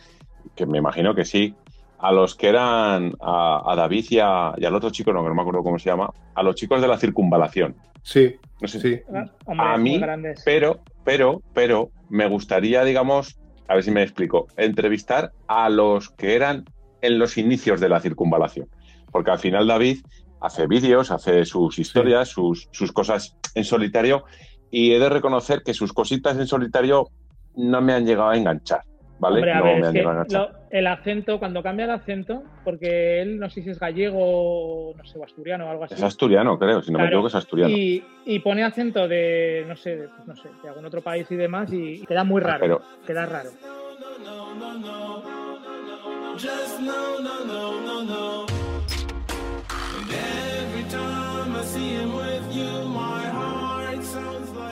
que 0.55 0.67
me 0.67 0.79
imagino 0.79 1.15
que 1.15 1.25
sí, 1.25 1.55
a 1.99 2.13
los 2.13 2.35
que 2.35 2.49
eran 2.49 3.15
a, 3.21 3.63
a 3.65 3.77
David 3.77 4.05
y, 4.11 4.19
a- 4.19 4.53
y 4.59 4.65
al 4.67 4.75
otro 4.75 4.91
chico, 4.91 5.13
no, 5.13 5.23
que 5.23 5.29
no 5.29 5.35
me 5.35 5.41
acuerdo 5.41 5.63
cómo 5.63 5.79
se 5.79 5.89
llama, 5.89 6.11
a 6.35 6.43
los 6.43 6.57
chicos 6.57 6.83
de 6.83 6.89
la 6.89 6.99
circunvalación. 6.99 7.77
Sí, 8.03 8.37
No 8.61 8.69
sé. 8.69 8.81
Sí. 8.81 9.01
Hombre, 9.45 9.67
a 9.67 9.77
mí, 9.77 10.01
pero, 10.45 10.81
pero, 11.05 11.43
pero, 11.53 11.91
me 12.09 12.29
gustaría, 12.29 12.85
digamos, 12.85 13.39
a 13.69 13.75
ver 13.75 13.83
si 13.83 13.91
me 13.91 14.03
explico, 14.03 14.47
entrevistar 14.57 15.33
a 15.47 15.69
los 15.69 16.11
que 16.11 16.35
eran 16.35 16.65
en 17.03 17.19
los 17.19 17.37
inicios 17.37 17.81
de 17.81 17.89
la 17.89 18.01
circunvalación. 18.01 18.69
Porque 19.11 19.31
al 19.31 19.39
final 19.39 19.67
David 19.67 19.99
hace 20.41 20.67
vídeos, 20.67 21.11
hace 21.11 21.45
sus 21.45 21.79
historias, 21.79 22.29
sus, 22.29 22.69
sus 22.71 22.93
cosas 22.93 23.37
en 23.55 23.65
solitario, 23.65 24.25
y 24.71 24.93
he 24.93 24.99
de 24.99 25.09
reconocer 25.09 25.63
que 25.63 25.75
sus 25.75 25.93
cositas 25.93 26.37
en 26.39 26.47
solitario 26.47 27.09
no 27.57 27.81
me 27.81 27.93
han 27.93 28.07
llegado 28.07 28.31
a 28.31 28.37
enganchar, 28.37 28.83
¿vale? 29.19 29.37
Hombre, 29.37 29.53
a 29.53 29.59
no 29.59 29.65
ver, 29.65 29.75
me 29.75 29.81
es 29.81 29.87
han 29.87 29.93
que 29.93 29.99
llegado 29.99 30.19
a 30.19 30.23
enganchar. 30.23 30.56
El 30.71 30.87
acento, 30.87 31.39
cuando 31.39 31.63
cambia 31.63 31.85
el 31.85 31.91
acento, 31.93 32.43
porque 32.65 33.21
él 33.23 33.39
no 33.39 33.49
sé 33.49 33.63
si 33.63 33.71
es 33.71 33.79
gallego, 33.79 34.95
no 34.97 35.05
sé, 35.05 35.19
o 35.19 35.25
asturiano 35.25 35.67
o 35.67 35.71
algo 35.71 35.85
así. 35.85 35.95
Es 35.95 36.03
asturiano, 36.03 36.59
creo, 36.59 36.83
si 36.83 36.91
no 36.91 36.99
me 36.99 37.05
Claro, 37.05 37.09
equivoco, 37.17 37.29
es 37.29 37.35
asturiano. 37.35 37.73
Y, 37.77 38.05
y 38.25 38.39
pone 38.41 38.65
acento 38.65 39.07
de, 39.07 39.65
no 39.69 39.77
sé, 39.77 39.97
de, 39.97 40.09
pues 40.09 40.27
no 40.27 40.35
sé, 40.37 40.49
de 40.63 40.69
algún 40.69 40.85
otro 40.85 41.03
país 41.03 41.31
y 41.31 41.37
demás, 41.37 41.73
y 41.73 42.05
queda 42.07 42.25
muy 42.25 42.41
raro. 42.41 42.61
Pero- 42.61 42.83
Queda 43.07 43.27
raro. 43.27 43.51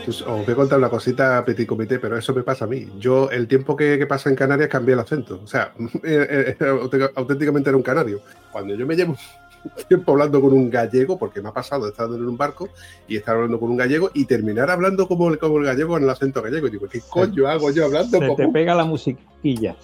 Os 0.08 0.24
voy 0.24 0.44
a 0.52 0.54
contar 0.54 0.78
una 0.78 0.88
cosita 0.88 1.44
petit 1.44 1.66
comité, 1.66 1.98
pero 1.98 2.16
eso 2.16 2.34
me 2.34 2.42
pasa 2.42 2.64
a 2.64 2.68
mí. 2.68 2.86
Yo, 2.98 3.30
el 3.30 3.46
tiempo 3.48 3.76
que, 3.76 3.98
que 3.98 4.06
pasa 4.06 4.28
en 4.30 4.36
Canarias, 4.36 4.68
cambié 4.68 4.94
el 4.94 5.00
acento. 5.00 5.40
O 5.42 5.46
sea, 5.46 5.72
eh, 6.04 6.56
eh, 6.58 6.64
auténtic- 6.64 7.12
auténticamente 7.14 7.70
era 7.70 7.76
un 7.76 7.82
canario. 7.82 8.20
Cuando 8.52 8.74
yo 8.74 8.86
me 8.86 8.96
llevo 8.96 9.16
tiempo 9.88 10.12
hablando 10.12 10.40
con 10.40 10.52
un 10.52 10.68
gallego, 10.70 11.18
porque 11.18 11.40
me 11.40 11.48
ha 11.48 11.52
pasado 11.52 11.88
estando 11.88 12.16
en 12.16 12.26
un 12.26 12.36
barco 12.36 12.68
y 13.08 13.16
estar 13.16 13.34
hablando 13.36 13.58
con 13.58 13.70
un 13.70 13.76
gallego 13.76 14.10
y 14.14 14.26
terminar 14.26 14.70
hablando 14.70 15.08
como 15.08 15.30
el, 15.30 15.38
como 15.38 15.58
el 15.58 15.64
gallego 15.64 15.96
en 15.96 16.04
el 16.04 16.10
acento 16.10 16.42
gallego. 16.42 16.66
Y 16.68 16.70
digo, 16.70 16.86
¿qué 16.88 17.00
coño 17.08 17.46
hago 17.48 17.70
yo 17.70 17.84
hablando 17.86 18.18
Se 18.18 18.34
te 18.36 18.48
pega 18.48 18.74
la 18.74 18.84
musiquilla. 18.84 19.74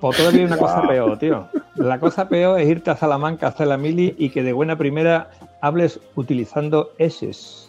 O 0.00 0.12
todavía 0.12 0.40
hay 0.40 0.46
una 0.46 0.58
cosa 0.58 0.86
peor, 0.86 1.18
tío. 1.18 1.48
La 1.76 1.98
cosa 1.98 2.28
peor 2.28 2.60
es 2.60 2.68
irte 2.68 2.90
a 2.90 2.96
Salamanca, 2.96 3.46
hacer 3.48 3.66
la 3.66 3.78
mili 3.78 4.14
y 4.18 4.28
que 4.28 4.42
de 4.42 4.52
buena 4.52 4.76
primera 4.76 5.30
hables 5.62 5.98
utilizando 6.14 6.92
S's. 6.98 7.65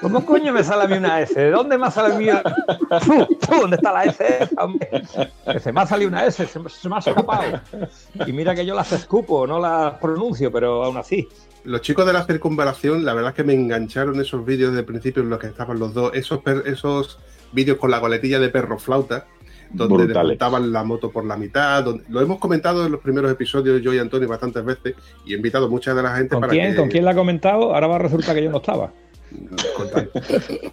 ¿Cómo 0.00 0.24
coño 0.24 0.52
me 0.52 0.62
sale 0.62 0.84
a 0.84 0.86
mí 0.86 0.96
una 0.98 1.20
S? 1.20 1.38
¿De 1.38 1.50
dónde 1.50 1.78
me 1.78 1.86
ha 1.86 1.90
salido 1.90 2.16
a 2.16 2.18
mí? 2.42 2.50
¡Fu! 3.00 3.26
¡Fu! 3.40 3.60
¿Dónde 3.62 3.76
está 3.76 3.92
la 3.92 4.04
S? 4.04 4.48
hombre? 4.58 4.88
Que 5.50 5.60
se 5.60 5.72
me 5.72 5.80
ha 5.80 5.86
salido 5.86 6.10
una 6.10 6.24
S, 6.26 6.46
se 6.46 6.58
me, 6.58 6.68
se 6.68 6.88
me 6.88 6.96
ha 6.96 6.98
escapado. 6.98 7.60
Y 8.26 8.32
mira 8.32 8.54
que 8.54 8.66
yo 8.66 8.74
las 8.74 8.92
escupo, 8.92 9.46
no 9.46 9.58
las 9.58 9.94
pronuncio, 9.94 10.52
pero 10.52 10.84
aún 10.84 10.96
así. 10.98 11.26
Los 11.64 11.80
chicos 11.80 12.06
de 12.06 12.12
la 12.12 12.24
circunvalación, 12.24 13.04
la 13.04 13.14
verdad 13.14 13.30
es 13.30 13.36
que 13.36 13.44
me 13.44 13.54
engancharon 13.54 14.20
esos 14.20 14.44
vídeos 14.44 14.70
desde 14.70 14.80
el 14.80 14.86
principio 14.86 15.22
en 15.22 15.30
los 15.30 15.38
que 15.38 15.48
estaban 15.48 15.78
los 15.78 15.92
dos, 15.94 16.12
esos, 16.14 17.18
vídeos 17.52 17.78
con 17.78 17.90
la 17.90 18.00
coletilla 18.00 18.38
de 18.38 18.50
perro 18.50 18.78
flauta, 18.78 19.26
donde 19.70 20.06
desmontaban 20.06 20.70
la 20.72 20.84
moto 20.84 21.10
por 21.10 21.24
la 21.24 21.36
mitad. 21.36 21.82
donde- 21.82 22.04
lo 22.08 22.20
hemos 22.20 22.38
comentado 22.38 22.86
en 22.86 22.92
los 22.92 23.00
primeros 23.00 23.32
episodios, 23.32 23.82
yo 23.82 23.92
y 23.92 23.98
Antonio, 23.98 24.28
bastantes 24.28 24.64
veces, 24.64 24.94
y 25.24 25.32
he 25.32 25.36
invitado 25.36 25.66
a 25.66 25.68
mucha 25.68 25.92
de 25.94 26.02
la 26.02 26.14
gente 26.16 26.34
¿Con 26.34 26.40
para 26.42 26.52
quién, 26.52 26.72
que 26.72 26.76
¿Con 26.76 26.88
quién 26.88 27.04
la 27.04 27.10
ha 27.12 27.14
comentado? 27.14 27.74
Ahora 27.74 27.86
va 27.88 27.96
a 27.96 28.00
resultar 28.00 28.34
que 28.36 28.44
yo 28.44 28.50
no 28.50 28.58
estaba. 28.58 28.92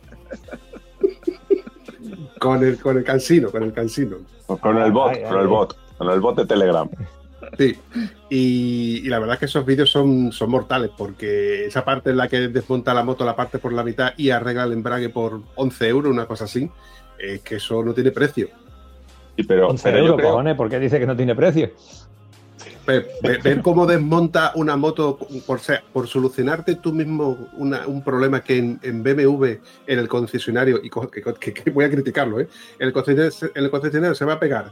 con 2.39 2.63
el 2.63 2.77
con 2.79 2.97
el 2.97 3.03
cansino, 3.03 3.51
con 3.51 3.63
el 3.63 3.73
cansino. 3.73 4.17
Con 4.47 4.77
el 4.77 4.91
bot, 4.91 5.11
Ay, 5.11 5.21
ay, 5.23 5.29
con 5.29 5.39
el 5.39 5.47
bot, 5.47 5.77
con 5.97 6.09
el 6.09 6.19
bot 6.19 6.37
de 6.37 6.45
Telegram. 6.45 6.89
Sí, 7.57 7.77
y, 8.29 9.01
y 9.03 9.09
la 9.09 9.19
verdad 9.19 9.35
es 9.35 9.39
que 9.39 9.45
esos 9.45 9.65
vídeos 9.65 9.89
son, 9.89 10.31
son 10.31 10.49
mortales 10.49 10.91
porque 10.97 11.65
esa 11.65 11.83
parte 11.85 12.09
en 12.09 12.17
la 12.17 12.27
que 12.27 12.47
desmonta 12.47 12.93
la 12.93 13.03
moto 13.03 13.25
la 13.25 13.35
parte 13.35 13.59
por 13.59 13.73
la 13.73 13.83
mitad 13.83 14.13
y 14.17 14.29
arregla 14.29 14.63
el 14.63 14.73
embrague 14.73 15.09
por 15.09 15.41
11 15.55 15.87
euros, 15.87 16.11
una 16.11 16.25
cosa 16.25 16.45
así, 16.45 16.69
es 17.19 17.41
que 17.41 17.55
eso 17.55 17.83
no 17.83 17.93
tiene 17.93 18.11
precio. 18.11 18.49
Y 19.35 19.43
pero, 19.43 19.69
11 19.69 19.83
pero 19.83 19.97
yo 19.97 20.03
euros, 20.03 20.17
creo, 20.17 20.29
cojones, 20.29 20.55
¿por 20.55 20.69
qué 20.69 20.79
dice 20.79 20.99
que 20.99 21.05
no 21.05 21.15
tiene 21.15 21.35
precio? 21.35 21.71
Ver, 22.85 23.61
cómo 23.61 23.85
desmonta 23.85 24.51
una 24.55 24.75
moto 24.75 25.17
por, 25.47 25.61
por 25.93 26.07
solucionarte 26.07 26.75
tú 26.75 26.91
mismo 26.91 27.47
una- 27.53 27.87
un 27.87 28.03
problema 28.03 28.43
que 28.43 28.57
en, 28.57 28.79
en 28.83 29.01
BMW, 29.03 29.45
en 29.87 29.99
el 29.99 30.07
concesionario, 30.09 30.79
y 30.83 30.89
que, 31.39 31.53
que- 31.53 31.71
voy 31.71 31.85
a 31.85 31.89
criticarlo, 31.89 32.41
¿eh? 32.41 32.47
el, 32.79 32.91
concesionario, 32.91 33.51
el 33.55 33.69
concesionario 33.69 34.15
se 34.15 34.25
va 34.25 34.33
a 34.33 34.39
pegar 34.39 34.71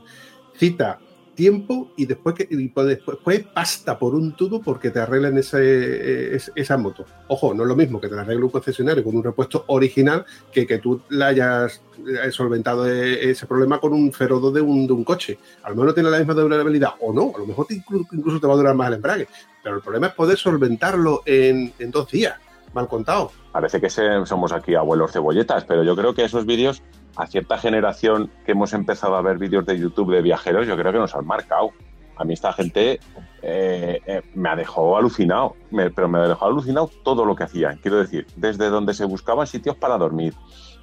cita, 0.57 0.99
tiempo 1.36 1.92
y 1.98 2.06
después, 2.06 2.36
que, 2.36 2.48
y 2.50 2.68
pues 2.70 2.88
después, 2.88 3.18
pasta 3.54 3.98
por 3.98 4.14
un 4.16 4.36
tubo 4.36 4.62
porque 4.62 4.92
te 4.92 5.00
arreglen 5.00 5.38
ese, 5.38 6.36
es- 6.36 6.52
esa 6.56 6.78
moto. 6.78 7.06
Ojo, 7.28 7.54
no 7.54 7.64
es 7.64 7.70
lo 7.70 7.76
mismo 7.76 8.00
que 8.02 8.08
te 8.10 8.16
la 8.16 8.22
arregle 8.22 8.44
un 8.46 8.52
concesionario 8.52 9.04
con 9.04 9.16
un 9.16 9.24
repuesto 9.24 9.64
original 9.68 10.26
que 10.52 10.68
que 10.68 10.78
tú 10.80 11.02
la 11.10 11.28
hayas 11.28 11.82
eh, 12.06 12.32
solventado 12.32 12.88
eh, 12.90 13.32
ese 13.32 13.46
problema 13.48 13.80
con 13.80 13.94
un 13.94 14.12
ferodo 14.14 14.52
de 14.52 14.62
un, 14.62 14.86
de 14.88 14.94
un 14.94 15.04
coche. 15.04 15.38
A 15.64 15.70
lo 15.70 15.76
mejor 15.76 15.88
no 15.88 15.94
tiene 15.94 16.10
la 16.10 16.18
misma 16.20 16.34
durabilidad 16.34 16.92
o 17.00 17.14
no, 17.14 17.32
a 17.36 17.40
lo 17.40 17.46
mejor 17.46 17.66
te 17.68 17.76
inclu- 17.76 18.08
incluso, 18.12 18.40
te 18.40 18.48
va 18.48 18.54
a 18.54 18.58
durar 18.58 18.76
más 18.76 18.88
el 18.90 18.96
embrague. 18.96 19.28
Pero 19.64 19.76
el 19.76 19.82
problema 19.82 20.08
es 20.08 20.14
poder 20.14 20.38
solventarlo 20.38 21.22
en, 21.26 21.74
dos 21.92 22.10
días, 22.12 22.36
mal 22.74 22.88
contado. 22.88 23.32
parece 23.52 23.80
que 23.82 23.90
somos 23.90 24.52
aquí 24.54 24.76
abuelos 24.76 25.12
cebolletas, 25.12 25.66
pero 25.66 25.84
yo 25.84 25.96
creo 25.96 26.14
que 26.14 26.24
esos 26.24 26.46
vídeos, 26.46 26.82
a 27.16 27.28
cierta 27.28 27.57
generación 27.57 28.32
que 28.45 28.53
hemos 28.53 28.74
empezado 28.74 29.16
a 29.16 29.22
ver 29.22 29.38
vídeos 29.38 29.66
de 29.66 29.78
YouTube 29.78 30.14
de 30.14 30.22
viajeros, 30.22 30.68
yo 30.68 30.78
creo 30.78 30.91
que 30.91 30.99
nos 30.99 31.16
han 31.16 31.26
marcado. 31.26 31.72
A 32.16 32.24
mí 32.24 32.34
esta 32.34 32.53
gente 32.53 32.99
eh, 33.41 34.01
eh, 34.05 34.22
me 34.36 34.49
ha 34.49 34.55
dejado 34.55 34.95
alucinado, 34.95 35.55
pero 35.95 36.07
me 36.07 36.20
ha 36.20 36.28
dejado 36.28 36.51
alucinado 36.51 36.89
todo 37.03 37.26
lo 37.26 37.36
que 37.36 37.43
hacían. 37.43 37.78
Quiero 37.78 37.97
decir, 37.97 38.28
desde 38.36 38.70
donde 38.70 38.93
se 38.93 39.05
buscaban 39.05 39.47
sitios 39.47 39.76
para 39.76 39.97
dormir, 39.97 40.34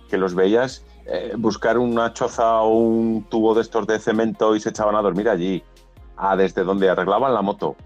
que 0.08 0.18
los 0.18 0.34
veías 0.34 0.84
eh, 1.06 1.32
buscar 1.36 1.78
una 1.78 2.12
choza 2.12 2.60
o 2.60 2.78
un 2.78 3.24
tubo 3.24 3.54
de 3.54 3.62
estos 3.62 3.86
de 3.86 3.98
cemento 3.98 4.56
y 4.56 4.60
se 4.60 4.70
echaban 4.70 4.96
a 4.96 5.02
dormir 5.02 5.28
allí, 5.28 5.62
a 6.16 6.36
desde 6.36 6.64
donde 6.64 6.90
arreglaban 6.90 7.32
la 7.32 7.42
moto. 7.42 7.76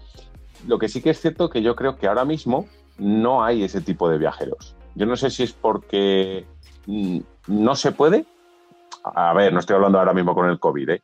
Lo 0.67 0.79
que 0.79 0.89
sí 0.89 1.01
que 1.01 1.11
es 1.11 1.21
cierto 1.21 1.49
que 1.49 1.61
yo 1.61 1.75
creo 1.75 1.97
que 1.97 2.07
ahora 2.07 2.25
mismo 2.25 2.67
no 2.97 3.43
hay 3.43 3.63
ese 3.63 3.81
tipo 3.81 4.09
de 4.09 4.17
viajeros. 4.17 4.75
Yo 4.95 5.05
no 5.05 5.15
sé 5.15 5.29
si 5.29 5.43
es 5.43 5.53
porque 5.53 6.45
mm, 6.85 7.19
no 7.47 7.75
se 7.75 7.91
puede. 7.91 8.25
A 9.03 9.33
ver, 9.33 9.51
no 9.53 9.59
estoy 9.59 9.75
hablando 9.75 9.99
ahora 9.99 10.13
mismo 10.13 10.33
con 10.33 10.49
el 10.49 10.59
COVID, 10.59 10.89
¿eh? 10.89 11.01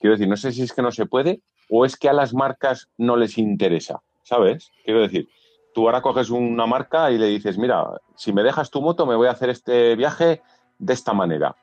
Quiero 0.00 0.16
decir, 0.16 0.28
no 0.28 0.36
sé 0.36 0.52
si 0.52 0.62
es 0.62 0.72
que 0.72 0.82
no 0.82 0.90
se 0.90 1.06
puede 1.06 1.40
o 1.70 1.84
es 1.84 1.96
que 1.96 2.08
a 2.08 2.12
las 2.12 2.34
marcas 2.34 2.88
no 2.98 3.16
les 3.16 3.38
interesa, 3.38 4.00
¿sabes? 4.22 4.70
Quiero 4.84 5.00
decir, 5.00 5.28
tú 5.74 5.86
ahora 5.86 6.02
coges 6.02 6.30
una 6.30 6.66
marca 6.66 7.10
y 7.10 7.18
le 7.18 7.26
dices, 7.26 7.58
mira, 7.58 7.86
si 8.16 8.32
me 8.32 8.42
dejas 8.42 8.70
tu 8.70 8.80
moto 8.82 9.06
me 9.06 9.16
voy 9.16 9.28
a 9.28 9.32
hacer 9.32 9.50
este 9.50 9.96
viaje 9.96 10.42
de 10.78 10.92
esta 10.92 11.12
manera. 11.12 11.54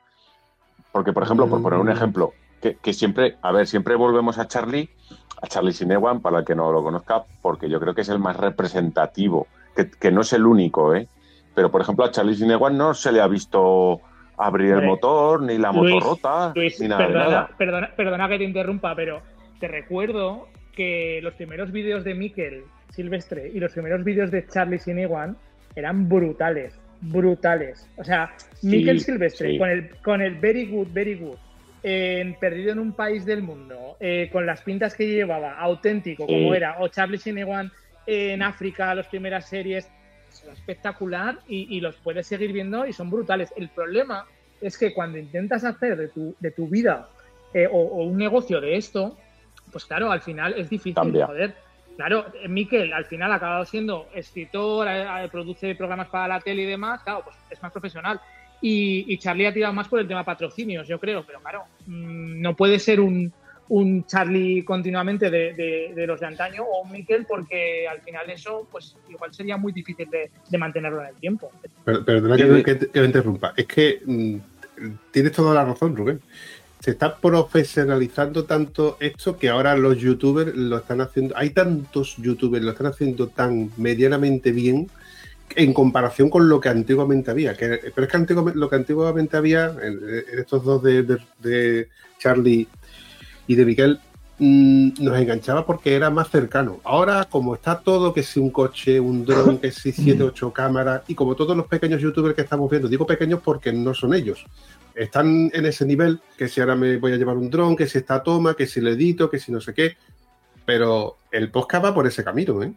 Porque, 0.92 1.14
por 1.14 1.24
ejemplo, 1.24 1.48
por 1.48 1.62
poner 1.62 1.80
un 1.80 1.88
Mm. 1.88 1.92
ejemplo, 1.92 2.34
que, 2.62 2.78
que 2.78 2.94
siempre, 2.94 3.38
a 3.42 3.52
ver, 3.52 3.68
siempre 3.68 3.96
volvemos 3.96 4.38
a 4.38 4.48
Charlie, 4.48 4.90
a 5.42 5.48
Charlie 5.48 5.74
Sinewan, 5.74 6.22
para 6.22 6.40
el 6.40 6.46
que 6.46 6.56
no 6.56 6.72
lo 6.72 6.84
conozca, 6.84 7.24
porque 7.42 7.70
yo 7.70 7.80
creo 7.80 7.96
que 7.96 8.02
es 8.02 8.10
el 8.10 8.20
más 8.20 8.38
representativo, 8.38 9.48
que, 9.76 9.90
que 9.90 10.12
no 10.12 10.22
es 10.22 10.34
el 10.34 10.46
único, 10.46 10.94
¿eh? 10.94 11.08
Pero, 11.56 11.72
por 11.72 11.82
ejemplo, 11.82 12.06
a 12.06 12.12
Charlie 12.12 12.36
Sinewan 12.36 12.78
no 12.78 12.94
se 12.94 13.12
le 13.12 13.22
ha 13.22 13.28
visto 13.28 14.02
abrir 14.38 14.72
el 14.74 14.84
motor, 14.84 15.42
ni 15.42 15.58
la 15.58 15.72
moto 15.72 15.90
Luis, 15.90 16.04
rota, 16.04 16.52
Luis, 16.56 16.80
ni 16.80 16.88
nada 16.88 17.02
de 17.02 17.08
perdona, 17.08 17.30
nada. 17.30 17.50
Perdona, 17.58 17.92
perdona 17.96 18.30
que 18.30 18.38
te 18.38 18.44
interrumpa, 18.44 18.96
pero 18.96 19.22
te 19.60 19.68
recuerdo 19.68 20.48
que 20.76 21.20
los 21.22 21.34
primeros 21.36 21.72
vídeos 21.72 22.04
de 22.04 22.16
Mikel 22.16 22.64
Silvestre 22.90 23.52
y 23.54 23.60
los 23.60 23.72
primeros 23.74 24.04
vídeos 24.04 24.32
de 24.32 24.46
Charlie 24.48 24.80
Sinewan 24.80 25.38
eran 25.76 26.10
brutales, 26.10 26.80
brutales. 27.02 27.88
O 27.98 28.04
sea, 28.04 28.32
Mikel 28.64 29.00
Silvestre 29.00 29.52
sí. 29.52 29.58
con 29.58 29.70
el 29.70 29.90
con 30.02 30.22
el 30.22 30.36
very 30.36 30.66
good, 30.66 30.88
very 30.92 31.16
good, 31.16 31.38
en 31.84 32.36
perdido 32.36 32.72
en 32.72 32.80
un 32.80 32.94
país 32.94 33.26
del 33.26 33.42
mundo, 33.44 33.98
eh, 34.00 34.30
con 34.32 34.46
las 34.46 34.62
pintas 34.62 34.96
que 34.96 35.08
llevaba, 35.08 35.58
auténtico 35.60 36.26
Sí. 36.26 36.34
como 36.34 36.54
era, 36.56 36.78
o 36.80 36.88
Charlie 36.88 37.18
Sinewan 37.18 37.72
en 38.08 38.42
África, 38.42 38.94
las 38.96 39.08
primeras 39.08 39.48
series, 39.48 39.90
es 40.34 40.44
espectacular 40.46 41.40
y, 41.48 41.76
y 41.76 41.82
los 41.82 41.96
puedes 41.98 42.28
seguir 42.28 42.52
viendo 42.54 42.86
y 42.86 42.94
son 42.94 43.10
brutales. 43.10 43.54
El 43.56 43.70
problema 43.70 44.26
es 44.60 44.78
que 44.78 44.94
cuando 44.94 45.18
intentas 45.18 45.64
hacer 45.64 45.98
de 45.98 46.08
tu, 46.08 46.36
de 46.40 46.52
tu 46.52 46.68
vida 46.68 47.10
eh, 47.54 47.68
o, 47.72 47.78
o 47.78 48.04
un 48.04 48.18
negocio 48.18 48.62
de 48.62 48.78
esto, 48.78 49.18
pues 49.72 49.86
claro, 49.86 50.12
al 50.12 50.22
final 50.22 50.54
es 50.58 50.70
difícil, 50.70 50.96
Cambia. 50.96 51.28
joder. 51.28 51.56
Claro, 51.98 52.26
eh, 52.42 52.48
Miquel 52.48 52.94
al 52.94 53.06
final 53.06 53.32
ha 53.32 53.36
acabado 53.36 53.66
siendo 53.66 54.08
escritor, 54.14 54.88
produce 55.32 55.76
programas 55.76 56.08
para 56.10 56.28
la 56.28 56.40
tele 56.40 56.64
y 56.64 56.66
demás, 56.66 57.04
claro, 57.04 57.22
pues 57.24 57.36
es 57.50 57.62
más 57.62 57.72
profesional. 57.72 58.20
Y, 58.62 59.12
y 59.12 59.18
Charlie 59.18 59.48
ha 59.48 59.54
tirado 59.54 59.74
más 59.74 59.88
por 59.88 60.00
el 60.00 60.08
tema 60.08 60.24
patrocinios, 60.24 60.88
yo 60.88 61.00
creo, 61.00 61.24
pero 61.26 61.40
claro, 61.40 61.64
mm, 61.88 62.42
no 62.42 62.56
puede 62.56 62.78
ser 62.80 63.00
un, 63.00 63.34
un 63.74 64.06
Charlie 64.06 64.66
continuamente 64.66 65.30
de, 65.30 65.54
de- 65.54 65.94
de 65.96 66.06
los 66.08 66.20
de 66.20 66.26
antaño 66.26 66.62
o 66.64 66.82
un 66.84 66.92
Miquel 66.92 67.26
porque 67.26 67.88
al 67.88 68.02
final 68.02 68.30
eso, 68.30 68.68
pues 68.70 68.98
igual 69.10 69.34
sería 69.34 69.56
muy 69.56 69.72
difícil 69.72 70.10
de, 70.10 70.30
de 70.50 70.58
mantenerlo 70.58 71.00
en 71.02 71.08
el 71.08 71.16
tiempo. 71.16 71.50
Per- 71.86 72.04
Perdona 72.04 72.36
que, 72.36 72.64
que- 72.64 72.88
que 72.90 73.00
me 73.00 73.06
interrumpa. 73.06 73.54
Es 73.56 73.66
que 73.68 74.02
mm, 74.06 74.36
tienes 75.12 75.32
toda 75.32 75.54
la 75.54 75.64
razón, 75.64 75.96
Rubén. 75.96 76.20
Se 76.82 76.92
está 76.92 77.16
profesionalizando 77.16 78.44
tanto 78.44 78.98
esto 79.00 79.38
que 79.38 79.48
ahora 79.50 79.78
los 79.78 79.98
youtubers 80.00 80.54
lo 80.54 80.78
están 80.78 81.00
haciendo. 81.00 81.38
Hay 81.38 81.52
tantos 81.52 82.18
youtubers 82.18 82.66
lo 82.66 82.72
están 82.72 82.88
haciendo 82.88 83.28
tan 83.30 83.70
medianamente 83.78 84.52
bien 84.52 84.90
en 85.56 85.74
comparación 85.74 86.30
con 86.30 86.50
lo 86.50 86.60
que 86.60 86.68
antiguamente 86.70 87.32
había. 87.32 87.56
Que, 87.56 87.80
pero 87.96 88.06
es 88.06 88.12
que 88.12 88.18
antiguamente, 88.18 88.60
lo 88.60 88.70
que 88.70 88.76
antiguamente 88.76 89.38
había, 89.38 89.68
en, 89.82 90.00
en 90.34 90.40
estos 90.40 90.64
dos 90.66 90.84
de, 90.84 91.04
de- 91.04 91.20
de 91.40 91.88
Charlie 92.20 92.68
y 93.48 93.56
de 93.56 93.66
Miguel, 93.66 94.00
mm, 94.40 95.04
nos 95.04 95.20
enganchaba 95.20 95.66
porque 95.66 95.96
era 95.96 96.10
más 96.10 96.30
cercano. 96.30 96.80
Ahora, 96.84 97.26
como 97.30 97.56
está 97.56 97.80
todo, 97.80 98.14
que 98.14 98.24
si 98.24 98.40
un 98.40 98.50
coche, 98.50 99.00
un 99.00 99.26
dron, 99.26 99.58
que 99.58 99.72
si 99.72 99.92
siete, 99.92 100.24
ocho 100.24 100.52
cámaras, 100.52 101.04
y 101.08 101.16
como 101.16 101.36
todos 101.36 101.56
los 101.56 101.68
pequeños 101.68 102.02
youtubers 102.02 102.36
que 102.36 102.42
estamos 102.42 102.70
viendo, 102.70 102.88
digo 102.88 103.06
pequeños 103.06 103.42
porque 103.44 103.72
no 103.72 103.94
son 103.94 104.14
ellos. 104.14 104.46
Están 104.96 105.50
en 105.54 105.66
ese 105.66 105.86
nivel, 105.86 106.20
que 106.38 106.48
si 106.48 106.60
ahora 106.60 106.76
me 106.76 106.98
voy 106.98 107.14
a 107.14 107.18
llevar 107.18 107.38
un 107.38 107.50
dron, 107.50 107.76
que 107.76 107.88
si 107.88 107.98
esta 107.98 108.22
toma, 108.24 108.56
que 108.56 108.68
si 108.68 108.82
lo 108.82 108.90
edito, 108.90 109.30
que 109.30 109.40
si 109.40 109.52
no 109.52 109.62
sé 109.62 109.74
qué. 109.74 109.96
Pero 110.66 111.18
el 111.32 111.50
podcast 111.50 111.86
va 111.86 111.94
por 111.94 112.06
ese 112.08 112.24
camino, 112.24 112.62
¿eh? 112.62 112.74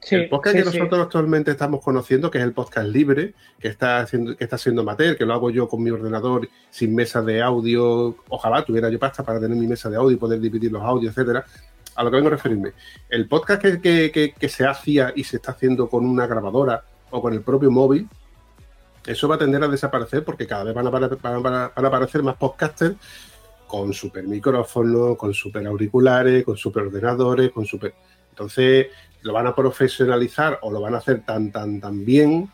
Sí, 0.00 0.14
el 0.14 0.28
podcast 0.28 0.56
sí, 0.56 0.62
que 0.62 0.70
sí. 0.70 0.78
nosotros 0.78 1.02
actualmente 1.02 1.50
estamos 1.50 1.82
conociendo, 1.82 2.30
que 2.30 2.38
es 2.38 2.44
el 2.44 2.52
podcast 2.52 2.88
libre, 2.88 3.34
que 3.58 3.68
está 3.68 3.98
haciendo, 4.00 4.36
que 4.36 4.44
está 4.44 4.56
siendo 4.56 4.82
amateur, 4.82 5.16
que 5.16 5.26
lo 5.26 5.34
hago 5.34 5.50
yo 5.50 5.68
con 5.68 5.82
mi 5.82 5.90
ordenador 5.90 6.48
sin 6.70 6.94
mesa 6.94 7.20
de 7.20 7.42
audio. 7.42 8.14
Ojalá 8.28 8.64
tuviera 8.64 8.88
yo 8.90 8.98
pasta 8.98 9.22
para 9.24 9.40
tener 9.40 9.56
mi 9.56 9.66
mesa 9.66 9.90
de 9.90 9.96
audio 9.96 10.12
y 10.12 10.16
poder 10.16 10.40
dividir 10.40 10.70
los 10.72 10.82
audios, 10.82 11.12
etcétera. 11.16 11.44
A 11.96 12.04
lo 12.04 12.10
que 12.10 12.16
vengo 12.16 12.28
a 12.28 12.32
referirme. 12.32 12.72
El 13.08 13.26
podcast 13.26 13.60
que, 13.60 13.80
que- 13.80 14.12
que- 14.12 14.32
que 14.32 14.48
se 14.48 14.64
hacía 14.66 15.12
y 15.16 15.24
se 15.24 15.36
está 15.36 15.50
haciendo 15.52 15.88
con 15.88 16.06
una 16.06 16.26
grabadora 16.28 16.84
o 17.10 17.20
con 17.20 17.32
el 17.34 17.40
propio 17.42 17.70
móvil, 17.72 18.08
eso 19.04 19.26
va 19.26 19.34
a 19.34 19.38
tender 19.38 19.62
a 19.64 19.68
desaparecer 19.68 20.22
porque 20.24 20.46
cada 20.46 20.64
vez 20.64 20.74
van 20.74 20.86
a, 20.86 20.90
apare- 20.90 21.18
van 21.20 21.34
a- 21.34 21.38
van 21.38 21.54
a- 21.54 21.72
van 21.74 21.84
a 21.84 21.88
aparecer 21.88 22.22
más 22.22 22.36
podcasters 22.36 22.94
con 23.66 23.92
super 23.92 24.22
micrófono, 24.24 25.16
con 25.16 25.34
super 25.34 25.66
auriculares, 25.66 26.44
con 26.44 26.56
super 26.56 26.84
ordenadores, 26.84 27.50
con 27.50 27.66
super. 27.66 27.94
Entonces 28.30 28.86
lo 29.22 29.32
van 29.32 29.46
a 29.46 29.54
profesionalizar 29.54 30.58
o 30.62 30.70
lo 30.70 30.80
van 30.80 30.94
a 30.94 30.98
hacer 30.98 31.22
tan, 31.24 31.50
tan, 31.50 31.80
tan 31.80 32.04
bien, 32.04 32.50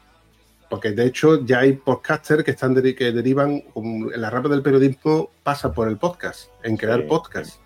porque 0.69 0.93
de 0.93 1.07
hecho 1.07 1.45
ya 1.45 1.61
hay 1.61 1.75
podcasters 1.75 2.43
que 2.45 2.53
están 2.53 2.75
que 2.75 3.13
derivan 3.13 3.63
en 3.75 4.21
la 4.21 4.31
rama 4.31 4.49
del 4.49 4.63
periodismo 4.63 5.31
pasa 5.43 5.73
por 5.73 5.89
el 5.89 5.99
podcast, 5.99 6.49
en 6.63 6.77
crear 6.77 7.03
Sí, 7.03 7.07
podcast, 7.09 7.61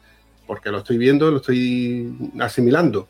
porque 0.47 0.71
lo 0.71 0.79
estoy 0.79 0.99
viendo, 0.99 1.31
lo 1.31 1.39
estoy 1.39 2.13
asimilando. 2.41 3.09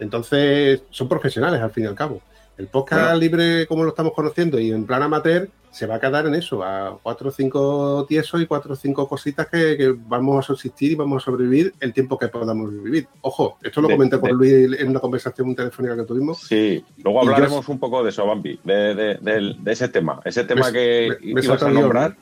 Entonces 0.00 0.82
son 0.90 1.08
profesionales 1.08 1.60
al 1.60 1.70
fin 1.70 1.84
y 1.84 1.86
al 1.86 1.94
cabo. 1.94 2.20
El 2.58 2.66
podcast 2.66 3.02
Bueno. 3.04 3.18
libre 3.20 3.66
como 3.66 3.84
lo 3.84 3.90
estamos 3.90 4.12
conociendo 4.12 4.58
y 4.58 4.70
en 4.70 4.84
plan 4.84 5.02
amateur 5.02 5.48
se 5.70 5.86
va 5.86 5.94
a 5.94 6.00
quedar 6.00 6.26
en 6.26 6.34
eso, 6.34 6.62
a 6.64 6.98
cuatro 7.00 7.28
o 7.28 7.32
cinco 7.32 8.04
tiesos 8.08 8.42
y 8.42 8.46
cuatro 8.46 8.72
o 8.72 8.76
cinco 8.76 9.08
cositas 9.08 9.46
que, 9.46 9.76
que 9.78 9.94
vamos 9.96 10.38
a 10.38 10.42
subsistir 10.46 10.92
y 10.92 10.94
vamos 10.96 11.22
a 11.22 11.24
sobrevivir 11.26 11.72
el 11.80 11.92
tiempo 11.94 12.18
que 12.18 12.26
podamos 12.28 12.70
vivir. 12.82 13.06
Ojo, 13.22 13.56
esto 13.62 13.80
lo 13.80 13.86
De- 13.88 13.94
comenté 13.94 14.18
con 14.18 14.30
de- 14.30 14.34
Luis 14.66 14.80
en 14.80 14.88
una 14.88 14.98
conversación 15.00 15.54
telefónica 15.54 15.96
que 15.96 16.02
tuvimos. 16.02 16.40
Sí, 16.40 16.84
luego 17.04 17.22
yo- 17.22 17.30
hablaremos 17.30 17.68
un 17.68 17.78
poco 17.78 18.02
de 18.02 18.10
eso, 18.10 18.26
Bambi, 18.26 18.58
de, 18.64 19.18
ese 19.66 19.88
tema. 19.88 20.20
Ese 20.24 20.42
tema 20.44 20.66
Me- 20.66 20.72
que 20.72 21.16
me- 21.22 21.34
me 21.34 21.40
ibas 21.44 21.62
a 21.62 21.70
nombrar. 21.70 22.16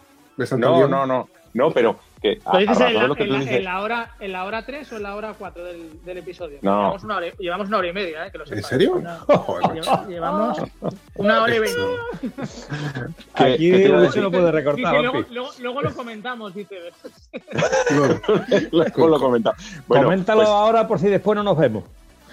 ¿no? 0.57 0.87
No, 0.87 1.07
no, 1.07 1.29
no, 1.55 1.71
pero 1.73 1.99
que 2.21 2.41
a, 2.45 2.53
¿Lo 2.53 2.57
a 2.59 2.61
dices 2.61 2.81
en 2.81 2.95
la, 2.95 3.07
lo 3.07 3.15
que 3.15 3.23
en 3.25 3.33
la- 3.33 3.39
dices. 3.41 3.55
en 3.57 3.65
la 3.65 3.81
hora, 3.81 4.11
en 4.21 4.33
la 4.33 4.45
hora 4.45 4.65
3 4.67 4.93
o 4.93 4.97
en 4.97 5.03
la 5.03 5.15
hora 5.17 5.35
4 5.39 5.65
del, 5.65 6.05
del 6.05 6.19
episodio? 6.19 6.59
No. 6.63 6.71
Llevamos 6.79 7.05
una, 7.05 7.17
hora, 7.17 7.27
llevamos 7.39 7.69
una 7.69 7.79
hora 7.79 7.89
y 7.89 7.93
media, 7.93 8.27
¿eh? 8.27 8.31
Que 8.33 8.39
lo 8.39 8.45
¿En 8.47 8.63
serio? 8.63 8.93
Una- 8.95 9.19
llevamos 10.09 10.59
una 11.17 11.43
hora 11.43 11.57
y 11.57 11.59
veinte. 11.59 11.81
¿Qué- 13.37 13.45
Aquí 13.55 13.73
se 14.13 14.21
lo 14.21 14.31
puede 14.31 14.53
recortar, 14.53 14.77
Dice, 14.93 15.03
luego, 15.03 15.27
luego, 15.31 15.51
luego 15.61 15.83
lo 15.83 15.95
comentamos, 15.95 16.55
dice. 16.55 16.77
Bueno, 17.97 18.21
Luego 18.73 19.09
lo 19.09 19.19
comenta. 19.21 19.53
Bueno, 19.87 20.05
Coméntalo 20.05 20.41
pues, 20.41 20.49
ahora 20.49 20.87
por 20.87 20.99
si 20.99 21.09
después 21.09 21.37
no 21.37 21.43
nos 21.43 21.57
vemos. 21.59 21.85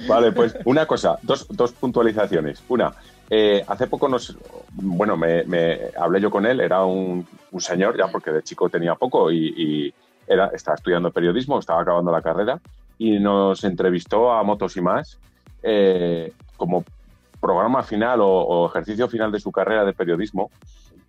Vale, 0.07 0.31
pues 0.33 0.55
una 0.65 0.85
cosa, 0.85 1.17
dos, 1.21 1.47
dos 1.49 1.71
puntualizaciones. 1.71 2.61
Una, 2.67 2.93
eh, 3.29 3.63
hace 3.67 3.87
poco 3.87 4.07
nos, 4.07 4.37
bueno, 4.71 5.17
me, 5.17 5.43
me- 5.45 5.79
hablé 5.97 6.21
yo 6.21 6.29
con 6.29 6.45
él, 6.45 6.59
era 6.59 6.83
un, 6.85 7.25
un 7.51 7.61
señor 7.61 7.97
ya 7.97 8.07
porque 8.07 8.31
de 8.31 8.43
chico 8.43 8.69
tenía 8.69 8.95
poco 8.95 9.31
y, 9.31 9.53
y 9.57 9.93
era, 10.27 10.47
estaba 10.53 10.75
estudiando 10.75 11.11
periodismo, 11.11 11.59
estaba 11.59 11.81
acabando 11.81 12.11
la 12.11 12.21
carrera 12.21 12.59
y 12.97 13.19
nos 13.19 13.63
entrevistó 13.63 14.31
a 14.31 14.43
Motos 14.43 14.77
y 14.77 14.81
más 14.81 15.19
eh, 15.63 16.31
como 16.57 16.83
programa 17.41 17.83
final 17.83 18.21
o, 18.21 18.27
o 18.29 18.67
ejercicio 18.67 19.07
final 19.07 19.31
de 19.31 19.39
su 19.39 19.51
carrera 19.51 19.85
de 19.85 19.93
periodismo, 19.93 20.49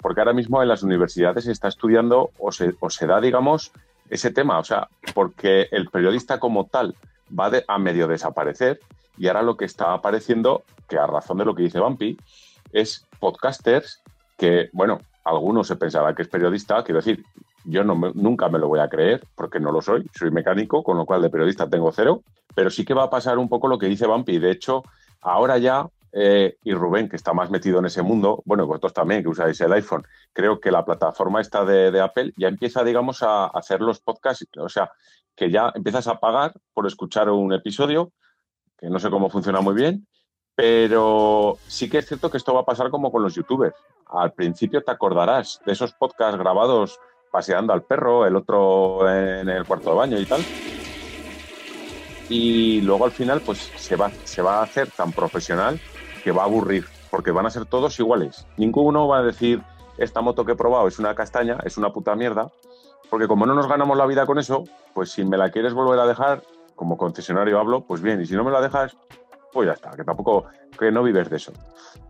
porque 0.00 0.20
ahora 0.20 0.32
mismo 0.34 0.62
en 0.62 0.68
las 0.68 0.82
universidades 0.82 1.44
se 1.44 1.52
está 1.52 1.68
estudiando 1.68 2.30
o 2.38 2.52
se, 2.52 2.74
o 2.80 2.90
se 2.90 3.06
da, 3.06 3.20
digamos, 3.20 3.72
ese 4.10 4.30
tema, 4.30 4.58
o 4.58 4.64
sea, 4.64 4.88
porque 5.14 5.66
el 5.70 5.88
periodista 5.88 6.38
como 6.38 6.64
tal 6.66 6.94
va 7.28 7.50
a 7.66 7.78
medio 7.78 8.08
desaparecer. 8.08 8.80
Y 9.18 9.28
ahora 9.28 9.42
lo 9.42 9.56
que 9.56 9.64
está 9.64 9.92
apareciendo, 9.94 10.62
que 10.88 10.98
a 10.98 11.06
razón 11.06 11.38
de 11.38 11.44
lo 11.44 11.54
que 11.54 11.62
dice 11.62 11.80
Bumpy, 11.80 12.18
es 12.72 13.06
podcasters 13.18 14.02
que, 14.36 14.68
bueno, 14.72 15.00
algunos 15.24 15.66
se 15.66 15.76
pensará 15.76 16.14
que 16.14 16.22
es 16.22 16.28
periodista, 16.28 16.84
quiero 16.84 16.98
decir, 16.98 17.24
yo 17.64 17.82
no 17.82 17.96
me- 17.96 18.12
nunca 18.14 18.48
me 18.48 18.58
lo 18.58 18.68
voy 18.68 18.80
a 18.80 18.88
creer 18.88 19.24
porque 19.34 19.58
no 19.58 19.72
lo 19.72 19.80
soy, 19.80 20.08
soy 20.14 20.30
mecánico, 20.30 20.82
con 20.84 20.96
lo 20.96 21.06
cual 21.06 21.22
de 21.22 21.30
periodista 21.30 21.68
tengo 21.68 21.90
cero, 21.92 22.22
pero 22.54 22.70
sí 22.70 22.84
que 22.84 22.94
va 22.94 23.04
a 23.04 23.10
pasar 23.10 23.38
un 23.38 23.48
poco 23.48 23.66
lo 23.68 23.78
que 23.78 23.86
dice 23.86 24.06
Bumpy. 24.06 24.38
De 24.38 24.50
hecho, 24.50 24.82
ahora 25.22 25.58
ya, 25.58 25.86
eh, 26.12 26.56
y 26.62 26.74
Rubén, 26.74 27.08
que 27.08 27.16
está 27.16 27.32
más 27.32 27.50
metido 27.50 27.78
en 27.80 27.86
ese 27.86 28.02
mundo, 28.02 28.42
bueno, 28.44 28.66
vosotros 28.66 28.92
también, 28.92 29.22
que 29.22 29.28
usáis 29.30 29.60
el 29.60 29.72
iPhone, 29.72 30.06
creo 30.32 30.60
que 30.60 30.70
la 30.70 30.84
plataforma 30.84 31.40
esta 31.40 31.64
de, 31.64 31.90
de 31.90 32.00
Apple 32.00 32.32
ya 32.36 32.48
empieza, 32.48 32.84
digamos, 32.84 33.22
a 33.22 33.46
hacer 33.46 33.80
los 33.80 34.00
podcasts, 34.00 34.46
o 34.58 34.68
sea, 34.68 34.90
que 35.36 35.50
ya 35.50 35.70
empiezas 35.74 36.08
a 36.08 36.18
pagar 36.18 36.54
por 36.72 36.86
escuchar 36.86 37.28
un 37.28 37.52
episodio, 37.52 38.12
que 38.78 38.88
no 38.88 38.98
sé 38.98 39.10
cómo 39.10 39.30
funciona 39.30 39.60
muy 39.60 39.74
bien, 39.74 40.06
pero 40.54 41.58
sí 41.66 41.90
que 41.90 41.98
es 41.98 42.06
cierto 42.06 42.30
que 42.30 42.38
esto 42.38 42.54
va 42.54 42.60
a 42.60 42.64
pasar 42.64 42.90
como 42.90 43.12
con 43.12 43.22
los 43.22 43.34
youtubers. 43.34 43.76
Al 44.06 44.32
principio 44.32 44.82
te 44.82 44.90
acordarás 44.90 45.60
de 45.66 45.72
esos 45.72 45.92
podcasts 45.92 46.38
grabados 46.38 46.98
paseando 47.30 47.74
al 47.74 47.82
perro, 47.82 48.26
el 48.26 48.34
otro 48.34 49.08
en 49.10 49.48
el 49.48 49.66
cuarto 49.66 49.90
de 49.90 49.96
baño 49.96 50.18
y 50.18 50.24
tal. 50.24 50.40
Y 52.28 52.80
luego 52.80 53.04
al 53.04 53.10
final 53.12 53.42
pues 53.42 53.58
se 53.76 53.94
va, 53.96 54.10
se 54.24 54.40
va 54.40 54.58
a 54.58 54.62
hacer 54.62 54.90
tan 54.90 55.12
profesional 55.12 55.78
que 56.24 56.32
va 56.32 56.42
a 56.42 56.46
aburrir, 56.46 56.86
porque 57.10 57.30
van 57.30 57.46
a 57.46 57.50
ser 57.50 57.66
todos 57.66 58.00
iguales. 58.00 58.46
Ninguno 58.56 59.06
va 59.06 59.18
a 59.18 59.22
decir, 59.22 59.62
esta 59.98 60.22
moto 60.22 60.44
que 60.44 60.52
he 60.52 60.56
probado 60.56 60.88
es 60.88 60.98
una 60.98 61.14
castaña, 61.14 61.58
es 61.64 61.76
una 61.76 61.92
puta 61.92 62.16
mierda, 62.16 62.50
porque 63.10 63.28
como 63.28 63.46
no 63.46 63.54
nos 63.54 63.68
ganamos 63.68 63.96
la 63.96 64.06
vida 64.06 64.26
con 64.26 64.38
eso, 64.38 64.64
pues 64.94 65.10
si 65.10 65.24
me 65.24 65.36
la 65.36 65.50
quieres 65.50 65.74
volver 65.74 65.98
a 65.98 66.06
dejar, 66.06 66.42
como 66.74 66.96
concesionario 66.96 67.58
hablo, 67.58 67.82
pues 67.82 68.02
bien, 68.02 68.20
y 68.20 68.26
si 68.26 68.34
no 68.34 68.44
me 68.44 68.50
la 68.50 68.60
dejas, 68.60 68.96
pues 69.52 69.66
ya 69.66 69.72
está, 69.72 69.90
que 69.96 70.04
tampoco, 70.04 70.46
que 70.78 70.92
no 70.92 71.02
vives 71.02 71.30
de 71.30 71.36
eso. 71.36 71.52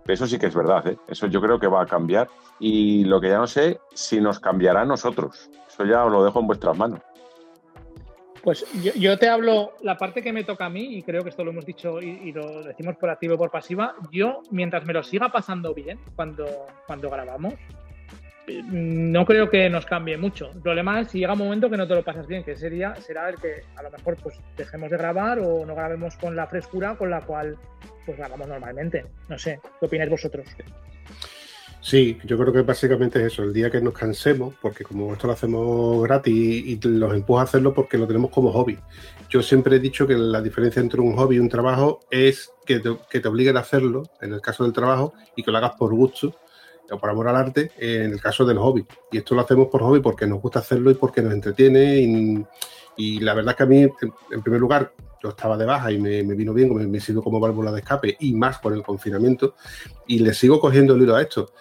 Eso 0.07 0.27
sí 0.27 0.39
que 0.39 0.47
es 0.47 0.55
verdad, 0.55 0.87
¿eh? 0.87 0.99
eso 1.09 1.27
yo 1.27 1.41
creo 1.41 1.59
que 1.59 1.67
va 1.67 1.83
a 1.83 1.87
cambiar 1.87 2.29
y 2.59 3.05
lo 3.05 3.21
que 3.21 3.29
ya 3.29 3.39
no 3.39 3.47
sé, 3.47 3.81
si 3.95 4.21
nos 4.21 4.41
cambiará 4.41 4.83
a 4.83 4.85
nosotros. 4.85 5.51
Eso 5.69 5.85
ya 5.85 6.05
os 6.05 6.13
lo 6.13 6.25
dejo 6.25 6.41
en 6.41 6.47
vuestras 6.47 6.77
manos. 6.77 7.01
Pues 8.43 8.65
yo, 8.95 9.19
te 9.19 9.29
hablo 9.29 9.73
la 9.83 9.99
parte 9.99 10.23
que 10.23 10.33
me 10.33 10.45
toca 10.45 10.67
a 10.67 10.71
mí, 10.71 10.97
y 10.97 11.03
creo 11.03 11.25
que 11.25 11.31
esto 11.31 11.43
lo 11.43 11.51
hemos 11.51 11.67
dicho 11.67 12.01
y, 12.01 12.31
lo 12.31 12.63
decimos 12.63 12.95
por 12.97 13.11
activo 13.11 13.35
y 13.35 13.37
por 13.37 13.51
pasiva. 13.51 13.97
Yo, 14.13 14.41
mientras 14.53 14.85
me 14.85 14.93
lo 14.93 15.03
siga 15.03 15.33
pasando 15.33 15.75
bien 15.75 15.99
cuando, 16.15 16.47
cuando 16.87 17.11
grabamos, 17.11 17.55
no 18.49 19.25
creo 19.25 19.51
que 19.51 19.69
nos 19.69 19.87
cambie 19.87 20.17
mucho. 20.17 20.51
El 20.53 20.61
problema 20.61 21.01
es 21.01 21.09
si 21.11 21.19
llega 21.19 21.33
un 21.33 21.39
momento 21.41 21.69
que 21.69 21.77
no 21.77 21.87
te 21.87 21.95
lo 21.95 22.03
pasas 22.03 22.27
bien, 22.27 22.45
que 22.45 22.57
sería, 22.57 22.95
será 22.97 23.29
el 23.29 23.37
que 23.37 23.63
a 23.77 23.83
lo 23.83 23.91
mejor 23.91 24.17
pues 24.23 24.39
dejemos 24.57 24.91
de 24.91 24.97
grabar 24.97 25.39
o 25.41 25.65
no 25.67 25.75
grabemos 25.75 26.17
con 26.17 26.37
la 26.37 26.47
frescura 26.47 26.97
con 26.97 27.11
la 27.11 27.21
cual 27.23 27.57
pues 28.05 28.17
grabamos 28.17 28.49
normalmente. 28.49 29.05
No 29.29 29.39
sé, 29.39 29.61
¿qué 29.81 29.87
opináis 29.87 30.11
vosotros? 30.11 30.47
Sí, 31.81 32.19
yo 32.25 32.37
creo 32.37 32.53
que 32.53 32.63
básicamente 32.63 33.21
es 33.21 33.33
eso, 33.33 33.45
el 33.45 33.53
día 33.53 33.71
que 33.71 33.81
nos 33.81 33.95
cansemos, 33.95 34.55
porque 34.61 34.83
como 34.83 35.13
esto 35.13 35.29
lo 35.29 35.35
hacemos 35.35 36.03
gratis 36.03 36.35
y, 36.35 36.73
y 36.73 36.81
los 36.83 37.15
empuja 37.15 37.43
a 37.43 37.45
hacerlo 37.45 37.75
porque 37.75 37.97
lo 37.97 38.09
tenemos 38.09 38.33
como 38.33 38.51
hobby. 38.51 38.77
Yo 39.29 39.41
siempre 39.41 39.77
he 39.77 39.79
dicho 39.79 40.05
que 40.05 40.15
la 40.15 40.43
diferencia 40.43 40.81
entre 40.81 41.01
un 41.01 41.15
hobby 41.15 41.37
y 41.37 41.39
un 41.39 41.49
trabajo 41.49 42.01
es 42.11 42.51
que 42.65 42.81
te, 42.81 42.97
que 43.09 43.21
te 43.21 43.29
obliguen 43.29 43.57
a 43.57 43.61
hacerlo, 43.61 44.03
en 44.21 44.33
el 44.33 44.41
caso 44.41 44.65
del 44.65 44.73
trabajo, 44.73 45.15
y 45.37 45.45
que 45.45 45.53
lo 45.53 45.59
hagas 45.59 45.77
por 45.79 45.95
gusto 45.95 46.35
o 46.91 46.99
por 46.99 47.11
amor 47.11 47.29
al 47.29 47.37
arte, 47.37 47.71
en 47.79 48.13
el 48.13 48.21
caso 48.21 48.45
del 48.45 48.59
hobby. 48.59 48.85
Y 49.11 49.19
esto 49.19 49.35
lo 49.35 49.43
hacemos 49.43 49.69
por 49.69 49.83
hobby 49.83 50.01
porque 50.01 50.27
nos 50.27 50.41
gusta 50.41 50.61
hacerlo 50.61 50.91
y 50.91 50.95
porque 50.95 51.23
nos 51.23 51.33
entretiene. 51.33 52.47
Y, 52.97 53.21
la 53.21 53.35
verdad 53.35 53.53
es 53.53 53.57
que 53.57 53.63
a 53.63 53.67
mí, 53.67 53.83
en, 53.83 54.43
primer 54.43 54.61
lugar, 54.61 54.93
yo 55.23 55.31
estaba 55.31 55.57
de 55.57 55.67
baja 55.67 55.93
y 55.93 55.99
me, 55.99 56.23
me 56.23 56.35
vino 56.35 56.55
bien, 56.55 56.75
me, 56.75 56.87
me 56.87 57.01
sirvió 57.01 57.23
como 57.23 57.41
válvula 57.41 57.73
de 57.73 57.81
escape 57.81 58.17
y 58.21 58.33
más 58.35 58.59
por 58.59 58.73
el 58.73 58.83
confinamiento. 58.83 59.55
Y 60.07 60.21
le 60.21 60.33
sigo 60.33 60.61
cogiendo 60.61 60.95
el 60.95 61.03
hilo 61.03 61.17
a 61.17 61.23
esto. 61.23 61.53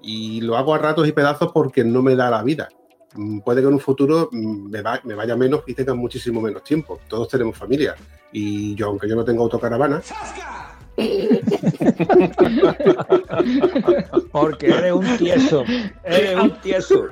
Y 0.00 0.40
lo 0.42 0.56
hago 0.56 0.74
a 0.74 0.78
ratos 0.78 1.08
y 1.08 1.12
pedazos 1.12 1.50
porque 1.52 1.82
no 1.84 2.02
me 2.02 2.14
da 2.14 2.30
la 2.30 2.42
vida. 2.42 2.68
Mm, 3.14 3.40
Puede 3.40 3.60
que 3.60 3.68
en 3.68 3.74
un 3.74 3.80
futuro 3.80 4.28
mm, 4.30 4.70
me, 4.70 4.82
me 5.04 5.14
vaya 5.14 5.36
menos 5.36 5.62
y 5.66 5.74
tenga 5.74 5.94
muchísimo 5.94 6.40
menos 6.40 6.62
tiempo. 6.62 7.00
Todos 7.08 7.28
tenemos 7.28 7.56
familia. 7.56 7.94
Y 8.32 8.74
yo, 8.74 8.88
aunque 8.88 9.08
yo 9.08 9.16
no 9.16 9.24
tenga 9.24 9.42
autocaravana, 9.42 10.02
Porque 14.30 14.66
eres 14.68 14.92
un 14.92 15.16
tieso. 15.16 15.64
Eres 16.04 16.36
un 16.36 16.60
tieso. 16.60 17.08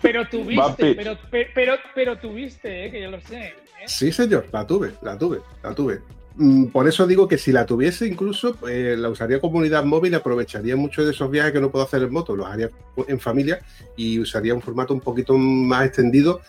Pero 0.00 0.28
tuviste, 0.28 0.94
pero, 0.94 1.18
pero, 1.30 1.74
pero 1.94 2.18
tuviste, 2.18 2.86
eh, 2.86 2.90
que 2.90 3.02
yo 3.02 3.10
lo 3.10 3.20
sé. 3.20 3.46
¿eh? 3.46 3.54
sí 3.86 4.12
señor, 4.12 4.46
la 4.52 4.66
tuve, 4.66 4.92
la 5.02 5.18
tuve, 5.18 5.40
la 5.62 5.74
tuve. 5.74 6.00
mm, 6.36 6.66
por 6.66 6.86
eso 6.88 7.06
digo 7.06 7.26
que 7.28 7.38
si 7.38 7.52
la 7.52 7.66
tuviese 7.66 8.06
incluso, 8.06 8.56
eh, 8.68 8.94
la 8.96 9.08
usaría 9.08 9.40
como 9.40 9.58
unidad 9.58 9.84
móvil, 9.84 10.14
aprovecharía 10.14 10.76
mucho 10.76 11.04
de 11.04 11.10
esos 11.12 11.30
viajes 11.30 11.52
que 11.52 11.60
no 11.60 11.70
puedo 11.70 11.84
hacer 11.84 12.02
en 12.02 12.12
moto, 12.12 12.36
los 12.36 12.46
haría 12.46 12.70
en 13.08 13.18
familia 13.20 13.58
y 13.96 14.20
usaría 14.20 14.54
un 14.54 14.62
formato 14.62 14.94
un 14.94 15.00
poquito 15.00 15.36
más 15.36 15.86
extendido 15.86 16.40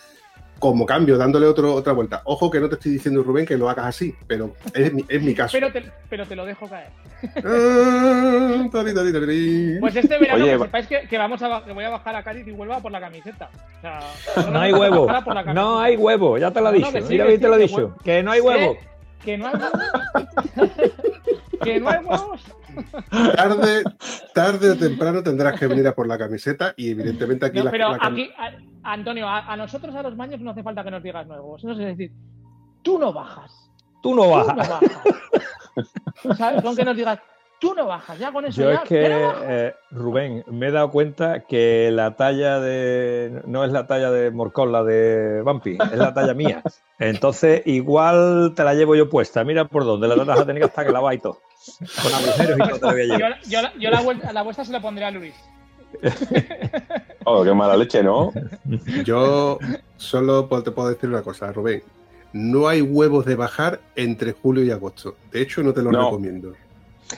como 0.58 0.84
cambio, 0.86 1.16
dándole 1.16 1.46
otro, 1.46 1.74
otra 1.74 1.92
vuelta. 1.92 2.22
Ojo 2.24 2.50
que 2.50 2.60
no 2.60 2.68
te 2.68 2.74
estoy 2.74 2.92
diciendo, 2.92 3.22
Rubén, 3.22 3.46
que 3.46 3.56
lo 3.56 3.68
hagas 3.70 3.86
así, 3.86 4.14
pero 4.26 4.54
es 4.74 4.92
mi, 4.92 5.04
es 5.08 5.22
mi 5.22 5.34
caso. 5.34 5.52
Pero 5.52 5.70
te, 5.72 5.84
pero 6.08 6.26
te 6.26 6.34
lo 6.36 6.44
dejo 6.44 6.68
caer. 6.68 6.88
Ah. 7.44 8.68
Pues 9.80 9.96
este 9.96 10.18
verano 10.18 10.44
Oye, 10.44 10.52
que 10.52 10.58
sepáis 10.64 10.86
que, 10.86 11.00
que 11.08 11.18
vamos 11.18 11.42
a, 11.42 11.64
que 11.64 11.72
voy 11.72 11.84
a 11.84 11.90
bajar 11.90 12.16
a 12.16 12.22
Cádiz 12.22 12.46
y 12.46 12.52
Huelva 12.52 12.80
por 12.80 12.92
la 12.92 13.00
camiseta. 13.00 13.50
O 13.78 13.80
sea, 13.80 14.50
No 14.50 14.60
hay 14.60 14.72
huevo. 14.72 15.08
No 15.52 15.80
hay 15.80 15.96
huevo, 15.96 16.38
ya 16.38 16.50
te 16.50 16.60
lo 16.60 16.68
he 16.70 16.72
No, 16.72 16.78
dicho. 16.78 16.92
que 16.92 17.02
sí, 17.02 17.08
Mira 17.10 17.24
te 17.26 17.38
lo 17.48 17.54
he 17.54 17.58
que 17.58 17.64
dicho. 17.66 17.96
Que 18.04 18.22
no 18.22 18.32
hay 18.32 18.40
huevo. 18.40 18.76
Que, 19.24 19.24
que 19.24 19.38
no 19.38 19.48
hay 19.48 19.54
huevos. 19.54 19.72
que 21.62 21.80
no 21.80 21.90
hay 21.90 21.98
huevos. 22.04 22.44
Tarde, 23.36 23.82
tarde 24.34 24.70
o 24.70 24.76
temprano 24.76 25.22
tendrás 25.22 25.58
que 25.58 25.66
venir 25.66 25.86
a 25.86 25.94
por 25.94 26.06
la 26.06 26.18
camiseta 26.18 26.74
y 26.76 26.90
evidentemente 26.90 27.46
aquí 27.46 27.58
No, 27.58 27.64
la, 27.64 27.70
pero 27.70 27.90
la 27.90 27.98
aquí, 28.00 28.30
a- 28.38 28.92
Antonio, 28.92 29.28
a, 29.28 29.52
a 29.52 29.56
nosotros 29.56 29.94
a 29.94 30.02
los 30.02 30.16
maños 30.16 30.40
no 30.40 30.50
hace 30.50 30.62
falta 30.62 30.84
que 30.84 30.90
nos 30.90 31.02
digas 31.02 31.26
nuevos. 31.26 31.62
No 31.64 31.74
sé 31.74 31.82
decir, 31.82 32.12
tú 32.82 32.98
no 32.98 33.12
bajas. 33.12 33.52
Tú 34.02 34.14
no 34.14 34.22
Tú 34.22 34.28
no 34.28 34.30
bajas. 34.36 34.68
bajas. 34.68 34.90
¿Sabes? 36.36 36.62
Con 36.62 36.76
que 36.76 36.84
nos 36.84 36.96
digas, 36.96 37.18
tú 37.60 37.74
no 37.74 37.86
bajas. 37.86 38.18
Ya 38.18 38.32
con 38.32 38.44
eso 38.44 38.62
Yo 38.62 38.70
ya. 38.70 38.76
es 38.78 38.82
que, 38.88 39.28
eh, 39.42 39.74
Rubén, 39.90 40.44
me 40.48 40.68
he 40.68 40.70
dado 40.70 40.90
cuenta 40.90 41.40
que 41.40 41.90
la 41.92 42.16
talla 42.16 42.60
de. 42.60 43.42
No 43.46 43.64
es 43.64 43.72
la 43.72 43.86
talla 43.86 44.10
de 44.10 44.30
Morcón, 44.30 44.72
la 44.72 44.84
de 44.84 45.42
Vampi, 45.42 45.72
es 45.80 45.98
la 45.98 46.14
talla 46.14 46.34
mía. 46.34 46.62
Entonces, 46.98 47.62
igual 47.66 48.52
te 48.54 48.64
la 48.64 48.74
llevo 48.74 48.94
yo 48.94 49.08
puesta. 49.08 49.44
Mira 49.44 49.64
por 49.66 49.84
dónde, 49.84 50.08
la 50.08 50.14
vas 50.16 50.40
a 50.40 50.46
tener 50.46 50.62
que 50.62 50.68
estar 50.68 50.86
que 50.86 50.92
la 50.92 51.14
y 51.14 51.18
todo. 51.18 51.40
Con 52.02 52.14
agujeros 52.14 52.58
y 52.58 52.78
todo 52.80 52.98
Yo, 52.98 53.18
yo 53.48 53.62
la- 53.62 53.72
yo 53.78 53.90
la, 53.90 54.00
vuelta, 54.00 54.32
la 54.32 54.42
vuestra 54.42 54.64
se 54.64 54.72
la 54.72 54.80
pondré 54.80 55.04
a 55.04 55.10
Luis. 55.10 55.34
Oh, 57.30 57.44
qué 57.44 57.52
mala 57.52 57.76
leche, 57.76 58.02
¿no? 58.02 58.32
Yo 59.04 59.58
solo 59.98 60.46
te 60.62 60.70
puedo 60.70 60.88
decir 60.88 61.10
una 61.10 61.20
cosa, 61.20 61.52
Rubén. 61.52 61.82
No 62.32 62.68
hay 62.68 62.80
huevos 62.80 63.26
de 63.26 63.34
bajar 63.36 63.80
entre 63.96 64.32
julio 64.32 64.64
y 64.64 64.70
agosto. 64.70 65.14
De 65.30 65.42
hecho, 65.42 65.62
no 65.62 65.74
te 65.74 65.82
lo 65.82 65.92
No. 65.92 66.04
recomiendo. 66.06 66.54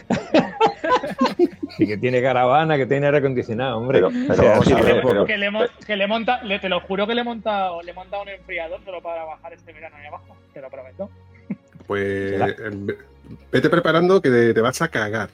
Y 1.78 1.86
que 1.86 1.97
tiene 1.97 2.20
caravana, 2.20 2.77
que 2.77 2.86
tiene 2.86 3.06
aire 3.06 3.18
acondicionado, 3.18 3.78
hombre. 3.78 4.01
Pero- 4.01 4.10
pero 4.10 4.32
O 4.32 4.36
sea, 4.36 4.51
vamos 4.51 4.66
sí, 4.66 4.72
a 4.72 4.77
ver, 4.77 4.85
tampoco. 4.94 5.09
pero- 5.12 5.27
Que 5.27 5.39
le, 5.39 5.51
mo- 5.51 5.64
que 5.86 5.97
le 5.97 6.06
monta, 6.06 6.43
le- 6.43 6.59
te 6.59 6.68
lo 6.68 6.81
juro 6.81 7.06
que 7.06 7.14
le 7.14 7.20
he 7.22 7.24
montado, 7.24 7.81
le 7.82 7.90
he 7.93 7.94
montado 7.94 8.22
un 8.22 8.28
enfriador 8.28 8.85
solo 8.85 9.01
para 9.01 9.24
bajar 9.24 9.52
este 9.55 9.72
verano 9.72 9.97
ahí 9.97 10.06
abajo. 10.06 10.36
Te 10.52 10.60
lo 10.60 10.68
prometo. 10.68 11.09
Pues 11.86 12.31
¿Será? 12.31 12.47
Vete 13.51 13.69
preparando 13.69 14.20
que 14.20 14.31
te, 14.31 14.55
te 14.55 14.61
vas 14.61 14.81
a 14.82 14.89
cagar. 14.89 15.31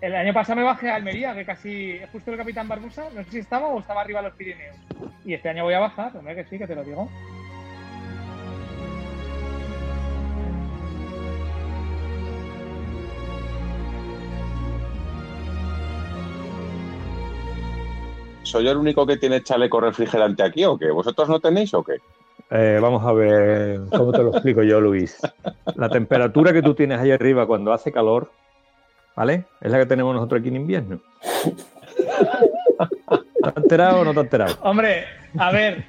El 0.00 0.14
año 0.14 0.34
pasado 0.34 0.56
me 0.56 0.62
bajé 0.62 0.90
a 0.90 0.96
Almería, 0.96 1.34
que 1.34 1.44
casi 1.44 1.92
es 1.92 2.10
justo 2.10 2.30
el 2.30 2.36
Capitán 2.36 2.68
Barbusa. 2.68 3.08
No 3.14 3.24
sé 3.24 3.30
si 3.30 3.38
estaba 3.38 3.68
o 3.68 3.80
estaba 3.80 4.02
arriba 4.02 4.20
de 4.20 4.28
los 4.28 4.36
Pirineos. 4.36 4.76
Y 5.24 5.34
este 5.34 5.48
año 5.48 5.64
voy 5.64 5.74
a 5.74 5.80
bajar, 5.80 6.16
hombre, 6.16 6.34
que 6.34 6.44
sí, 6.44 6.58
que 6.58 6.66
te 6.66 6.74
lo 6.74 6.84
digo. 6.84 7.08
¿Soy 18.42 18.64
yo 18.64 18.70
el 18.70 18.76
único 18.76 19.04
que 19.04 19.16
tiene 19.16 19.42
chaleco 19.42 19.80
refrigerante 19.80 20.44
aquí 20.44 20.64
o 20.64 20.78
qué? 20.78 20.90
¿Vosotros 20.92 21.28
no 21.28 21.40
tenéis 21.40 21.74
o 21.74 21.82
qué? 21.82 22.00
Eh, 22.50 22.78
vamos 22.80 23.04
a 23.04 23.12
ver 23.12 23.80
cómo 23.90 24.12
te 24.12 24.18
lo 24.22 24.30
explico 24.30 24.62
yo, 24.62 24.80
Luis. 24.80 25.18
La 25.74 25.88
temperatura 25.88 26.52
que 26.52 26.62
tú 26.62 26.74
tienes 26.74 27.00
ahí 27.00 27.10
arriba 27.10 27.46
cuando 27.46 27.72
hace 27.72 27.90
calor, 27.90 28.30
¿vale? 29.16 29.44
Es 29.60 29.70
la 29.72 29.78
que 29.78 29.86
tenemos 29.86 30.14
nosotros 30.14 30.40
aquí 30.40 30.48
en 30.48 30.56
invierno. 30.56 31.00
¿Te 31.98 33.48
has 33.48 33.56
enterado 33.56 34.00
o 34.00 34.04
no 34.04 34.12
te 34.12 34.20
has 34.20 34.24
enterado? 34.24 34.58
Hombre, 34.62 35.04
a 35.38 35.50
ver, 35.50 35.84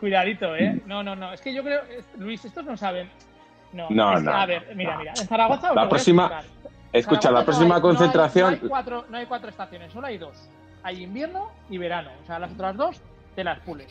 cuidadito, 0.00 0.54
¿eh? 0.56 0.80
No, 0.86 1.02
no, 1.02 1.16
no. 1.16 1.32
Es 1.32 1.40
que 1.40 1.52
yo 1.52 1.62
creo, 1.62 1.80
Luis, 2.18 2.44
estos 2.44 2.64
no 2.64 2.76
saben. 2.76 3.08
No, 3.72 3.86
No, 3.90 4.16
es- 4.16 4.22
no, 4.22 4.32
A 4.32 4.46
ver, 4.46 4.72
mira, 4.74 4.92
no. 4.94 4.98
mira. 5.00 5.12
En 5.18 5.26
Zaragoza. 5.26 5.74
La 5.74 5.88
próxima-. 5.88 6.40
Escucha, 6.92 7.30
la 7.30 7.44
próxima 7.44 7.68
no 7.68 7.74
hay- 7.74 7.80
no 7.80 7.86
hay- 7.88 7.92
concentración. 7.96 8.50
No 8.54 8.62
hay, 8.62 8.68
cuatro, 8.68 9.04
no 9.10 9.16
hay 9.18 9.26
cuatro 9.26 9.50
estaciones, 9.50 9.92
solo 9.92 10.06
hay 10.06 10.16
dos. 10.16 10.48
Hay 10.82 11.02
invierno 11.02 11.50
y 11.68 11.76
verano. 11.76 12.10
O 12.22 12.26
sea, 12.26 12.38
las 12.38 12.52
otras 12.52 12.76
dos 12.76 13.00
te 13.34 13.44
las 13.44 13.58
pules. 13.60 13.88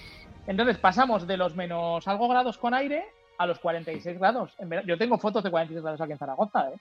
Entonces 0.47 0.77
pasamos 0.77 1.27
de 1.27 1.37
los 1.37 1.55
menos 1.55 2.07
algo 2.07 2.27
grados 2.27 2.57
con 2.57 2.73
aire 2.73 3.03
a 3.37 3.45
los 3.45 3.59
46 3.59 4.17
grados. 4.17 4.51
Yo 4.85 4.97
tengo 4.97 5.17
fotos 5.19 5.43
de 5.43 5.51
46 5.51 5.83
grados 5.83 6.01
aquí 6.01 6.13
en 6.13 6.17
Zaragoza, 6.17 6.69
¿eh? 6.69 6.75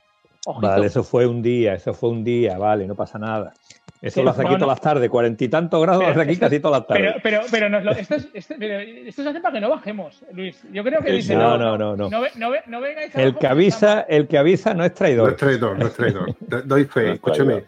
Ojito. 0.47 0.69
Vale, 0.69 0.87
eso 0.87 1.03
fue 1.03 1.27
un 1.27 1.43
día, 1.43 1.75
eso 1.75 1.93
fue 1.93 2.11
un 2.11 2.23
día, 2.23 2.57
vale, 2.57 2.87
no 2.87 2.95
pasa 2.95 3.19
nada. 3.19 3.53
Eso 4.01 4.23
lo 4.23 4.31
hace 4.31 4.43
aquí 4.43 4.51
no, 4.51 4.59
no. 4.59 4.59
todas 4.65 4.77
las 4.77 4.81
tardes, 4.81 5.11
cuarenta 5.11 5.43
y 5.43 5.49
tantos 5.49 5.83
grados 5.83 6.03
lo 6.05 6.09
Pero 6.11 6.21
hace 6.21 6.31
aquí 6.31 6.39
casi 6.39 6.61
todas 6.61 6.81
las 6.81 6.87
Pero, 6.97 7.09
tardes. 7.09 7.23
pero, 7.23 7.41
pero, 7.51 7.69
lo- 7.81 7.91
esto, 7.93 8.15
es, 8.15 8.29
esto- 8.33 8.55
pero 8.57 8.79
esto 8.79 9.23
se 9.25 9.29
hace 9.31 9.41
para 9.41 9.55
que 9.55 9.61
no 9.61 9.71
bajemos, 9.71 10.23
Luis. 10.33 10.63
Yo 10.73 10.85
creo 10.85 11.01
que 11.01 11.11
dice, 11.13 11.35
no, 11.35 11.59
no, 11.59 11.77
no, 11.77 11.97
no. 11.97 12.09
No, 12.09 12.21
ve- 12.21 12.31
no 12.37 12.51
ve- 12.51 12.63
no 12.67 12.81
vengáis 12.81 13.13
El 13.17 13.37
que 13.37 13.47
avisa, 13.49 14.03
el 14.03 14.29
que 14.29 14.39
avisa 14.39 14.73
no 14.75 14.85
es 14.85 14.93
No 14.93 14.97
traidor. 14.97 15.31
es 15.31 15.37
traidor, 15.37 15.79
no 15.79 15.87
es 15.89 15.95
traidor. 15.95 16.35
Do- 16.41 16.63
Doy 16.63 16.85
fe, 16.85 17.01
No 17.03 17.09
es 17.09 17.15
escúchame. 17.15 17.65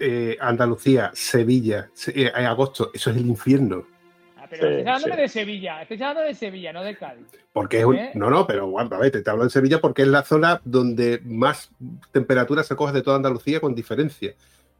Eh, 0.00 0.36
Andalucía, 0.40 1.10
Sevilla, 1.14 1.88
se- 1.94 2.22
eh, 2.22 2.32
agosto, 2.34 2.90
eso 2.92 3.10
es 3.10 3.16
el 3.16 3.26
infierno. 3.26 3.84
Pero 4.48 4.62
Sí, 4.62 4.68
estáis 4.68 4.86
hablándome 4.86 5.14
sí. 5.14 5.20
de 5.22 5.28
Sevilla, 5.28 5.82
estáis 5.82 6.00
hablando 6.02 6.22
de 6.22 6.34
Sevilla, 6.34 6.72
no 6.72 6.82
de 6.82 6.96
Cádiz. 6.96 7.26
Porque 7.52 7.78
es 7.80 7.84
un... 7.84 7.96
¿Eh? 7.96 8.10
No, 8.14 8.30
no, 8.30 8.46
pero 8.46 8.66
bueno, 8.68 8.94
a 8.94 8.98
ver, 8.98 9.10
te, 9.10 9.22
te 9.22 9.30
hablo 9.30 9.44
de 9.44 9.50
Sevilla 9.50 9.80
porque 9.80 10.02
es 10.02 10.08
la 10.08 10.22
zona 10.22 10.60
donde 10.64 11.20
más 11.24 11.70
temperatura 12.12 12.62
se 12.62 12.76
coge 12.76 12.92
de 12.92 13.02
toda 13.02 13.16
Andalucía 13.16 13.60
con 13.60 13.74
diferencia. 13.74 14.34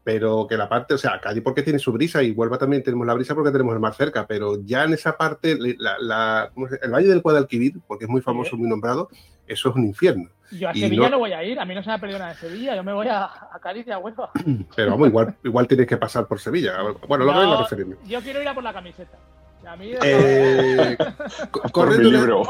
Pero 0.04 0.46
que 0.48 0.56
la 0.56 0.68
parte, 0.68 0.94
o 0.94 0.98
sea, 0.98 1.20
Cádiz 1.20 1.42
porque 1.42 1.62
tiene 1.64 1.80
su 1.80 1.90
brisa 1.92 2.22
y 2.22 2.30
Huelva 2.30 2.58
también 2.58 2.80
tenemos 2.84 3.04
la 3.08 3.14
brisa 3.14 3.34
porque 3.34 3.50
tenemos 3.50 3.74
el 3.74 3.80
mar 3.80 3.92
cerca, 3.92 4.24
pero 4.24 4.62
ya 4.64 4.84
en 4.84 4.92
esa 4.92 5.16
parte, 5.16 5.56
la, 5.78 5.96
la- 5.98 6.50
¿cómo 6.54 6.68
se- 6.68 6.78
el 6.80 6.92
Valle 6.92 7.08
del 7.08 7.22
Guadalquivir, 7.22 7.74
porque 7.88 8.04
es 8.04 8.08
muy 8.10 8.20
famoso, 8.20 8.56
muy 8.56 8.68
nombrado, 8.68 9.08
eso 9.48 9.70
es 9.70 9.74
un 9.74 9.84
infierno. 9.84 10.28
Yo 10.52 10.68
a 10.68 10.76
Y 10.76 10.78
Sevilla 10.82 11.02
no- 11.06 11.10
no... 11.10 11.18
voy 11.18 11.32
a 11.32 11.42
ir, 11.42 11.58
a 11.58 11.64
mí 11.64 11.74
no 11.74 11.82
se 11.82 11.88
me 11.88 11.94
ha 11.96 11.98
perdido 11.98 12.20
nada 12.20 12.30
en 12.30 12.38
Sevilla, 12.38 12.76
yo 12.76 12.84
me 12.84 12.92
voy 12.92 13.08
a, 13.08 13.24
a 13.24 13.58
Cádiz 13.60 13.84
y 13.88 13.90
a 13.90 13.98
Huelva. 13.98 14.30
Pero 14.76 14.92
vamos, 14.92 15.08
igual, 15.08 15.34
igual 15.42 15.66
tienes 15.66 15.88
que 15.88 15.96
pasar 15.96 16.24
por 16.28 16.38
Sevilla. 16.38 16.74
Bueno, 17.08 17.24
lo 17.24 17.32
que 17.32 17.36
No, 17.38 17.40
vengo 17.40 17.54
a 17.58 17.62
referirme. 17.62 17.96
Yo 18.06 18.20
quiero 18.20 18.40
ir 18.40 18.46
a 18.46 18.54
por 18.54 18.62
la 18.62 18.72
camiseta. 18.72 19.18
Eh, 20.02 20.96
corriendo, 21.72 22.08
un, 22.08 22.14
libro. 22.14 22.42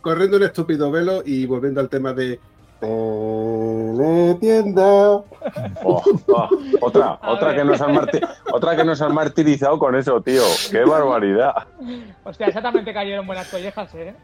corriendo 0.00 0.44
estúpido 0.44 0.90
velo 0.90 1.22
y 1.24 1.44
volviendo 1.46 1.80
al 1.80 1.88
tema 1.88 2.12
de 2.12 2.38
tienda. 4.40 5.10
Oh, 5.84 6.02
oh, 6.28 6.48
otra, 6.80 7.18
A 7.20 7.32
otra 7.32 7.48
ver. 7.48 7.56
que, 7.56 7.64
nos 7.64 7.80
han 7.80 7.98
otra 8.52 8.76
que 8.76 8.84
nos 8.84 9.02
han 9.02 9.14
martirizado 9.14 9.78
con 9.78 9.96
eso, 9.96 10.20
tío. 10.22 10.42
¡Qué 10.70 10.84
barbaridad! 10.84 11.52
Hostia, 12.24 12.46
exactamente 12.46 12.92
cayeron 12.92 13.26
buenas 13.26 13.48
collejas, 13.50 13.92
¿eh? 13.94 14.14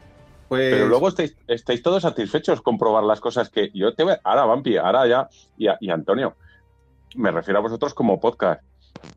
Pues 0.49 0.73
Pero 0.75 0.87
luego 0.89 1.09
estáis, 1.09 1.37
estáis 1.47 1.83
todos 1.83 2.03
satisfechos 2.03 2.63
con 2.63 2.79
probar 2.79 3.05
las 3.05 3.21
cosas 3.21 3.51
que 3.51 3.71
yo 3.75 3.95
te 3.95 4.05
voy. 4.05 4.15
Ahora, 4.25 4.45
Vampi, 4.45 4.77
ahora 4.77 5.07
ya. 5.07 5.29
Y, 5.59 5.67
a- 5.69 5.77
y 5.81 5.91
Antonio, 5.91 6.37
me 7.17 7.31
refiero 7.31 7.59
a 7.59 7.63
vosotros 7.63 7.93
como 7.95 8.19
podcast. 8.19 8.63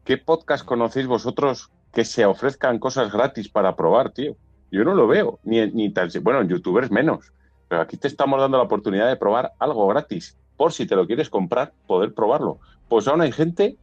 ¿Qué 0.03 0.17
podcast 0.17 0.65
conocéis 0.65 1.07
vosotros 1.07 1.69
que 1.93 2.05
se 2.05 2.25
ofrezcan 2.25 2.79
cosas 2.79 3.11
gratis 3.11 3.49
para 3.49 3.75
probar, 3.75 4.11
tío? 4.11 4.35
Yo 4.71 4.83
no 4.83 4.93
lo 4.95 5.07
veo. 5.07 5.39
Ni, 5.43 5.65
ni 5.71 5.91
tan. 5.91 6.09
Bueno, 6.21 6.41
en 6.41 6.47
youtubers 6.47 6.89
menos. 6.91 7.31
Pero 7.67 7.81
aquí 7.81 7.97
te 7.97 8.07
estamos 8.07 8.39
dando 8.39 8.57
la 8.57 8.63
oportunidad 8.63 9.07
de 9.07 9.15
probar 9.17 9.51
algo 9.59 9.87
gratis. 9.87 10.37
Por 10.57 10.71
si 10.73 10.85
te 10.85 10.95
lo 10.95 11.05
quieres 11.07 11.29
comprar, 11.29 11.73
poder 11.87 12.13
probarlo. 12.13 12.59
Pues 12.87 13.07
aún 13.07 13.21
hay 13.21 13.31
gente 13.31 13.77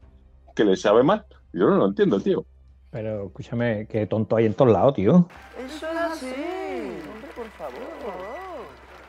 que 0.54 0.64
le 0.64 0.76
sabe 0.76 1.02
mal. 1.02 1.24
Yo 1.52 1.68
no 1.68 1.76
lo 1.76 1.86
entiendo, 1.86 2.20
tío. 2.20 2.44
Pero 2.90 3.26
escúchame, 3.26 3.86
qué 3.86 4.06
tonto 4.06 4.36
hay 4.36 4.46
en 4.46 4.54
todos 4.54 4.72
lados, 4.72 4.94
tío. 4.94 5.28
Eso 5.58 5.86
es 5.86 5.98
así. 5.98 6.26
Hombre, 6.26 7.28
por 7.36 7.46
favor. 7.50 7.82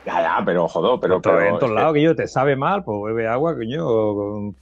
Ya, 0.04 0.20
ya, 0.22 0.42
pero 0.44 0.68
joder, 0.68 0.98
pero. 1.00 1.20
Pero 1.22 1.36
pero 1.38 1.46
en 1.54 1.58
todos 1.58 1.72
lados 1.72 1.94
que 1.94 2.02
yo 2.02 2.14
te 2.16 2.26
sabe 2.28 2.56
mal, 2.56 2.84
pues 2.84 2.98
bebe 3.04 3.28
agua, 3.28 3.54
coño. 3.54 3.86
o 3.86 4.14
con- 4.14 4.56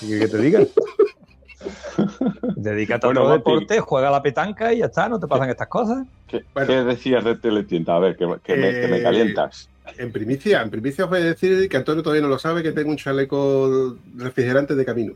¿Qué 0.00 0.18
que 0.18 0.28
te 0.28 0.38
digan? 0.38 0.68
Dedícate 2.56 3.06
Bueno, 3.06 3.20
a 3.20 3.24
otro 3.24 3.34
deporte, 3.36 3.80
juega 3.80 4.08
a 4.08 4.10
la 4.12 4.22
petanca 4.22 4.72
y 4.72 4.78
ya 4.78 4.86
está, 4.86 5.08
no 5.08 5.18
te 5.20 5.26
pasan 5.26 5.50
estas 5.50 5.68
cosas. 5.68 6.06
¿Qué, 6.28 6.42
Bueno. 6.54 6.68
qué 6.68 6.84
decías 6.84 7.24
de 7.24 7.36
teletienda? 7.36 7.96
A 7.96 7.98
ver, 7.98 8.16
que, 8.16 8.26
que 8.42 8.56
me, 8.56 8.70
que 8.80 8.88
me 8.88 8.98
Eh, 8.98 9.02
calientas. 9.02 9.68
en 9.98 10.10
primicia, 10.12 10.62
en 10.62 10.70
primicia 10.70 11.04
os 11.04 11.10
voy 11.10 11.20
a 11.20 11.24
decir 11.24 11.68
que 11.68 11.76
Antonio 11.76 12.02
todavía 12.02 12.22
no 12.22 12.28
lo 12.28 12.38
sabe, 12.38 12.62
que 12.62 12.72
tengo 12.72 12.90
un 12.90 12.96
chaleco 12.96 13.96
refrigerante 14.16 14.74
de 14.74 14.84
camino. 14.84 15.12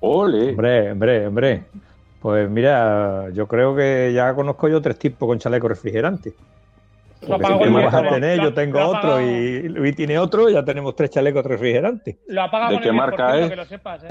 Ole. 0.00 0.50
Hombre, 0.50 0.92
hombre, 0.92 1.26
hombre. 1.26 1.62
Pues 2.20 2.48
mira, 2.48 3.30
yo 3.30 3.46
creo 3.48 3.74
que 3.74 4.12
ya 4.14 4.32
conozco 4.34 4.68
yo 4.68 4.80
tres 4.80 4.98
tipos 4.98 5.26
con 5.26 5.38
chaleco 5.38 5.68
refrigerante. 5.68 6.32
Lo 7.22 7.28
Porque 7.38 7.46
apago 7.46 7.64
el 7.64 7.72
vas 7.72 7.94
a 7.94 8.08
tener, 8.08 8.40
yo 8.40 8.52
tengo 8.52 8.80
lo 8.80 8.88
otro 8.90 9.20
y 9.20 9.68
Luis 9.68 9.94
tiene 9.94 10.18
otro, 10.18 10.48
ya 10.50 10.64
tenemos 10.64 10.96
tres 10.96 11.10
chalecos 11.10 11.44
refrigerantes. 11.46 12.16
Lo 12.26 12.42
apaga 12.42 12.68
¿De 12.68 12.74
con 12.74 12.82
qué 12.82 12.88
el 12.88 12.94
marca 12.96 13.36
10%, 13.36 13.38
es? 13.44 13.50
Que 13.50 13.56
lo 13.56 13.64
sepas, 13.64 14.02
¿eh? 14.04 14.08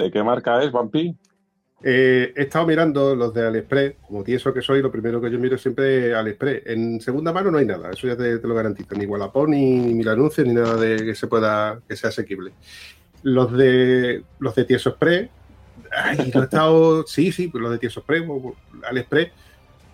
¿De 0.00 0.10
qué 0.10 0.22
marca 0.22 0.62
es, 0.62 0.72
Vampi? 0.72 1.14
Eh, 1.82 2.32
he 2.34 2.42
estado 2.42 2.66
mirando 2.66 3.14
los 3.14 3.34
de 3.34 3.46
AliExpress, 3.46 3.96
como 4.06 4.24
tieso 4.24 4.52
que 4.52 4.62
soy, 4.62 4.80
lo 4.80 4.90
primero 4.90 5.20
que 5.20 5.30
yo 5.30 5.38
miro 5.38 5.58
siempre 5.58 6.08
es 6.08 6.14
AliExpress. 6.14 6.62
En 6.66 7.00
segunda 7.00 7.32
mano 7.32 7.50
no 7.50 7.58
hay 7.58 7.66
nada, 7.66 7.90
eso 7.90 8.06
ya 8.06 8.16
te, 8.16 8.40
lo 8.40 8.54
garantizo, 8.54 8.94
ni 8.94 9.04
Wallapop, 9.04 9.48
ni 9.48 9.92
mil 9.92 10.08
anuncios, 10.08 10.46
ni 10.46 10.54
nada 10.54 10.76
de 10.76 10.96
que 11.04 11.14
se 11.14 11.26
pueda, 11.26 11.80
que 11.86 11.96
sea 11.96 12.08
asequible. 12.08 12.52
Los 13.22 13.52
de 13.52 14.24
los 14.38 14.54
de 14.54 14.64
Tieso 14.64 14.90
Express, 14.90 15.28
he 16.18 16.38
estado, 16.38 17.02
sí, 17.06 17.30
sí, 17.30 17.48
pues 17.48 17.60
los 17.60 17.70
de 17.72 17.78
Tieso 17.78 18.00
Express, 18.00 18.24
AliExpress, 18.88 19.32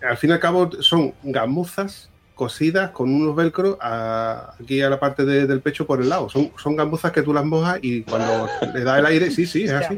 al 0.01 0.17
fin 0.17 0.29
y 0.29 0.33
al 0.33 0.39
cabo 0.39 0.71
son 0.81 1.13
gamuzas 1.23 2.09
cosidas 2.37 2.91
con 2.91 3.13
unos 3.13 3.35
velcro 3.35 3.77
a- 3.81 4.53
aquí 4.61 4.79
a 4.81 4.89
la 4.89 4.99
parte 4.99 5.25
de- 5.25 5.45
del 5.47 5.59
pecho 5.59 5.85
por 5.85 6.01
el 6.01 6.07
lado. 6.07 6.29
Son, 6.29 6.51
son 6.57 6.75
gambuzas 6.77 7.11
que 7.11 7.23
tú 7.23 7.33
las 7.33 7.43
mojas 7.43 7.79
y 7.81 8.03
cuando 8.03 8.47
le 8.73 8.83
da 8.85 8.99
el 8.99 9.05
aire, 9.07 9.29
sí, 9.31 9.45
sí, 9.45 9.65
es 9.65 9.71
así. 9.71 9.97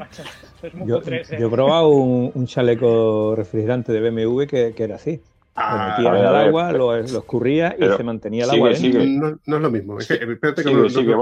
muy 0.73 0.87
Yo, 0.87 0.97
cutres, 0.99 1.31
¿eh? 1.31 1.37
yo 1.39 1.47
he 1.47 1.51
probado 1.51 1.89
un, 1.89 2.31
un 2.33 2.47
chaleco 2.47 3.35
refrigerante 3.35 3.91
de 3.91 4.09
BMW 4.09 4.45
que, 4.47 4.73
que 4.75 4.83
era 4.83 4.95
así. 4.95 5.17
Lo 5.17 5.21
Ah, 5.65 5.87
metías 5.97 6.07
a 6.07 6.11
ver, 6.13 6.21
en 6.23 6.27
el 6.29 6.35
agua, 6.47 6.71
lo, 6.71 6.95
lo 6.95 7.19
escurrías 7.19 7.73
y 7.75 7.79
Pero 7.79 7.97
se 7.97 8.03
mantenía 8.03 8.45
el 8.45 8.49
sigue, 8.49 8.61
agua 8.61 8.69
dentro. 8.69 9.01
sigue. 9.01 9.05
No, 9.19 9.39
no 9.45 9.55
es 9.57 9.61
lo 9.61 9.69
mismo. 9.71 9.99
Es 9.99 10.07
que, 10.07 10.13
espérate 10.13 10.63
que 10.63 10.69
Sigue, 10.69 10.81
no- 10.81 10.89
sigue, 10.89 11.11
no-. 11.11 11.17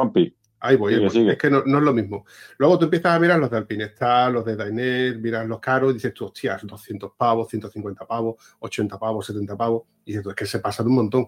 Ahí 0.60 0.76
voy, 0.76 0.94
sigue, 0.96 1.10
sigue. 1.14 1.32
Es 1.34 1.38
que 1.38 1.50
no, 1.50 1.64
no 1.66 1.78
es 1.78 1.84
lo 1.84 1.94
mismo. 1.94 2.26
Luego 2.58 2.78
tú 2.80 2.86
empiezas 2.86 3.16
a 3.16 3.20
mirar 3.20 3.40
los 3.40 3.50
de 3.52 3.58
Alpinestar, 3.58 4.32
los 4.32 4.46
de 4.46 4.56
Dainer, 4.56 5.18
miras 5.20 5.48
los 5.48 5.60
caros 5.60 5.92
y 5.92 5.94
dices 5.96 6.14
tú, 6.14 6.26
hostias, 6.26 6.62
200 6.66 7.12
pavos, 7.18 7.48
150 7.50 8.06
pavos, 8.06 8.36
80 8.60 8.98
pavos, 8.98 9.26
70 9.26 9.56
pavos. 9.56 9.84
Y 10.06 10.12
dices 10.12 10.24
tú, 10.24 10.30
es 10.30 10.36
que 10.36 10.46
se 10.46 10.60
pasan 10.60 10.88
un 10.88 10.96
montón. 10.96 11.28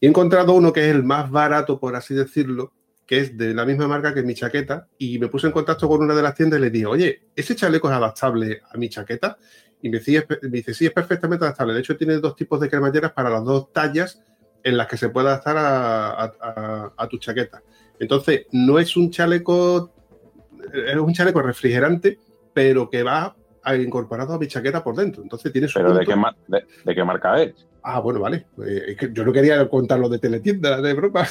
Y 0.00 0.06
he 0.06 0.08
encontrado 0.08 0.52
uno 0.54 0.72
que 0.72 0.88
es 0.88 0.94
el 0.94 1.04
más 1.04 1.30
barato, 1.30 1.78
por 1.80 1.94
así 1.96 2.14
decirlo, 2.14 2.72
que 3.06 3.20
es 3.20 3.38
de 3.38 3.54
la 3.54 3.64
misma 3.64 3.88
marca 3.88 4.12
que 4.12 4.22
mi 4.22 4.34
chaqueta. 4.34 4.86
Y 4.98 5.18
me 5.18 5.28
puse 5.28 5.46
en 5.46 5.52
contacto 5.52 5.88
con 5.88 6.02
una 6.02 6.14
de 6.14 6.22
las 6.22 6.34
tiendas 6.34 6.58
y 6.58 6.62
le 6.62 6.70
dije, 6.70 6.86
oye, 6.86 7.22
¿ese 7.34 7.56
chaleco 7.56 7.88
es 7.88 7.96
adaptable 7.96 8.60
a 8.70 8.76
mi 8.76 8.88
chaqueta? 8.88 9.38
Y 9.80 9.88
me 9.88 9.98
dice, 9.98 10.26
me 10.42 10.48
dice, 10.48 10.74
sí, 10.74 10.86
es 10.86 10.92
perfectamente 10.92 11.44
adaptable. 11.44 11.72
De 11.72 11.80
hecho, 11.80 11.96
tiene 11.96 12.18
dos 12.18 12.34
tipos 12.36 12.60
de 12.60 12.68
cremalleras 12.68 13.12
para 13.12 13.30
las 13.30 13.44
dos 13.44 13.72
tallas 13.72 14.20
en 14.64 14.76
las 14.76 14.88
que 14.88 14.96
se 14.96 15.08
puede 15.08 15.28
adaptar 15.28 15.56
a, 15.56 16.08
a- 16.10 16.32
a- 16.40 16.92
a 16.96 17.08
tu 17.08 17.16
chaqueta. 17.18 17.62
Entonces, 18.00 18.46
no 18.52 18.78
es 18.78 18.96
un 18.96 19.10
chaleco, 19.10 19.90
es 20.72 20.96
un 20.96 21.12
chaleco 21.12 21.42
refrigerante, 21.42 22.18
pero 22.52 22.88
que 22.90 23.02
va 23.02 23.34
a- 23.62 23.76
incorporado 23.76 24.34
a 24.34 24.38
mi 24.38 24.46
chaqueta 24.46 24.82
por 24.82 24.94
dentro. 24.96 25.22
Entonces 25.22 25.52
tiene 25.52 25.68
su 25.68 25.78
Pero 25.78 25.92
¿de 25.94 26.06
qué, 26.06 26.16
mar- 26.16 26.36
de, 26.46 26.64
de 26.84 26.94
qué 26.94 27.04
marca 27.04 27.40
es? 27.42 27.54
Ah, 27.82 28.00
bueno, 28.00 28.20
vale. 28.20 28.46
Eh, 28.66 28.82
es 28.88 28.96
que 28.96 29.10
yo 29.12 29.24
no 29.24 29.32
quería 29.32 29.66
contar 29.68 29.98
lo 29.98 30.08
de 30.08 30.18
teletienda 30.18 30.80
de 30.80 30.94
broma. 30.94 31.26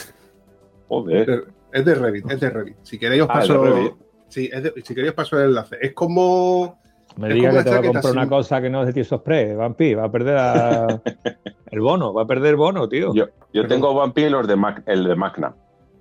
Joder. 0.87 1.45
Es 1.71 1.83
de 1.85 1.95
Revit, 1.95 2.29
es 2.31 2.39
de 2.39 2.49
Revit. 2.49 2.75
Si 2.83 2.97
queréis 2.97 3.23
os 3.23 3.29
Ah, 3.29 3.33
paso. 3.33 3.63
Revit. 3.63 3.93
Sí, 4.29 4.49
es 4.51 4.63
de- 4.63 4.73
si 4.83 4.93
queréis 4.95 5.09
os 5.11 5.15
paso 5.15 5.37
el 5.39 5.49
enlace. 5.49 5.77
Es 5.81 5.93
como. 5.93 6.79
Me 7.17 7.29
Es 7.29 7.33
diga 7.33 7.49
como 7.49 7.59
que 7.59 7.63
te 7.65 7.69
va 7.71 7.77
a 7.77 7.83
comprar 7.83 8.13
una 8.13 8.29
cosa 8.29 8.61
que 8.61 8.69
no 8.69 8.81
es 8.81 8.87
de 8.87 8.93
Tieso 8.93 9.15
Express, 9.15 9.57
Vampi, 9.57 9.93
va 9.95 10.05
a 10.05 10.11
perder 10.11 10.35
la- 10.35 11.01
el 11.71 11.79
bono, 11.81 12.13
va 12.13 12.23
a 12.23 12.27
perder 12.27 12.51
el 12.51 12.55
bono, 12.57 12.87
tío. 12.87 13.13
Yo, 13.13 13.25
yo 13.53 13.67
tengo 13.67 13.93
Vampi 13.95 14.23
y 14.25 14.29
los 14.29 14.47
de 14.47 14.55
Mac- 14.55 14.83
el 14.85 15.03
de 15.03 15.15
Magna. 15.15 15.55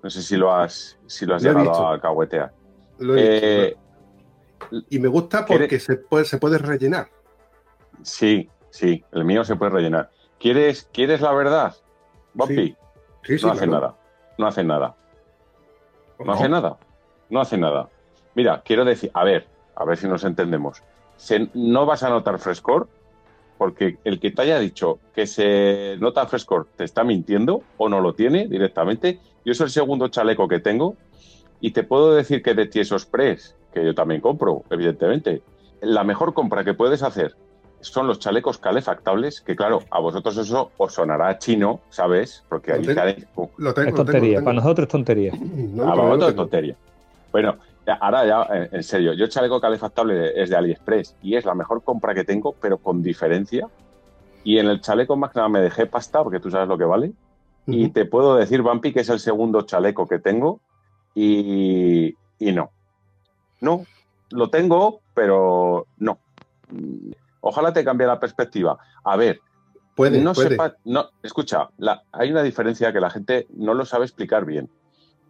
No 0.06 0.10
sé 0.10 0.22
si 0.22 0.36
lo 0.36 0.54
has, 0.54 0.96
si 1.08 1.26
lo 1.26 1.34
has 1.34 1.42
Lo 1.42 1.50
llegado 1.52 1.88
a 1.88 2.00
cahuetear. 2.00 2.52
Lo 3.00 3.16
he 3.16 3.22
dicho, 3.22 3.44
Eh, 3.44 3.76
y 4.88 5.00
me 5.00 5.08
gusta 5.08 5.44
porque 5.44 5.80
se 5.80 5.96
puede, 5.96 6.24
se 6.24 6.38
puede 6.38 6.58
rellenar. 6.58 7.08
sí, 8.04 8.48
sí, 8.70 9.04
el 9.10 9.24
mío 9.24 9.42
se 9.42 9.56
puede 9.56 9.72
rellenar. 9.72 10.12
¿Quieres, 10.38 10.88
¿quieres 10.92 11.20
la 11.20 11.32
verdad? 11.32 11.74
Sí, 12.46 12.76
sí, 13.24 13.36
no 13.42 13.50
hace 13.50 13.66
claro. 13.66 13.72
nada. 13.72 13.96
No 14.38 14.46
hace 14.46 14.62
nada. 14.62 14.94
No 16.20 16.26
No. 16.26 16.32
hace 16.34 16.48
nada. 16.48 16.78
No 17.28 17.40
hace 17.40 17.58
nada. 17.58 17.88
Mira, 18.36 18.62
quiero 18.64 18.84
decir, 18.84 19.10
a 19.12 19.24
ver, 19.24 19.48
a 19.74 19.84
ver 19.84 19.96
si 19.96 20.06
nos 20.06 20.22
entendemos. 20.22 20.84
Se- 21.16 21.50
no 21.54 21.84
vas 21.84 22.04
a 22.04 22.10
notar 22.10 22.38
frescor 22.38 22.88
porque 23.58 23.98
el 24.04 24.20
que 24.20 24.30
te 24.30 24.42
haya 24.42 24.60
dicho 24.60 25.00
que 25.12 25.26
se 25.26 25.96
nota 25.98 26.24
frescor 26.28 26.68
te 26.76 26.84
está 26.84 27.02
mintiendo 27.02 27.62
o 27.76 27.88
no 27.88 28.00
lo 28.00 28.14
tiene 28.14 28.46
directamente. 28.46 29.18
Yo 29.46 29.52
es 29.52 29.60
el 29.60 29.70
segundo 29.70 30.08
chaleco 30.08 30.48
que 30.48 30.58
tengo 30.58 30.96
y 31.60 31.70
te 31.70 31.84
puedo 31.84 32.12
decir 32.12 32.42
que 32.42 32.52
de 32.54 32.66
Tiesos 32.66 33.06
Press, 33.06 33.54
que 33.72 33.84
yo 33.84 33.94
también 33.94 34.20
compro, 34.20 34.64
evidentemente, 34.70 35.40
la 35.80 36.02
mejor 36.02 36.34
compra 36.34 36.64
que 36.64 36.74
puedes 36.74 37.04
hacer 37.04 37.32
son 37.80 38.08
los 38.08 38.18
chalecos 38.18 38.58
calefactables, 38.58 39.40
que 39.40 39.54
claro, 39.54 39.82
a 39.92 40.00
vosotros 40.00 40.36
eso 40.36 40.72
os 40.76 40.92
sonará 40.92 41.38
chino, 41.38 41.80
¿sabes? 41.92 42.42
Porque 42.48 42.72
Lo 42.76 42.82
sale- 42.92 43.14
Lo 43.14 43.14
tengo, 43.14 43.52
es 43.56 43.62
lo 43.62 43.74
tengo, 43.74 43.96
tontería, 43.98 44.28
lo 44.30 44.34
tengo. 44.38 44.44
para 44.46 44.56
nosotros 44.56 44.84
es 44.86 44.90
tontería. 44.90 45.32
No, 45.76 45.82
Ah, 45.84 45.94
vosotros 45.94 46.30
es 46.30 46.36
tontería. 46.36 46.76
Bueno, 47.30 47.56
ahora 48.00 48.26
ya, 48.26 48.42
en- 48.52 48.68
en 48.74 48.82
serio, 48.82 49.12
yo 49.12 49.28
chaleco 49.28 49.60
calefactable 49.60 50.42
es 50.42 50.50
de 50.50 50.56
AliExpress 50.56 51.14
y 51.22 51.36
es 51.36 51.44
la 51.44 51.54
mejor 51.54 51.84
compra 51.84 52.14
que 52.14 52.24
tengo, 52.24 52.56
pero 52.60 52.78
con 52.78 53.00
diferencia. 53.00 53.68
Y 54.42 54.58
en 54.58 54.66
el 54.66 54.80
chaleco 54.80 55.16
más 55.16 55.30
que 55.30 55.38
nada 55.38 55.48
me 55.50 55.60
dejé 55.60 55.86
pasta, 55.86 56.24
porque 56.24 56.40
tú 56.40 56.50
sabes 56.50 56.66
lo 56.66 56.76
que 56.76 56.84
vale. 56.84 57.12
Y 57.66 57.88
te 57.90 58.04
puedo 58.04 58.36
decir, 58.36 58.62
Vampi, 58.62 58.92
que 58.92 59.00
es 59.00 59.08
el 59.08 59.18
segundo 59.20 59.62
chaleco 59.62 60.06
que 60.06 60.18
tengo 60.18 60.60
y, 61.14 62.14
y 62.38 62.52
no. 62.52 62.70
No, 63.60 63.84
lo 64.30 64.50
tengo, 64.50 65.00
pero 65.14 65.86
no. 65.98 66.18
Ojalá 67.40 67.72
te 67.72 67.84
cambie 67.84 68.06
la 68.06 68.20
perspectiva. 68.20 68.78
A 69.04 69.16
ver, 69.16 69.40
Puede, 69.94 70.20
no 70.20 70.34
puede. 70.34 70.50
sepa- 70.50 70.76
no, 70.84 71.08
escucha, 71.22 71.70
la- 71.78 72.02
hay 72.12 72.30
una 72.30 72.42
diferencia 72.42 72.92
que 72.92 73.00
la 73.00 73.10
gente 73.10 73.46
no 73.56 73.72
lo 73.74 73.84
sabe 73.86 74.04
explicar 74.04 74.44
bien. 74.44 74.68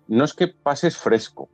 No 0.09 0.25
es 0.25 0.35
que 0.35 0.49
pases 0.49 0.97
fresco, 0.97 1.49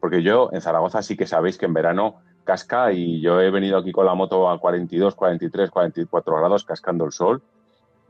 porque 0.00 0.22
yo 0.22 0.48
en 0.52 0.60
Zaragoza 0.62 1.02
sí 1.02 1.16
que 1.16 1.26
sabéis 1.26 1.58
que 1.58 1.66
en 1.66 1.74
verano 1.74 2.16
casca 2.44 2.92
y 2.92 3.20
yo 3.20 3.40
he 3.40 3.50
venido 3.50 3.76
aquí 3.78 3.92
con 3.92 4.06
la 4.06 4.14
moto 4.14 4.48
a 4.50 4.58
42, 4.58 5.14
43, 5.14 5.70
44 5.70 6.36
grados 6.36 6.64
cascando 6.64 7.04
el 7.04 7.12
sol 7.12 7.42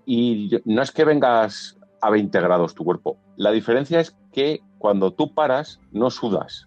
y 0.07 0.51
no 0.65 0.83
es 0.83 0.91
que 0.93 1.05
vengas 1.05 1.79
a 2.07 2.11
20 2.11 2.39
grados 2.41 2.75
tu 2.75 2.85
cuerpo. 2.85 3.17
La 3.37 3.51
diferencia 3.51 4.01
es 4.01 4.17
que 4.33 4.61
cuando 4.79 5.13
tú 5.13 5.33
paras 5.35 5.81
no 5.93 6.11
sudas. 6.11 6.67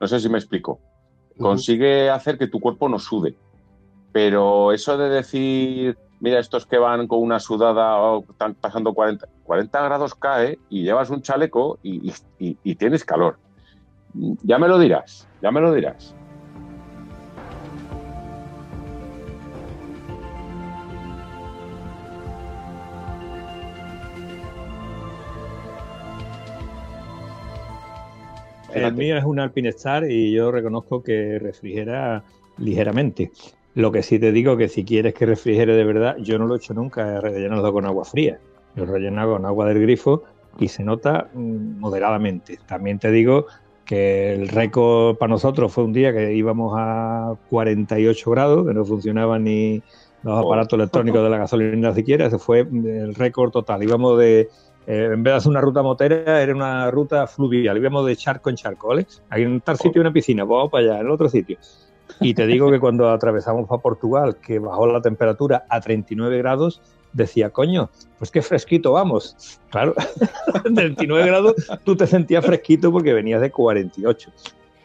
No 0.00 0.06
sé 0.08 0.18
si 0.20 0.28
me 0.28 0.38
explico. 0.38 0.80
Consigue 1.38 2.10
hacer 2.10 2.38
que 2.38 2.46
tu 2.48 2.60
cuerpo 2.60 2.88
no 2.88 2.98
sude. 2.98 3.36
Pero 4.12 4.72
eso 4.72 4.96
de 4.96 5.08
decir, 5.08 5.98
mira, 6.20 6.38
estos 6.38 6.66
que 6.66 6.78
van 6.78 7.06
con 7.08 7.20
una 7.20 7.40
sudada 7.40 7.96
o 8.00 8.24
están 8.28 8.54
pasando 8.54 8.92
40, 8.94 9.26
40 9.44 9.82
grados 9.82 10.14
cae 10.14 10.58
y 10.68 10.82
llevas 10.84 11.10
un 11.10 11.22
chaleco 11.22 11.78
y, 11.82 12.08
y- 12.10 12.14
y- 12.38 12.58
y 12.62 12.74
tienes 12.76 13.04
calor. 13.04 13.38
Ya 14.42 14.58
me 14.58 14.68
lo 14.68 14.78
dirás, 14.78 15.28
ya 15.42 15.50
me 15.50 15.60
lo 15.60 15.72
dirás. 15.72 16.14
El 28.74 28.94
mío 28.94 29.16
es 29.16 29.24
un 29.24 29.40
Alpinestar 29.40 30.10
y 30.10 30.32
yo 30.32 30.50
reconozco 30.50 31.02
que 31.02 31.38
refrigera 31.38 32.24
ligeramente. 32.58 33.30
Lo 33.74 33.90
que 33.90 34.02
sí 34.02 34.18
te 34.18 34.32
digo 34.32 34.56
que 34.56 34.68
si 34.68 34.84
quieres 34.84 35.14
que 35.14 35.26
refrigere 35.26 35.74
de 35.76 35.84
verdad, 35.84 36.16
yo 36.18 36.38
no 36.38 36.46
lo 36.46 36.54
he 36.54 36.58
hecho 36.58 36.74
nunca, 36.74 37.16
he 37.16 37.20
rellenado 37.20 37.72
con 37.72 37.86
agua 37.86 38.04
fría. 38.04 38.38
Lo 38.76 38.84
he 38.84 38.86
rellenado 38.86 39.32
con 39.32 39.46
agua 39.46 39.66
del 39.66 39.80
grifo 39.80 40.22
y 40.58 40.68
se 40.68 40.84
nota 40.84 41.28
mm, 41.34 41.78
moderadamente. 41.80 42.58
También 42.66 42.98
te 42.98 43.10
digo 43.10 43.46
que 43.84 44.32
el 44.32 44.48
récord 44.48 45.16
para 45.16 45.30
nosotros 45.30 45.72
fue 45.72 45.84
un 45.84 45.92
día 45.92 46.12
que 46.12 46.34
íbamos 46.34 46.74
a 46.76 47.34
48 47.50 48.30
grados, 48.30 48.66
que 48.66 48.74
no 48.74 48.84
funcionaban 48.84 49.44
ni 49.44 49.82
los 50.24 50.34
Oh. 50.34 50.46
aparatos 50.46 50.78
electrónicos 50.78 51.22
de 51.22 51.30
la 51.30 51.38
gasolina 51.38 51.94
siquiera, 51.94 52.26
ese 52.26 52.38
fue 52.38 52.60
el 52.60 53.14
récord 53.14 53.50
total. 53.50 53.82
Íbamos 53.82 54.18
de, 54.18 54.48
eh, 54.86 55.10
en 55.12 55.22
vez 55.22 55.32
de 55.32 55.36
hacer 55.36 55.50
una 55.50 55.60
ruta 55.60 55.82
motera, 55.82 56.42
era 56.42 56.54
una 56.54 56.90
ruta 56.90 57.26
fluvial, 57.26 57.76
íbamos 57.76 58.06
de 58.06 58.16
charco 58.16 58.50
en 58.50 58.56
charco, 58.56 58.88
¿vale? 58.88 59.06
Hay 59.30 59.42
en 59.42 59.60
tal 59.60 59.78
sitio 59.78 60.00
una 60.00 60.12
piscina, 60.12 60.44
pues 60.46 60.56
vamos 60.56 60.70
para 60.70 60.84
allá, 60.84 61.00
en 61.00 61.10
otro 61.10 61.28
sitio. 61.28 61.58
Y 62.20 62.34
te 62.34 62.46
digo 62.46 62.70
que 62.70 62.78
cuando 62.78 63.08
atravesamos 63.10 63.66
para 63.66 63.80
Portugal, 63.80 64.36
que 64.36 64.58
bajó 64.58 64.86
la 64.86 65.00
temperatura 65.00 65.64
a 65.68 65.80
39 65.80 66.38
grados, 66.38 66.82
decía, 67.12 67.50
coño, 67.50 67.90
pues 68.18 68.30
qué 68.30 68.42
fresquito 68.42 68.92
vamos. 68.92 69.58
Claro, 69.70 69.94
39 70.74 71.26
grados 71.26 71.54
tú 71.84 71.96
te 71.96 72.06
sentías 72.06 72.44
fresquito 72.44 72.92
porque 72.92 73.12
venías 73.14 73.40
de 73.40 73.50
48. 73.50 74.30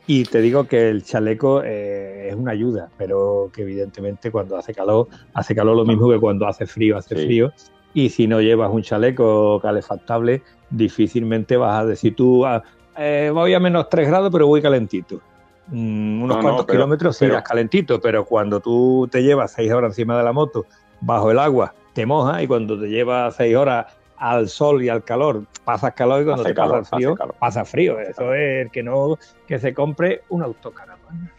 Y 0.07 0.23
te 0.23 0.41
digo 0.41 0.63
que 0.63 0.89
el 0.89 1.03
chaleco 1.03 1.61
eh, 1.63 2.29
es 2.29 2.35
una 2.35 2.51
ayuda, 2.53 2.89
pero 2.97 3.51
que 3.53 3.61
evidentemente 3.61 4.31
cuando 4.31 4.57
hace 4.57 4.73
calor, 4.73 5.07
hace 5.33 5.53
calor 5.53 5.75
lo 5.75 5.85
mismo 5.85 6.09
que 6.09 6.19
cuando 6.19 6.47
hace 6.47 6.65
frío, 6.65 6.97
hace 6.97 7.15
Sí. 7.15 7.25
frío. 7.25 7.53
Y 7.93 8.09
si 8.09 8.27
no 8.27 8.39
llevas 8.41 8.71
un 8.71 8.81
chaleco 8.83 9.59
calefactable, 9.61 10.41
difícilmente 10.69 11.57
vas 11.57 11.81
a 11.81 11.85
decir 11.85 12.15
tú, 12.15 12.45
ah, 12.45 12.63
eh, 12.97 13.31
voy 13.33 13.53
a 13.53 13.59
menos 13.59 13.89
3 13.89 14.07
grados, 14.07 14.29
pero 14.31 14.47
voy 14.47 14.61
calentito. 14.61 15.19
Mm, 15.67 16.23
unos 16.23 16.37
No, 16.37 16.41
no, 16.41 16.41
cuantos 16.41 16.65
pero- 16.65 16.77
kilómetros 16.77 17.17
pero- 17.19 17.33
irás 17.33 17.43
calentito, 17.43 17.99
pero 18.01 18.25
cuando 18.25 18.59
tú 18.59 19.07
te 19.11 19.21
llevas 19.23 19.51
6 19.53 19.71
horas 19.71 19.91
encima 19.91 20.17
de 20.17 20.23
la 20.23 20.33
moto, 20.33 20.65
bajo 21.01 21.31
el 21.31 21.39
agua, 21.39 21.73
te 21.93 22.05
mojas 22.05 22.41
y 22.43 22.47
cuando 22.47 22.79
te 22.79 22.87
llevas 22.87 23.35
6 23.35 23.55
horas 23.55 23.85
al 24.17 24.49
sol 24.49 24.83
y 24.83 24.89
al 24.89 25.03
calor, 25.03 25.43
pasas 25.63 25.93
calor 25.93 26.21
y 26.21 26.25
cuando 26.25 26.43
te 26.43 26.53
pasa 26.53 26.67
calor, 26.69 26.85
frío, 26.85 27.09
hace 27.09 27.17
calor. 27.17 27.35
pasa 27.39 27.65
frío. 27.65 27.99
Eso 27.99 28.33
es 28.33 28.65
el 28.65 28.71
que 28.71 28.83
no, 28.83 29.17
que 29.47 29.59
se 29.59 29.73
compre 29.73 30.23
un 30.29 30.43
autocaravana. 30.43 31.31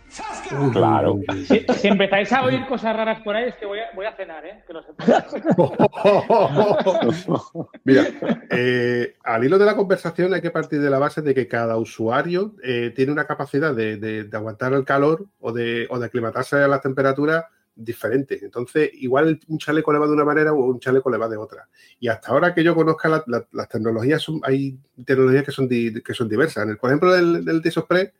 Claro. 0.73 1.21
Si, 1.47 1.65
si 1.79 1.89
empezáis 1.89 2.33
a 2.33 2.45
oír 2.45 2.67
cosas 2.67 2.97
raras 2.97 3.21
por 3.23 3.37
ahí, 3.37 3.49
es 3.51 3.55
que 3.57 3.67
voy 3.67 3.79
a, 3.79 3.85
voy 3.95 4.07
a 4.07 4.17
cenar, 4.17 4.45
¿eh? 4.45 4.65
Que 4.67 4.73
lo 4.73 4.83
sepáis. 4.83 5.11
Mira, 7.85 8.07
eh, 8.51 9.15
al 9.25 9.45
hilo 9.45 9.59
de 9.59 9.65
la 9.67 9.77
conversación 9.77 10.33
hay 10.35 10.41
que 10.41 10.51
partir 10.51 10.81
de 10.81 10.91
la 10.91 10.99
base 10.99 11.23
de 11.23 11.35
que 11.35 11.47
cada 11.49 11.77
usuario 11.77 12.55
eh, 12.63 12.93
tiene 12.95 13.13
una 13.13 13.27
capacidad 13.27 13.75
de, 13.75 13.97
de- 13.97 14.25
de 14.25 14.37
aguantar 14.37 14.73
el 14.73 14.85
calor 14.85 15.27
o 15.39 15.53
de, 15.53 15.87
o 15.91 15.99
de 15.99 16.07
aclimatarse 16.07 16.57
a 16.57 16.69
las 16.69 16.81
temperaturas 16.83 17.45
diferentes. 17.75 18.43
Entonces, 18.43 18.91
igual 18.95 19.41
un 19.49 19.59
chaleco 19.59 19.93
le 19.93 19.99
va 20.01 20.07
de 20.07 20.13
una 20.13 20.25
manera 20.25 20.53
o 20.53 20.65
un 20.67 20.81
chaleco 20.81 21.11
le 21.11 21.19
va 21.19 21.29
de 21.29 21.37
otra. 21.37 21.69
Y 21.99 22.09
hasta 22.09 22.33
ahora 22.33 22.55
que 22.55 22.65
yo 22.65 22.75
conozca 22.75 23.09
la- 23.09 23.25
la- 23.27 23.47
las 23.53 23.69
tecnologías, 23.69 24.23
son, 24.23 24.41
hay 24.43 24.77
tecnologías 25.05 25.45
que 25.45 25.53
son, 25.53 25.69
di- 25.69 26.03
que 26.03 26.15
son 26.15 26.29
diversas. 26.29 26.65
En 26.65 26.71
el, 26.71 26.77
por 26.79 26.91
ejemplo, 26.91 27.15
el, 27.15 27.45
del 27.45 27.63
Express 27.65 28.13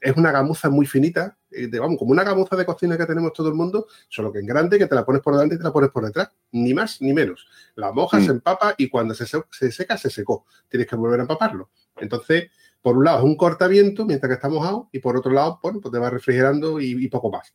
es 0.00 0.16
una 0.16 0.32
gamuza 0.32 0.68
muy 0.70 0.86
finita, 0.86 1.36
eh, 1.50 1.66
de, 1.68 1.78
vamos, 1.78 1.98
como 1.98 2.12
una 2.12 2.24
gamuza 2.24 2.56
de 2.56 2.64
cocina 2.66 2.96
que 2.96 3.06
tenemos 3.06 3.32
todo 3.32 3.48
el 3.48 3.54
mundo, 3.54 3.86
solo 4.08 4.32
que 4.32 4.38
en 4.40 4.46
grande, 4.46 4.78
que 4.78 4.86
te 4.86 4.94
la 4.94 5.04
pones 5.04 5.22
por 5.22 5.34
delante 5.34 5.54
y 5.54 5.58
te 5.58 5.64
la 5.64 5.72
pones 5.72 5.90
por 5.90 6.04
detrás. 6.04 6.30
Ni 6.52 6.74
más 6.74 7.00
ni 7.00 7.12
menos. 7.12 7.46
La 7.74 7.92
moja 7.92 8.18
Mm. 8.18 8.24
se 8.24 8.30
empapa 8.30 8.74
y 8.78 8.88
cuando 8.88 9.14
se, 9.14 9.26
se- 9.26 9.42
se 9.50 9.72
seca, 9.72 9.96
se 9.98 10.10
secó. 10.10 10.44
Tienes 10.68 10.86
que 10.88 10.96
volver 10.96 11.20
a 11.20 11.22
empaparlo. 11.22 11.70
Entonces, 11.96 12.50
por 12.82 12.96
un 12.96 13.04
lado 13.04 13.18
es 13.18 13.24
un 13.24 13.36
cortaviento 13.36 14.04
mientras 14.06 14.28
que 14.28 14.34
está 14.34 14.48
mojado 14.48 14.88
y 14.92 15.00
por 15.00 15.16
otro 15.16 15.32
lado, 15.32 15.58
bueno, 15.62 15.80
pues 15.80 15.92
te 15.92 15.98
va 15.98 16.10
refrigerando 16.10 16.80
y, 16.80 17.04
y 17.04 17.08
poco 17.08 17.30
más. 17.30 17.54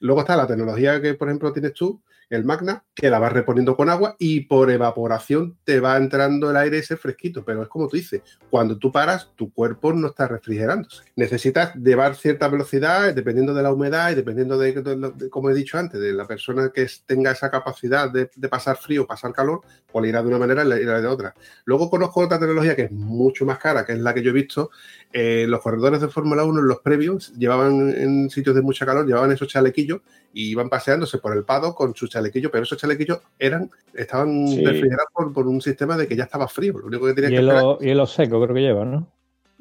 Luego 0.00 0.20
está 0.20 0.36
la 0.36 0.46
tecnología 0.46 1.00
que, 1.00 1.14
por 1.14 1.28
ejemplo, 1.28 1.52
tienes 1.52 1.72
tú, 1.74 2.02
el 2.30 2.44
Magna, 2.44 2.84
que 2.94 3.10
la 3.10 3.18
vas 3.18 3.32
reponiendo 3.32 3.76
con 3.76 3.90
agua 3.90 4.16
y 4.18 4.40
por 4.42 4.70
evaporación 4.70 5.56
te 5.64 5.80
va 5.80 5.96
entrando 5.96 6.50
el 6.50 6.56
aire 6.56 6.78
ese 6.78 6.96
fresquito. 6.96 7.44
Pero 7.44 7.62
es 7.62 7.68
como 7.68 7.88
tú 7.88 7.96
dices, 7.96 8.22
cuando 8.50 8.78
tú 8.78 8.92
paras, 8.92 9.30
tu 9.34 9.52
cuerpo 9.52 9.92
no 9.92 10.08
está 10.08 10.28
refrigerándose. 10.28 11.02
Necesitas 11.16 11.74
llevar 11.74 12.14
cierta 12.16 12.48
velocidad 12.48 13.14
dependiendo 13.14 13.54
de 13.54 13.62
la 13.62 13.72
humedad 13.72 14.10
y 14.10 14.14
dependiendo 14.14 14.58
de, 14.58 15.28
como 15.30 15.50
he 15.50 15.54
dicho 15.54 15.78
antes, 15.78 16.00
de 16.00 16.12
la 16.12 16.26
persona 16.26 16.70
que 16.72 16.86
tenga 17.06 17.32
esa 17.32 17.50
capacidad 17.50 18.10
de, 18.10 18.26
pasar 18.48 18.76
frío, 18.76 19.06
pasar 19.06 19.32
calor, 19.32 19.62
pues 19.90 20.02
le 20.02 20.08
irá 20.10 20.22
de 20.22 20.28
una 20.28 20.38
manera 20.38 20.64
y 20.64 20.68
le 20.68 20.82
irá 20.82 21.00
de 21.00 21.06
otra. 21.06 21.34
Luego 21.64 21.90
conozco 21.90 22.20
otra 22.20 22.38
tecnología 22.38 22.76
que 22.76 22.82
es 22.82 22.92
mucho 22.92 23.44
más 23.44 23.58
cara, 23.58 23.84
que 23.84 23.92
es 23.92 23.98
la 23.98 24.14
que 24.14 24.22
yo 24.22 24.30
he 24.30 24.34
visto. 24.34 24.70
Eh, 25.12 25.46
los 25.48 25.60
corredores 25.60 26.00
de 26.00 26.08
Fórmula 26.08 26.44
1 26.44 26.60
en 26.60 26.68
los 26.68 26.80
previos 26.80 27.32
llevaban 27.34 27.90
en 27.90 28.30
sitios 28.30 28.54
de 28.54 28.62
mucha 28.62 28.86
calor, 28.86 29.06
llevaban 29.06 29.32
esos 29.32 29.48
chalequillos 29.48 30.00
y 30.32 30.50
iban 30.50 30.68
paseándose 30.68 31.18
por 31.18 31.36
el 31.36 31.44
pado 31.44 31.74
con 31.74 31.94
sus 31.94 32.10
chalequillos, 32.14 32.50
pero 32.50 32.64
esos 32.64 32.78
chalequillos 32.78 33.18
eran, 33.38 33.70
estaban 33.92 34.48
Sí. 34.48 34.64
refrigerados 34.64 35.08
por, 35.12 35.32
por 35.32 35.46
un 35.46 35.60
sistema 35.60 35.96
de 35.96 36.08
que 36.08 36.16
ya 36.16 36.24
estaba 36.24 36.48
frío. 36.48 36.78
Lo 36.78 36.86
único 36.86 37.06
que 37.06 37.12
tenías 37.14 37.30
que 37.30 37.36
esperar 37.38 37.60
Hielo, 37.62 37.78
hielo 37.80 38.06
seco 38.06 38.40
creo 38.42 38.54
que 38.54 38.60
lleva, 38.62 38.84
¿no? 38.84 39.06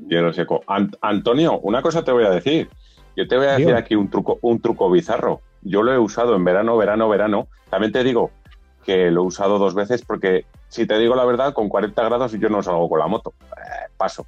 Hielo 0.08 0.32
seco. 0.34 0.62
Ant- 0.68 0.98
Antonio, 1.02 1.60
una 1.60 1.82
cosa 1.82 2.04
te 2.04 2.12
voy 2.12 2.24
a 2.26 2.30
decir. 2.30 2.70
Yo 3.16 3.28
te 3.28 3.38
voy 3.38 3.46
a 3.48 3.52
decir 3.58 3.76
aquí 3.76 3.96
un 3.96 4.10
truco, 4.10 4.40
un 4.42 4.60
truco 4.60 4.90
bizarro. 4.90 5.42
Yo 5.62 5.84
lo 5.84 5.94
he 5.94 6.00
usado 6.00 6.36
en 6.36 6.44
verano, 6.44 6.76
verano, 6.78 7.08
verano. 7.10 7.48
También 7.70 7.92
te 7.92 8.04
digo 8.04 8.32
que 8.84 9.12
lo 9.12 9.22
he 9.22 9.26
usado 9.26 9.60
dos 9.60 9.76
veces 9.76 10.04
porque, 10.04 10.46
si 10.68 10.88
te 10.88 10.98
digo 10.98 11.16
la 11.16 11.24
verdad, 11.26 11.54
con 11.54 11.70
40 11.70 12.04
grados 12.04 12.32
yo 12.34 12.50
no 12.50 12.64
salgo 12.64 12.90
con 12.90 13.00
la 13.00 13.08
moto. 13.08 13.34
Eh, 13.56 13.92
paso. 13.98 14.26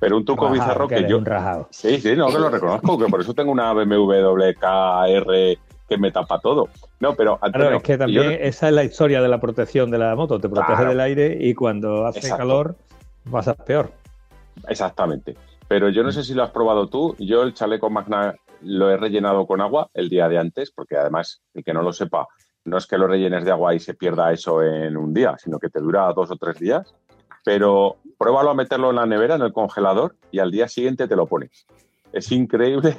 Pero 0.00 0.16
un 0.16 0.24
truco 0.24 0.44
Rajado, 0.44 0.60
bizarro 0.62 0.86
que 0.88 1.08
yo... 1.10 1.18
un 1.18 1.24
rajado. 1.26 1.66
Sí, 1.72 2.00
sí, 2.00 2.14
no, 2.14 2.28
que 2.28 2.38
lo 2.38 2.48
reconozco, 2.48 2.96
que 2.96 3.06
por 3.06 3.20
eso 3.20 3.34
tengo 3.34 3.50
una 3.50 3.72
BMW 3.72 4.52
KR 4.58 5.58
que 5.88 5.98
me 5.98 6.12
tapa 6.12 6.38
todo. 6.38 6.68
No, 7.00 7.14
pero 7.14 7.38
Antonio, 7.40 7.52
Claro, 7.68 7.76
es 7.76 7.82
que 7.82 7.92
yo- 7.92 7.98
también 7.98 8.38
esa 8.40 8.68
es 8.68 8.74
la 8.74 8.84
historia 8.84 9.22
de 9.22 9.28
la 9.28 9.40
protección 9.40 9.90
de 9.90 9.98
la 9.98 10.14
moto. 10.16 10.40
Te 10.40 10.48
protege 10.48 10.74
Claro. 10.74 10.88
del 10.90 11.00
aire 11.00 11.36
y 11.40 11.54
cuando 11.54 12.06
hace 12.06 12.18
Exacto. 12.20 12.38
calor 12.38 12.76
pasas 13.30 13.56
peor. 13.56 13.92
Exactamente. 14.68 15.36
Pero 15.68 15.88
yo 15.90 16.02
no 16.02 16.10
sé 16.10 16.24
si 16.24 16.34
lo 16.34 16.42
has 16.42 16.50
probado 16.50 16.88
tú. 16.88 17.14
Yo 17.18 17.42
el 17.42 17.54
chaleco 17.54 17.90
Magna 17.90 18.34
lo 18.62 18.90
he 18.90 18.96
rellenado 18.96 19.46
con 19.46 19.60
agua 19.60 19.88
el 19.94 20.08
día 20.08 20.28
de 20.28 20.38
antes, 20.38 20.70
porque 20.72 20.96
además, 20.96 21.40
el 21.54 21.62
que 21.62 21.72
no 21.72 21.82
lo 21.82 21.92
sepa, 21.92 22.26
no 22.64 22.76
es 22.78 22.86
que 22.86 22.98
lo 22.98 23.06
rellenes 23.06 23.44
de 23.44 23.50
agua 23.52 23.74
y 23.74 23.78
se 23.78 23.94
pierda 23.94 24.32
eso 24.32 24.62
en 24.62 24.96
un 24.96 25.14
día, 25.14 25.36
sino 25.38 25.58
que 25.58 25.68
te 25.68 25.80
dura 25.80 26.12
dos 26.12 26.30
o 26.30 26.36
tres 26.36 26.58
días. 26.58 26.94
Pero 27.44 27.96
pruébalo 28.18 28.50
a 28.50 28.54
meterlo 28.54 28.90
en 28.90 28.96
la 28.96 29.06
nevera, 29.06 29.36
en 29.36 29.42
el 29.42 29.52
congelador, 29.52 30.16
y 30.32 30.40
al 30.40 30.50
día 30.50 30.66
siguiente 30.68 31.06
te 31.06 31.14
lo 31.16 31.26
pones. 31.26 31.66
Es 32.12 32.32
increíble. 32.32 32.96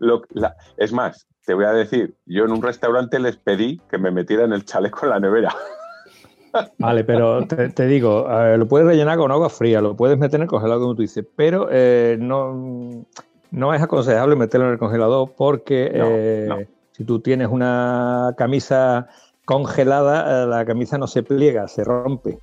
Lo, 0.00 0.22
la- 0.30 0.56
es 0.76 0.92
más, 0.92 1.26
te 1.46 1.54
voy 1.54 1.64
a 1.66 1.72
decir, 1.72 2.14
yo 2.26 2.44
en 2.44 2.50
un 2.52 2.62
restaurante 2.62 3.18
les 3.20 3.36
pedí 3.36 3.80
que 3.88 3.98
me 3.98 4.10
metieran 4.10 4.52
el 4.52 4.64
chaleco 4.64 5.00
en 5.04 5.10
la 5.10 5.20
nevera. 5.20 5.54
Vale, 6.78 7.04
pero 7.04 7.46
te, 7.46 7.68
te 7.68 7.86
digo, 7.86 8.26
eh, 8.28 8.58
lo 8.58 8.66
puedes 8.66 8.86
rellenar 8.86 9.16
con 9.18 9.30
agua 9.30 9.48
fría, 9.50 9.80
lo 9.80 9.94
puedes 9.96 10.18
meter 10.18 10.36
en 10.40 10.42
el 10.42 10.48
congelador 10.48 10.80
como 10.82 10.94
tú 10.96 11.02
dices, 11.02 11.24
pero 11.36 11.68
eh, 11.70 12.16
no, 12.20 13.04
no 13.52 13.74
es 13.74 13.80
aconsejable 13.82 14.34
meterlo 14.34 14.66
en 14.66 14.72
el 14.72 14.78
congelador 14.78 15.32
porque 15.36 15.92
No, 15.94 16.06
eh, 16.10 16.44
no. 16.48 16.58
si 16.92 17.04
tú 17.04 17.20
tienes 17.20 17.48
una 17.48 18.34
camisa 18.36 19.08
congelada, 19.44 20.42
eh, 20.42 20.46
la 20.46 20.64
camisa 20.64 20.98
no 20.98 21.06
se 21.06 21.22
pliega, 21.22 21.68
se 21.68 21.84
rompe. 21.84 22.38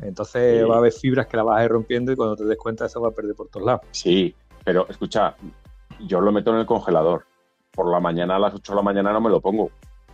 Entonces 0.00 0.62
Sí. 0.62 0.68
va 0.68 0.76
a 0.76 0.78
haber 0.78 0.92
fibras 0.92 1.26
que 1.26 1.36
la 1.36 1.42
vas 1.42 1.58
a 1.60 1.64
ir 1.64 1.70
rompiendo 1.72 2.12
y 2.12 2.16
cuando 2.16 2.36
te 2.36 2.44
des 2.44 2.56
cuenta 2.58 2.86
eso 2.86 3.00
va 3.00 3.08
a 3.08 3.12
perder 3.12 3.34
por 3.34 3.48
todos 3.48 3.66
lados. 3.66 3.80
Sí, 3.90 4.32
pero 4.64 4.86
escucha, 4.88 5.34
yo 6.06 6.20
lo 6.20 6.32
meto 6.32 6.52
en 6.52 6.58
el 6.60 6.66
congelador. 6.66 7.24
Por 7.72 7.90
la 7.90 8.00
mañana, 8.00 8.36
a 8.36 8.38
las 8.38 8.54
8 8.54 8.72
de 8.72 8.76
la 8.76 8.82
mañana 8.82 9.12
no 9.12 9.20
me 9.20 9.30
lo 9.30 9.40
pongo. 9.40 9.70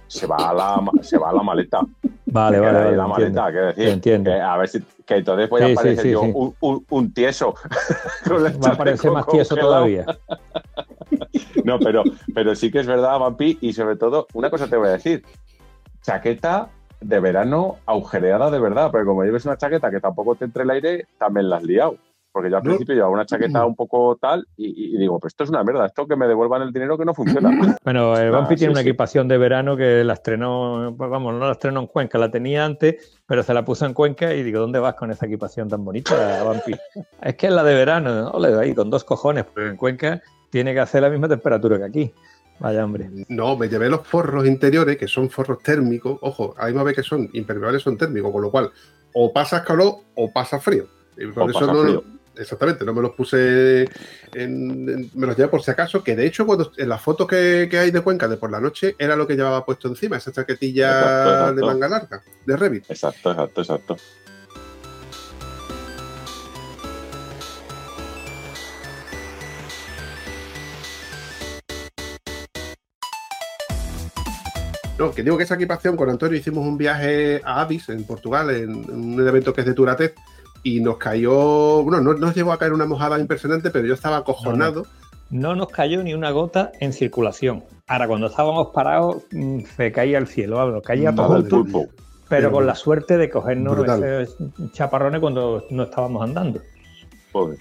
Se 0.06 0.26
va 0.26 0.36
a 0.36 0.52
la, 0.54 0.82
se 1.02 1.16
va 1.18 1.30
a 1.30 1.32
la 1.32 1.42
maleta. 1.42 1.80
Vale, 2.26 2.58
vale, 2.60 2.78
vale. 2.84 2.96
la 2.96 3.06
maleta, 3.06 3.50
quiero 3.50 3.66
decir. 3.68 3.88
Entiendo. 3.88 4.30
Que 4.30 4.40
a 4.40 4.56
ver 4.56 4.68
si 4.68 4.80
que 5.06 5.16
entonces 5.16 5.48
voy 5.48 5.62
a 5.62 5.66
Sí, 5.66 5.70
sí, 5.70 5.76
parecer 5.76 6.02
sí, 6.02 6.10
yo. 6.10 6.22
Un, 6.22 6.54
un- 6.60 6.86
un 6.90 7.14
tieso. 7.14 7.54
Va 8.64 8.70
a 8.70 8.76
parecer 8.76 9.10
más 9.12 9.26
tieso 9.26 9.56
todavía. 9.56 10.04
No, 11.64 11.78
pero, 11.78 12.02
pero 12.34 12.54
sí 12.54 12.70
que 12.70 12.80
es 12.80 12.86
verdad, 12.86 13.18
Vampi, 13.18 13.56
y 13.62 13.72
sobre 13.72 13.96
todo, 13.96 14.26
una 14.34 14.50
cosa 14.50 14.68
te 14.68 14.76
voy 14.76 14.88
a 14.88 14.92
decir. 14.92 15.24
Chaqueta 16.02 16.68
de 17.00 17.20
verano 17.20 17.76
agujereada 17.86 18.50
de 18.50 18.58
verdad, 18.58 18.90
porque 18.90 19.06
como 19.06 19.24
lleves 19.24 19.46
una 19.46 19.56
chaqueta 19.56 19.90
que 19.90 20.00
tampoco 20.00 20.34
te 20.34 20.44
entre 20.44 20.64
el 20.64 20.70
aire, 20.70 21.06
también 21.18 21.48
la 21.48 21.56
has 21.56 21.62
liado. 21.62 21.96
Porque 22.34 22.50
yo 22.50 22.56
al 22.56 22.64
No. 22.64 22.70
principio 22.70 22.96
llevaba 22.96 23.12
una 23.14 23.24
chaqueta 23.26 23.64
un 23.64 23.76
poco 23.76 24.16
tal 24.20 24.44
y, 24.56 24.66
y- 24.66 24.96
y 24.96 24.98
digo, 24.98 25.20
pues 25.20 25.30
esto 25.34 25.44
es 25.44 25.50
una 25.50 25.62
mierda, 25.62 25.86
esto 25.86 26.04
que 26.08 26.16
me 26.16 26.26
devuelvan 26.26 26.62
el 26.62 26.72
dinero 26.72 26.98
que 26.98 27.04
no 27.04 27.14
funciona. 27.14 27.48
Bueno, 27.84 28.18
el 28.18 28.34
Ah, 28.34 28.44
sí, 28.48 28.56
tiene 28.56 28.72
una 28.72 28.82
sí. 28.82 28.88
equipación 28.88 29.28
de 29.28 29.38
verano 29.38 29.76
que 29.76 30.02
la 30.02 30.14
estrenó, 30.14 30.92
pues 30.98 31.08
vamos, 31.08 31.32
no 31.34 31.46
la 31.46 31.52
estrenó 31.52 31.78
en 31.78 31.86
Cuenca, 31.86 32.18
la 32.18 32.32
tenía 32.32 32.64
antes, 32.64 33.20
pero 33.24 33.44
se 33.44 33.54
la 33.54 33.64
puso 33.64 33.86
en 33.86 33.94
Cuenca 33.94 34.34
y 34.34 34.42
digo, 34.42 34.58
¿dónde 34.58 34.80
vas 34.80 34.94
con 34.94 35.12
esa 35.12 35.26
equipación 35.26 35.68
tan 35.68 35.84
bonita, 35.84 36.42
Bumpy? 36.42 36.72
es 37.22 37.36
que 37.36 37.46
es 37.46 37.52
la 37.52 37.62
de 37.62 37.74
verano, 37.74 38.12
¿no? 38.12 38.30
Ole, 38.30 38.58
ahí 38.58 38.74
con 38.74 38.90
dos 38.90 39.04
cojones, 39.04 39.44
porque 39.44 39.68
en 39.68 39.76
Cuenca 39.76 40.20
tiene 40.50 40.74
que 40.74 40.80
hacer 40.80 41.02
la 41.02 41.10
misma 41.10 41.28
temperatura 41.28 41.78
que 41.78 41.84
aquí. 41.84 42.12
Vaya 42.58 42.84
hombre. 42.84 43.08
No, 43.28 43.56
me 43.56 43.68
llevé 43.68 43.88
los 43.88 44.04
forros 44.06 44.44
interiores, 44.46 44.96
que 44.96 45.06
son 45.06 45.30
forros 45.30 45.58
térmicos. 45.62 46.18
Ojo, 46.20 46.54
ahí 46.58 46.74
me 46.74 46.82
ve 46.82 46.94
que 46.94 47.02
son 47.04 47.28
impermeables, 47.32 47.82
son 47.82 47.96
térmicos, 47.96 48.32
con 48.32 48.42
lo 48.42 48.50
cual 48.50 48.70
o 49.12 49.32
pasas 49.32 49.62
calor 49.62 49.98
o 50.16 50.32
pasas 50.32 50.62
frío. 50.64 50.86
Y 51.16 51.26
por 51.26 51.44
O 51.44 51.50
eso 51.50 51.66
no, 51.72 51.82
frío. 51.82 52.04
Exactamente, 52.36 52.84
no 52.84 52.92
me 52.92 53.00
los 53.02 53.12
puse, 53.12 53.82
en- 54.34 54.88
en- 54.88 55.10
me 55.14 55.26
los 55.26 55.36
llevé 55.36 55.48
por 55.48 55.62
si 55.62 55.70
acaso, 55.70 56.02
que 56.02 56.16
de 56.16 56.26
hecho 56.26 56.44
cuando 56.46 56.72
en 56.76 56.88
las 56.88 57.00
fotos 57.00 57.28
que, 57.28 57.68
que 57.70 57.78
hay 57.78 57.90
de 57.90 58.00
Cuenca 58.00 58.26
de 58.26 58.36
por 58.36 58.50
la 58.50 58.60
noche 58.60 58.96
era 58.98 59.14
lo 59.16 59.26
que 59.26 59.36
llevaba 59.36 59.64
puesto 59.64 59.86
encima, 59.88 60.16
esa 60.16 60.32
chaquetilla 60.32 60.90
Exacto, 60.90 61.30
exacto. 61.30 61.54
de 61.54 61.62
manga 61.62 61.88
larga, 61.88 62.22
de 62.44 62.56
Revit. 62.56 62.90
Exacto, 62.90 63.30
exacto, 63.30 63.60
exacto. 63.60 63.96
No, 74.98 75.10
que 75.12 75.22
digo 75.24 75.36
que 75.36 75.42
esa 75.42 75.56
equipación 75.56 75.96
con 75.96 76.08
Antonio 76.08 76.38
hicimos 76.38 76.66
un 76.66 76.78
viaje 76.78 77.40
a 77.44 77.62
Avis, 77.62 77.88
en 77.88 78.04
Portugal, 78.04 78.50
en, 78.50 78.70
en 78.70 79.14
un 79.14 79.26
evento 79.28 79.52
que 79.52 79.62
es 79.62 79.66
de 79.66 79.74
Turatec, 79.74 80.14
y 80.64 80.80
nos 80.80 80.96
cayó, 80.96 81.82
bueno, 81.82 82.00
no 82.00 82.14
nos 82.14 82.34
llegó 82.34 82.52
a 82.52 82.58
caer 82.58 82.72
una 82.72 82.86
mojada 82.86 83.20
impresionante, 83.20 83.70
pero 83.70 83.86
yo 83.86 83.94
estaba 83.94 84.16
acojonado. 84.16 84.86
No 85.30 85.54
nos 85.54 85.68
cayó 85.68 86.02
ni 86.02 86.14
una 86.14 86.30
gota 86.30 86.72
en 86.80 86.92
circulación. 86.92 87.62
Ahora, 87.86 88.08
cuando 88.08 88.26
estábamos 88.28 88.68
parados, 88.74 89.22
mm, 89.30 89.60
se 89.76 89.92
caía 89.92 90.18
el 90.18 90.26
cielo, 90.26 90.56
vamos, 90.56 90.82
caía 90.82 91.14
todo 91.14 91.36
el 91.36 91.44
pulpo. 91.44 91.86
Pero 92.28 92.48
Pero 92.48 92.52
con 92.52 92.66
la 92.66 92.74
suerte 92.74 93.18
de 93.18 93.28
cogernos 93.28 93.76
brutal. 93.76 94.02
esos 94.02 94.36
chaparrones 94.72 95.20
cuando 95.20 95.64
no 95.70 95.82
estábamos 95.82 96.22
andando. 96.22 96.62
Pobre. 97.30 97.58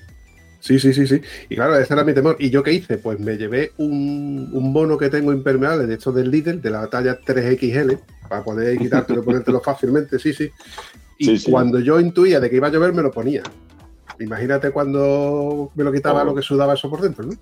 Sí, 0.62 0.80
sí, 0.80 0.94
sí, 0.94 1.06
sí. 1.06 1.20
Y 1.50 1.56
claro, 1.56 1.78
ese 1.78 1.94
era 1.94 2.06
mi 2.06 2.14
temor. 2.14 2.38
¿Y 2.40 2.50
yo 2.50 2.64
qué 2.64 2.72
hice? 2.72 2.98
Pues 2.98 3.20
me 3.20 3.36
llevé 3.36 3.74
un, 3.76 4.50
un 4.54 4.72
bono 4.72 4.98
que 4.98 5.10
tengo 5.10 5.34
impermeable, 5.34 5.86
de 5.86 5.96
estos 5.96 6.16
del 6.16 6.32
Lidl, 6.32 6.62
de 6.62 6.70
la 6.70 6.88
talla 6.88 7.20
3XL, 7.20 8.00
para 8.30 8.44
poder 8.46 8.78
quitártelo 8.78 9.22
y 9.22 9.26
ponértelo 9.26 9.60
fácilmente, 9.62 10.18
sí, 10.20 10.32
sí. 10.32 10.50
Y 11.18 11.26
Sí, 11.26 11.38
sí. 11.38 11.52
cuando 11.52 11.80
yo 11.80 11.99
intuía 11.99 12.40
de 12.40 12.49
que 12.49 12.56
iba 12.57 12.68
a 12.68 12.72
llover, 12.72 12.94
me 12.94 13.02
lo 13.02 13.11
ponía. 13.11 13.44
Imagínate 14.19 14.72
cuando 14.72 15.72
me 15.76 15.84
lo 15.84 15.91
quitaba 15.91 16.22
Oh. 16.22 16.26
lo 16.26 16.35
que 16.35 16.41
sudaba 16.41 16.73
eso 16.73 16.90
por 16.90 17.02
dentro, 17.02 17.26
¿no? 17.26 17.34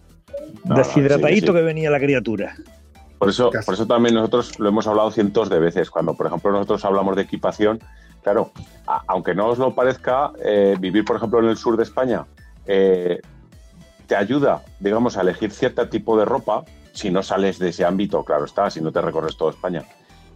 Deshidratadito 0.76 1.48
sí, 1.48 1.52
sí. 1.52 1.54
que 1.54 1.62
venía 1.62 1.90
la 1.90 2.00
criatura. 2.00 2.56
Por 3.18 3.30
eso, 3.30 3.50
Casi. 3.52 3.66
por 3.66 3.76
eso 3.76 3.86
también 3.86 4.16
nosotros 4.16 4.58
lo 4.60 4.70
hemos 4.70 4.88
hablado 4.88 5.12
cientos 5.12 5.50
de 5.50 5.60
veces. 5.60 5.90
Cuando, 5.92 6.16
por 6.16 6.28
ejemplo, 6.28 6.52
nosotros 6.52 6.84
hablamos 6.86 7.16
de 7.16 7.24
equipación, 7.24 7.80
Claro, 8.24 8.52
a- 8.86 9.02
aunque 9.08 9.34
no 9.34 9.48
os 9.48 9.58
lo 9.58 9.74
parezca, 9.74 10.32
eh, 10.46 10.76
vivir, 10.80 11.04
por 11.04 11.16
ejemplo, 11.16 11.40
en 11.40 11.46
el 11.48 11.58
sur 11.58 11.76
de 11.76 11.82
España 11.82 12.28
eh, 12.68 13.20
te 14.06 14.16
ayuda, 14.16 14.64
digamos, 14.80 15.18
a 15.18 15.22
elegir 15.22 15.50
cierto 15.50 15.90
tipo 15.90 16.16
de 16.20 16.26
ropa 16.26 16.64
si 16.94 17.10
no 17.10 17.24
sales 17.24 17.58
de 17.58 17.70
ese 17.70 17.84
ámbito, 17.84 18.24
claro 18.24 18.46
está, 18.46 18.70
si 18.70 18.80
no 18.80 18.92
te 18.92 19.02
recorres 19.02 19.36
toda 19.38 19.50
España. 19.50 19.86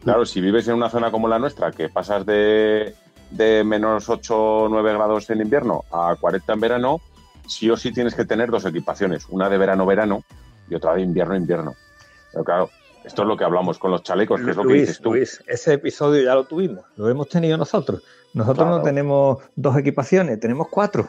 Claro, 0.04 0.26
si 0.26 0.42
vives 0.42 0.68
en 0.68 0.74
una 0.74 0.90
zona 0.90 1.12
como 1.12 1.28
la 1.28 1.38
nuestra, 1.38 1.72
que 1.72 1.90
pasas 1.90 2.26
de, 2.26 2.96
de 3.36 3.64
menos 3.64 4.10
8 4.10 4.38
o 4.38 4.70
9 4.70 4.94
grados 4.94 5.30
en 5.30 5.42
invierno 5.42 5.84
a 5.92 6.16
40 6.20 6.54
en 6.54 6.60
verano, 6.60 7.02
sí 7.48 7.70
o 7.70 7.78
sí 7.78 7.92
tienes 7.92 8.16
que 8.16 8.26
tener 8.26 8.50
dos 8.50 8.66
equipaciones, 8.66 9.26
una 9.30 9.50
de 9.50 9.58
verano-verano 9.58 10.24
y 10.70 10.76
otra 10.76 10.96
de 10.96 11.02
invierno-invierno. 11.02 11.76
Pero 12.32 12.44
claro, 12.44 12.70
esto 13.04 13.22
es 13.22 13.28
lo 13.28 13.38
que 13.38 13.44
hablamos 13.44 13.78
con 13.78 13.92
los 13.92 14.04
chalecos, 14.04 14.42
que 14.42 14.52
es 14.52 14.58
lo 14.58 14.64
que 14.64 14.74
dices 14.74 14.88
Luis, 14.88 15.02
tú. 15.02 15.10
Luis, 15.14 15.44
ese 15.48 15.74
episodio 15.74 16.24
ya 16.24 16.34
lo 16.34 16.46
tuvimos, 16.46 16.84
lo 16.96 17.10
hemos 17.10 17.30
tenido 17.30 17.58
nosotros. 17.58 18.02
Nosotros 18.34 18.66
Claro. 18.66 18.78
no 18.80 18.84
tenemos 18.84 19.38
dos 19.56 19.78
equipaciones, 19.78 20.40
tenemos 20.40 20.68
cuatro. 20.70 21.08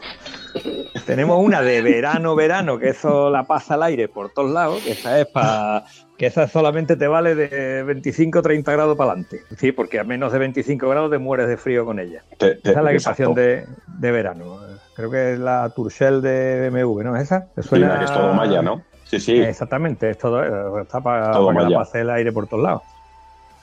tenemos 1.06 1.38
una 1.44 1.60
de 1.62 1.82
verano, 1.82 2.34
verano, 2.36 2.78
que 2.78 2.90
eso 2.90 3.30
la 3.30 3.44
pasa 3.44 3.74
al 3.74 3.82
aire 3.84 4.08
por 4.08 4.30
todos 4.32 4.50
lados, 4.50 4.80
que 4.82 4.92
esa 4.92 5.18
es 5.20 5.26
para 5.26 5.84
que 6.18 6.26
esa 6.26 6.48
solamente 6.48 6.96
te 6.96 7.06
vale 7.06 7.34
de 7.34 7.82
25 7.82 8.40
30 8.42 8.72
grados 8.72 8.96
para 8.96 9.10
adelante. 9.12 9.40
Sí, 9.58 9.72
porque 9.72 9.98
a 10.00 10.04
menos 10.04 10.32
de 10.32 10.38
25 10.38 10.88
grados 10.88 11.10
te 11.10 11.18
mueres 11.18 11.48
de 11.48 11.56
frío 11.56 11.84
con 11.84 11.98
ella. 11.98 12.22
Te- 12.38 12.54
te- 12.56 12.70
Esa 12.70 12.78
es 12.80 12.84
la 12.84 12.92
equipación 12.92 13.34
de, 13.34 13.66
de 13.86 14.10
verano. 14.12 14.58
Creo 14.94 15.10
que 15.10 15.34
es 15.34 15.38
la 15.38 15.70
Turshell 15.74 16.22
de 16.22 16.70
BMW, 16.70 17.02
¿no 17.04 17.16
es 17.16 17.24
esa? 17.24 17.46
¿Te 17.54 17.62
Sí, 17.62 17.68
suena? 17.68 17.88
la 17.88 17.98
que 17.98 18.04
es 18.06 18.12
todo 18.12 18.32
malla, 18.32 18.62
¿no? 18.62 18.82
Sí, 19.04 19.20
sí. 19.20 19.36
Exactamente, 19.38 20.10
es 20.10 20.18
todo, 20.18 20.80
está 20.80 21.00
para, 21.00 21.32
Todo 21.32 21.48
para 21.54 21.66
que 21.66 21.72
la 21.72 21.78
pase 21.78 22.00
el 22.00 22.10
aire 22.10 22.32
por 22.32 22.46
todos 22.48 22.62
lados. 22.62 22.82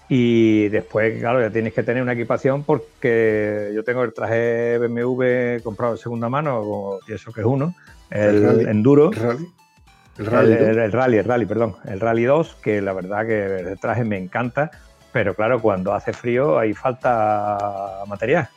Y 0.09 0.67
después, 0.69 1.19
claro, 1.19 1.41
ya 1.41 1.49
tienes 1.49 1.73
que 1.73 1.81
tener 1.81 2.03
una 2.03 2.13
equipación 2.13 2.63
porque 2.63 3.71
yo 3.73 3.83
tengo 3.83 4.03
el 4.03 4.13
traje 4.13 4.77
BMW 4.77 5.61
comprado 5.63 5.93
de 5.93 5.97
segunda 5.97 6.29
mano, 6.29 6.59
como 6.61 6.99
pienso 7.05 7.31
que 7.31 7.41
es 7.41 7.47
uno, 7.47 7.73
el, 8.11 8.21
El 8.35 8.43
rally. 8.43 8.65
Enduro, 8.65 9.11
rally. 9.11 9.47
El 10.17 10.25
rally. 10.27 10.51
el- 10.53 10.79
el 10.79 10.91
rally, 10.91 11.17
el 11.17 11.25
rally, 11.25 11.45
perdón, 11.45 11.75
el 11.85 11.99
rally 11.99 12.23
2, 12.23 12.55
que 12.61 12.81
la 12.81 12.93
verdad 12.93 13.25
que 13.25 13.45
el 13.71 13.79
traje 13.79 14.03
me 14.03 14.17
encanta, 14.17 14.69
pero 15.11 15.33
claro, 15.33 15.59
cuando 15.61 15.93
hace 15.93 16.13
frío 16.13 16.59
ahí 16.59 16.73
falta 16.73 18.03
material. 18.07 18.47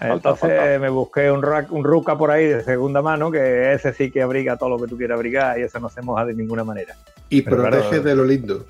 Entonces 0.00 0.40
falta. 0.50 0.78
me 0.80 0.88
busqué 0.88 1.30
un, 1.30 1.40
rack- 1.40 1.70
un 1.70 1.84
Ruka 1.84 2.18
por 2.18 2.30
ahí 2.32 2.46
de 2.48 2.62
segunda 2.64 3.00
mano, 3.00 3.30
que 3.30 3.72
ese 3.74 3.92
sí 3.92 4.10
que 4.10 4.22
abriga 4.22 4.56
todo 4.56 4.70
lo 4.70 4.78
que 4.78 4.88
tú 4.88 4.96
quieras 4.96 5.14
abrigar 5.16 5.56
y 5.58 5.62
ese 5.62 5.78
no 5.78 5.88
se 5.88 6.02
moja 6.02 6.24
de 6.24 6.34
ninguna 6.34 6.64
manera. 6.64 6.94
Y 7.28 7.42
pero 7.42 7.58
protege 7.58 7.88
claro. 7.88 8.02
de 8.02 8.14
lo 8.16 8.24
lindo. 8.24 8.64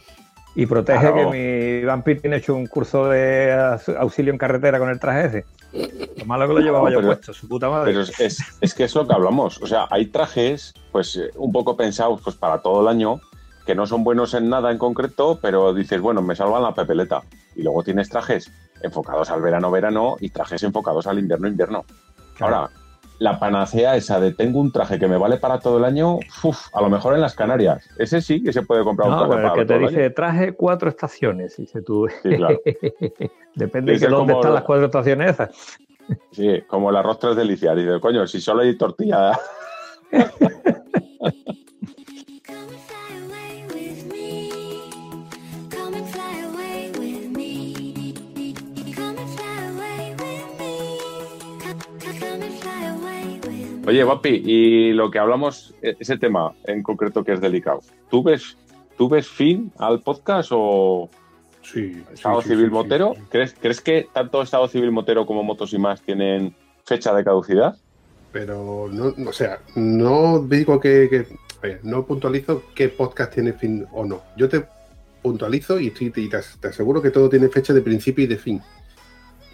Y 0.55 0.67
protege 0.67 1.01
Claro. 1.01 1.31
que 1.31 1.79
mi 1.81 1.85
Vampir 1.85 2.21
tiene 2.21 2.37
hecho 2.37 2.55
un 2.55 2.67
curso 2.67 3.09
de 3.09 3.53
auxilio 3.99 4.33
en 4.33 4.39
carretera 4.39 4.79
con 4.79 4.91
el 4.91 5.01
traje 5.01 5.27
ese. 5.27 5.45
Lo 6.17 6.25
malo 6.27 6.47
que 6.49 6.55
lo 6.55 6.61
llevaba 6.61 6.85
No, 6.89 6.91
yo 6.95 6.99
pero- 7.01 7.09
puesto, 7.15 7.33
su 7.35 7.49
puta 7.49 7.69
madre. 7.69 7.91
Pero 7.93 8.03
es, 8.03 8.21
es- 8.21 8.45
es 8.61 8.75
que 8.75 8.85
es 8.85 8.95
lo 8.95 9.07
que 9.07 9.15
hablamos. 9.15 9.61
O 9.63 9.67
sea, 9.67 9.87
hay 9.91 10.07
trajes, 10.07 10.73
pues, 10.93 11.17
eh, 11.17 11.31
un 11.37 11.53
poco 11.53 11.77
pensados 11.77 12.21
pues, 12.23 12.37
para 12.37 12.63
todo 12.63 12.81
el 12.83 12.89
año, 12.89 13.21
que 13.67 13.75
no 13.75 13.87
son 13.87 14.05
buenos 14.05 14.35
en 14.35 14.49
nada 14.49 14.71
en 14.71 14.79
concreto, 14.79 15.39
pero 15.41 15.73
dices, 15.75 16.01
bueno, 16.01 16.23
me 16.23 16.37
salvan 16.37 16.63
la 16.63 16.75
pepeleta. 16.75 17.23
Y 17.57 17.63
luego 17.63 17.83
tienes 17.83 18.09
trajes 18.09 18.51
enfocados 18.83 19.31
al 19.31 19.41
verano-verano 19.41 20.17
y 20.21 20.29
trajes 20.31 20.63
enfocados 20.63 21.07
al 21.07 21.19
invierno-invierno. 21.19 21.85
Claro. 22.37 22.57
Ahora, 22.57 22.71
la 23.19 23.39
panacea 23.39 23.97
esa 23.97 24.19
de 24.21 24.33
tengo 24.33 24.61
un 24.61 24.73
traje 24.73 24.99
que 24.99 25.07
me 25.07 25.17
vale 25.17 25.37
para 25.37 25.59
todo 25.61 25.79
el 25.79 25.85
año, 25.85 26.19
uf, 26.43 26.67
a 26.73 26.81
lo 26.81 26.89
mejor 26.91 27.15
en 27.15 27.21
las 27.21 27.35
Canarias. 27.35 27.89
Ese 27.99 28.21
sí 28.21 28.43
que 28.43 28.53
se 28.53 28.63
puede 28.63 28.83
comprar 28.85 29.09
un 29.09 29.17
traje 29.17 29.29
pero 29.31 29.41
el 29.41 29.43
para 29.43 29.55
que 29.55 29.61
te 29.61 29.67
todo 29.67 29.79
el 29.79 29.89
dice 29.89 30.05
año. 30.05 30.15
traje 30.15 30.53
cuatro 30.53 30.89
estaciones, 30.89 31.57
dice 31.57 31.83
tú. 31.83 32.09
Sí, 32.23 32.37
claro. 32.37 32.61
Depende 33.55 33.93
Dice 33.93 34.07
de 34.07 34.11
dónde 34.13 34.33
están 34.35 34.55
las 34.55 34.65
cuatro 34.65 34.87
estaciones 34.87 35.31
esas. 35.31 35.79
Sí, 36.33 36.63
como 36.67 36.91
el 36.91 36.97
arroz 36.97 37.19
tres 37.19 37.37
delicias. 37.37 37.77
Dice, 37.77 38.01
coño, 38.01 38.27
si 38.27 38.41
solo 38.41 38.63
hay 38.63 38.77
tortilla. 38.77 39.39
Oye, 53.87 54.03
Vapi, 54.03 54.43
y 54.45 54.93
lo 54.93 55.11
que 55.11 55.19
hablamos, 55.19 55.75
e- 55.83 55.97
ese 55.99 56.17
tema 56.17 56.53
en 56.65 56.83
concreto 56.83 57.23
que 57.23 57.33
es 57.33 57.41
delicado, 57.41 57.81
¿tú 58.11 58.23
ves, 58.23 58.57
¿tú 58.97 59.09
ves 59.09 59.29
fin 59.29 59.73
al 59.79 60.01
podcast 60.01 60.51
o 60.53 61.11
Sí. 61.63 62.03
Estado 62.13 62.43
sí, 62.43 62.49
Civil 62.51 62.67
sí, 62.67 62.71
Motero? 62.73 63.15
¿Crees, 63.31 63.55
¿Crees 63.61 63.81
que 63.81 64.09
tanto 64.13 64.43
Estado 64.43 64.69
Civil 64.69 64.91
Motero 64.93 65.25
como 65.27 65.43
Motos 65.43 65.73
y 65.73 65.79
más 65.79 66.01
tienen 66.03 66.55
fecha 66.85 67.15
de 67.15 67.25
caducidad? 67.25 67.77
Pero 68.33 68.89
no, 68.91 69.15
o 69.29 69.33
sea, 69.33 69.61
no 69.75 70.41
digo 70.41 70.79
que, 70.81 71.27
ver, 71.63 71.81
no 71.83 72.05
puntualizo 72.05 72.65
qué 72.75 72.89
podcast 72.91 73.33
tiene 73.35 73.53
fin 73.55 73.87
o 73.93 74.05
no. 74.05 74.23
Yo 74.37 74.49
te 74.49 74.65
puntualizo 75.23 75.79
y, 75.81 75.87
estoy- 75.89 76.09
y 76.09 76.29
te, 76.29 76.41
te 76.61 76.69
aseguro 76.69 77.01
que 77.01 77.11
todo 77.11 77.29
tiene 77.31 77.49
fecha 77.49 77.73
de 77.73 77.81
principio 77.81 78.25
y 78.25 78.29
de 78.29 78.37
fin. 78.37 78.61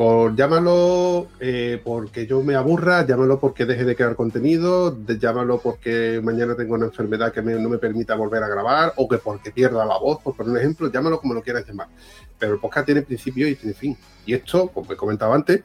Por 0.01 0.35
llámalo 0.35 1.29
eh, 1.41 1.79
porque 1.85 2.27
yo 2.27 2.41
me 2.43 2.55
aburra, 2.55 3.05
llámalo 3.07 3.39
porque 3.39 3.67
deje 3.67 3.85
de 3.85 3.95
crear 3.95 4.17
contenido, 4.17 4.91
de- 4.91 5.19
llámalo 5.19 5.61
porque 5.61 6.23
mañana 6.25 6.57
tengo 6.57 6.73
una 6.75 6.87
enfermedad 6.87 7.31
que 7.35 7.43
me- 7.43 7.57
no 7.61 7.69
me 7.69 7.77
permita 7.77 8.15
volver 8.15 8.43
a 8.43 8.49
grabar, 8.49 8.95
o 8.97 9.07
que 9.07 9.19
porque 9.19 9.51
pierda 9.51 9.85
la 9.85 9.99
voz, 9.99 10.23
por 10.23 10.35
poner 10.35 10.53
un 10.53 10.57
ejemplo, 10.57 10.91
llámalo 10.91 11.21
como 11.21 11.35
lo 11.35 11.43
quieras 11.43 11.67
llamar. 11.69 11.89
Pero 12.39 12.55
el 12.55 12.61
podcast 12.61 12.87
tiene 12.87 13.03
principio 13.03 13.47
y 13.47 13.57
tiene 13.57 13.75
fin. 13.75 13.95
Y 14.25 14.33
esto, 14.33 14.69
como 14.69 14.91
he 14.91 14.97
comentado 14.97 15.35
antes, 15.35 15.65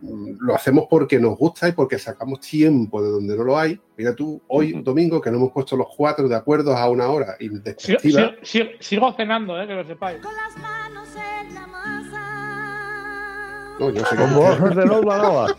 mm, 0.00 0.34
lo 0.38 0.54
hacemos 0.54 0.84
porque 0.88 1.18
nos 1.18 1.36
gusta 1.36 1.66
y 1.68 1.72
porque 1.72 1.98
sacamos 1.98 2.38
tiempo 2.42 3.02
de 3.02 3.10
donde 3.10 3.36
no 3.36 3.42
lo 3.42 3.58
hay. 3.58 3.80
Mira 3.96 4.14
tú, 4.14 4.40
hoy 4.46 4.80
domingo, 4.80 5.20
que 5.20 5.32
no 5.32 5.38
hemos 5.38 5.50
puesto 5.50 5.76
los 5.76 5.88
cuatro 5.96 6.28
de 6.28 6.36
acuerdo 6.36 6.76
a 6.76 6.88
una 6.88 7.08
hora 7.08 7.34
Sigo, 7.40 7.56
intempestiva. 7.56 7.98
sigo- 8.20 8.32
sigo- 8.44 8.70
sigo 8.78 9.12
cenando, 9.14 9.60
eh, 9.60 9.66
que 9.66 9.74
lo 9.74 9.84
sepáis. 9.84 10.20
Con 10.22 10.32
las 10.36 10.56
manos 10.56 11.08
en 11.16 11.52
la 11.52 11.66
masa. 11.66 11.85
No, 13.78 13.90
yo 13.90 14.04
sé 14.04 14.16
que- 14.16 14.22
Como 14.22 14.40
ojos 14.40 14.74
de 14.76 14.84
nova. 14.86 15.56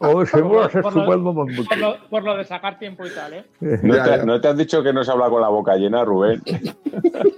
Oh, 0.00 0.24
se 0.26 0.38
Por 0.38 0.42
lo- 0.42 0.82
por 0.82 0.94
lo-. 0.94 1.34
Por 1.68 1.76
lo, 1.78 1.96
por 2.10 2.22
lo 2.22 2.36
de 2.36 2.44
sacar 2.44 2.78
tiempo 2.78 3.06
y 3.06 3.10
tal, 3.10 3.32
¿eh? 3.34 3.44
¿No, 3.60 4.02
te, 4.02 4.26
no 4.26 4.40
te 4.40 4.48
has 4.48 4.56
dicho 4.56 4.82
que 4.82 4.92
no 4.92 5.02
se 5.02 5.10
habla 5.10 5.28
con 5.30 5.40
la 5.40 5.48
boca 5.48 5.76
llena, 5.76 6.04
Rubén? 6.04 6.42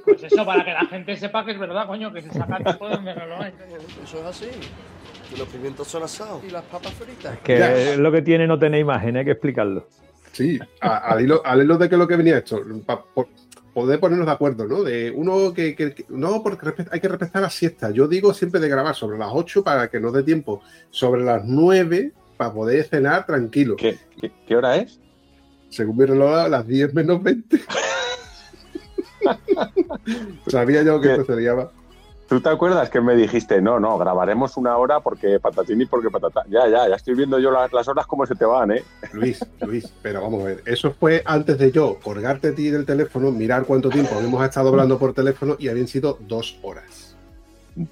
Pues 0.04 0.22
eso, 0.24 0.44
para 0.44 0.64
que 0.64 0.72
la 0.72 0.84
gente 0.86 1.16
sepa 1.16 1.44
que 1.44 1.52
es 1.52 1.58
verdad, 1.58 1.86
coño, 1.86 2.12
que 2.12 2.22
se 2.22 2.32
saca 2.32 2.58
tiempo 2.58 2.88
donde 2.88 3.14
no 3.14 3.26
lo 3.26 3.40
hay. 3.42 3.52
Eso 4.04 4.18
es 4.18 4.24
así. 4.26 4.46
Que 5.30 5.36
los 5.38 5.48
pimientos 5.48 5.86
son 5.88 6.02
asados 6.02 6.42
y 6.44 6.50
las 6.50 6.62
papas 6.64 6.92
fritas. 6.94 7.38
Que 7.42 7.58
Ya. 7.58 7.72
es 7.74 7.98
lo 7.98 8.10
que 8.12 8.22
tiene 8.22 8.46
no 8.46 8.58
tener 8.58 8.80
imagen, 8.80 9.16
hay 9.16 9.24
que 9.24 9.32
explicarlo. 9.32 9.86
Sí, 10.32 10.58
al 10.80 11.20
hilo, 11.22 11.40
al 11.44 11.62
hilo 11.62 11.78
de 11.78 11.88
que 11.88 11.96
lo 11.96 12.06
que 12.06 12.16
venía 12.16 12.38
esto, 12.38 12.60
poder 13.76 14.00
ponernos 14.00 14.24
de 14.26 14.32
acuerdo, 14.32 14.66
¿no? 14.66 14.82
De 14.82 15.10
uno 15.10 15.52
que, 15.52 15.76
que- 15.76 15.92
que- 15.94 16.06
no, 16.08 16.42
porque 16.42 16.72
hay 16.90 16.98
que 16.98 17.08
respetar 17.08 17.42
la 17.42 17.50
siesta. 17.50 17.90
Yo 17.90 18.08
digo 18.08 18.32
siempre 18.32 18.58
de 18.58 18.70
grabar 18.70 18.94
sobre 18.94 19.18
las 19.18 19.28
8 19.30 19.62
para 19.62 19.90
que 19.90 20.00
nos 20.00 20.14
dé 20.14 20.22
tiempo, 20.22 20.62
sobre 20.88 21.22
las 21.22 21.44
9 21.44 22.12
para 22.38 22.54
poder 22.54 22.84
cenar 22.84 23.26
tranquilo. 23.26 23.76
¿Qué, 23.76 23.98
qué, 24.18 24.32
qué 24.46 24.56
hora 24.56 24.76
es? 24.76 24.98
Según 25.68 25.98
mi 25.98 26.06
reloj, 26.06 26.34
a 26.36 26.48
las 26.48 26.66
10 26.66 26.94
menos 26.94 27.22
20. 27.22 27.60
Sabía 30.46 30.82
yo 30.82 30.98
que 30.98 31.10
esto 31.12 31.26
sería 31.26 31.54
más. 31.54 31.66
¿Tú 32.28 32.40
te 32.40 32.48
acuerdas 32.48 32.90
que 32.90 33.00
me 33.00 33.14
dijiste, 33.14 33.62
no, 33.62 33.78
no, 33.78 33.96
grabaremos 33.98 34.56
una 34.56 34.76
hora 34.76 34.98
porque 34.98 35.38
patatín 35.38 35.80
y 35.80 35.86
porque 35.86 36.10
patata? 36.10 36.42
Ya, 36.48 36.68
ya, 36.68 36.88
ya 36.88 36.96
estoy 36.96 37.14
viendo 37.14 37.38
yo 37.38 37.52
las, 37.52 37.72
las 37.72 37.86
horas 37.86 38.06
cómo 38.06 38.26
se 38.26 38.34
te 38.34 38.44
van, 38.44 38.72
¿eh? 38.72 38.82
Luis, 39.12 39.44
Luis, 39.60 39.92
pero 40.02 40.22
vamos 40.22 40.42
a 40.42 40.46
ver, 40.46 40.62
eso 40.66 40.92
fue 40.92 41.22
antes 41.24 41.56
de 41.58 41.70
yo 41.70 41.98
colgarte 42.02 42.48
a 42.48 42.54
ti 42.54 42.68
del 42.70 42.84
teléfono, 42.84 43.30
mirar 43.30 43.64
cuánto 43.64 43.90
tiempo 43.90 44.16
habíamos 44.16 44.44
estado 44.44 44.70
hablando 44.70 44.98
por 44.98 45.12
teléfono 45.12 45.54
y 45.58 45.68
habían 45.68 45.86
sido 45.86 46.18
dos 46.20 46.58
horas. 46.62 47.16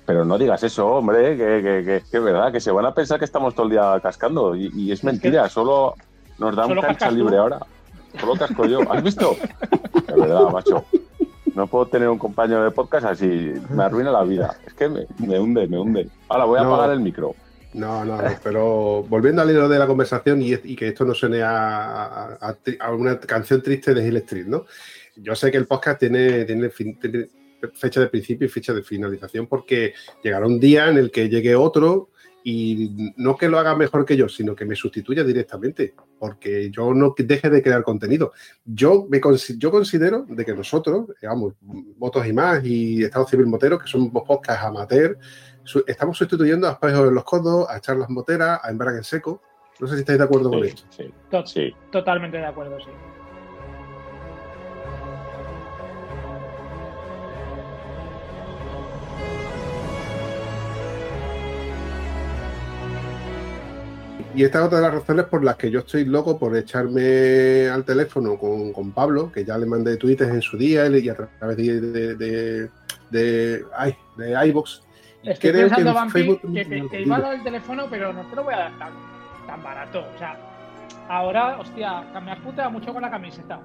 Pero 0.05 0.25
no 0.25 0.37
digas 0.37 0.63
eso, 0.65 0.87
hombre, 0.87 1.37
que, 1.37 1.63
que, 1.63 1.85
que, 1.85 2.03
que 2.11 2.17
es 2.17 2.25
verdad, 2.25 2.51
que 2.51 2.61
se 2.61 2.73
van 2.73 2.87
a 2.87 2.95
pensar 2.95 3.19
que 3.19 3.27
estamos 3.27 3.55
todo 3.55 3.67
el 3.67 3.73
día 3.73 4.01
cascando 4.03 4.57
y, 4.57 4.71
y 4.75 4.91
es 4.91 5.05
mentira, 5.05 5.49
solo 5.49 5.95
nos 6.39 6.57
dan 6.57 6.69
Solo 6.69 6.83
cancha 6.83 7.11
libre 7.11 7.37
ahora. 7.37 7.61
Solo 8.19 8.35
casco 8.35 8.67
yo. 8.67 8.81
¿Has 8.91 9.03
visto? 9.03 9.37
De 10.07 10.15
verdad, 10.15 10.49
macho. 10.51 10.85
No 11.55 11.67
puedo 11.69 11.87
tener 11.87 12.09
un 12.09 12.19
compañero 12.19 12.65
de 12.65 12.71
podcast 12.71 13.07
así, 13.07 13.53
me 13.71 13.85
arruina 13.85 14.11
la 14.11 14.25
vida. 14.25 14.57
Es 14.67 14.75
que 14.75 14.89
me, 14.89 15.07
me 15.19 15.39
hunde, 15.39 15.67
me 15.69 15.79
hunde. 15.79 16.09
Ahora 16.29 16.45
voy 16.47 16.59
a 16.59 16.63
No. 16.65 16.75
apagar 16.75 16.93
el 16.95 17.01
micro. 17.01 17.35
No, 17.75 18.05
no, 18.05 18.19
pero 18.43 19.05
volviendo 19.09 19.43
al 19.43 19.51
hilo 19.51 19.69
de 19.69 19.79
la 19.79 19.87
conversación 19.87 20.41
y, 20.43 20.53
y 20.53 20.77
que 20.77 20.89
esto 20.89 21.05
no 21.05 21.13
suene 21.15 21.43
a, 21.43 22.39
a- 22.41 22.93
una 22.93 23.19
canción 23.19 23.63
triste 23.63 23.95
de 23.95 24.07
Hill 24.07 24.17
Street, 24.19 24.47
¿no? 24.47 24.65
Yo 25.17 25.35
sé 25.35 25.51
que 25.51 25.57
el 25.59 25.67
podcast 25.67 25.99
tiene, 26.01 26.45
tiene, 26.45 26.71
fin- 26.71 26.99
tiene 27.01 27.29
fecha 27.73 28.01
de 28.01 28.07
principio 28.09 28.47
y 28.47 28.51
fecha 28.51 28.73
de 28.73 28.83
finalización 28.83 29.47
porque 29.49 29.95
llegará 30.23 30.47
un 30.47 30.61
día 30.61 30.89
en 30.89 30.99
el 30.99 31.11
que 31.11 31.29
llegue 31.29 31.57
otro 31.57 32.11
y 32.47 33.15
no 33.17 33.37
que 33.39 33.49
lo 33.49 33.59
haga 33.59 33.75
mejor 33.75 34.05
que 34.05 34.19
yo, 34.19 34.29
sino 34.29 34.55
que 34.55 34.67
me 34.67 34.77
sustituya 34.77 35.25
directamente, 35.25 35.95
porque 36.19 36.71
yo 36.71 36.93
no 36.93 37.15
deje 37.17 37.49
de 37.49 37.63
crear 37.63 37.83
contenido. 37.83 38.33
Yo, 38.67 39.07
me, 39.09 39.19
consi- 39.19 39.57
yo 39.57 39.71
considero 39.71 40.27
de 40.29 40.45
que 40.45 40.53
nosotros, 40.55 41.07
digamos, 41.23 41.55
Motos 41.99 42.27
y 42.27 42.35
más 42.35 42.63
y 42.63 43.03
Estado 43.03 43.27
Civil 43.27 43.47
Motero, 43.47 43.79
que 43.79 43.87
somos 43.89 44.11
podcast 44.27 44.63
amateur, 44.63 45.17
su- 45.63 45.85
estamos 45.87 46.19
sustituyendo 46.19 46.69
a 46.69 46.73
espejos 46.73 47.09
en 47.09 47.15
los 47.15 47.25
codos, 47.25 47.67
a 47.71 47.81
charlas 47.81 48.11
moteras, 48.11 48.61
a 48.63 48.71
embrague 48.71 48.99
en 48.99 49.05
seco. 49.05 49.41
No 49.81 49.87
sé 49.87 49.95
si 49.95 50.01
estáis 50.01 50.19
de 50.19 50.25
acuerdo 50.25 50.51
con 50.51 50.61
Sí, 50.63 50.69
esto. 50.69 50.83
sí, 50.91 51.15
To- 51.31 51.47
sí. 51.47 51.73
Totalmente 51.91 52.37
de 52.37 52.45
acuerdo, 52.47 52.79
sí. 52.79 52.91
Y 64.35 64.43
esta 64.43 64.59
es 64.59 64.65
otra 64.65 64.79
de 64.79 64.85
las 64.85 64.95
razones 64.95 65.27
por 65.27 65.45
las 65.45 65.57
que 65.57 65.71
yo 65.71 65.81
estoy 65.81 66.05
loco 66.05 66.39
por 66.39 66.57
echarme 66.57 67.69
al 67.69 67.85
teléfono 67.85 68.37
con, 68.37 68.73
con 68.73 68.91
Pablo, 68.91 69.31
que 69.31 69.45
ya 69.45 69.57
le 69.57 69.67
mandé 69.67 69.97
tweets 69.97 70.23
en 70.23 70.43
su 70.43 70.57
día 70.57 70.87
y 70.89 71.09
a 71.09 71.15
través 71.15 71.57
de, 71.57 71.81
de, 71.81 72.17
de, 72.17 72.71
de, 73.11 73.65
ay, 73.77 73.97
de 74.17 74.35
Estoy 75.23 75.53
creo 75.53 75.69
pensando, 75.69 75.91
en 75.91 75.95
Vampi, 75.95 76.13
Facebook 76.13 76.41
que 76.53 76.65
te, 76.65 77.03
iba 77.03 77.17
a 77.17 77.21
dar 77.21 77.35
el 77.35 77.43
teléfono, 77.43 77.87
pero 77.89 78.13
no 78.13 78.23
te 78.27 78.37
lo 78.37 78.45
voy 78.45 78.55
a 78.55 78.59
dar 78.59 78.79
tan, 78.79 78.93
tan 79.47 79.63
barato. 79.63 80.05
O 80.15 80.19
sea, 80.19 80.37
ahora, 81.09 81.59
hostia, 81.59 82.01
has 82.01 82.41
puteado 82.41 82.71
mucho 82.71 82.93
con 82.93 83.03
la 83.03 83.11
camiseta. 83.11 83.61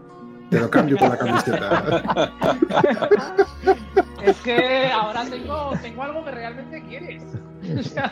Te 0.49 0.59
lo 0.59 0.69
cambio 0.69 0.97
por 0.97 1.09
la 1.09 1.17
camiseta. 1.17 2.31
Es 4.21 4.35
que 4.41 4.91
ahora 4.91 5.23
tengo, 5.29 5.71
tengo 5.81 6.03
algo 6.03 6.25
que 6.25 6.31
realmente 6.31 6.83
quieres. 6.83 7.23
O 7.77 7.83
sea, 7.83 8.11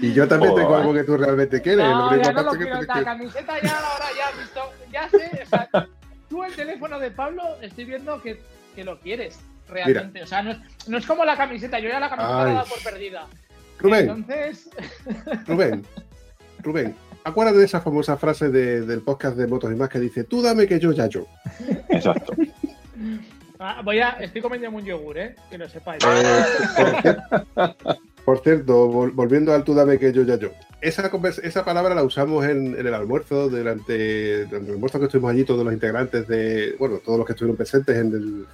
Y 0.00 0.12
yo 0.12 0.28
también 0.28 0.52
Joder. 0.52 0.64
tengo 0.64 0.76
algo 0.76 0.94
que 0.94 1.04
tú 1.04 1.16
realmente 1.16 1.60
quieres. 1.60 1.84
lo 1.84 1.90
no, 1.94 2.08
único 2.08 2.22
ya 2.22 2.32
no 2.32 2.42
lo 2.42 2.50
quiero. 2.52 2.82
La 2.82 3.04
camiseta 3.04 3.60
ya 3.60 3.78
ahora 3.78 4.06
ya 4.16 4.28
has 4.28 4.38
visto. 4.38 4.60
Ya 4.92 5.08
sé, 5.10 5.42
o 5.44 5.48
sea, 5.48 5.88
tú 6.28 6.44
el 6.44 6.54
teléfono 6.54 6.98
de 7.00 7.10
Pablo 7.10 7.42
estoy 7.62 7.84
viendo 7.84 8.22
que, 8.22 8.40
que 8.76 8.84
lo 8.84 8.98
quieres 9.00 9.40
realmente. 9.68 10.22
O 10.22 10.26
sea, 10.26 10.42
no 10.42 10.52
es, 10.52 10.58
no 10.86 10.98
es 10.98 11.06
como 11.06 11.24
la 11.24 11.36
camiseta. 11.36 11.78
Yo 11.80 11.88
ya 11.88 11.98
la 12.00 12.08
camiseta 12.08 12.44
la 12.44 12.62
he 12.62 12.66
por 12.66 12.82
perdida. 12.82 13.26
Rubén, 13.80 14.08
Entonces, 14.10 14.70
Rubén, 15.46 15.84
Rubén, 16.64 16.96
acuérdate 17.22 17.58
de 17.58 17.64
esa 17.64 17.80
famosa 17.80 18.16
frase 18.16 18.48
de- 18.48 18.80
del 18.82 19.02
podcast 19.02 19.36
de 19.36 19.46
Motos 19.46 19.70
y 19.72 19.76
más 19.76 19.88
que 19.88 20.00
dice, 20.00 20.24
tú 20.24 20.42
dame 20.42 20.66
que 20.66 20.80
yo 20.80 20.90
ya 20.92 21.06
yo. 21.06 21.26
Exacto. 21.88 22.32
ah, 23.60 23.80
voy 23.84 24.00
a, 24.00 24.10
estoy 24.20 24.42
comiendo 24.42 24.68
un 24.70 24.84
yogur, 24.84 25.16
¿eh? 25.18 25.36
Que 25.48 25.58
lo 25.58 25.68
sepáis. 25.68 26.02
Eh, 26.04 27.16
Por 28.28 28.40
cierto, 28.40 28.90
vol- 28.90 29.12
volviendo 29.14 29.54
al 29.54 29.64
tú 29.64 29.72
dame 29.72 29.98
que 29.98 30.12
yo 30.12 30.22
ya 30.22 30.36
yo. 30.36 30.50
Esa, 30.82 31.10
esa 31.42 31.64
palabra 31.64 31.94
la 31.94 32.02
usamos 32.02 32.44
en, 32.44 32.78
en 32.78 32.86
el 32.86 32.92
almuerzo, 32.92 33.48
durante, 33.48 34.44
durante 34.44 34.68
el 34.68 34.74
almuerzo 34.74 34.98
que 34.98 35.06
estuvimos 35.06 35.30
allí, 35.32 35.44
todos 35.44 35.64
los 35.64 35.72
integrantes 35.72 36.28
de, 36.28 36.76
bueno, 36.78 36.98
todos 36.98 37.16
los 37.16 37.26
que 37.26 37.32
estuvieron 37.32 37.56
presentes 37.56 37.96
en, 37.96 38.12
el- 38.12 38.46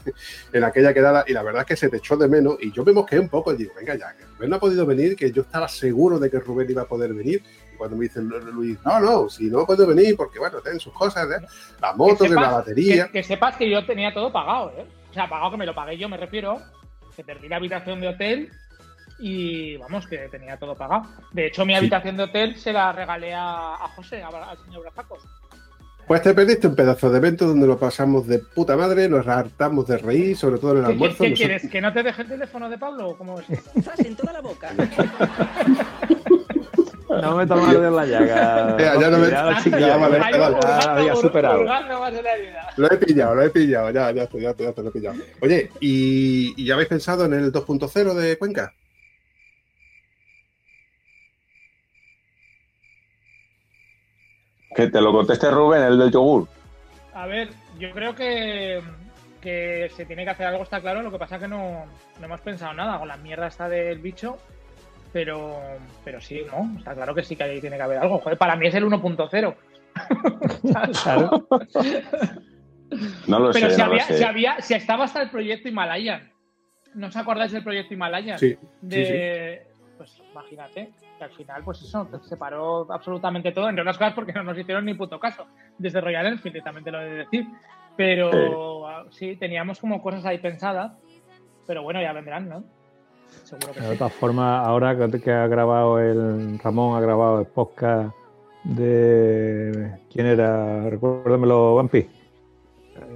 en 0.52 0.62
aquella 0.62 0.94
quedada, 0.94 1.24
y 1.26 1.32
la 1.32 1.42
verdad 1.42 1.62
es 1.62 1.66
que 1.66 1.74
se 1.74 1.88
te 1.88 1.96
echó 1.96 2.16
de 2.16 2.28
menos, 2.28 2.56
y 2.60 2.70
yo 2.70 2.84
me 2.84 2.92
mosqué 2.92 3.18
un 3.18 3.28
poco 3.28 3.52
y 3.52 3.56
digo, 3.56 3.72
venga 3.76 3.96
ya, 3.96 4.14
que 4.16 4.22
Rubén 4.36 4.50
no 4.50 4.56
ha 4.56 4.60
podido 4.60 4.86
venir, 4.86 5.16
que 5.16 5.32
yo 5.32 5.42
estaba 5.42 5.66
seguro 5.66 6.20
de 6.20 6.30
que 6.30 6.38
Rubén 6.38 6.70
iba 6.70 6.82
a 6.82 6.86
poder 6.86 7.12
venir, 7.12 7.42
y 7.72 7.76
cuando 7.76 7.96
me 7.96 8.04
dice 8.04 8.22
Lu- 8.22 8.38
Luis, 8.52 8.78
no, 8.84 9.00
no, 9.00 9.28
si 9.28 9.46
no 9.50 9.58
ha 9.62 9.66
podido 9.66 9.88
venir, 9.88 10.14
porque 10.16 10.38
bueno, 10.38 10.60
tienen 10.60 10.78
sus 10.78 10.92
cosas, 10.92 11.26
¿eh? 11.32 11.44
las 11.82 11.96
motos, 11.96 12.28
Que 12.28 12.28
de 12.28 12.40
la 12.40 12.50
batería. 12.52 13.06
Que, 13.06 13.12
que 13.14 13.22
sepas 13.24 13.56
que 13.56 13.68
yo 13.68 13.84
tenía 13.84 14.14
todo 14.14 14.30
pagado, 14.32 14.70
¿eh? 14.78 14.86
O 15.10 15.12
sea, 15.12 15.28
pagado 15.28 15.50
que 15.50 15.56
me 15.56 15.66
lo 15.66 15.74
pagué 15.74 15.98
yo, 15.98 16.08
me 16.08 16.16
refiero. 16.16 16.58
Que 17.16 17.22
perdí 17.22 17.46
la 17.48 17.56
habitación 17.56 18.00
de 18.00 18.08
hotel 18.08 18.50
y 19.18 19.76
vamos, 19.76 20.06
que 20.06 20.18
tenía 20.28 20.56
todo 20.58 20.74
pagado. 20.74 21.04
De 21.32 21.46
hecho, 21.46 21.64
mi 21.64 21.72
Sí. 21.72 21.78
habitación 21.78 22.16
de 22.16 22.24
hotel 22.24 22.56
se 22.56 22.72
la 22.72 22.92
regalé 22.92 23.32
a, 23.34 23.74
a 23.74 23.88
José, 23.96 24.22
a- 24.22 24.28
al 24.28 24.58
señor 24.64 24.82
Brajacos. 24.82 25.20
Pues 26.06 26.20
te 26.20 26.34
perdiste 26.34 26.66
un 26.66 26.74
pedazo 26.76 27.08
de 27.10 27.16
evento 27.16 27.46
donde 27.46 27.66
lo 27.66 27.78
pasamos 27.78 28.26
de 28.26 28.38
puta 28.38 28.76
madre, 28.76 29.08
nos 29.08 29.26
hartamos 29.26 29.86
de 29.86 29.96
reír, 29.96 30.36
sobre 30.36 30.58
todo 30.58 30.72
en 30.72 30.78
el 30.78 30.84
¿Qué, 30.84 30.92
almuerzo. 30.92 31.16
qué 31.24 31.30
nosotros- 31.30 31.38
quieres? 31.38 31.70
¿Que 31.70 31.80
no 31.80 31.92
te 31.94 32.02
deje 32.02 32.22
el 32.22 32.28
teléfono 32.28 32.68
de 32.68 32.76
Pablo 32.76 33.14
cómo 33.16 33.40
es? 33.40 33.48
esto? 33.48 33.70
en 34.04 34.14
toda 34.16 34.32
la 34.34 34.40
boca. 34.42 34.70
No 37.22 37.36
me 37.36 37.46
tomas 37.46 37.72
de 37.80 37.90
la 37.90 38.06
llaga. 38.06 38.76
Ya, 38.78 39.00
ya 39.00 39.10
no 39.10 39.18
me- 39.18 39.30
Ya, 39.30 39.56
chiquillo, 39.62 39.78
ya, 39.86 39.96
vale, 39.96 40.18
ya, 40.18 40.30
ya 40.60 40.92
había 40.94 41.14
hur- 41.14 41.20
superado. 41.20 41.62
Lo 42.76 42.90
he 42.90 42.96
pillado, 42.96 43.34
lo 43.36 43.42
he 43.42 43.50
pillado, 43.50 43.90
ya, 43.90 44.10
ya, 44.10 44.12
ya, 44.12 44.28
ya 44.40 44.50
estoy, 44.50 44.66
lo 44.82 44.88
he 44.88 44.90
pillado. 44.92 45.16
Oye, 45.40 45.70
¿y, 45.80 46.54
y 46.56 46.64
ya 46.66 46.74
habéis 46.74 46.88
pensado 46.88 47.24
en 47.26 47.34
el 47.34 47.52
2.0 47.52 48.14
de 48.14 48.36
Cuenca? 48.36 48.72
Que 54.74 54.88
te 54.88 55.00
lo 55.00 55.12
conteste 55.12 55.50
Rubén, 55.50 55.82
el 55.82 55.98
del 55.98 56.10
yogur. 56.10 56.48
A 57.14 57.26
ver, 57.26 57.50
yo 57.78 57.90
creo 57.92 58.14
que, 58.14 58.82
que 59.40 59.90
se 59.94 60.04
tiene 60.04 60.24
que 60.24 60.30
hacer 60.30 60.46
algo, 60.46 60.62
está 60.64 60.80
claro. 60.80 61.02
Lo 61.02 61.10
que 61.12 61.18
pasa 61.18 61.36
es 61.36 61.42
que 61.42 61.48
no, 61.48 61.86
no 62.18 62.24
hemos 62.26 62.40
pensado 62.40 62.74
nada 62.74 62.98
con 62.98 63.08
la 63.08 63.16
mierda 63.16 63.46
esta 63.46 63.68
del 63.68 63.98
bicho. 63.98 64.36
Pero, 65.12 65.60
pero 66.04 66.20
sí, 66.20 66.42
¿no? 66.50 66.76
Está 66.76 66.92
claro 66.94 67.14
que 67.14 67.22
sí 67.22 67.36
que 67.36 67.44
ahí 67.44 67.60
tiene 67.60 67.76
que 67.76 67.82
haber 67.82 67.98
algo. 67.98 68.18
Joder, 68.18 68.36
para 68.36 68.56
mí 68.56 68.66
es 68.66 68.74
el 68.74 68.84
1.0. 68.84 69.54
Claro. 71.04 71.46
No 73.26 73.38
lo 73.38 73.52
Pero 73.52 73.70
sé, 73.70 73.74
si, 73.76 73.80
no 73.80 73.86
lo 73.86 73.92
había, 73.92 74.04
sé. 74.04 74.18
si 74.18 74.24
había, 74.24 74.60
si 74.60 74.74
estaba 74.74 75.04
hasta 75.04 75.22
el 75.22 75.30
proyecto 75.30 75.68
Himalayan. 75.68 76.30
¿No 76.94 77.08
os 77.08 77.16
acordáis 77.16 77.52
del 77.52 77.62
proyecto 77.62 77.94
Himalayan? 77.94 78.38
Sí, 78.38 78.56
De, 78.80 79.62
Pues 79.64 79.73
imagínate, 80.34 80.92
que 81.16 81.24
al 81.24 81.30
final, 81.30 81.62
pues 81.64 81.80
eso, 81.82 82.08
se 82.22 82.36
paró 82.36 82.92
absolutamente 82.92 83.52
todo, 83.52 83.68
entre 83.68 83.82
otras 83.82 83.98
cosas 83.98 84.14
porque 84.14 84.32
no 84.32 84.42
nos 84.42 84.58
hicieron 84.58 84.84
ni 84.84 84.94
puto 84.94 85.18
caso. 85.20 85.46
Desde 85.78 86.00
Royal 86.00 86.26
Enfield, 86.26 86.62
también 86.62 86.84
te 86.84 86.90
lo 86.90 87.00
he 87.00 87.04
de 87.04 87.16
decir. 87.18 87.46
Pero 87.96 88.88
ah, 88.88 89.04
sí, 89.10 89.36
teníamos 89.36 89.78
como 89.78 90.02
cosas 90.02 90.24
ahí 90.26 90.38
pensadas. 90.38 90.92
Pero 91.66 91.82
bueno, 91.82 92.02
ya 92.02 92.12
vendrán, 92.12 92.48
¿no? 92.48 92.64
Seguro 93.44 93.72
que 93.72 93.80
De 93.80 93.86
sí. 93.86 93.94
otra 93.94 94.08
forma, 94.08 94.60
ahora 94.60 94.96
que 94.96 95.20
que 95.20 95.32
ha 95.32 95.46
grabado 95.46 95.98
el 96.00 96.58
Ramón, 96.58 96.96
ha 96.96 97.00
grabado 97.00 97.40
el 97.40 97.46
podcast 97.46 98.14
de. 98.64 99.98
¿Quién 100.12 100.26
era? 100.26 100.90
Recuérdamelo, 100.90 101.76
Vampi. 101.76 102.06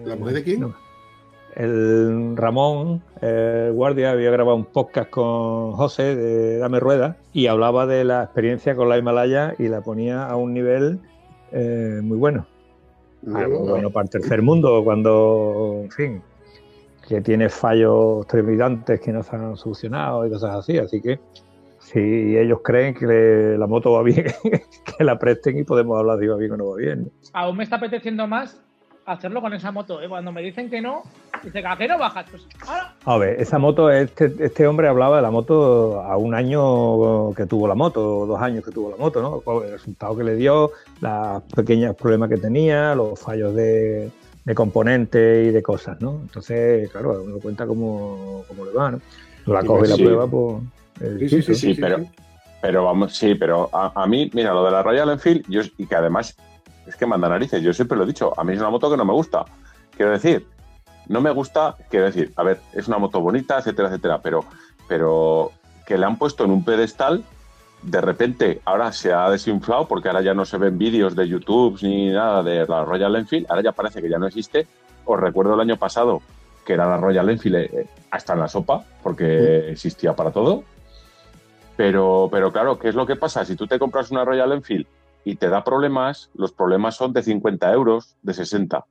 ¿La 0.05 0.17
mujer 0.17 0.35
de 0.35 0.45
quién? 0.45 0.61
No. 0.61 0.88
El 1.59 2.37
Ramón, 2.37 3.03
el 3.21 3.73
guardia, 3.73 4.13
había 4.13 4.31
grabado 4.31 4.57
un 4.57 4.65
podcast 4.65 5.11
con 5.11 5.73
José 5.73 6.15
de 6.15 6.59
Dame 6.59 6.79
Rueda 6.79 7.17
y 7.33 7.49
hablaba 7.49 7.85
de 7.85 8.05
la 8.05 8.23
experiencia 8.23 8.77
con 8.77 8.89
la 8.89 8.97
Himalaya 8.97 9.57
y 9.59 9.67
la 9.67 9.81
ponía 9.81 10.25
a 10.25 10.37
un 10.37 10.55
nivel 10.55 11.01
eh, 11.51 11.99
muy 12.01 12.17
bueno. 12.17 12.47
No, 13.23 13.39
Algo 13.39 13.65
no. 13.65 13.71
bueno 13.73 13.91
para 13.91 14.05
el 14.05 14.11
tercer 14.11 14.41
mundo, 14.41 14.85
cuando, 14.85 15.81
en 15.83 15.91
fin, 15.91 16.23
que 17.09 17.21
tiene 17.23 17.49
fallos 17.49 18.25
trepidantes 18.29 19.01
que 19.01 19.13
no 19.13 19.25
se 19.25 19.35
han 19.35 19.57
solucionado 19.57 20.25
y 20.25 20.31
cosas 20.31 20.55
así. 20.55 20.79
Así 20.79 21.03
que 21.03 21.19
si 21.81 22.39
ellos 22.39 22.61
creen 22.63 22.95
que 22.95 23.57
la 23.59 23.67
moto 23.67 23.91
va 23.95 24.05
bien, 24.05 24.27
que 24.97 25.03
la 25.03 25.19
presten 25.19 25.59
y 25.59 25.65
podemos 25.65 25.99
hablar 25.99 26.19
de 26.19 26.29
va 26.29 26.37
bien 26.37 26.53
o 26.53 26.57
no 26.57 26.71
va 26.71 26.77
bien. 26.77 27.11
Aún 27.33 27.57
me 27.57 27.65
está 27.65 27.75
apeteciendo 27.77 28.29
más 28.29 28.63
hacerlo 29.09 29.41
con 29.41 29.53
esa 29.55 29.73
moto, 29.73 30.01
¿eh? 30.03 30.09
Cuando 30.09 30.31
me 30.33 30.43
dicen 30.43 30.69
que 30.71 30.81
no, 30.81 31.03
dice, 31.43 31.63
¿a 31.67 31.77
qué 31.77 31.89
no 31.89 31.99
bajas? 31.99 32.27
Pues 32.31 32.47
ahora 32.67 32.95
A 33.05 33.17
ver, 33.17 33.41
esa 33.41 33.59
moto, 33.59 33.91
este, 33.91 34.33
este 34.41 34.67
hombre 34.67 34.89
hablaba 34.89 35.17
de 35.17 35.23
la 35.23 35.31
moto 35.31 36.01
a 36.03 36.17
un 36.17 36.35
año 36.35 37.33
que 37.35 37.47
tuvo 37.47 37.67
la 37.67 37.75
moto, 37.75 38.27
dos 38.27 38.41
años 38.41 38.65
que 38.65 38.71
tuvo 38.71 38.91
la 38.91 38.97
moto, 38.97 39.23
¿no? 39.23 39.41
Con 39.41 39.65
El 39.65 39.73
resultado 39.73 40.17
que 40.17 40.25
le 40.25 40.37
dio, 40.37 40.73
los 41.01 41.43
pequeños 41.55 41.97
problemas 41.97 42.29
que 42.29 42.37
tenía, 42.37 42.95
los 42.95 43.19
fallos 43.19 43.55
de, 43.55 44.11
de 44.45 44.55
componentes 44.55 45.49
y 45.49 45.51
de 45.51 45.63
cosas, 45.63 46.01
¿no? 46.01 46.21
Entonces, 46.23 46.91
claro, 46.91 47.23
uno 47.25 47.39
cuenta 47.39 47.67
cómo, 47.67 48.45
cómo 48.47 48.65
le 48.67 48.73
va, 48.73 48.91
¿no? 48.93 49.01
Tú 49.45 49.53
la 49.55 49.63
Sí, 49.63 49.67
coges 49.67 49.89
y 49.89 49.91
la 49.91 49.97
sí. 49.97 50.05
prueba, 50.05 50.27
pues. 50.27 50.57
es 51.01 51.19
Sí, 51.19 51.29
sí, 51.29 51.37
distinto. 51.53 51.55
Sí, 51.59 51.75
pero, 51.81 51.99
pero 52.61 52.85
vamos, 52.85 53.17
sí, 53.17 53.35
pero 53.35 53.71
a, 53.73 53.93
a 54.03 54.07
mí, 54.07 54.31
mira, 54.35 54.53
lo 54.53 54.65
de 54.65 54.71
la 54.73 54.83
Royal 54.83 55.09
Enfield, 55.11 55.45
yo, 55.49 55.63
y 55.79 55.87
que 55.87 55.95
además 55.95 56.37
es 56.89 56.97
que 56.97 57.07
manda 57.07 57.29
narices, 57.29 57.63
yo 57.63 57.73
siempre 57.73 57.97
lo 57.97 58.05
he 58.05 58.07
dicho, 58.07 58.33
a 58.37 58.45
mí 58.45 58.55
es 58.55 58.61
una 58.61 58.71
moto 58.71 58.91
que 58.91 58.97
no 58.97 59.05
me 59.05 59.13
gusta. 59.13 59.45
Quiero 59.95 60.13
decir, 60.13 60.47
no 61.07 61.21
me 61.21 61.31
gusta, 61.31 61.77
quiero 61.91 62.07
decir, 62.07 62.33
a 62.37 62.43
ver, 62.43 62.61
es 62.73 62.89
una 62.89 62.99
moto 62.99 63.21
bonita, 63.21 63.59
etcétera, 63.59 63.89
etcétera, 63.89 64.21
pero, 64.23 64.45
pero 64.89 65.53
que 65.87 65.99
le 65.99 66.07
han 66.07 66.17
puesto 66.17 66.45
en 66.45 66.51
un 66.51 66.65
pedestal, 66.65 67.25
de 67.83 68.01
repente 68.01 68.61
ahora 68.65 68.93
se 68.93 69.13
ha 69.13 69.31
desinflado 69.31 69.87
porque 69.87 70.09
ahora 70.09 70.23
ya 70.23 70.35
no 70.35 70.45
se 70.45 70.59
ven 70.59 70.79
vídeos 70.79 71.15
de 71.15 71.29
YouTube 71.29 71.79
ni 71.83 72.11
nada 72.11 72.43
de 72.43 72.67
la 72.67 72.85
Royal 72.85 73.15
Enfield, 73.17 73.47
ahora 73.49 73.63
ya 73.63 73.73
parece 73.73 74.03
que 74.03 74.09
ya 74.09 74.19
no 74.19 74.27
existe. 74.27 74.67
Os 75.05 75.21
recuerdo 75.21 75.55
el 75.55 75.61
año 75.61 75.77
pasado 75.77 76.23
que 76.65 76.75
era 76.75 76.87
la 76.87 76.99
Royal 76.99 77.31
Enfield 77.31 77.57
eh, 77.57 77.87
hasta 78.11 78.35
en 78.35 78.41
la 78.41 78.49
sopa, 78.49 78.85
porque 79.03 79.71
existía 79.71 80.15
para 80.15 80.31
todo. 80.33 80.65
Pero, 81.79 82.29
pero 82.31 82.53
claro, 82.53 82.79
¿qué 82.79 82.89
es 82.89 82.95
lo 82.95 83.07
que 83.07 83.17
pasa? 83.17 83.45
Si 83.45 83.57
tú 83.57 83.67
te 83.67 83.79
compras 83.79 84.11
una 84.11 84.25
Royal 84.25 84.53
Enfield 84.53 84.87
y 85.31 85.37
te 85.37 85.51
da 85.51 85.63
problemas, 85.63 86.31
los 86.33 86.53
problemas 86.55 86.97
son 86.97 87.13
de 87.13 87.23
50 87.23 87.71
euros, 87.73 88.17
de 88.23 88.33
60. 88.33 88.87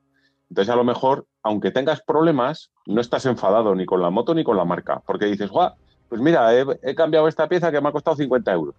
Entonces, 0.50 0.72
a 0.72 0.76
lo 0.78 0.84
mejor, 0.84 1.26
aunque 1.42 1.72
tengas 1.72 2.02
problemas, 2.04 2.70
no 2.86 3.02
estás 3.02 3.26
enfadado 3.26 3.74
ni 3.74 3.86
con 3.88 4.02
la 4.04 4.12
moto 4.12 4.36
ni 4.36 4.44
con 4.44 4.56
la 4.56 4.64
marca, 4.64 5.02
porque 5.08 5.26
dices, 5.26 5.50
"Guau, 5.50 5.72
pues 6.08 6.22
mira, 6.22 6.54
he, 6.56 6.64
he 6.84 6.94
cambiado 6.94 7.28
esta 7.28 7.48
pieza 7.50 7.72
que 7.72 7.82
me 7.82 7.90
ha 7.90 7.92
costado 7.92 8.16
50 8.18 8.54
euros. 8.54 8.76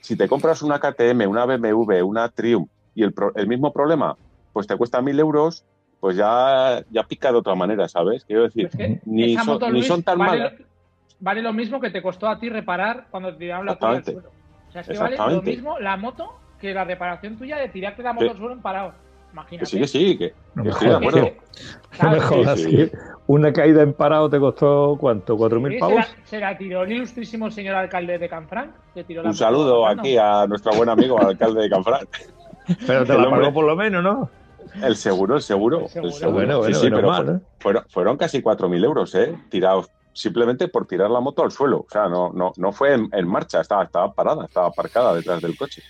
Si 0.00 0.16
te 0.16 0.28
compras 0.28 0.62
una 0.62 0.78
KTM, 0.78 1.26
una 1.26 1.44
BMW, 1.46 2.02
una 2.04 2.28
Triumph 2.28 2.70
y 2.94 3.02
el, 3.02 3.12
pro- 3.12 3.32
el 3.34 3.48
mismo 3.48 3.72
problema, 3.72 4.16
pues 4.52 4.68
te 4.68 4.76
cuesta 4.76 5.02
1000 5.02 5.18
euros, 5.18 5.64
pues 5.98 6.16
ya, 6.16 6.80
ya 6.90 7.02
pica 7.02 7.32
de 7.32 7.38
otra 7.38 7.56
manera, 7.56 7.88
¿sabes? 7.88 8.24
Quiero 8.24 8.44
decir, 8.44 8.66
Es 8.66 8.76
que 8.76 9.00
ni, 9.04 9.36
son, 9.36 9.46
moto, 9.46 9.66
ni 9.66 9.72
Luis, 9.72 9.86
son 9.88 10.02
tan 10.04 10.18
vale, 10.18 10.38
malas. 10.38 10.52
Vale 11.18 11.42
lo 11.42 11.52
mismo 11.52 11.80
que 11.80 11.90
te 11.90 12.00
costó 12.00 12.28
a 12.28 12.38
ti 12.38 12.48
reparar 12.48 13.08
cuando 13.10 13.32
te 13.32 13.38
tiraron 13.40 13.66
la 13.66 13.72
al 13.80 14.04
suelo. 14.04 14.28
O 14.68 14.72
sea, 14.72 14.80
es 14.82 14.88
que 14.88 14.98
vale 14.98 15.16
lo 15.16 15.42
mismo 15.42 15.78
la 15.80 15.96
moto 15.96 16.43
que 16.64 16.72
la 16.72 16.84
reparación 16.84 17.36
tuya 17.36 17.58
de 17.58 17.68
tirarte 17.68 18.02
la 18.02 18.14
moto 18.14 18.30
al 18.30 18.36
suelo 18.38 18.52
en 18.54 18.62
parado. 18.62 18.92
Imagínate. 19.32 19.64
Que 19.64 19.66
sí, 19.66 19.78
que 19.80 19.86
sí, 19.86 20.16
que, 20.18 20.32
No 20.54 20.62
que 20.62 20.68
me 20.68 20.70
estoy 20.70 20.88
de 20.88 20.94
acuerdo. 20.96 21.18
No 22.02 22.10
me 22.10 22.16
Claro, 22.18 22.20
jodas, 22.22 22.60
sí. 22.60 22.70
que 22.76 22.92
una 23.26 23.52
caída 23.52 23.82
en 23.82 23.92
parado 23.92 24.28
te 24.30 24.38
costó, 24.40 24.96
¿cuánto? 24.98 25.36
¿4.000 25.36 25.68
Sí, 25.68 25.74
se, 25.74 25.78
pavos? 25.80 25.94
la, 25.96 26.06
se 26.24 26.38
la 26.40 26.56
tiró 26.58 26.82
el 26.84 26.92
ilustrísimo 26.92 27.50
señor 27.50 27.74
alcalde 27.76 28.18
de 28.18 28.28
Canfranc. 28.28 28.70
que 28.94 29.04
tiró 29.04 29.22
la 29.22 29.28
Un 29.28 29.34
saludo 29.34 29.86
aquí 29.86 30.16
a 30.16 30.46
nuestro 30.46 30.72
buen 30.72 30.88
amigo, 30.88 31.20
al 31.20 31.26
alcalde 31.28 31.62
de 31.62 31.70
Canfranc. 31.70 32.08
Pero 32.86 33.04
te 33.04 33.16
la 33.18 33.28
pagó 33.30 33.52
por 33.52 33.66
lo 33.66 33.76
menos, 33.76 34.02
¿no? 34.02 34.30
El 34.82 34.96
seguro, 34.96 35.36
el 35.36 35.42
seguro. 35.42 35.78
El 35.80 35.84
El 35.84 35.90
seguro. 35.90 36.12
seguro. 36.12 36.32
Bueno, 36.34 36.58
bueno, 36.60 36.74
sí, 36.74 36.80
sí, 36.80 36.84
menos 36.86 36.98
pero 37.00 37.08
mal, 37.10 37.24
fu- 37.26 37.32
¿eh? 37.32 37.40
fueron, 37.60 37.84
fueron 37.90 38.16
casi 38.16 38.40
4.000 38.42 38.84
euros, 38.84 39.14
¿eh? 39.14 39.38
Tirados 39.50 39.90
simplemente 40.14 40.68
por 40.68 40.86
tirar 40.86 41.10
la 41.10 41.20
moto 41.20 41.42
al 41.44 41.50
suelo. 41.52 41.80
O 41.80 41.86
sea, 41.90 42.08
no, 42.08 42.32
no, 42.32 42.52
no 42.56 42.72
fue 42.72 42.94
en, 42.94 43.08
en 43.12 43.28
marcha, 43.28 43.60
estaba, 43.60 43.84
estaba 43.84 44.12
parada, 44.14 44.44
estaba 44.46 44.68
aparcada 44.68 45.14
detrás 45.14 45.40
del 45.42 45.56
coche. 45.56 45.82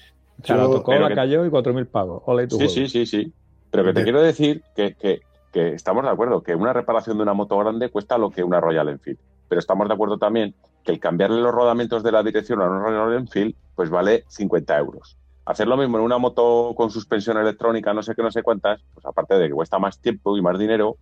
O 0.42 0.46
sea, 0.46 0.56
la 0.56 0.62
Yo- 0.64 0.70
tocó, 0.72 0.90
pero 0.92 1.02
la 1.02 1.08
que- 1.08 1.14
cayó 1.14 1.44
y 1.46 1.50
4.000 1.50 1.86
pagos. 1.86 2.22
Hola 2.26 2.42
y 2.42 2.48
tu 2.48 2.56
Sí, 2.56 2.64
juego. 2.66 2.72
sí, 2.74 2.88
sí, 2.88 3.06
sí. 3.06 3.32
Pero 3.70 3.84
que 3.84 3.92
te 3.92 4.02
quiero 4.04 4.22
decir 4.22 4.62
que, 4.76 4.94
que- 4.94 5.20
que 5.52 5.68
estamos 5.74 6.04
de 6.04 6.10
acuerdo 6.10 6.42
que 6.42 6.54
una 6.54 6.72
reparación 6.72 7.16
de 7.16 7.22
una 7.22 7.34
moto 7.34 7.56
grande 7.58 7.88
cuesta 7.90 8.18
lo 8.18 8.30
que 8.30 8.42
una 8.44 8.60
Royal 8.60 8.88
Enfield. 8.88 9.18
Pero 9.48 9.58
estamos 9.58 9.86
de 9.88 9.94
acuerdo 9.94 10.18
también 10.18 10.54
que 10.82 10.92
el 10.92 11.00
cambiarle 11.00 11.40
los 11.40 11.52
rodamientos 11.52 12.02
de 12.02 12.12
la 12.12 12.22
dirección 12.22 12.60
a 12.60 12.66
una 12.68 12.80
Royal 12.80 13.14
Enfield, 13.20 13.54
pues 13.74 13.90
vale 13.90 14.24
50 14.28 14.76
euros. 14.78 15.16
Hacer 15.46 15.68
lo 15.68 15.76
mismo 15.76 15.98
en 15.98 16.04
una 16.04 16.18
moto 16.18 16.72
con 16.76 16.90
suspensión 16.90 17.36
electrónica, 17.36 17.92
no 17.94 18.02
sé 18.02 18.14
qué, 18.14 18.22
no 18.22 18.30
sé 18.30 18.42
cuántas, 18.42 18.80
pues 18.94 19.04
aparte 19.06 19.34
de 19.34 19.48
que 19.48 19.54
cuesta 19.54 19.78
más 19.78 20.00
tiempo 20.00 20.36
y 20.36 20.42
más 20.42 20.58
dinero, 20.58 20.96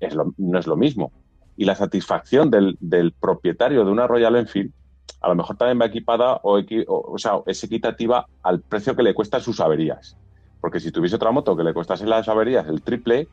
es 0.00 0.14
lo- 0.14 0.32
no 0.36 0.58
es 0.58 0.66
lo 0.66 0.76
mismo. 0.76 1.12
Y 1.56 1.64
la 1.64 1.74
satisfacción 1.74 2.50
del, 2.50 2.76
del 2.80 3.12
propietario 3.12 3.84
de 3.84 3.90
una 3.90 4.06
Royal 4.06 4.36
Enfield 4.36 4.72
a 5.20 5.28
lo 5.28 5.34
mejor 5.34 5.56
también 5.56 5.80
va 5.80 5.86
equipada 5.86 6.40
o, 6.42 6.58
equi- 6.58 6.84
o- 6.86 7.12
o 7.12 7.18
sea, 7.18 7.40
es 7.46 7.62
equitativa 7.64 8.26
al 8.42 8.62
precio 8.62 8.94
que 8.94 9.02
le 9.02 9.14
cuestan 9.14 9.40
sus 9.40 9.60
averías. 9.60 10.16
Porque 10.60 10.80
si 10.80 10.90
tuviese 10.90 11.16
otra 11.16 11.30
moto 11.30 11.56
que 11.56 11.62
le 11.64 11.74
costase 11.74 12.06
las 12.06 12.28
averías 12.28 12.66
el 12.68 12.82
triple, 12.82 13.28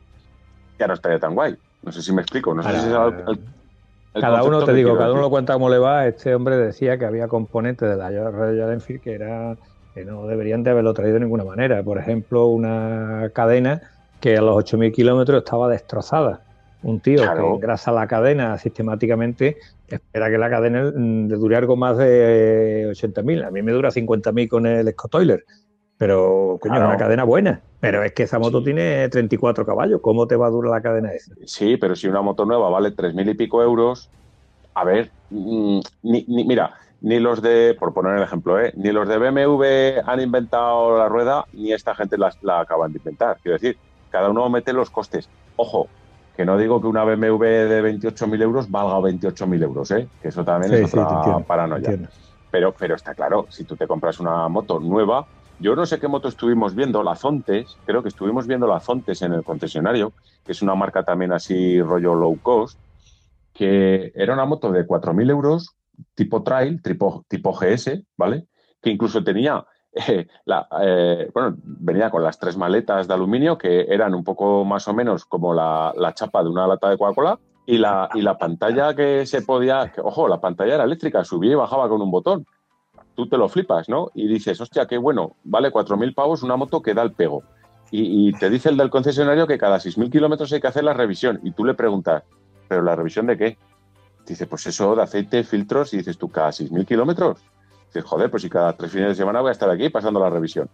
ya 0.78 0.86
no 0.86 0.94
estaría 0.94 1.18
tan 1.18 1.34
guay. 1.34 1.56
No 1.82 1.92
sé 1.92 2.02
si 2.02 2.12
me 2.12 2.22
explico. 2.22 2.54
No 2.54 2.62
sé 2.62 2.68
Ahora, 2.68 2.80
si 2.80 2.86
es 2.88 2.94
el- 2.94 3.34
el- 3.38 3.44
el 4.14 4.20
Cada 4.20 4.42
uno, 4.44 4.64
te 4.64 4.72
digo, 4.74 4.96
cada 4.96 5.12
uno 5.12 5.22
lo 5.22 5.30
cuenta 5.30 5.52
como 5.54 5.68
le 5.68 5.78
va. 5.78 6.06
Este 6.06 6.34
hombre 6.34 6.56
decía 6.56 6.98
que 6.98 7.04
había 7.04 7.28
componentes 7.28 7.88
de 7.88 7.96
la 7.96 8.10
Royal 8.30 8.72
Enfield 8.72 9.00
que, 9.02 9.12
era, 9.14 9.56
que 9.92 10.04
no 10.04 10.26
deberían 10.26 10.62
de 10.62 10.70
haberlo 10.70 10.94
traído 10.94 11.14
de 11.14 11.20
ninguna 11.20 11.44
manera. 11.44 11.82
Por 11.82 11.98
ejemplo, 11.98 12.46
una 12.46 13.30
cadena 13.34 13.82
que 14.20 14.36
a 14.36 14.40
los 14.42 14.56
8.000 14.56 14.92
kilómetros 14.92 15.38
estaba 15.44 15.68
destrozada. 15.68 16.42
Un 16.84 17.00
tío 17.00 17.22
Claro. 17.22 17.48
que 17.48 17.54
engrasa 17.56 17.90
la 17.92 18.06
cadena 18.06 18.58
sistemáticamente 18.58 19.56
espera 19.88 20.28
que 20.30 20.38
la 20.38 20.50
cadena 20.50 20.92
mm, 20.94 21.28
le 21.28 21.36
dure 21.36 21.56
algo 21.56 21.76
más 21.76 21.96
de 21.96 22.86
80.000. 22.90 23.44
A 23.46 23.50
mí 23.50 23.62
me 23.62 23.72
dura 23.72 23.90
50.000 23.90 24.48
con 24.48 24.66
el 24.66 24.88
Scotoiler. 24.92 25.44
Pero, 25.96 26.58
coño, 26.60 26.74
Claro. 26.74 26.84
es 26.84 26.88
una 26.90 26.98
cadena 26.98 27.24
buena. 27.24 27.62
Pero 27.80 28.02
es 28.02 28.12
que 28.12 28.24
esa 28.24 28.38
moto 28.38 28.58
Sí. 28.58 28.64
tiene 28.66 29.08
34 29.08 29.64
caballos. 29.64 30.00
¿Cómo 30.02 30.26
te 30.26 30.36
va 30.36 30.46
a 30.48 30.50
durar 30.50 30.72
la 30.72 30.82
cadena 30.82 31.12
esa? 31.12 31.34
Sí, 31.46 31.76
pero 31.76 31.94
si 31.96 32.06
una 32.08 32.20
moto 32.20 32.44
nueva 32.44 32.68
vale 32.68 32.90
tres 32.90 33.14
mil 33.14 33.28
y 33.28 33.34
pico 33.34 33.62
euros, 33.62 34.10
a 34.74 34.84
ver, 34.84 35.10
mm, 35.30 35.80
ni, 36.02 36.24
ni- 36.28 36.44
mira, 36.44 36.74
ni 37.00 37.20
los 37.20 37.40
de, 37.40 37.76
por 37.78 37.94
poner 37.94 38.16
el 38.16 38.22
ejemplo, 38.24 38.60
¿eh? 38.60 38.72
ni 38.76 38.90
los 38.92 39.08
de 39.08 39.18
BMW 39.18 40.00
han 40.04 40.20
inventado 40.20 40.98
la 40.98 41.08
rueda, 41.08 41.44
ni 41.52 41.72
esta 41.72 41.94
gente 41.94 42.18
las- 42.18 42.38
la, 42.42 42.60
acaban 42.60 42.92
de 42.92 42.98
inventar. 42.98 43.38
Quiero 43.42 43.54
decir, 43.54 43.78
cada 44.10 44.28
uno 44.30 44.48
mete 44.50 44.72
los 44.72 44.90
costes. 44.90 45.28
Ojo, 45.56 45.88
que 46.36 46.44
no 46.44 46.58
digo 46.58 46.80
que 46.80 46.88
una 46.88 47.04
BMW 47.04 47.44
de 47.44 47.82
28.000 47.82 48.42
euros 48.42 48.70
valga 48.70 48.98
28.000 48.98 49.62
euros, 49.62 49.90
¿eh? 49.92 50.08
que 50.20 50.28
eso 50.28 50.44
también 50.44 50.72
Sí, 50.72 50.78
es 50.84 50.90
sí, 50.90 50.98
otra 50.98 51.16
entiendo, 51.16 51.44
paranoia. 51.44 52.10
Pero, 52.50 52.74
pero 52.78 52.94
está 52.94 53.14
claro, 53.14 53.46
si 53.50 53.64
tú 53.64 53.76
te 53.76 53.86
compras 53.86 54.18
una 54.20 54.48
moto 54.48 54.80
nueva, 54.80 55.26
yo 55.58 55.76
no 55.76 55.86
sé 55.86 56.00
qué 56.00 56.08
moto 56.08 56.28
estuvimos 56.28 56.74
viendo, 56.74 57.02
la 57.02 57.14
Zontes, 57.14 57.78
creo 57.84 58.02
que 58.02 58.08
estuvimos 58.08 58.46
viendo 58.46 58.66
la 58.66 58.80
Zontes 58.80 59.22
en 59.22 59.32
el 59.32 59.44
concesionario, 59.44 60.12
que 60.44 60.52
es 60.52 60.62
una 60.62 60.74
marca 60.74 61.04
también 61.04 61.32
así 61.32 61.80
rollo 61.80 62.14
low 62.14 62.38
cost, 62.40 62.78
que 63.52 64.12
era 64.14 64.34
una 64.34 64.44
moto 64.44 64.72
de 64.72 64.84
4.000 64.84 65.30
euros, 65.30 65.76
tipo 66.14 66.42
trail, 66.42 66.82
tipo, 66.82 67.24
tipo 67.28 67.52
GS, 67.52 68.02
¿vale? 68.16 68.48
Que 68.80 68.90
incluso 68.90 69.22
tenía, 69.22 69.64
eh, 70.80 71.30
bueno, 71.32 71.56
venía 71.62 72.10
con 72.10 72.22
las 72.22 72.38
tres 72.38 72.56
maletas 72.56 73.06
de 73.06 73.14
aluminio, 73.14 73.56
que 73.56 73.86
eran 73.88 74.14
un 74.14 74.24
poco 74.24 74.64
más 74.64 74.88
o 74.88 74.94
menos 74.94 75.24
como 75.24 75.54
la, 75.54 75.92
la 75.96 76.12
chapa 76.14 76.42
de 76.42 76.48
una 76.48 76.66
lata 76.66 76.90
de 76.90 76.98
Coca-Cola, 76.98 77.38
y 77.66 77.78
la, 77.78 78.10
y 78.14 78.20
la 78.20 78.36
pantalla 78.36 78.94
que 78.94 79.24
se 79.26 79.42
podía, 79.42 79.92
ojo, 80.02 80.28
la 80.28 80.40
pantalla 80.40 80.74
era 80.74 80.84
eléctrica, 80.84 81.24
subía 81.24 81.52
y 81.52 81.56
bajaba 81.56 81.88
con 81.88 82.02
un 82.02 82.10
botón. 82.10 82.46
Tú 83.14 83.28
te 83.28 83.38
lo 83.38 83.48
flipas, 83.48 83.88
¿no? 83.88 84.10
Y 84.14 84.26
dices, 84.26 84.60
hostia, 84.60 84.86
qué 84.86 84.98
bueno, 84.98 85.36
vale 85.44 85.70
4.000 85.70 86.14
pavos 86.14 86.42
una 86.42 86.56
moto 86.56 86.82
que 86.82 86.94
da 86.94 87.02
el 87.02 87.12
pego. 87.12 87.44
Y, 87.90 88.28
y 88.28 88.32
te 88.32 88.50
dice 88.50 88.70
el 88.70 88.76
del 88.76 88.90
concesionario 88.90 89.46
que 89.46 89.56
cada 89.56 89.78
6.000 89.78 90.10
kilómetros 90.10 90.52
hay 90.52 90.60
que 90.60 90.66
hacer 90.66 90.84
la 90.84 90.94
revisión. 90.94 91.40
Y 91.44 91.52
tú 91.52 91.64
le 91.64 91.74
preguntas, 91.74 92.24
¿pero 92.68 92.82
la 92.82 92.96
revisión 92.96 93.26
de 93.26 93.38
qué? 93.38 93.58
Dice, 94.26 94.46
pues 94.46 94.66
eso, 94.66 94.96
de 94.96 95.02
aceite, 95.02 95.44
filtros. 95.44 95.94
Y 95.94 95.98
dices 95.98 96.18
tú, 96.18 96.28
¿cada 96.28 96.48
6.000 96.48 96.86
kilómetros? 96.86 97.38
Dices, 97.94 98.10
joder, 98.10 98.28
pues 98.28 98.42
si 98.42 98.50
cada 98.50 98.72
tres 98.72 98.90
fines 98.90 99.08
de 99.10 99.14
semana 99.14 99.40
voy 99.40 99.50
a 99.50 99.52
estar 99.52 99.70
aquí 99.70 99.88
pasando 99.88 100.18
la 100.18 100.28
revisión. 100.28 100.68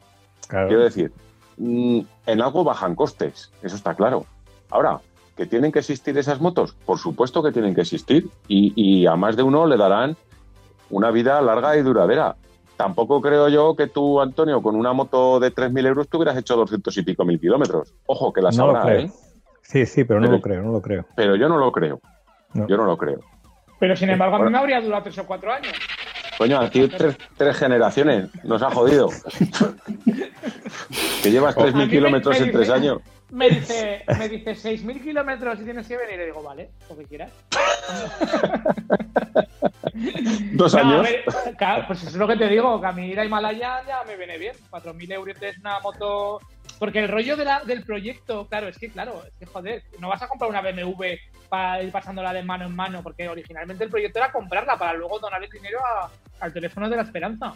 Claro. 0.48 0.68
Quiero 0.68 0.82
decir, 0.82 1.12
mm, 1.58 2.00
en 2.26 2.40
algo 2.40 2.64
bajan 2.64 2.94
costes, 2.94 3.52
eso 3.62 3.76
está 3.76 3.94
claro. 3.94 4.24
Ahora, 4.70 5.00
¿que 5.36 5.44
tienen 5.44 5.70
que 5.70 5.80
existir 5.80 6.16
esas 6.16 6.40
motos? 6.40 6.72
Por 6.86 6.96
supuesto 6.98 7.42
que 7.42 7.52
tienen 7.52 7.74
que 7.74 7.82
existir 7.82 8.30
y, 8.48 8.72
y 8.74 9.06
a 9.06 9.16
más 9.16 9.36
de 9.36 9.42
uno 9.42 9.66
le 9.66 9.76
darán 9.76 10.16
una 10.88 11.10
vida 11.10 11.42
larga 11.42 11.76
y 11.76 11.82
duradera. 11.82 12.36
Tampoco 12.78 13.20
creo 13.20 13.50
yo 13.50 13.76
que 13.76 13.86
tú, 13.86 14.18
Antonio, 14.22 14.62
con 14.62 14.74
una 14.74 14.94
moto 14.94 15.38
de 15.38 15.54
3.000 15.54 15.86
euros 15.88 16.08
tú 16.08 16.16
hubieras 16.16 16.38
hecho 16.38 16.56
200 16.56 16.96
y 16.96 17.02
pico 17.02 17.26
mil 17.26 17.38
kilómetros. 17.38 17.92
Ojo, 18.06 18.32
que 18.32 18.40
las 18.40 18.56
No 18.56 18.68
lo 18.68 18.70
habrá, 18.78 18.82
creo. 18.94 19.00
¿eh? 19.06 19.12
Sí, 19.60 19.84
sí, 19.84 20.04
pero 20.04 20.20
no 20.20 20.26
Pero- 20.26 20.36
lo 20.38 20.42
creo, 20.42 20.62
no 20.62 20.72
lo 20.72 20.80
creo. 20.80 21.04
Pero 21.14 21.36
yo 21.36 21.50
no 21.50 21.58
lo 21.58 21.70
creo. 21.70 22.00
No. 22.54 22.66
Yo 22.66 22.78
no 22.78 22.86
lo 22.86 22.96
creo. 22.96 23.20
Pero 23.78 23.94
sin 23.96 24.08
embargo, 24.10 24.36
a 24.36 24.38
mí 24.40 24.50
me 24.50 24.58
habría 24.58 24.80
durado 24.80 25.02
tres 25.02 25.18
o 25.18 25.26
cuatro 25.26 25.52
años. 25.52 25.72
Coño, 26.40 26.58
aquí 26.58 26.88
tres, 26.88 27.18
tres 27.36 27.54
generaciones. 27.54 28.30
Nos 28.44 28.62
ha 28.62 28.70
jodido. 28.70 29.10
que 31.22 31.30
llevas 31.30 31.56
A 31.56 31.60
mí 31.60 31.66
3.000 31.70 31.74
me- 31.76 31.88
kilómetros 31.88 32.40
me 32.40 32.46
en 32.46 32.52
tres 32.52 32.70
años. 32.70 32.98
Me 33.30 33.48
dice, 33.48 34.04
me 34.18 34.28
dice 34.28 34.56
6.000 34.56 35.02
kilómetros 35.02 35.60
y 35.60 35.64
tienes 35.64 35.86
que 35.86 35.96
venir. 35.96 36.20
Y 36.20 36.24
digo, 36.26 36.42
vale, 36.42 36.70
lo 36.88 36.96
que 36.96 37.04
quieras. 37.04 37.30
Dos 40.52 40.74
No, 40.74 40.80
años. 40.80 41.02
ver, 41.02 41.24
claro, 41.56 41.84
pues 41.86 42.00
eso 42.00 42.10
es 42.10 42.16
lo 42.16 42.26
que 42.26 42.36
te 42.36 42.48
digo, 42.48 42.80
que 42.80 42.86
a 42.86 42.92
mí 42.92 43.06
ir 43.08 43.20
a 43.20 43.24
Himalaya 43.24 43.82
ya 43.86 44.02
me 44.06 44.16
viene 44.16 44.38
bien. 44.38 44.54
4.000 44.70 45.12
euros 45.12 45.36
es 45.42 45.58
una 45.58 45.78
moto... 45.80 46.40
Porque 46.78 47.00
el 47.00 47.08
rollo 47.08 47.36
de 47.36 47.44
la- 47.44 47.60
del 47.60 47.84
proyecto, 47.84 48.46
claro, 48.48 48.68
es 48.68 48.78
que, 48.78 48.88
claro, 48.90 49.22
es 49.26 49.34
que, 49.38 49.44
joder, 49.46 49.82
no 49.98 50.08
vas 50.08 50.22
a 50.22 50.28
comprar 50.28 50.48
una 50.50 50.62
BMW 50.62 51.04
para 51.50 51.82
ir 51.82 51.92
pasándola 51.92 52.32
de 52.32 52.42
mano 52.42 52.64
en 52.64 52.74
mano, 52.74 53.02
porque 53.02 53.28
originalmente 53.28 53.84
el 53.84 53.90
proyecto 53.90 54.18
era 54.18 54.32
comprarla 54.32 54.78
para 54.78 54.94
luego 54.94 55.18
donar 55.18 55.42
el 55.44 55.50
dinero 55.50 55.78
a- 55.84 56.10
al 56.42 56.52
teléfono 56.54 56.88
de 56.88 56.96
la 56.96 57.02
esperanza. 57.02 57.54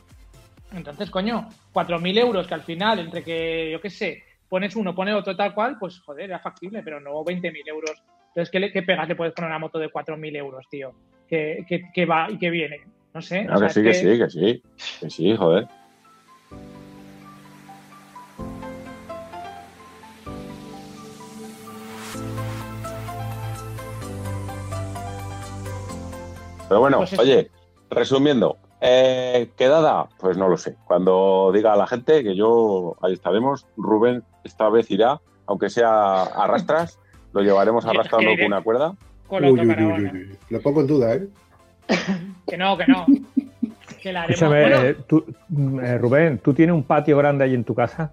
Entonces, 0.75 1.11
coño, 1.11 1.49
4.000 1.73 2.19
euros 2.19 2.47
que 2.47 2.55
al 2.55 2.63
final, 2.63 2.99
entre 2.99 3.23
que, 3.23 3.71
yo 3.73 3.81
qué 3.81 3.91
sé, 3.91 4.23
pones 4.49 4.75
uno, 4.77 4.95
pone 4.95 5.15
otro 5.15 5.37
tal 5.37 5.55
cual, 5.55 5.77
pues 5.79 6.01
joder, 6.01 6.25
era 6.25 6.39
factible, 6.41 6.83
pero 6.83 7.01
no 7.01 7.23
20.000 7.25 7.67
euros. 7.69 8.03
Entonces, 8.29 8.51
¿qué, 8.51 8.61
le- 8.61 8.73
qué 8.73 8.83
pegas 8.83 9.09
le 9.09 9.15
puedes 9.17 9.33
poner 9.35 9.51
a 9.51 9.55
una 9.55 9.59
moto 9.61 9.79
de 9.79 9.91
4.000 9.91 10.37
euros, 10.37 10.67
tío? 10.69 10.93
Que, 11.29 11.65
que, 11.69 11.91
que 11.93 12.07
va 12.07 12.31
y 12.31 12.39
que 12.39 12.51
viene. 12.51 12.81
No 13.15 13.23
sé. 13.23 13.45
No, 13.45 13.55
o 13.55 13.59
sea, 13.59 13.69
que 13.69 13.75
sí, 13.75 13.83
que 13.83 13.95
sí, 13.95 14.19
que 14.19 14.31
sí. 14.31 14.63
Que 15.01 15.11
sí, 15.11 15.37
joder. 15.37 15.67
Pero 26.69 26.81
bueno, 26.81 26.99
Pues 26.99 27.19
oye, 27.19 27.51
resumiendo, 27.91 28.59
eh, 28.87 29.51
¿quedada? 29.57 30.09
Pues 30.19 30.37
no 30.37 30.49
lo 30.49 30.57
sé. 30.59 30.77
Cuando 30.87 31.51
diga 31.53 31.73
a 31.73 31.77
la 31.77 31.87
gente 31.87 32.23
que 32.23 32.37
yo, 32.37 32.97
ahí 33.03 33.15
estaremos, 33.15 33.67
Rubén 33.77 34.23
esta 34.45 34.69
vez 34.69 34.91
irá, 34.91 35.21
aunque 35.47 35.71
sea 35.71 36.23
a 36.25 36.47
rastras, 36.47 36.99
lo 37.33 37.41
llevaremos 37.41 37.87
arrastrando 37.87 38.31
con 38.37 38.45
una 38.47 38.63
cuerda. 38.63 38.95
Con 39.27 39.43
la 39.43 39.49
Uy, 39.51 39.61
uy, 39.61 39.61
uy, 39.61 39.71
autocaravana. 39.71 40.11
uy, 40.13 40.19
uy. 40.31 40.39
Lo 40.51 40.61
pongo 40.61 40.83
en 40.83 40.87
duda, 40.87 41.15
¿eh? 41.15 41.29
Que 42.47 42.57
no, 42.59 42.77
que 42.77 42.87
no. 42.87 43.07
Que 44.03 44.13
la 44.13 44.25
haremos. 44.25 44.43
Escúchame, 44.43 44.61
Bueno, 44.61 44.83
eh, 44.83 44.97
tú, 45.07 45.25
mm, 45.49 45.81
eh, 45.81 45.99
Rubén, 45.99 46.39
¿tú 46.39 46.53
tienes 46.53 46.75
un 46.75 46.83
patio 46.85 47.17
grande 47.17 47.45
ahí 47.45 47.55
en 47.55 47.65
tu 47.65 47.75
casa? 47.75 48.13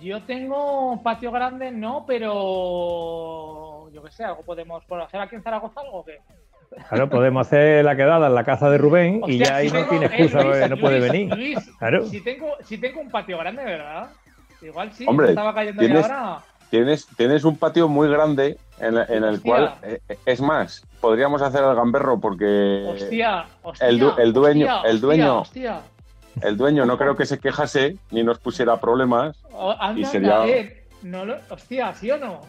yo 0.00 0.22
tengo 0.24 0.90
un 0.92 1.02
patio 1.02 1.32
grande, 1.32 1.70
no, 1.70 2.04
pero 2.06 3.88
yo 3.90 4.02
qué 4.02 4.10
sé, 4.10 4.24
algo 4.24 4.42
podemos 4.42 4.84
por 4.84 5.00
hacer 5.00 5.20
aquí 5.20 5.34
en 5.34 5.42
Zaragoza 5.42 5.80
algo 5.80 6.00
o 6.00 6.04
qué. 6.04 6.18
Claro, 6.88 7.08
podemos 7.08 7.46
hacer 7.46 7.84
la 7.84 7.96
quedada 7.96 8.26
en 8.28 8.34
la 8.34 8.44
casa 8.44 8.70
de 8.70 8.78
Rubén 8.78 9.22
y 9.26 9.38
ya 9.38 9.56
ahí 9.56 9.68
si 9.68 9.74
no 9.74 9.80
tengo- 9.80 9.90
tiene 9.90 10.06
eh, 10.06 10.08
excusa, 10.18 10.42
Luis, 10.44 10.56
eh, 10.56 10.68
no 10.68 10.76
puede 10.76 10.98
Luis, 11.00 11.12
venir. 11.12 11.34
Luis, 11.36 11.58
Claro. 11.78 12.06
si 12.06 12.20
tengo, 12.20 12.46
si 12.64 12.78
tengo 12.78 13.00
un 13.00 13.10
patio 13.10 13.38
grande, 13.38 13.64
¿verdad? 13.64 14.10
Igual 14.60 14.92
sí, 14.92 15.04
Hombre, 15.08 15.26
me 15.26 15.32
estaba 15.32 15.54
cayendo 15.54 15.80
ahí 15.82 15.88
tienes- 15.88 16.04
ahora. 16.10 16.38
tienes, 16.70 17.06
tienes 17.16 17.44
un 17.44 17.56
patio 17.56 17.88
muy 17.88 18.08
grande 18.08 18.58
en, 18.78 18.96
en 18.96 19.24
el 19.24 19.34
Hostia. 19.34 19.40
cual, 19.52 19.74
eh, 19.82 20.00
es 20.24 20.40
más, 20.40 20.86
podríamos 21.00 21.42
hacer 21.42 21.62
el 21.64 21.74
gamberro 21.74 22.18
porque 22.20 22.84
Hostia, 22.88 23.46
hostia. 23.62 23.88
el 23.88 23.98
du- 23.98 24.14
el 24.18 24.32
dueño- 24.32 24.66
hostia, 24.76 24.90
el 24.90 25.00
dueño- 25.00 25.40
Hostia, 25.40 25.80
el 26.42 26.56
dueño 26.56 26.86
no 26.86 26.96
creo 26.96 27.16
que 27.16 27.26
se 27.26 27.38
quejase 27.38 27.96
ni 28.10 28.22
nos 28.22 28.38
pusiera 28.38 28.78
problemas. 28.80 29.36
Oh, 29.52 29.74
anda, 29.78 30.00
Y 30.00 30.04
sería- 30.04 30.42
anda, 30.42 30.48
eh, 30.48 30.84
no 31.02 31.24
lo- 31.24 31.36
hostia, 31.50 31.92
¿sí 31.94 32.10
o 32.10 32.18
no? 32.18 32.40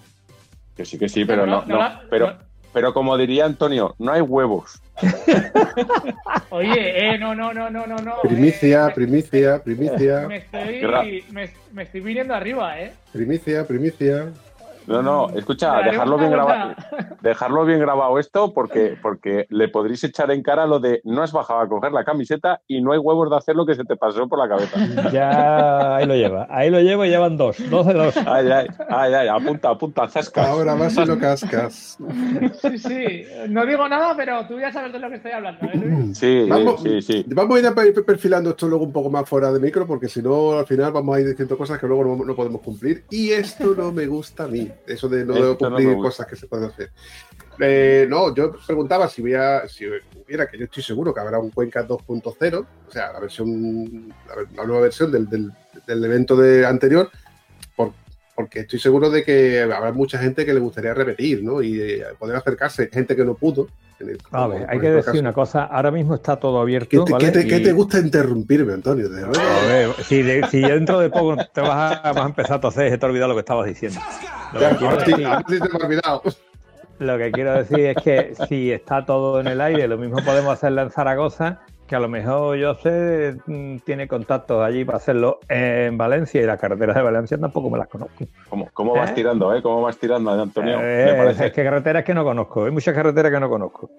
Que 0.78 0.86
sí, 0.86 0.98
que 0.98 1.10
sí, 1.10 1.26
pero 1.26 1.45
no, 1.45 1.62
No, 1.62 1.66
no 1.68 1.74
no, 1.76 1.80
la- 1.80 2.02
pero, 2.10 2.28
no. 2.28 2.38
Pero 2.74 2.94
como 2.94 3.18
diría 3.18 3.45
Antonio, 3.45 3.95
no 4.00 4.12
hay 4.12 4.22
huevos. 4.22 4.82
Oye, 6.50 7.10
eh, 7.10 7.18
no, 7.18 7.34
no, 7.34 7.54
no, 7.54 7.70
no, 7.70 7.86
no, 7.86 7.98
no. 7.98 8.16
Primicia, 8.24 8.88
eh, 8.88 8.91
primicia, 8.94 9.64
primicia, 9.64 10.28
me, 10.28 10.38
estoy, 10.38 11.24
me, 11.32 11.50
me 11.72 11.84
estoy 11.84 12.02
viniendo 12.02 12.34
arriba, 12.34 12.80
¿eh? 12.80 12.94
primicia, 13.12 13.66
primicia. 13.66 14.32
No, 14.88 15.01
no, 15.01 15.30
escucha, 15.35 15.81
dejarlo 15.81 16.18
bien 16.18 16.31
grabado. 16.31 16.73
Dejarlo 17.22 17.64
bien 17.65 17.80
grabado 17.80 18.19
esto 18.19 18.53
porque, 18.53 18.97
porque 19.01 19.45
le 19.49 19.69
podréis 19.69 20.03
echar 20.03 20.30
en 20.31 20.43
cara 20.43 20.65
lo 20.68 20.80
de 20.80 20.99
no 21.05 21.22
has 21.23 21.31
bajado 21.31 21.61
a 21.61 21.69
coger 21.69 21.93
la 21.93 22.03
camiseta 22.03 22.60
y 22.68 22.81
no 22.81 22.91
hay 22.91 22.99
huevos 22.99 23.30
de 23.30 23.38
hacer 23.38 23.55
lo 23.55 23.65
que 23.65 23.76
se 23.76 23.85
te 23.85 23.95
pasó 23.95 24.27
por 24.27 24.39
la 24.39 24.49
cabeza. 24.49 24.77
Ya 25.14 25.95
ahí 25.95 26.05
lo 26.05 26.15
lleva. 26.15 26.47
Ahí 26.49 26.69
lo 26.69 26.81
lleva 26.81 27.07
y 27.07 27.10
llevan 27.11 27.38
dos. 27.38 27.57
Dos 27.69 27.85
de 27.88 27.93
dos. 27.93 28.18
Ay, 28.26 28.49
ay, 28.51 28.68
ay, 28.89 29.14
ay, 29.14 29.27
apunta, 29.30 29.69
apunta, 29.69 30.07
zasca. 30.10 30.49
Ahora 30.49 30.73
vas 30.76 30.97
y 30.97 31.05
lo 31.05 31.18
cascas. 31.18 31.97
Sí, 32.61 32.77
sí. 32.77 33.23
No 33.49 33.65
digo 33.65 33.88
nada, 33.88 34.15
pero 34.18 34.45
tú 34.47 34.60
ya 34.60 34.72
sabes 34.72 34.91
de 34.91 34.99
lo 34.99 35.10
que 35.10 35.15
estoy 35.15 35.31
hablando, 35.31 35.65
¿eh, 35.65 35.72
Luis? 35.77 36.18
Sí, 36.18 36.45
Vamos, 36.49 36.81
sí, 36.81 37.01
sí. 37.01 37.26
vamos 37.27 37.55
a 37.57 37.60
ir 37.61 37.73
per- 37.73 38.05
perfilando 38.05 38.49
esto 38.49 38.68
luego 38.68 38.84
un 38.84 38.91
poco 38.91 39.10
más 39.10 39.27
fuera 39.30 39.51
de 39.51 39.60
micro, 39.60 39.85
porque 39.88 40.10
si 40.10 40.22
no, 40.22 40.53
al 40.60 40.65
final 40.65 40.91
vamos 40.91 41.15
a 41.15 41.22
ir 41.22 41.27
diciendo 41.27 41.57
cosas 41.57 41.80
que 41.80 41.88
luego 41.88 42.03
no, 42.03 42.26
no 42.26 42.35
podemos 42.35 42.61
cumplir. 42.61 43.05
Y 43.11 43.31
esto 43.31 43.73
no 43.77 43.91
me 43.91 44.05
gusta 44.07 44.43
a 44.43 44.47
mí, 44.47 44.69
eso 44.88 45.08
de 45.10 45.26
no 45.26 45.34
Esto 45.36 45.58
cumplir 45.58 45.95
cosas 45.98 46.28
que 46.28 46.36
se 46.36 46.48
pueden 46.48 46.66
hacer. 46.70 46.91
Eh, 47.60 48.08
no, 48.10 48.34
yo 48.34 48.54
preguntaba 48.66 49.08
si 49.08 49.22
hubiera, 49.22 49.68
si 49.68 49.86
hubiera, 49.88 50.48
que 50.48 50.58
yo 50.58 50.66
estoy 50.66 50.82
seguro 50.82 51.14
que 51.14 51.20
habrá 51.20 51.38
un 51.40 51.52
Cuenca 51.52 51.88
2.0, 51.88 52.66
o 52.88 52.91
sea, 52.91 53.14
la 53.14 53.20
versión, 53.20 54.10
la, 54.56 54.66
nueva 54.66 54.82
versión 54.82 55.12
del, 55.12 55.30
del- 55.30 55.52
del 55.86 56.06
evento 56.06 56.36
de 56.36 56.66
anterior, 56.66 57.10
porque 58.35 58.61
estoy 58.61 58.80
seguro 58.80 59.10
de 59.10 59.23
que 59.23 59.61
habrá 59.61 59.91
mucha 59.91 60.18
gente 60.18 60.45
que 60.45 60.53
le 60.53 60.60
gustaría 60.60 60.93
repetir, 60.93 61.43
¿no? 61.43 61.61
Y 61.61 61.80
eh, 61.81 62.03
poder 62.18 62.35
acercarse, 62.35 62.89
gente 62.91 63.15
que 63.15 63.23
no 63.26 63.35
pudo. 63.35 63.68
el- 63.99 64.18
A 64.31 64.47
ver, 64.47 64.65
hay 64.69 64.80
que 64.80 64.89
decir 64.89 65.05
caso- 65.05 65.19
una 65.19 65.34
cosa. 65.34 65.64
Ahora 65.65 65.91
mismo 65.91 66.15
está 66.15 66.35
todo 66.38 66.57
¿Qué 66.57 66.61
abierto. 66.64 67.05
te, 67.05 67.11
¿vale? 67.14 67.26
qué 67.26 67.31
te- 67.31 67.47
qué 67.47 67.57
Y- 67.57 67.64
te 67.64 67.72
gusta 67.73 67.99
interrumpirme, 67.99 68.73
Antonio? 68.73 69.07
A 69.07 69.68
ver, 69.68 69.93
si, 70.03 70.22
de- 70.23 70.45
si 70.47 70.60
dentro 70.61 70.99
de 70.99 71.10
poco 71.10 71.38
te 71.53 71.61
vas 71.61 71.99
a, 72.03 72.11
vas 72.11 72.18
a 72.23 72.26
empezar 72.27 72.57
a 72.57 72.61
toser, 72.61 72.89
se 72.89 72.97
te 72.97 73.05
ha 73.05 73.10
olvidado 73.10 73.30
lo 73.30 73.35
que 73.35 73.39
estabas 73.41 73.68
diciendo. 73.68 73.99
Lo 74.53 74.60
que, 74.60 74.76
quiero 74.77 74.97
decir, 74.97 75.27
lo 76.99 77.18
que 77.18 77.31
quiero 77.31 77.53
decir 77.53 77.80
es 77.80 77.97
que 78.03 78.34
si 78.49 78.72
está 78.72 79.05
todo 79.05 79.39
en 79.39 79.47
el 79.47 79.60
aire, 79.61 79.88
lo 79.88 79.97
mismo 79.97 80.18
podemos 80.23 80.53
hacerlo 80.53 80.81
en 80.81 80.91
Zaragoza, 80.91 81.61
que 81.88 81.95
a 81.95 81.99
lo 81.99 82.07
mejor 82.07 82.57
yo 82.57 82.76
sé, 82.76 83.35
mm, 83.45 83.77
tiene 83.80 84.07
contactos 84.07 84.64
allí 84.64 84.85
para 84.85 84.97
hacerlo 84.97 85.39
en 85.49 85.97
Valencia 85.97 86.41
y 86.41 86.45
las 86.45 86.60
carreteras 86.60 86.95
de 86.95 87.01
Valencia 87.01 87.38
tampoco 87.38 87.69
me 87.69 87.77
las 87.77 87.88
conozco. 87.88 88.26
¿Cómo, 88.49 88.69
cómo 88.73 88.93
vas 88.93 89.11
¿Eh? 89.11 89.15
tirando, 89.15 89.53
eh? 89.53 89.61
¿Cómo 89.61 89.81
vas 89.81 89.97
tirando, 89.97 90.31
Antonio? 90.31 90.80
Eh. 90.81 91.30
Es 91.31 91.51
que 91.51 91.64
carreteras 91.64 92.03
que 92.03 92.14
no 92.14 92.23
conozco, 92.23 92.65
hay 92.65 92.72
muchas 92.72 92.93
carreteras 92.95 93.31
que 93.31 93.39
no 93.39 93.49
conozco. 93.49 93.89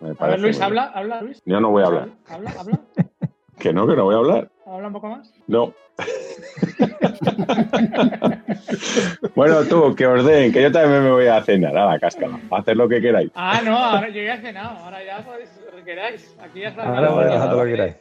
me 0.00 0.10
A 0.18 0.26
ver, 0.26 0.40
Luis, 0.40 0.60
habla, 0.60 0.84
habla, 0.94 1.22
Luis. 1.22 1.42
Yo 1.44 1.60
no 1.60 1.70
voy 1.70 1.82
a 1.82 1.86
hablar. 1.86 2.08
Habla, 2.28 2.52
habla, 2.58 2.80
Que 3.58 3.72
no, 3.72 3.86
que 3.86 3.94
no 3.96 4.04
voy 4.04 4.14
a 4.14 4.18
hablar. 4.18 4.50
habla 4.66 4.86
un 4.88 4.92
poco 4.92 5.08
más. 5.08 5.32
No. 5.46 5.72
bueno, 9.34 9.62
tú, 9.64 9.94
que 9.94 10.06
os 10.06 10.24
den, 10.24 10.52
que 10.52 10.62
yo 10.62 10.72
también 10.72 11.02
me 11.04 11.10
voy 11.10 11.26
a 11.26 11.42
cenar 11.42 11.76
a 11.76 11.86
la 11.86 11.98
cáscara. 11.98 12.38
Haced 12.50 12.74
lo 12.74 12.88
que 12.88 13.00
queráis. 13.00 13.30
Ah, 13.34 13.60
no, 13.64 13.76
ahora 13.76 14.08
yo 14.08 14.22
ya 14.22 14.34
he 14.34 14.40
cenado, 14.40 14.78
ahora 14.78 15.04
ya 15.04 15.24
podéis, 15.24 15.50
lo 15.70 15.76
que 15.78 15.84
queráis. 15.84 16.34
Aquí 16.42 16.60
ya 16.60 16.68
está. 16.68 16.82
Ahora 16.82 17.10
podéis 17.12 17.34
hacer 17.40 17.52
lo 17.56 17.64
que 17.64 17.70
queráis. 17.70 17.94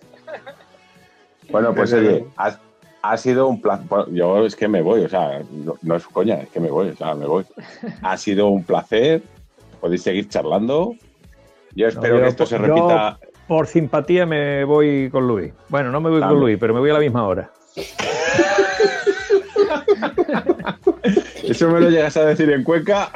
Bueno, 1.49 1.73
pues 1.73 1.93
oye, 1.93 2.25
ha, 2.37 2.57
ha 3.01 3.17
sido 3.17 3.47
un 3.47 3.61
placer. 3.61 3.85
Yo 4.11 4.45
es 4.45 4.55
que 4.55 4.67
me 4.67 4.81
voy, 4.81 5.03
o 5.03 5.09
sea, 5.09 5.41
no, 5.51 5.75
no 5.81 5.95
es 5.95 6.05
coña, 6.07 6.35
es 6.35 6.49
que 6.49 6.59
me 6.59 6.69
voy, 6.69 6.89
o 6.89 6.95
sea, 6.95 7.13
me 7.15 7.25
voy. 7.25 7.45
Ha 8.01 8.17
sido 8.17 8.47
un 8.47 8.63
placer. 8.63 9.21
Podéis 9.79 10.03
seguir 10.03 10.29
charlando. 10.29 10.93
Yo 11.73 11.87
espero 11.87 12.17
yo- 12.17 12.23
que 12.23 12.27
esto 12.29 12.45
se 12.45 12.57
yo- 12.57 12.63
repita. 12.65 13.17
Por 13.47 13.67
simpatía 13.67 14.25
me 14.25 14.63
voy 14.63 15.09
con 15.09 15.27
Luis. 15.27 15.51
Bueno, 15.67 15.91
no 15.91 15.99
me 15.99 16.09
voy 16.09 16.21
También. 16.21 16.39
con 16.39 16.47
Luis, 16.47 16.57
pero 16.59 16.73
me 16.73 16.79
voy 16.79 16.89
a 16.89 16.93
la 16.93 16.99
misma 16.99 17.27
hora. 17.27 17.51
Eso 21.43 21.69
me 21.69 21.79
lo 21.81 21.89
llegas 21.89 22.15
a 22.17 22.25
decir 22.25 22.49
en 22.51 22.63
Cuenca. 22.63 23.11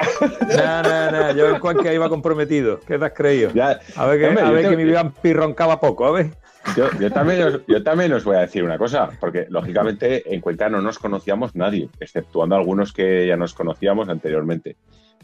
No, 0.56 0.82
no, 0.82 1.10
no, 1.10 1.32
yo 1.36 1.50
en 1.54 1.60
Cuenca 1.60 1.92
iba 1.92 2.08
comprometido. 2.08 2.80
¿Qué 2.80 2.98
te 2.98 3.04
has 3.04 3.12
creído? 3.12 3.50
Ya, 3.54 3.80
A 3.96 4.06
ver 4.06 4.18
que, 4.20 4.26
Hombre, 4.28 4.42
a 4.44 4.50
ver 4.50 4.64
te- 4.64 4.70
que 4.70 4.76
mi 4.84 4.90
vampi 4.90 5.32
roncaba 5.32 5.80
poco, 5.80 6.06
a 6.06 6.12
ver. 6.12 6.30
Yo, 6.76 6.88
yo 6.98 7.12
también 7.12 7.42
os, 7.44 7.60
yo 7.68 7.82
también 7.84 8.12
os 8.12 8.24
voy 8.24 8.36
a 8.36 8.40
decir 8.40 8.64
una 8.64 8.76
cosa, 8.76 9.10
porque 9.20 9.46
lógicamente 9.50 10.34
en 10.34 10.40
Cuenca 10.40 10.68
no 10.68 10.82
nos 10.82 10.98
conocíamos 10.98 11.54
nadie, 11.54 11.88
exceptuando 12.00 12.56
algunos 12.56 12.92
que 12.92 13.26
ya 13.26 13.36
nos 13.36 13.54
conocíamos 13.54 14.08
anteriormente. 14.08 14.76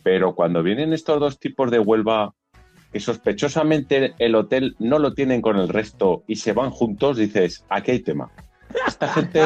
Pero 0.05 0.35
cuando 0.37 0.63
vienen 0.63 0.93
estos 0.93 1.19
dos 1.19 1.39
tipos 1.41 1.71
de 1.73 1.81
Huelva, 1.81 2.33
que 2.93 3.01
sospechosamente 3.01 4.15
el 4.19 4.35
hotel 4.37 4.77
no 4.79 4.99
lo 5.01 5.15
tienen 5.15 5.43
con 5.43 5.57
el 5.57 5.69
resto 5.69 6.23
y 6.29 6.37
se 6.37 6.53
van 6.53 6.71
juntos, 6.71 7.17
dices, 7.17 7.65
aquí 7.69 7.91
hay 7.91 8.01
tema. 8.01 8.31
Esta 8.87 9.09
gente, 9.09 9.43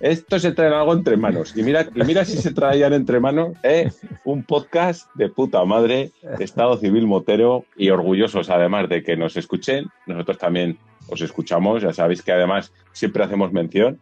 esto 0.00 0.38
se 0.38 0.52
traen 0.52 0.72
algo 0.72 0.92
entre 0.92 1.16
manos. 1.16 1.56
Y 1.56 1.62
mira, 1.62 1.88
y 1.94 2.02
mira 2.04 2.24
si 2.24 2.36
se 2.36 2.52
traían 2.52 2.92
entre 2.92 3.20
manos 3.20 3.56
¿eh? 3.62 3.90
un 4.24 4.42
podcast 4.42 5.08
de 5.14 5.28
puta 5.28 5.64
madre, 5.64 6.12
Estado 6.38 6.76
Civil 6.76 7.06
Motero, 7.06 7.64
y 7.76 7.90
orgullosos 7.90 8.50
además 8.50 8.88
de 8.88 9.02
que 9.02 9.16
nos 9.16 9.36
escuchen. 9.36 9.86
Nosotros 10.06 10.38
también 10.38 10.78
os 11.08 11.20
escuchamos, 11.20 11.82
ya 11.82 11.92
sabéis 11.92 12.22
que 12.22 12.32
además 12.32 12.72
siempre 12.92 13.24
hacemos 13.24 13.52
mención. 13.52 14.00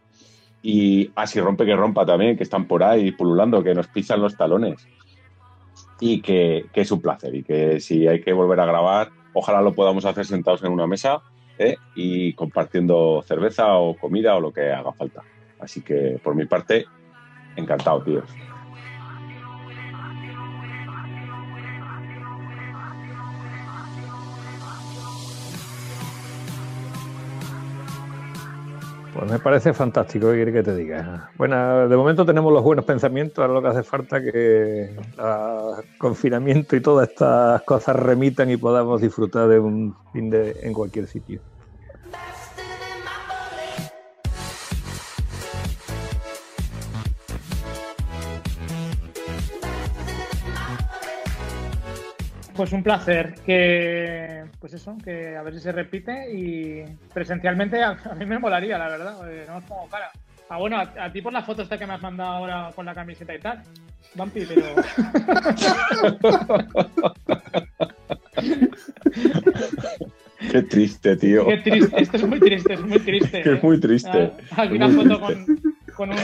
Y 0.61 1.11
así 1.15 1.39
rompe 1.39 1.65
que 1.65 1.75
rompa 1.75 2.05
también, 2.05 2.35
que 2.35 2.43
están 2.43 2.67
por 2.67 2.83
ahí 2.83 3.11
pululando, 3.11 3.63
que 3.63 3.73
nos 3.73 3.87
pisan 3.87 4.21
los 4.21 4.35
talones. 4.35 4.87
Y 5.99 6.21
que, 6.21 6.65
que 6.73 6.81
es 6.81 6.91
un 6.91 7.01
placer. 7.01 7.33
Y 7.33 7.43
que 7.43 7.79
si 7.79 8.07
hay 8.07 8.21
que 8.21 8.33
volver 8.33 8.59
a 8.59 8.65
grabar, 8.65 9.09
ojalá 9.33 9.61
lo 9.61 9.73
podamos 9.73 10.05
hacer 10.05 10.25
sentados 10.25 10.63
en 10.63 10.71
una 10.71 10.87
mesa 10.87 11.21
¿eh? 11.59 11.77
y 11.95 12.33
compartiendo 12.33 13.23
cerveza 13.25 13.77
o 13.77 13.95
comida 13.95 14.35
o 14.35 14.39
lo 14.39 14.51
que 14.51 14.71
haga 14.71 14.93
falta. 14.93 15.23
Así 15.59 15.81
que 15.81 16.19
por 16.23 16.35
mi 16.35 16.45
parte, 16.45 16.85
encantado, 17.55 18.03
tíos. 18.03 18.29
Pues 29.17 29.31
me 29.31 29.39
parece 29.39 29.73
fantástico, 29.73 30.29
¿qué 30.29 30.35
quiere 30.35 30.53
que 30.53 30.61
te 30.61 30.75
diga? 30.75 31.31
Bueno, 31.39 31.89
de 31.89 31.97
momento 31.97 32.23
tenemos 32.23 32.53
los 32.53 32.61
buenos 32.61 32.85
pensamientos, 32.85 33.39
ahora 33.39 33.53
lo 33.55 33.61
que 33.63 33.67
hace 33.69 33.81
falta 33.81 34.21
que 34.21 34.91
el 34.91 35.97
confinamiento 35.97 36.75
y 36.75 36.81
todas 36.81 37.09
estas 37.09 37.63
cosas 37.63 37.95
remitan 37.95 38.51
y 38.51 38.57
podamos 38.57 39.01
disfrutar 39.01 39.47
de 39.47 39.57
un 39.57 39.95
fin 40.13 40.29
de 40.29 40.59
en 40.61 40.71
cualquier 40.71 41.07
sitio. 41.07 41.41
Pues 52.57 52.73
un 52.73 52.81
placer. 52.83 53.35
Que, 53.45 54.43
pues 54.59 54.73
eso, 54.73 54.97
que 55.03 55.37
a 55.37 55.43
ver 55.43 55.53
si 55.53 55.59
se 55.61 55.71
repite 55.71 56.33
y 56.35 56.83
presencialmente 57.13 57.81
a, 57.83 57.91
a 57.91 58.15
mí 58.15 58.25
me 58.25 58.39
molaría, 58.39 58.77
la 58.79 58.89
verdad. 58.89 59.31
eh, 59.31 59.45
no 59.47 59.57
os 59.57 59.63
pongo 59.63 59.87
cara. 59.87 60.09
Ah, 60.49 60.57
bueno, 60.57 60.77
a, 60.77 60.91
a 61.05 61.11
ti 61.11 61.21
por 61.21 61.31
la 61.33 61.43
foto 61.43 61.61
esta 61.61 61.77
que 61.77 61.85
me 61.85 61.93
has 61.93 62.01
mandado 62.01 62.31
ahora 62.31 62.71
con 62.75 62.85
la 62.85 62.95
camiseta 62.95 63.35
y 63.35 63.39
tal. 63.39 63.61
Vampi, 64.15 64.45
pero. 64.47 64.75
Qué 70.51 70.61
triste, 70.63 71.15
tío. 71.17 71.45
Qué 71.47 71.57
triste. 71.57 72.01
Esto 72.01 72.17
es 72.17 72.27
muy 72.27 72.39
triste, 72.39 72.73
es 72.73 72.81
muy 72.81 72.99
triste. 72.99 73.41
Que 73.43 73.49
es 73.53 73.57
¿eh? 73.57 73.59
muy 73.63 73.79
triste. 73.79 74.31
Ah, 74.51 74.63
Aquí 74.63 74.75
Es 74.75 74.81
una 74.81 74.89
foto 74.89 75.27
triste. 75.27 75.45
con, 75.45 75.76
con 75.97 76.09
un 76.11 76.15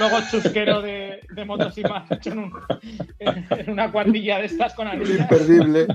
logo 0.00 0.16
chusquero 0.30 0.82
de, 0.82 1.20
de 1.30 1.44
motos 1.44 1.76
y 1.78 1.82
más 1.84 2.10
hecho 2.10 2.30
en, 2.30 2.38
un- 2.38 2.52
en- 3.20 3.46
en 3.50 3.70
una 3.70 3.92
cuartilla 3.92 4.38
de 4.38 4.46
estas 4.46 4.74
con 4.74 4.88
anillas. 4.88 5.20
Imperdible. 5.20 5.86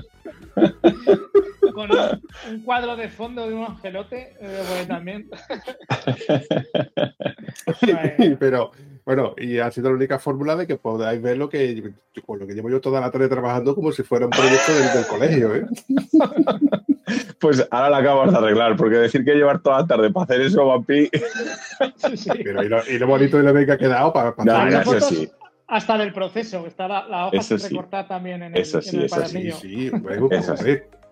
con 1.74 1.90
un, 1.90 2.22
un 2.50 2.60
cuadro 2.62 2.94
de 2.96 3.08
fondo 3.08 3.46
de 3.48 3.54
un 3.54 3.64
angelote, 3.64 4.36
eh, 4.40 4.62
pues 4.68 4.86
también. 4.88 5.28
Pero 8.38 8.70
bueno, 9.04 9.34
y 9.36 9.58
ha 9.58 9.70
sido 9.70 9.90
la 9.90 9.96
única 9.96 10.18
fórmula 10.18 10.56
de 10.56 10.66
que 10.66 10.76
podáis 10.76 11.20
ver 11.20 11.36
lo 11.36 11.48
que, 11.48 11.92
con 12.24 12.38
lo 12.38 12.46
que 12.46 12.54
llevo 12.54 12.70
yo 12.70 12.80
toda 12.80 13.00
la 13.00 13.10
tarde 13.10 13.28
trabajando 13.28 13.74
como 13.74 13.92
si 13.92 14.02
fuera 14.02 14.24
un 14.26 14.30
proyecto 14.30 14.72
del, 14.72 14.92
del 14.94 15.06
colegio. 15.06 15.54
¿eh? 15.54 15.66
Pues 17.38 17.66
ahora 17.70 17.90
la 17.90 17.96
acabas 17.98 18.30
de 18.32 18.38
arreglar, 18.38 18.76
porque 18.76 18.96
decir 18.96 19.26
que 19.26 19.34
llevar 19.34 19.60
toda 19.60 19.80
la 19.82 19.86
tarde 19.86 20.10
para 20.10 20.24
hacer 20.24 20.40
eso, 20.40 20.66
Vampi. 20.66 21.10
Pero 22.42 22.62
y 22.64 22.68
lo, 22.68 22.78
y 22.88 22.98
lo 22.98 23.06
bonito 23.06 23.38
y 23.38 23.42
lo 23.42 23.52
bien 23.52 23.66
que 23.66 23.72
ha 23.72 23.76
quedado 23.78 24.10
para, 24.10 24.34
para 24.34 24.70
No, 24.70 24.80
eso. 24.94 25.00
sí. 25.10 25.30
hasta 25.66 25.98
del 25.98 26.14
proceso, 26.14 26.66
está 26.66 26.88
la, 26.88 27.06
la 27.06 27.26
hoja 27.26 27.56
recortar 27.62 28.08
también 28.08 28.42
en 28.42 28.54
el, 28.54 28.62
Eso 28.62 28.78
en 28.78 28.82
sí, 28.84 28.96
el 28.96 29.04
eso 29.04 29.26
sí. 29.26 29.52
Sí, 29.52 29.90
bueno, 29.90 30.28
pues, 30.30 30.48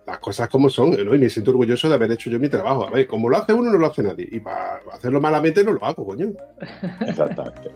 las 0.05 0.19
cosas 0.19 0.49
como 0.49 0.69
son, 0.69 0.91
¿no? 0.91 1.15
Y 1.15 1.19
me 1.19 1.29
siento 1.29 1.51
orgulloso 1.51 1.87
de 1.87 1.95
haber 1.95 2.11
hecho 2.11 2.29
yo 2.29 2.39
mi 2.39 2.49
trabajo. 2.49 2.87
A 2.87 2.91
ver, 2.91 3.07
como 3.07 3.29
lo 3.29 3.37
hace 3.37 3.53
uno, 3.53 3.71
no 3.71 3.77
lo 3.77 3.87
hace 3.87 4.03
nadie. 4.03 4.27
Y 4.31 4.39
para 4.39 4.81
hacerlo 4.91 5.21
malamente, 5.21 5.63
no 5.63 5.73
lo 5.73 5.85
hago, 5.85 6.05
coño. 6.05 6.31
Exactamente. 7.01 7.71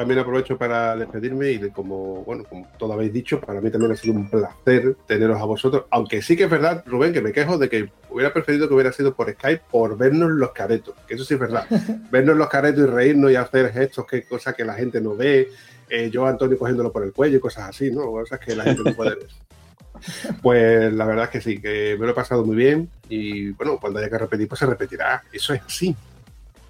También 0.00 0.20
aprovecho 0.20 0.56
para 0.56 0.96
despedirme 0.96 1.50
y 1.50 1.58
de 1.58 1.72
como, 1.72 2.24
bueno, 2.24 2.42
como 2.48 2.66
todo 2.78 2.94
habéis 2.94 3.12
dicho, 3.12 3.38
para 3.38 3.60
mí 3.60 3.70
también 3.70 3.92
ha 3.92 3.96
sido 3.96 4.14
un 4.14 4.30
placer 4.30 4.96
teneros 5.06 5.38
a 5.38 5.44
vosotros. 5.44 5.84
Aunque 5.90 6.22
sí 6.22 6.38
que 6.38 6.44
es 6.44 6.50
verdad, 6.50 6.82
Rubén, 6.86 7.12
que 7.12 7.20
me 7.20 7.32
quejo 7.32 7.58
de 7.58 7.68
que 7.68 7.90
hubiera 8.08 8.32
preferido 8.32 8.66
que 8.66 8.72
hubiera 8.72 8.94
sido 8.94 9.14
por 9.14 9.30
Skype 9.30 9.60
por 9.70 9.98
vernos 9.98 10.30
los 10.30 10.52
caretos. 10.52 10.94
Que 11.06 11.16
eso 11.16 11.24
sí 11.26 11.34
es 11.34 11.40
verdad. 11.40 11.66
vernos 12.10 12.34
los 12.38 12.48
caretos 12.48 12.84
y 12.84 12.86
reírnos 12.86 13.30
y 13.30 13.36
hacer 13.36 13.70
gestos, 13.74 14.06
que 14.06 14.22
cosas 14.22 14.54
que 14.54 14.64
la 14.64 14.72
gente 14.72 15.02
no 15.02 15.14
ve. 15.14 15.50
Eh, 15.90 16.08
yo, 16.10 16.24
Antonio, 16.24 16.56
cogiéndolo 16.56 16.90
por 16.90 17.04
el 17.04 17.12
cuello 17.12 17.36
y 17.36 17.40
cosas 17.40 17.68
así, 17.68 17.90
¿no? 17.90 18.06
Cosas 18.06 18.40
que 18.40 18.56
la 18.56 18.64
gente 18.64 18.82
no 18.82 18.94
puede 18.94 19.16
ver. 19.16 19.28
Pues 20.40 20.90
la 20.94 21.04
verdad 21.04 21.24
es 21.24 21.30
que 21.30 21.40
sí, 21.42 21.60
que 21.60 21.94
me 22.00 22.06
lo 22.06 22.12
he 22.12 22.14
pasado 22.14 22.42
muy 22.42 22.56
bien 22.56 22.88
y 23.10 23.50
bueno, 23.50 23.76
cuando 23.78 23.98
haya 23.98 24.08
que 24.08 24.16
repetir, 24.16 24.48
pues 24.48 24.60
se 24.60 24.64
repetirá. 24.64 25.22
Eso 25.30 25.52
es 25.52 25.60
así. 25.60 25.94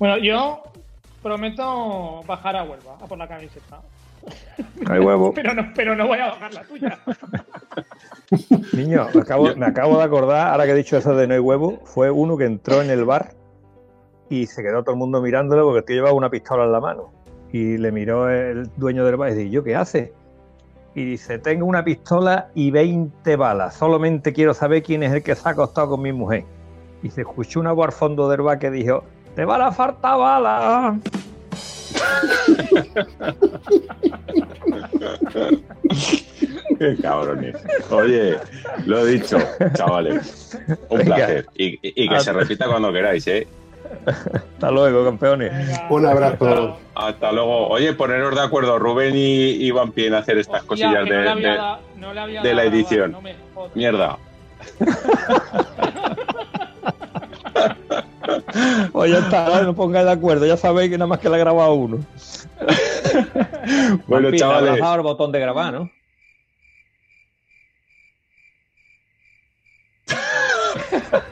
Bueno, 0.01 0.19
yo 0.19 0.65
prometo 1.22 2.22
bajar 2.26 2.56
a 2.56 2.64
Huelva, 2.64 2.94
a 3.01 3.06
por 3.06 3.18
la 3.18 3.28
camiseta. 3.28 3.80
No 4.86 4.92
hay 4.92 5.01
huevo. 5.01 5.32
Pero 5.34 5.55
no, 5.55 5.72
pero 5.74 5.97
no 5.97 6.06
voy 6.06 6.18
a 6.18 6.26
bajar 6.26 6.52
la 6.52 6.62
tuya. 6.64 6.98
Niño, 8.72 9.06
me 9.14 9.20
acabo, 9.20 9.55
me 9.56 9.66
acabo 9.66 9.98
de 9.98 10.05
acordar, 10.05 10.48
ahora 10.48 10.66
que 10.66 10.72
he 10.72 10.74
dicho 10.74 10.97
eso 10.97 11.14
de 11.14 11.26
no 11.26 11.34
hay 11.34 11.40
huevo, 11.40 11.80
fue 11.84 12.10
uno 12.10 12.36
que 12.36 12.44
entró 12.44 12.82
en 12.82 12.90
el 12.90 13.05
bar 13.05 13.34
y 14.28 14.47
se 14.47 14.62
quedó 14.62 14.82
todo 14.82 14.92
el 14.92 14.98
mundo 14.98 15.20
mirándolo 15.20 15.64
porque 15.64 15.78
el 15.78 15.84
tío 15.84 15.97
llevaba 15.97 16.14
una 16.14 16.30
pistola 16.30 16.64
en 16.64 16.72
la 16.72 16.80
mano. 16.80 17.12
Y 17.52 17.78
le 17.78 17.90
miró 17.90 18.30
el 18.30 18.70
dueño 18.76 19.05
del 19.05 19.16
bar 19.16 19.30
y 19.30 19.34
dice, 19.34 19.51
¿yo 19.51 19.64
qué 19.64 19.74
hace? 19.74 20.12
Y 20.94 21.05
dice, 21.05 21.38
tengo 21.38 21.66
una 21.66 21.84
pistola 21.84 22.51
y 22.55 22.70
20 22.70 23.36
balas. 23.36 23.74
Solamente 23.74 24.32
quiero 24.32 24.55
saber 24.55 24.82
quién 24.82 25.02
es 25.02 25.12
el 25.12 25.22
que 25.22 25.34
se 25.34 25.48
ha 25.48 25.52
acostado 25.52 25.90
con 25.90 26.02
mi 26.02 26.12
mujer. 26.12 26.44
Y 27.02 27.10
se 27.10 27.22
escuchó 27.22 27.59
una 27.59 27.72
voz 27.72 27.86
al 27.86 27.92
fondo 27.92 28.28
del 28.28 28.42
bar 28.42 28.59
que 28.59 28.70
dijo, 28.70 29.05
te 29.35 29.44
van 29.44 29.62
a 29.62 29.73
faltar 29.73 30.19
balas. 30.19 30.94
Qué 36.78 36.97
cabrones. 37.02 37.57
Oye, 37.90 38.36
lo 38.86 39.07
he 39.07 39.11
dicho, 39.12 39.39
chavales. 39.74 40.59
Un 40.89 40.98
Venga. 40.98 41.16
placer. 41.16 41.47
Y, 41.55 42.09
que 42.09 42.20
se 42.20 42.32
repita 42.32 42.66
cuando 42.66 42.93
queráis, 42.93 43.27
¿eh? 43.27 43.47
Hasta 44.07 44.70
luego, 44.70 45.05
campeones. 45.05 45.52
Venga, 45.52 45.86
Un 45.90 46.07
abrazo. 46.07 46.78
Hasta 46.94 47.32
luego. 47.32 47.69
Oye, 47.69 47.93
poneros 47.94 48.35
de 48.35 48.40
acuerdo, 48.43 48.78
Rubén 48.78 49.15
y, 49.16 49.51
y 49.66 49.70
Vampi, 49.73 50.07
en 50.07 50.15
hacer 50.15 50.39
estas 50.39 50.62
Hostia, 50.66 50.89
cosillas 50.89 51.05
de, 51.05 51.11
no 51.11 51.23
le 51.23 51.28
había 51.31 51.51
de- 51.51 51.57
da- 51.57 51.81
no 51.97 52.15
le 52.15 52.20
había 52.20 52.43
de 52.43 52.48
dado 52.48 52.57
la 52.61 52.65
edición. 52.65 53.12
no. 53.12 53.20
Mierda. 53.74 54.16
Oye, 58.93 59.12
ya 59.12 59.19
está, 59.20 59.62
no 59.62 59.74
pongáis 59.74 60.07
de 60.07 60.12
acuerdo, 60.12 60.47
ya 60.47 60.57
sabéis 60.57 60.90
que 60.90 60.98
nada 60.98 61.09
más 61.09 61.19
que 61.19 61.28
la 61.28 61.36
ha 61.36 61.40
grabado 61.40 61.74
uno. 61.74 61.98
Bueno, 64.07 64.28
habrás 64.28 64.40
chavales. 64.40 64.81
dado 64.81 64.94
el 64.97 65.02
botón 65.02 65.32
de 65.32 65.40
grabar, 65.40 65.73
¿no? 65.73 65.90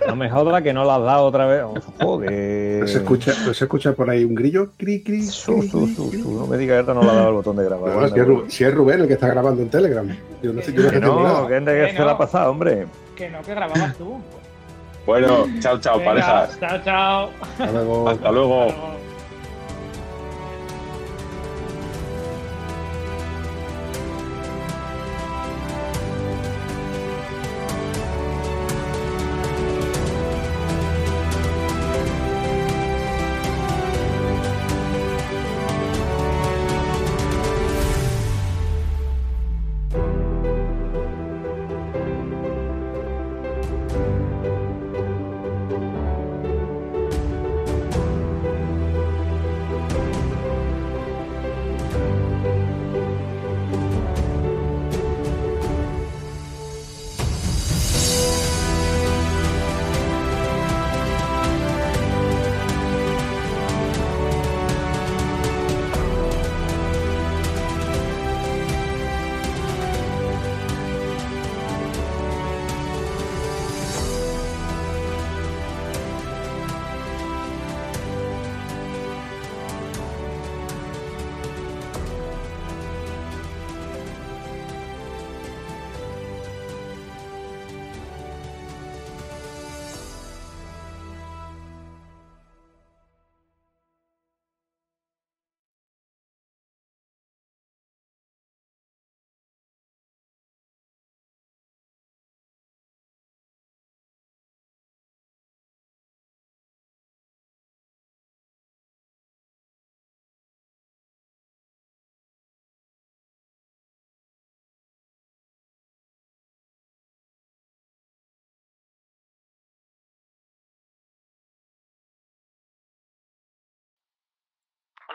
No 0.06 0.16
me 0.16 0.30
jodas 0.30 0.62
que 0.62 0.72
no 0.72 0.84
la 0.84 0.96
has 0.96 1.02
dado 1.02 1.24
otra 1.26 1.46
vez. 1.46 1.64
Joder. 2.00 2.80
¿No 2.80 2.86
se 2.86 2.98
escucha, 2.98 3.32
se 3.32 3.64
escucha 3.64 3.92
por 3.92 4.08
ahí 4.08 4.24
un 4.24 4.34
grillo? 4.34 4.72
Cri, 4.76 5.02
cri, 5.02 5.22
Su, 5.22 5.58
cri, 5.58 5.68
su, 5.68 5.84
cri, 5.84 5.94
su, 5.94 6.10
cri. 6.10 6.22
su. 6.22 6.32
No 6.32 6.46
me 6.46 6.56
digas 6.56 6.84
que 6.84 6.94
no 6.94 7.02
le 7.02 7.10
ha 7.10 7.14
dado 7.14 7.28
el 7.28 7.34
botón 7.34 7.56
de 7.56 7.64
grabar. 7.64 7.94
No, 7.94 8.08
si, 8.08 8.18
es 8.18 8.26
Rubén, 8.26 8.50
si 8.50 8.64
es 8.64 8.74
Rubén 8.74 9.00
el 9.00 9.06
que 9.06 9.14
está 9.14 9.28
grabando 9.28 9.62
en 9.62 9.68
Telegram. 9.68 10.08
Yo 10.42 10.52
no 10.52 10.62
sé, 10.62 10.72
yo 10.72 10.82
no 10.82 10.90
Que 10.90 11.00
no, 11.00 11.68
se 11.88 12.04
la 12.04 12.12
ha 12.12 12.18
pasado, 12.18 12.50
hombre. 12.50 12.86
Que 13.16 13.28
no, 13.28 13.42
que 13.42 13.54
grababas 13.54 13.96
tú. 13.96 14.18
Bueno, 15.08 15.46
chao, 15.60 15.78
chao, 15.80 15.96
Venga, 15.96 16.10
parejas. 16.10 16.60
Chao, 16.60 16.78
chao. 16.84 17.30
Hasta 17.40 17.72
luego. 17.72 18.08
Hasta 18.10 18.30
luego. 18.30 18.62
Hasta 18.64 18.76
luego. 18.76 19.07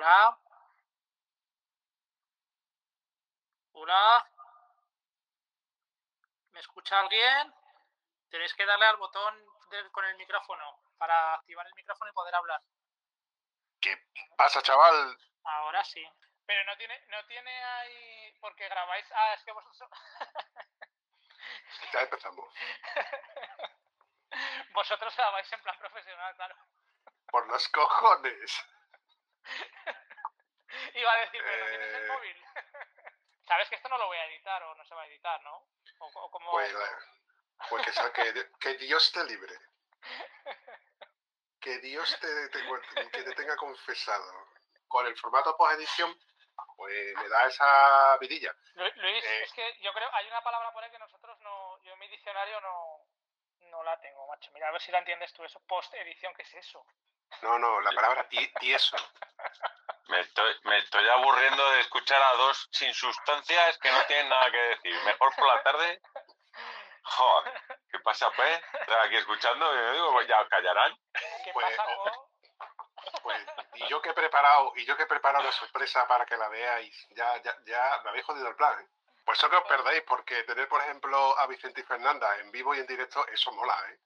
Hola. 0.03 0.37
Hola. 3.71 4.29
¿Me 6.51 6.59
escucha 6.59 6.99
alguien? 6.99 7.53
Tenéis 8.29 8.53
que 8.53 8.65
darle 8.65 8.85
al 8.85 8.97
botón 8.97 9.33
con 9.93 10.03
el 10.03 10.17
micrófono 10.17 10.81
para 10.97 11.35
activar 11.35 11.65
el 11.67 11.73
micrófono 11.75 12.11
y 12.11 12.13
poder 12.15 12.35
hablar. 12.35 12.61
¿Qué 13.79 13.97
pasa, 14.35 14.61
chaval? 14.61 15.17
Ahora 15.45 15.81
sí. 15.85 16.05
Pero 16.45 16.65
no 16.65 16.75
tiene, 16.75 16.99
no 17.07 17.25
tiene 17.27 17.63
ahí. 17.63 18.37
Porque 18.41 18.67
grabáis. 18.67 19.05
Ah, 19.13 19.35
es 19.35 19.43
que 19.45 19.53
vosotros. 19.53 19.89
Ya 21.93 22.01
empezamos. 22.01 22.45
vosotros 24.73 25.15
grabáis 25.15 25.53
en 25.53 25.61
plan 25.61 25.79
profesional, 25.79 26.35
claro. 26.35 26.57
Por 27.27 27.47
los 27.47 27.69
cojones. 27.69 28.65
Iba 30.95 31.11
a 31.13 31.17
decir, 31.17 31.41
pero 31.43 31.63
no 31.63 31.69
tienes 31.69 31.93
el 31.93 32.03
Eh. 32.03 32.07
móvil. 32.07 32.45
Sabes 33.47 33.69
que 33.69 33.75
esto 33.75 33.89
no 33.89 33.97
lo 33.97 34.07
voy 34.07 34.17
a 34.17 34.25
editar 34.25 34.63
o 34.63 34.75
no 34.75 34.85
se 34.85 34.95
va 34.95 35.03
a 35.03 35.07
editar, 35.07 35.41
¿no? 35.41 35.55
O, 35.99 36.05
o 36.07 36.31
como. 36.31 36.51
Pues, 36.51 36.73
pues 37.69 37.85
que, 37.85 37.91
sea- 37.91 38.11
que, 38.13 38.33
que 38.59 38.73
Dios 38.75 39.11
te 39.11 39.23
libre. 39.25 39.53
Que 41.59 41.77
Dios 41.79 42.17
te, 42.19 42.49
te- 42.49 43.09
que 43.11 43.23
te 43.23 43.33
tenga 43.35 43.55
confesado. 43.55 44.47
Con 44.87 45.05
el 45.07 45.17
formato 45.17 45.55
post 45.57 45.73
edición 45.73 46.13
pues 46.75 47.15
me 47.15 47.29
da 47.29 47.47
esa 47.47 48.17
vidilla. 48.19 48.53
Lu- 48.75 48.91
Luis, 48.95 49.23
Eh. 49.23 49.43
es 49.43 49.53
que 49.53 49.79
yo 49.81 49.93
creo, 49.93 50.09
hay 50.13 50.27
una 50.27 50.41
palabra 50.43 50.71
por 50.71 50.83
ahí 50.83 50.91
que 50.91 50.99
nosotros 50.99 51.39
no, 51.39 51.81
yo 51.83 51.93
en 51.93 51.99
mi 51.99 52.07
diccionario 52.09 52.59
no, 52.61 53.05
no 53.69 53.83
la 53.83 53.99
tengo, 54.01 54.27
macho. 54.27 54.51
Mira, 54.51 54.67
a 54.67 54.71
ver 54.71 54.81
si 54.81 54.91
la 54.91 54.99
entiendes 54.99 55.33
tú, 55.33 55.43
eso, 55.43 55.59
post-edición, 55.67 56.33
¿qué 56.35 56.43
es 56.43 56.53
eso? 56.55 56.85
No, 57.41 57.59
no, 57.59 57.81
la 57.81 57.91
palabra 57.91 58.27
ti- 58.29 58.51
tieso. 58.59 58.95
Me 60.07 60.19
estoy, 60.21 60.55
me 60.63 60.77
estoy 60.79 61.07
aburriendo 61.09 61.69
de 61.71 61.81
escuchar 61.81 62.21
a 62.21 62.33
dos 62.35 62.67
sin 62.71 62.93
sustancias 62.93 63.77
que 63.79 63.91
no 63.91 64.05
tienen 64.05 64.29
nada 64.29 64.51
que 64.51 64.57
decir. 64.57 64.95
Mejor 65.03 65.35
por 65.35 65.47
la 65.47 65.63
tarde. 65.63 66.01
Joder, 67.05 67.53
¿qué 67.91 67.99
pasa, 67.99 68.31
pues? 68.31 68.61
Estoy 68.79 68.95
aquí 69.05 69.15
escuchando 69.17 69.73
y 69.73 69.77
yo 69.77 69.93
digo, 69.93 70.11
pues 70.13 70.27
ya 70.27 70.39
os 70.41 70.47
callarán. 70.49 70.97
¿Qué 71.43 71.51
Pues, 71.53 71.75
pasa, 71.77 71.89
o- 71.97 72.03
Co? 72.03 72.29
Pues, 73.23 73.45
y 73.75 73.87
yo 73.89 74.01
que 74.01 74.09
he 74.09 74.13
preparado, 74.13 74.71
y 74.77 74.85
yo 74.85 74.95
que 74.95 75.03
he 75.03 75.07
preparado 75.07 75.43
la 75.43 75.51
sorpresa 75.51 76.07
para 76.07 76.25
que 76.25 76.37
la 76.37 76.47
veáis, 76.47 76.95
ya, 77.11 77.35
ya, 77.41 77.53
ya 77.65 77.99
me 78.03 78.11
habéis 78.11 78.25
jodido 78.25 78.47
el 78.47 78.55
plan, 78.55 78.79
¿eh? 78.79 78.87
Pues 79.25 79.37
eso 79.37 79.49
que 79.49 79.57
os 79.57 79.63
perdéis, 79.65 80.03
porque 80.03 80.43
tener, 80.43 80.67
por 80.69 80.81
ejemplo, 80.81 81.37
a 81.37 81.45
Vicente 81.47 81.81
y 81.81 81.83
Fernanda 81.83 82.37
en 82.39 82.51
vivo 82.51 82.73
y 82.75 82.79
en 82.79 82.87
directo, 82.87 83.25
eso 83.27 83.51
mola, 83.51 83.77
¿eh? 83.89 83.99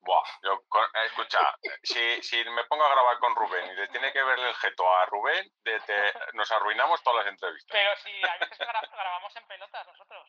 Buah, 0.00 0.22
yo, 0.42 0.60
escucha, 1.04 1.40
si, 1.82 2.22
si 2.22 2.44
me 2.50 2.64
pongo 2.64 2.84
a 2.84 2.88
grabar 2.90 3.18
con 3.18 3.34
Rubén 3.34 3.66
y 3.72 3.74
le 3.74 3.88
tiene 3.88 4.12
que 4.12 4.22
verle 4.22 4.48
el 4.50 4.54
jeto 4.56 4.88
a 4.96 5.06
Rubén, 5.06 5.50
de- 5.64 6.14
nos 6.34 6.50
arruinamos 6.52 7.02
todas 7.02 7.24
las 7.24 7.32
entrevistas. 7.32 7.76
Pero 7.76 7.96
si 7.96 8.22
a 8.24 8.36
veces 8.38 8.58
gra- 8.60 8.88
grabamos 8.90 9.34
en 9.36 9.46
pelotas 9.48 9.86
nosotros. 9.88 10.28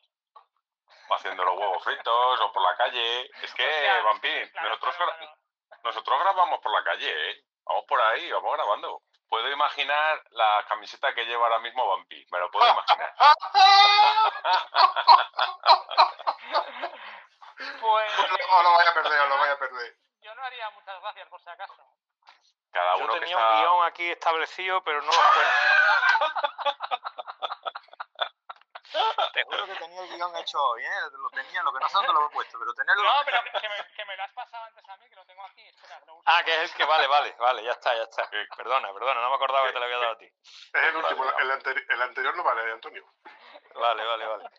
Haciendo 1.10 1.44
los 1.45 1.57
huevos 1.57 1.84
fritos 1.84 2.41
o 2.41 2.52
por 2.52 2.61
la 2.64 2.76
calle. 2.76 3.30
Es 3.44 3.53
que, 3.53 3.64
claro, 3.64 4.03
nosotros, 4.14 4.49
claro, 4.95 5.11
gra- 5.11 5.18
claro. 5.18 5.38
nosotros 5.84 6.19
grabamos 6.19 6.60
por 6.60 6.72
la 6.72 6.84
calle, 6.84 7.30
¿eh? 7.32 7.44
Vamos 7.65 7.86
por 7.88 8.02
ahí, 8.02 8.32
vamos 8.32 8.53
grabando. 8.53 9.02
Puedo 9.30 9.49
imaginar 9.52 10.24
la 10.32 10.65
camiseta 10.68 11.14
que 11.14 11.26
lleva 11.26 11.45
ahora 11.48 11.60
mismo 11.60 11.88
Vampir, 11.88 12.26
me 12.32 12.40
lo 12.40 12.49
puedo 12.49 12.68
imaginar. 12.72 13.14
Pues 17.57 18.13
O 18.49 18.63
lo 18.63 18.71
vaya 18.73 18.89
a 18.89 18.93
perder, 18.93 19.19
o 19.21 19.27
lo 19.27 19.38
vaya 19.38 19.53
a 19.53 19.57
perder. 19.59 19.95
yo 20.21 20.35
no 20.35 20.43
haría 20.43 20.69
muchas 20.71 20.99
gracias 21.01 21.27
por 21.29 21.41
si 21.41 21.49
acaso. 21.49 21.75
Cada 22.71 22.97
Yo 22.97 23.03
uno 23.05 23.13
que 23.13 23.19
tenía 23.21 23.35
está... 23.38 23.49
un 23.51 23.61
guion 23.61 23.85
aquí 23.85 24.11
establecido, 24.11 24.84
pero 24.84 25.01
no 25.01 25.11
lo 25.11 25.13
encuentro. 25.13 25.51
Te 29.34 29.43
juro 29.43 29.65
que 29.67 29.75
tenía 29.75 30.01
el 30.01 30.09
guion 30.09 30.35
hecho 30.38 30.57
hoy, 30.63 30.84
¿eh? 30.84 30.89
Lo 31.11 31.29
tenía, 31.29 31.61
lo 31.61 31.71
que 31.73 31.79
no 31.79 31.89
sé 31.89 31.97
dónde 31.97 32.13
lo 32.13 32.25
he 32.25 32.29
puesto, 32.29 32.57
pero 32.57 32.73
tenerlo. 32.73 33.03
No, 33.03 33.13
pero 33.25 33.43
que, 33.43 33.51
que 33.51 33.69
me, 33.69 33.75
que 33.95 34.05
me 34.05 34.15
lo 34.17 34.23
has 34.23 34.31
pasado 34.34 34.63
antes 34.65 34.88
a 34.89 34.97
mí, 34.97 35.09
que 35.09 35.15
lo 35.15 35.25
tengo 35.25 35.43
aquí. 35.45 35.67
Espera, 35.67 35.99
lo. 36.07 36.21
Ah, 36.25 36.41
que 36.43 36.55
es 36.55 36.71
el 36.71 36.77
que 36.77 36.85
vale, 36.85 37.05
vale, 37.07 37.35
vale, 37.39 37.63
ya 37.63 37.71
está, 37.71 37.93
ya 37.95 38.03
está. 38.03 38.29
Perdona, 38.55 38.91
perdona, 38.93 39.21
no 39.21 39.29
me 39.29 39.35
acordaba 39.35 39.67
que 39.67 39.73
te 39.73 39.79
lo 39.79 39.85
había 39.85 39.97
dado 39.97 40.13
a 40.13 40.17
ti. 40.17 40.25
Es 40.25 40.84
el 40.84 40.95
último, 40.95 41.23
el, 41.38 41.51
anteri- 41.51 41.85
el 41.89 42.01
anterior 42.01 42.35
no 42.35 42.43
vale, 42.43 42.71
Antonio. 42.71 43.05
Vale, 43.75 44.05
vale, 44.05 44.25
vale. 44.25 44.49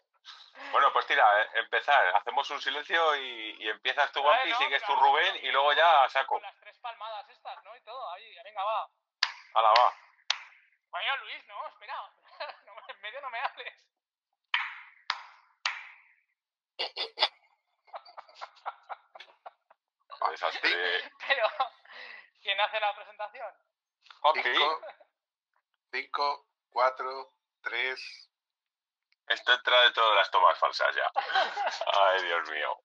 Bueno, 0.72 0.92
pues 0.92 1.06
tira, 1.06 1.42
eh, 1.42 1.48
empezar. 1.54 2.14
Hacemos 2.16 2.48
un 2.50 2.60
silencio 2.60 3.16
y, 3.16 3.56
y 3.60 3.68
empiezas 3.68 4.10
tú, 4.12 4.22
Vampir, 4.22 4.54
Bueno, 4.54 4.58
sigues 4.58 4.82
tú. 4.84 4.94
Rubén, 4.96 5.36
y 5.42 5.50
luego 5.50 5.72
ya 5.72 6.08
saco. 6.08 6.34
Con 6.34 6.42
las 6.42 6.58
tres 6.60 6.78
palmadas 6.78 7.28
estas, 7.30 7.64
¿no? 7.64 7.76
Y 7.76 7.80
todo, 7.82 8.10
ahí, 8.12 8.34
venga, 8.44 8.64
va. 8.64 8.88
Hala, 9.54 9.68
va. 9.70 9.94
Coño, 10.90 11.16
Luis, 11.18 11.46
no, 11.46 11.66
espera. 11.66 12.12
No, 12.66 12.72
en 12.88 13.00
medio 13.00 13.20
no 13.20 13.30
me 13.30 13.38
hables. 13.40 13.74
Desastre. 20.30 20.70
Pero, 21.28 21.46
¿quién 22.42 22.60
hace 22.60 22.80
la 22.80 22.94
presentación? 22.94 23.54
Vampir, 24.22 24.44
Cinco, 24.44 24.80
cinco, 25.92 26.46
cuatro, 26.70 27.32
tres. 27.62 28.27
Esto 29.28 29.52
entra 29.52 29.82
dentro 29.82 30.08
de 30.08 30.16
las 30.16 30.30
tomas 30.30 30.58
falsas 30.58 30.94
ya. 30.94 31.10
Ay, 32.10 32.22
Dios 32.22 32.50
mío. 32.50 32.80